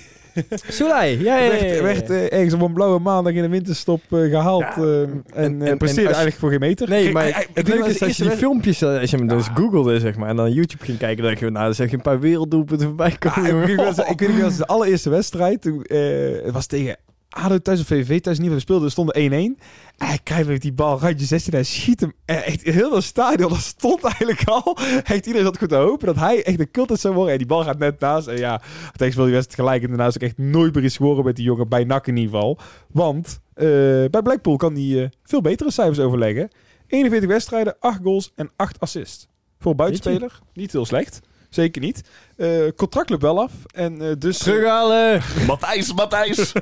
Soelai, 0.68 1.22
ja, 1.22 1.36
ja, 1.38 1.44
ja, 1.44 1.50
werd, 1.60 1.80
werd 1.80 2.10
eh, 2.10 2.32
ergens 2.32 2.54
op 2.54 2.60
een 2.60 2.72
blauwe 2.72 2.98
maandag 2.98 3.32
in 3.32 3.42
de 3.42 3.48
winterstop 3.48 4.00
eh, 4.10 4.18
gehaald. 4.18 4.60
Ja, 4.60 4.76
eh, 4.76 5.00
en- 5.34 5.62
en, 5.62 5.78
presteerde 5.78 6.08
eigenlijk 6.08 6.36
voor 6.36 6.50
geen 6.50 6.60
meter. 6.60 6.88
Nee, 6.88 7.02
Kijk, 7.02 7.14
maar 7.14 7.22
hij- 7.22 7.32
hij- 7.32 7.42
ik 7.42 7.48
het 7.54 7.66
weet 7.68 7.76
leuke 7.76 7.82
dat 7.92 7.94
is 7.94 8.02
als 8.02 8.16
je 8.16 8.22
die 8.22 8.24
eerste 8.32 8.44
filmpjes, 8.46 8.82
eh, 8.82 9.00
als 9.00 9.10
je 9.10 9.16
hem 9.16 9.28
dus 9.28 9.46
googelde, 9.54 10.00
zeg 10.00 10.16
maar, 10.16 10.28
en 10.28 10.36
dan 10.36 10.52
YouTube 10.52 10.84
ging 10.84 10.98
kijken, 10.98 11.16
dan 11.22 11.26
dacht 11.26 11.38
je, 11.44 11.50
nou, 11.50 11.64
dan 11.64 11.74
zeg 11.74 11.90
je 11.90 11.96
een 11.96 12.02
paar 12.02 12.20
werelddoelpunten 12.20 12.86
voorbij 12.86 13.16
komen. 13.18 13.44
ik, 13.44 13.50
jongen. 13.50 13.66
weet 13.76 13.86
eens- 13.86 14.08
ik 14.10 14.20
weet 14.20 14.56
de 14.58 14.66
allereerste 14.66 15.10
wedstrijd. 15.10 15.62
Toen, 15.62 15.82
eh, 15.82 15.98
het 16.44 16.52
was 16.52 16.66
tegen 16.66 16.96
ADO 17.38 17.58
thuis 17.58 17.80
of 17.80 17.86
VVV 17.86 18.20
thuis. 18.20 18.38
In 18.38 18.44
ieder 18.44 18.60
geval 18.60 18.60
speelde. 18.60 18.84
Er 18.84 18.90
stonden 18.90 19.56
1-1. 19.56 19.62
En 19.96 20.06
hij 20.06 20.18
krijgt 20.22 20.62
die 20.62 20.72
bal 20.72 21.00
randje 21.00 21.26
16. 21.26 21.52
Hij 21.52 21.62
schiet 21.62 22.00
hem. 22.00 22.12
En 22.24 22.44
echt 22.44 22.62
heel 22.62 22.90
dat 22.90 23.02
stadion. 23.02 23.48
Dat 23.48 23.58
stond 23.58 24.04
eigenlijk 24.04 24.42
al. 24.44 24.76
Echt 25.04 25.26
iedereen 25.26 25.46
zat 25.46 25.58
goed 25.58 25.68
te 25.68 25.74
hopen 25.74 26.06
dat 26.06 26.16
hij 26.16 26.44
echt 26.44 26.60
een 26.60 26.70
cultus 26.70 27.00
zou 27.00 27.14
worden. 27.14 27.32
En 27.32 27.38
die 27.38 27.46
bal 27.46 27.64
gaat 27.64 27.78
net 27.78 28.00
naast. 28.00 28.26
En 28.26 28.36
ja, 28.36 28.50
uiteindelijk 28.50 29.12
speelde 29.12 29.30
die 29.30 29.38
wedstrijd 29.38 29.68
gelijk. 29.68 29.82
En 29.82 29.88
daarna 29.88 30.06
is 30.06 30.14
ook 30.14 30.22
echt 30.22 30.38
nooit 30.38 30.74
meer 30.74 30.84
iets 30.84 30.96
geworden 30.96 31.24
met 31.24 31.36
die 31.36 31.44
jongen. 31.44 31.68
Bij 31.68 31.84
NAC 31.84 32.06
in 32.06 32.16
ieder 32.16 32.34
geval. 32.34 32.58
Want 32.92 33.40
eh, 33.54 33.66
bij 34.10 34.22
Blackpool 34.22 34.56
kan 34.56 34.74
hij 34.74 35.02
eh, 35.02 35.08
veel 35.22 35.40
betere 35.40 35.70
cijfers 35.70 35.98
overleggen. 35.98 36.50
41 36.86 37.28
wedstrijden, 37.28 37.76
8 37.80 38.00
goals 38.02 38.32
en 38.34 38.50
8 38.56 38.80
assists. 38.80 39.28
Voor 39.58 39.74
buitenspeler. 39.74 40.38
Niet 40.52 40.72
heel 40.72 40.86
slecht. 40.86 41.20
Zeker 41.58 41.82
niet. 41.82 42.00
Eh 42.36 42.48
contract 42.76 43.10
loopt 43.10 43.22
wel 43.22 43.40
af. 43.40 43.52
En 43.74 44.02
eh, 44.02 44.12
dus... 44.18 44.38
Terughalen! 44.38 45.20
Matthijs, 45.46 45.94
Matthijs! 45.94 46.52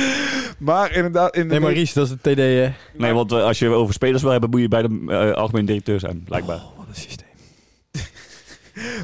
Maar 0.58 0.92
inderdaad... 0.92 1.36
In 1.36 1.42
de 1.42 1.48
Nee, 1.48 1.60
maar 1.60 1.72
Ries, 1.72 1.92
dat 1.92 2.04
is 2.04 2.10
het 2.10 2.22
TD, 2.22 2.36
hè. 2.36 2.72
nee, 2.96 3.12
want 3.12 3.32
eh, 3.32 3.44
als 3.44 3.58
je 3.58 3.68
over 3.68 3.94
spelers 3.94 4.22
wil 4.22 4.30
hebben, 4.30 4.50
moet 4.50 4.60
je 4.60 4.68
bij 4.68 4.82
de 4.82 5.04
eh, 5.08 5.32
algemeen 5.32 5.66
directeur 5.66 6.00
zijn, 6.00 6.22
blijkbaar. 6.24 6.56
Oh, 6.56 6.76
wat 6.76 6.86
een 6.88 6.94
systeem. 6.94 7.26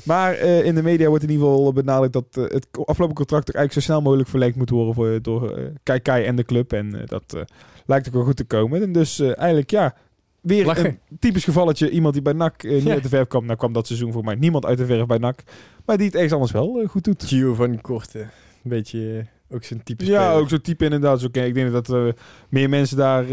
Maar 0.04 0.34
eh, 0.34 0.64
in 0.64 0.74
de 0.74 0.82
media 0.82 1.08
wordt 1.08 1.24
in 1.24 1.30
ieder 1.30 1.46
geval 1.46 1.72
benadrukt 1.72 2.12
dat 2.12 2.24
het 2.34 2.66
afgelopen 2.72 3.16
contract 3.16 3.54
eigenlijk 3.54 3.72
zo 3.72 3.80
snel 3.80 4.02
mogelijk 4.02 4.28
verlengd 4.28 4.56
moet 4.56 4.70
worden 4.70 4.94
voor, 4.94 5.22
door 5.22 5.72
Kai 5.82 6.00
Kai 6.00 6.24
en 6.24 6.36
de 6.36 6.44
club. 6.44 6.72
En 6.72 7.02
dat 7.06 7.34
eh, 7.34 7.40
lijkt 7.88 8.08
ook 8.08 8.14
wel 8.14 8.24
goed 8.24 8.36
te 8.36 8.44
komen. 8.44 8.82
En 8.82 8.92
dus 8.92 9.18
eh, 9.18 9.38
eigenlijk 9.38 9.70
ja, 9.70 9.94
weer 10.40 10.64
Lachen. 10.66 10.84
een 10.86 10.98
typisch 11.18 11.44
gevalletje. 11.44 11.90
Iemand 11.90 12.14
die 12.14 12.22
bij 12.22 12.32
NAC 12.32 12.62
eh, 12.62 12.70
niet 12.72 12.82
Ja. 12.82 12.92
uit 12.92 13.02
de 13.02 13.08
verf 13.08 13.26
kwam. 13.28 13.44
Nou 13.44 13.58
kwam 13.58 13.72
dat 13.72 13.86
seizoen 13.86 14.12
voor 14.12 14.24
mij 14.24 14.34
niemand 14.34 14.64
uit 14.66 14.78
de 14.78 14.86
verf 14.86 15.06
bij 15.06 15.18
NAC. 15.18 15.42
Maar 15.86 15.96
die 15.96 16.06
het 16.06 16.14
ergens 16.14 16.32
anders 16.32 16.52
wel 16.52 16.80
eh, 16.80 16.88
goed 16.88 17.04
doet. 17.04 17.24
Gio 17.24 17.54
van 17.54 17.80
Korte. 17.80 18.18
Een 18.18 18.28
beetje 18.70 19.18
eh, 19.18 19.54
ook 19.56 19.64
zo'n 19.64 19.82
type 19.82 20.04
Ja, 20.04 20.22
speler. 20.24 20.42
ook 20.42 20.48
zo'n 20.48 20.60
type 20.60 20.84
inderdaad. 20.84 21.18
is 21.18 21.24
oké. 21.24 21.40
Ik 21.42 21.54
denk 21.54 21.72
dat 21.72 21.90
eh, 21.92 22.06
meer 22.48 22.68
mensen 22.68 22.96
daar 22.96 23.24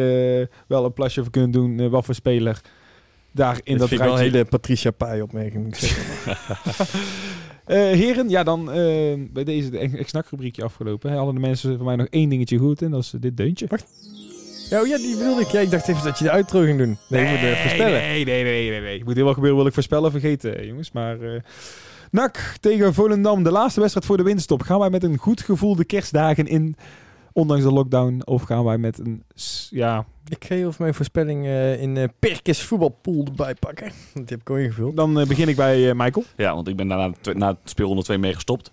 wel 0.67 0.85
een 0.85 0.93
plasje 0.93 1.19
over 1.19 1.31
kunnen 1.31 1.51
doen. 1.51 1.79
eh, 1.79 1.87
wat 1.87 2.05
voor 2.05 2.15
speler 2.15 2.61
daar 3.31 3.59
in 3.63 3.77
dat 3.77 3.79
dat 3.79 3.89
vind 3.89 4.01
ik 4.01 4.07
wel 4.07 4.15
een 4.17 4.23
hele 4.31 4.45
Patricia 4.45 4.91
Pai 4.91 5.21
opmerking, 5.21 5.63
moet 5.63 5.73
ik 5.73 5.79
zeggen. 5.79 6.37
Eh, 7.65 7.77
heren, 7.77 8.29
ja, 8.29 8.43
dan 8.43 8.65
bij 9.33 9.43
deze 9.43 9.69
de 9.69 9.77
ex-nak 9.79 10.27
rubriekje 10.29 10.63
afgelopen. 10.63 11.09
Hè, 11.09 11.15
hadden 11.15 11.33
de 11.35 11.41
mensen 11.41 11.77
van 11.77 11.85
mij 11.85 11.95
nog 11.95 12.07
één 12.09 12.29
dingetje 12.29 12.57
goed 12.57 12.81
en 12.81 12.91
dat 12.91 13.01
is 13.03 13.13
dit 13.19 13.37
deuntje. 13.37 13.67
Ja, 14.69 14.81
oh 14.81 14.87
ja, 14.87 14.97
die 14.97 15.17
bedoelde 15.17 15.41
ik. 15.41 15.47
Ja, 15.47 15.59
ik 15.59 15.71
dacht 15.71 15.87
even 15.87 16.03
dat 16.03 16.17
je 16.17 16.23
de 16.23 16.31
outro 16.31 16.59
ging 16.61 16.77
doen. 16.77 16.97
Nee, 17.09 17.23
ik 17.25 17.29
moet 17.29 17.49
eh, 17.49 17.61
voorspellen. 17.61 18.01
Nee, 18.01 18.25
nee, 18.25 18.43
nee, 18.43 18.69
nee, 18.69 18.81
nee. 18.81 19.03
Moet 19.03 19.15
heel 19.15 19.25
wat 19.25 19.33
gebeuren, 19.33 19.57
wil 19.57 19.67
ik 19.67 19.73
voorspellen, 19.73 20.11
vergeten, 20.11 20.57
eh, 20.57 20.65
jongens. 20.67 20.91
Maar 20.91 21.19
eh 21.21 21.41
NAC 22.11 22.55
tegen 22.59 22.93
Volendam, 22.93 23.43
de 23.43 23.51
laatste 23.51 23.79
wedstrijd 23.79 24.07
voor 24.07 24.17
de 24.17 24.23
winststop. 24.23 24.61
Gaan 24.61 24.79
wij 24.79 24.89
met 24.89 25.03
een 25.03 25.17
goed 25.17 25.41
gevoel 25.41 25.75
de 25.75 25.85
kerstdagen 25.85 26.47
in, 26.47 26.75
ondanks 27.33 27.63
de 27.63 27.71
lockdown? 27.71 28.21
Of 28.25 28.41
gaan 28.43 28.63
wij 28.63 28.77
met 28.77 28.99
een, 28.99 29.23
ja, 29.69 30.05
Ik 30.27 30.45
ga 30.45 30.55
even 30.55 30.73
mijn 30.77 30.93
voorspelling 30.93 31.45
eh, 31.45 31.81
in 31.81 31.97
eh 31.97 32.03
Perkes 32.19 32.61
voetbalpool 32.61 33.25
erbij 33.25 33.55
pakken. 33.55 33.85
Want 34.13 34.27
die 34.27 34.37
heb 34.37 34.39
ik 34.39 34.49
al 34.49 34.55
ingevuld. 34.55 34.95
dan 34.95 35.19
eh, 35.19 35.27
begin 35.27 35.47
ik 35.47 35.55
bij 35.55 35.89
eh, 35.89 35.95
Michael. 35.95 36.25
Ja, 36.37 36.53
want 36.55 36.67
ik 36.67 36.75
ben 36.75 36.87
daarna 36.87 37.11
na 37.33 37.47
het 37.47 37.57
speelronde 37.63 38.03
2 38.03 38.17
mee 38.17 38.33
gestopt. 38.33 38.71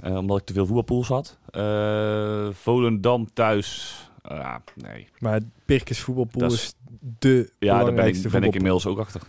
eh, 0.00 0.16
omdat 0.16 0.38
ik 0.38 0.44
te 0.44 0.52
veel 0.52 0.66
voetbalpools 0.66 1.08
had. 1.08 1.38
Eh, 1.50 2.46
Volendam 2.52 3.28
thuis. 3.32 3.98
Ja, 4.28 4.62
nee. 4.74 5.08
Maar 5.18 5.40
Perkes 5.64 6.00
voetbalpool 6.00 6.44
is, 6.46 6.52
is- 6.52 6.74
de 7.18 7.28
Ja, 7.28 7.34
daar 7.34 7.48
ben 7.58 7.78
ik, 7.78 7.84
belangrijkste 7.84 7.98
ben 7.98 8.12
ik 8.12 8.22
voetbalpool. 8.22 8.52
inmiddels 8.54 8.86
ook 8.86 8.98
achter. 8.98 9.20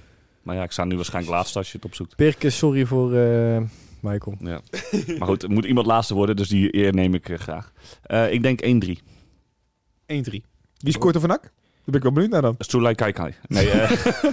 Maar 0.43 0.55
ja, 0.55 0.63
ik 0.63 0.71
sta 0.71 0.83
nu 0.85 0.95
waarschijnlijk 0.95 1.33
laatste 1.35 1.57
als 1.57 1.71
je 1.71 1.77
het 1.77 1.85
opzoekt. 1.85 2.15
Perkes, 2.15 2.57
sorry 2.57 2.85
voor 2.85 3.13
eh, 3.15 3.61
Michael. 3.99 4.35
Ja. 4.39 4.61
maar 5.17 5.27
goed, 5.27 5.43
er 5.43 5.49
moet 5.51 5.65
iemand 5.65 5.87
laatste 5.87 6.13
worden, 6.13 6.35
dus 6.35 6.47
die 6.47 6.75
eer 6.75 6.93
neem 6.93 7.13
ik 7.13 7.29
eh, 7.29 7.37
graag. 7.37 7.71
Eh, 8.03 8.31
ik 8.31 8.41
denk 8.43 8.61
1-3. 8.85 8.99
1-3. 10.05 10.41
Wie 10.77 10.93
scoort 10.93 11.15
er 11.15 11.21
van 11.21 11.29
NAC? 11.29 11.41
Daar 11.41 11.51
ben 11.85 11.95
ik 11.95 12.03
wel 12.03 12.11
benieuwd 12.11 12.31
naar 12.31 12.41
dan. 12.41 12.55
Sulai 12.57 12.95
Kaikai. 12.95 13.33
Nee, 13.47 13.69
eh, 13.69 13.91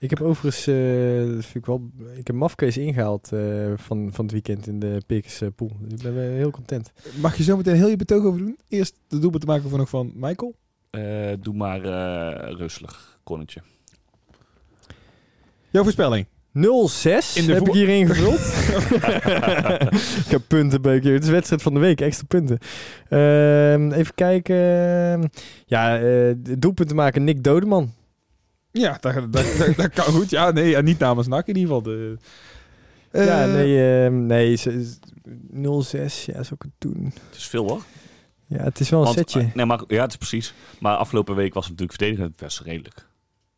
Ik 0.00 0.10
heb 0.10 0.20
overigens, 0.20 0.66
eh, 0.66 1.34
dat 1.34 1.44
vind 1.44 1.54
ik 1.54 1.66
wel, 1.66 1.90
ik 2.16 2.26
heb 2.26 2.36
Mafkees 2.36 2.76
ingehaald 2.76 3.32
eh, 3.32 3.40
van, 3.76 4.08
van 4.12 4.24
het 4.24 4.32
weekend 4.32 4.66
in 4.66 4.78
de 4.78 5.00
Perkes 5.06 5.40
eh, 5.40 5.48
pool. 5.56 5.76
Dus 5.80 5.92
ik 5.92 6.14
ben 6.14 6.22
eh, 6.28 6.34
heel 6.34 6.50
content. 6.50 6.92
Mag 7.20 7.36
je 7.36 7.42
zo 7.42 7.56
meteen 7.56 7.74
heel 7.74 7.88
je 7.88 7.96
betoog 7.96 8.24
over 8.24 8.38
doen? 8.38 8.58
Eerst 8.68 8.94
de 9.08 9.18
doelpunt 9.18 9.42
te 9.42 9.48
maken 9.48 9.70
van 9.70 9.78
nog 9.78 9.88
van 9.88 10.12
Michael. 10.14 10.54
eh, 10.90 11.32
doe 11.40 11.54
maar 11.54 11.82
eh 11.84 12.56
rustig, 12.56 13.18
konnetje. 13.24 13.60
Jouw 15.70 15.82
voorspelling. 15.82 16.26
0-6 16.26 16.60
In 17.36 17.46
de 17.46 17.52
heb 17.52 17.66
ik 17.66 17.72
hier 17.72 17.88
ingevuld. 17.88 18.38
ik 20.24 20.30
heb 20.30 20.42
punten 20.48 20.82
bij 20.82 21.00
keer. 21.00 21.12
Het 21.12 21.22
is 21.24 21.28
wedstrijd 21.30 21.62
van 21.62 21.74
de 21.74 21.80
week, 21.80 22.00
extra 22.00 22.26
punten. 22.28 22.58
Ehm, 23.08 23.92
even 23.92 24.14
kijken. 24.14 24.56
Ja, 25.66 26.00
eh 26.00 26.34
doelpunten 26.58 26.96
maken 26.96 27.24
Nick 27.24 27.44
Dodeman. 27.44 27.92
Ja, 28.78 28.96
dat, 29.00 29.14
dat, 29.14 29.32
dat, 29.58 29.76
dat 29.76 29.90
kan 29.90 30.04
goed. 30.04 30.30
Ja, 30.30 30.50
nee, 30.50 30.68
ja, 30.70 30.80
niet 30.80 30.98
namens 30.98 31.26
NAC 31.28 31.46
in 31.46 31.56
ieder 31.56 31.74
geval. 31.76 31.82
De, 31.92 32.16
ja, 33.12 33.44
Eh, 33.46 33.52
nee, 33.52 34.04
ehm, 34.04 34.26
nee, 34.26 34.56
ze- 34.56 34.84
ze- 34.84 34.96
0-6, 35.50 36.24
ja, 36.26 36.42
zou 36.42 36.54
ik 36.54 36.62
het 36.62 36.70
doen. 36.78 37.04
Het 37.04 37.36
is 37.36 37.46
veel 37.46 37.68
hoor. 37.68 37.82
Ja, 38.46 38.62
het 38.64 38.80
is 38.80 38.90
wel 38.90 38.98
een 38.98 39.04
Want, 39.04 39.16
setje. 39.18 39.40
eh, 39.40 39.54
nee, 39.54 39.66
maar, 39.66 39.82
ja, 39.86 40.00
het 40.02 40.10
is 40.10 40.16
precies. 40.16 40.54
Maar 40.80 40.96
afgelopen 40.96 41.34
week 41.34 41.54
was 41.54 41.66
het 41.66 41.72
natuurlijk 41.78 41.98
verdedigend 41.98 42.36
best 42.36 42.60
redelijk. 42.60 43.06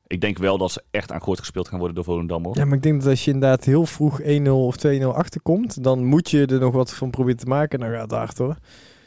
Ik 0.07 0.21
denk 0.21 0.39
wel 0.39 0.59
dat 0.59 0.73
ze 0.73 0.83
echt 0.91 1.13
aan 1.13 1.21
kort 1.21 1.39
gespeeld 1.39 1.69
gaan 1.69 1.79
worden 1.79 1.95
door 1.97 2.05
Volendam. 2.05 2.45
Hoor. 2.45 2.57
Ja, 2.57 2.65
maar 2.65 2.77
ik 2.77 2.83
denk 2.83 3.01
dat 3.01 3.11
als 3.11 3.25
je 3.25 3.31
inderdaad 3.33 3.65
heel 3.65 3.87
vroeg 3.87 4.21
1-0 4.23 4.67
of 4.67 4.77
2-0 4.77 5.15
achterkomt, 5.15 5.83
dan 5.85 6.05
moet 6.05 6.31
je 6.31 6.47
er 6.47 6.59
nog 6.61 6.75
wat 6.75 6.95
van 6.95 7.11
proberen 7.11 7.39
te 7.41 7.47
maken. 7.47 7.81
Dan 7.81 7.91
gaat 7.91 8.01
het 8.01 8.11
hard 8.11 8.39
hoor. 8.39 8.57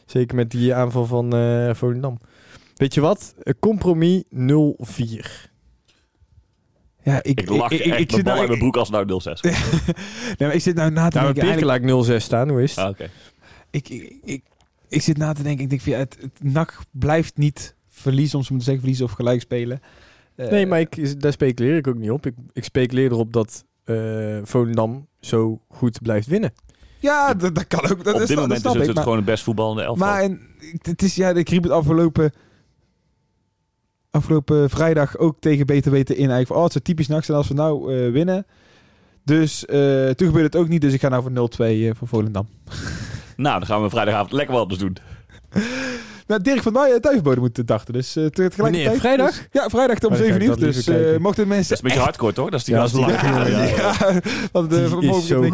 Zeker 0.06 0.36
met 0.36 0.52
die 0.52 0.74
aanval 0.74 1.06
van 1.06 1.36
eh 1.36 1.74
Volendam. 1.74 2.18
Weet 2.76 2.94
je 2.94 3.02
wat? 3.02 3.34
Een 3.40 3.60
compromis 3.60 4.24
0-4. 4.30 5.52
Ja, 7.04 7.24
ik, 7.24 7.40
Ik 7.42 7.50
lach 7.50 7.72
ik, 7.72 7.80
echt 7.80 7.82
ik, 7.82 7.88
mijn 7.90 8.02
ik 8.02 8.12
zit 8.12 8.24
bal 8.24 8.32
nou, 8.34 8.44
in 8.46 8.48
mijn 8.50 8.60
broek 8.60 8.78
als 8.78 8.90
nou 8.90 9.06
0-6. 9.06 9.40
nee, 9.42 9.54
maar 10.40 10.54
ik 10.54 10.62
zit 10.62 10.76
nou 10.76 10.92
na 10.92 11.08
te 11.08 11.18
Nou, 11.18 11.34
denken. 11.34 11.36
met 11.36 11.38
eigenlijk- 11.44 11.82
Birkelaar 11.82 12.20
0-6 12.20 12.24
staan, 12.24 12.50
hoe 12.50 12.64
is 12.64 12.76
het? 12.76 12.86
Ah, 12.86 12.90
oké. 12.90 13.10
ik, 13.70 13.90
ik, 13.90 14.18
ik, 14.24 14.44
ik 14.88 15.02
zit 15.02 15.18
na 15.18 15.34
te 15.34 15.44
denken. 15.44 15.64
Ik 15.64 15.70
denk 15.70 15.98
het, 16.00 16.18
het 16.22 16.54
NAC 16.54 16.80
blijft 16.92 17.38
niet 17.38 17.76
verliezen, 17.90 18.38
om 18.38 18.44
ze 18.44 18.54
moeten 18.54 18.72
zeggen 18.74 18.80
verliezen 18.80 19.06
of 19.06 19.12
gelijk 19.12 19.42
spelen. 19.42 19.82
Eh, 20.36 20.50
Nee, 20.50 20.66
maar 20.66 20.80
ik, 20.80 21.22
daar 21.22 21.32
speculeer 21.32 21.78
ik 21.78 21.88
ook 21.88 21.98
niet 21.98 22.12
op. 22.12 22.26
Ik, 22.26 22.34
ik 22.54 22.64
speculeer 22.64 23.12
erop 23.12 23.34
dat 23.34 23.66
eh 23.84 24.38
Volendam 24.44 25.08
zo 25.20 25.62
goed 25.70 26.02
blijft 26.02 26.28
winnen. 26.28 26.54
Ja, 27.00 27.34
dat, 27.34 27.56
dat 27.56 27.68
kan 27.68 27.82
ook. 27.92 28.04
Dat 28.04 28.14
Op 28.14 28.22
is, 28.22 28.28
dit 28.28 28.36
dat 28.38 28.46
moment 28.48 28.66
is 28.66 28.72
het, 28.72 28.76
ik, 28.76 28.86
het 28.86 28.94
maar- 28.94 29.04
gewoon 29.04 29.18
het 29.18 29.28
best 29.28 29.44
voetballende 29.44 29.82
elftal. 29.84 30.08
Maar 30.08 30.22
en, 30.22 30.42
het 30.82 31.02
is, 31.02 31.16
ja, 31.16 31.30
ik 31.30 31.50
riep 31.50 31.64
het 31.64 31.72
afgelopen, 31.72 32.34
afgelopen 34.14 34.70
vrijdag 34.70 35.18
ook 35.18 35.36
tegen 35.40 35.66
Beter 35.66 35.92
Weten 35.92 36.16
in. 36.16 36.30
Eigenlijk 36.30 36.48
van, 36.48 36.58
oh, 36.58 36.64
het 36.64 36.72
zou 36.72 36.84
typisch 36.84 37.08
nachts 37.08 37.26
zijn 37.26 37.38
als 37.38 37.48
we 37.48 37.54
nou 37.54 37.96
eh, 37.96 38.12
winnen. 38.12 38.46
Dus 39.24 39.66
eh, 39.66 40.10
toen 40.10 40.28
gebeurde 40.28 40.44
het 40.44 40.56
ook 40.56 40.68
niet. 40.68 40.82
Dus 40.82 40.94
ik 40.94 41.00
ga 41.00 41.10
nou 41.10 41.24
voor 41.24 41.50
0-2 41.52 41.64
eh, 41.66 41.92
voor 41.94 42.08
Volendam. 42.08 42.48
Nou, 43.36 43.58
dan 43.60 43.68
gaan 43.68 43.82
we 43.82 43.90
vrijdagavond 43.90 44.32
lekker 44.32 44.54
wat 44.54 44.64
anders 44.64 44.80
doen. 44.80 44.98
Nou, 46.28 46.42
Dirk 46.42 46.62
van 46.62 46.74
Duiven 46.74 47.02
Duivenbode 47.02 47.40
moet 47.40 47.68
dachten. 47.68 47.94
Dus 47.94 48.18
uh, 48.18 48.26
tegelijkertijd... 48.26 48.56
Wanneer? 48.58 49.00
Vrijdag? 49.00 49.30
Dus- 49.30 49.48
ja, 49.52 49.70
vrijdag 49.70 49.98
om 50.00 50.04
Oh, 50.04 50.10
dan 50.10 50.18
ga 50.18 50.24
7 50.24 50.42
ik 50.42 50.48
uur. 50.48 50.56
Dus 50.58 50.88
eh, 50.88 51.18
mochten 51.20 51.48
mensen... 51.48 51.70
Dat 51.70 51.78
is 51.78 51.84
een 51.84 51.88
beetje 51.90 52.00
hardcore, 52.00 52.34
toch? 52.34 52.50
Dat 52.50 52.60
is 52.60 52.66
die 52.66 52.76
Ja, 52.76 52.88
lachen, 52.92 53.52
Ja, 53.76 54.22
want, 54.52 54.74
eh, 54.74 55.00
Die 55.00 55.16
is 55.16 55.28
zo. 55.28 55.46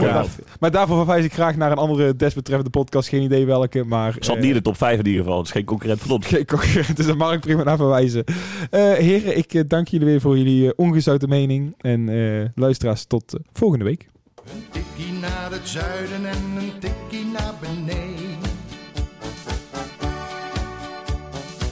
Maar 0.59 0.71
daarvoor 0.71 0.97
verwijs 0.97 1.25
ik 1.25 1.33
graag 1.33 1.55
naar 1.55 1.71
een 1.71 1.77
andere 1.77 2.15
desbetreffende 2.15 2.71
podcast. 2.71 3.09
Geen 3.09 3.21
idee 3.21 3.45
welke, 3.45 3.83
maar... 3.83 4.15
Zat 4.19 4.35
eh, 4.35 4.41
niet 4.41 4.49
in 4.49 4.55
de 4.57 4.61
top 4.61 4.77
5 4.77 4.99
in 4.99 5.05
ieder 5.05 5.21
geval. 5.23 5.37
Het 5.37 5.45
is 5.47 5.51
geen 5.53 5.65
concurrent 5.65 6.01
van 6.01 6.11
ons. 6.11 6.25
Geen 6.27 6.45
concurrent, 6.45 6.95
dus 6.97 7.05
daar 7.05 7.17
mag 7.17 7.33
ik 7.33 7.39
prima 7.39 7.63
naar 7.63 7.77
verwijzen. 7.77 8.23
Eh, 8.69 8.81
heren, 8.93 9.37
ik 9.37 9.53
eh, 9.53 9.61
dank 9.67 9.87
jullie 9.87 10.05
weer 10.07 10.21
voor 10.21 10.37
jullie 10.37 10.65
eh, 10.65 10.71
ongezouten 10.75 11.29
mening. 11.29 11.73
En 11.77 12.09
eh, 12.09 12.45
luisteraars, 12.55 13.05
tot 13.05 13.33
eh, 13.33 13.39
volgende 13.53 13.85
week. 13.85 14.07
Een 14.53 14.63
tikkie 14.71 15.13
naar 15.13 15.47
het 15.51 15.67
zuiden 15.67 16.25
en 16.25 16.43
een 16.57 16.71
tikkie 16.79 17.25
naar 17.33 17.53
beneden. 17.61 17.78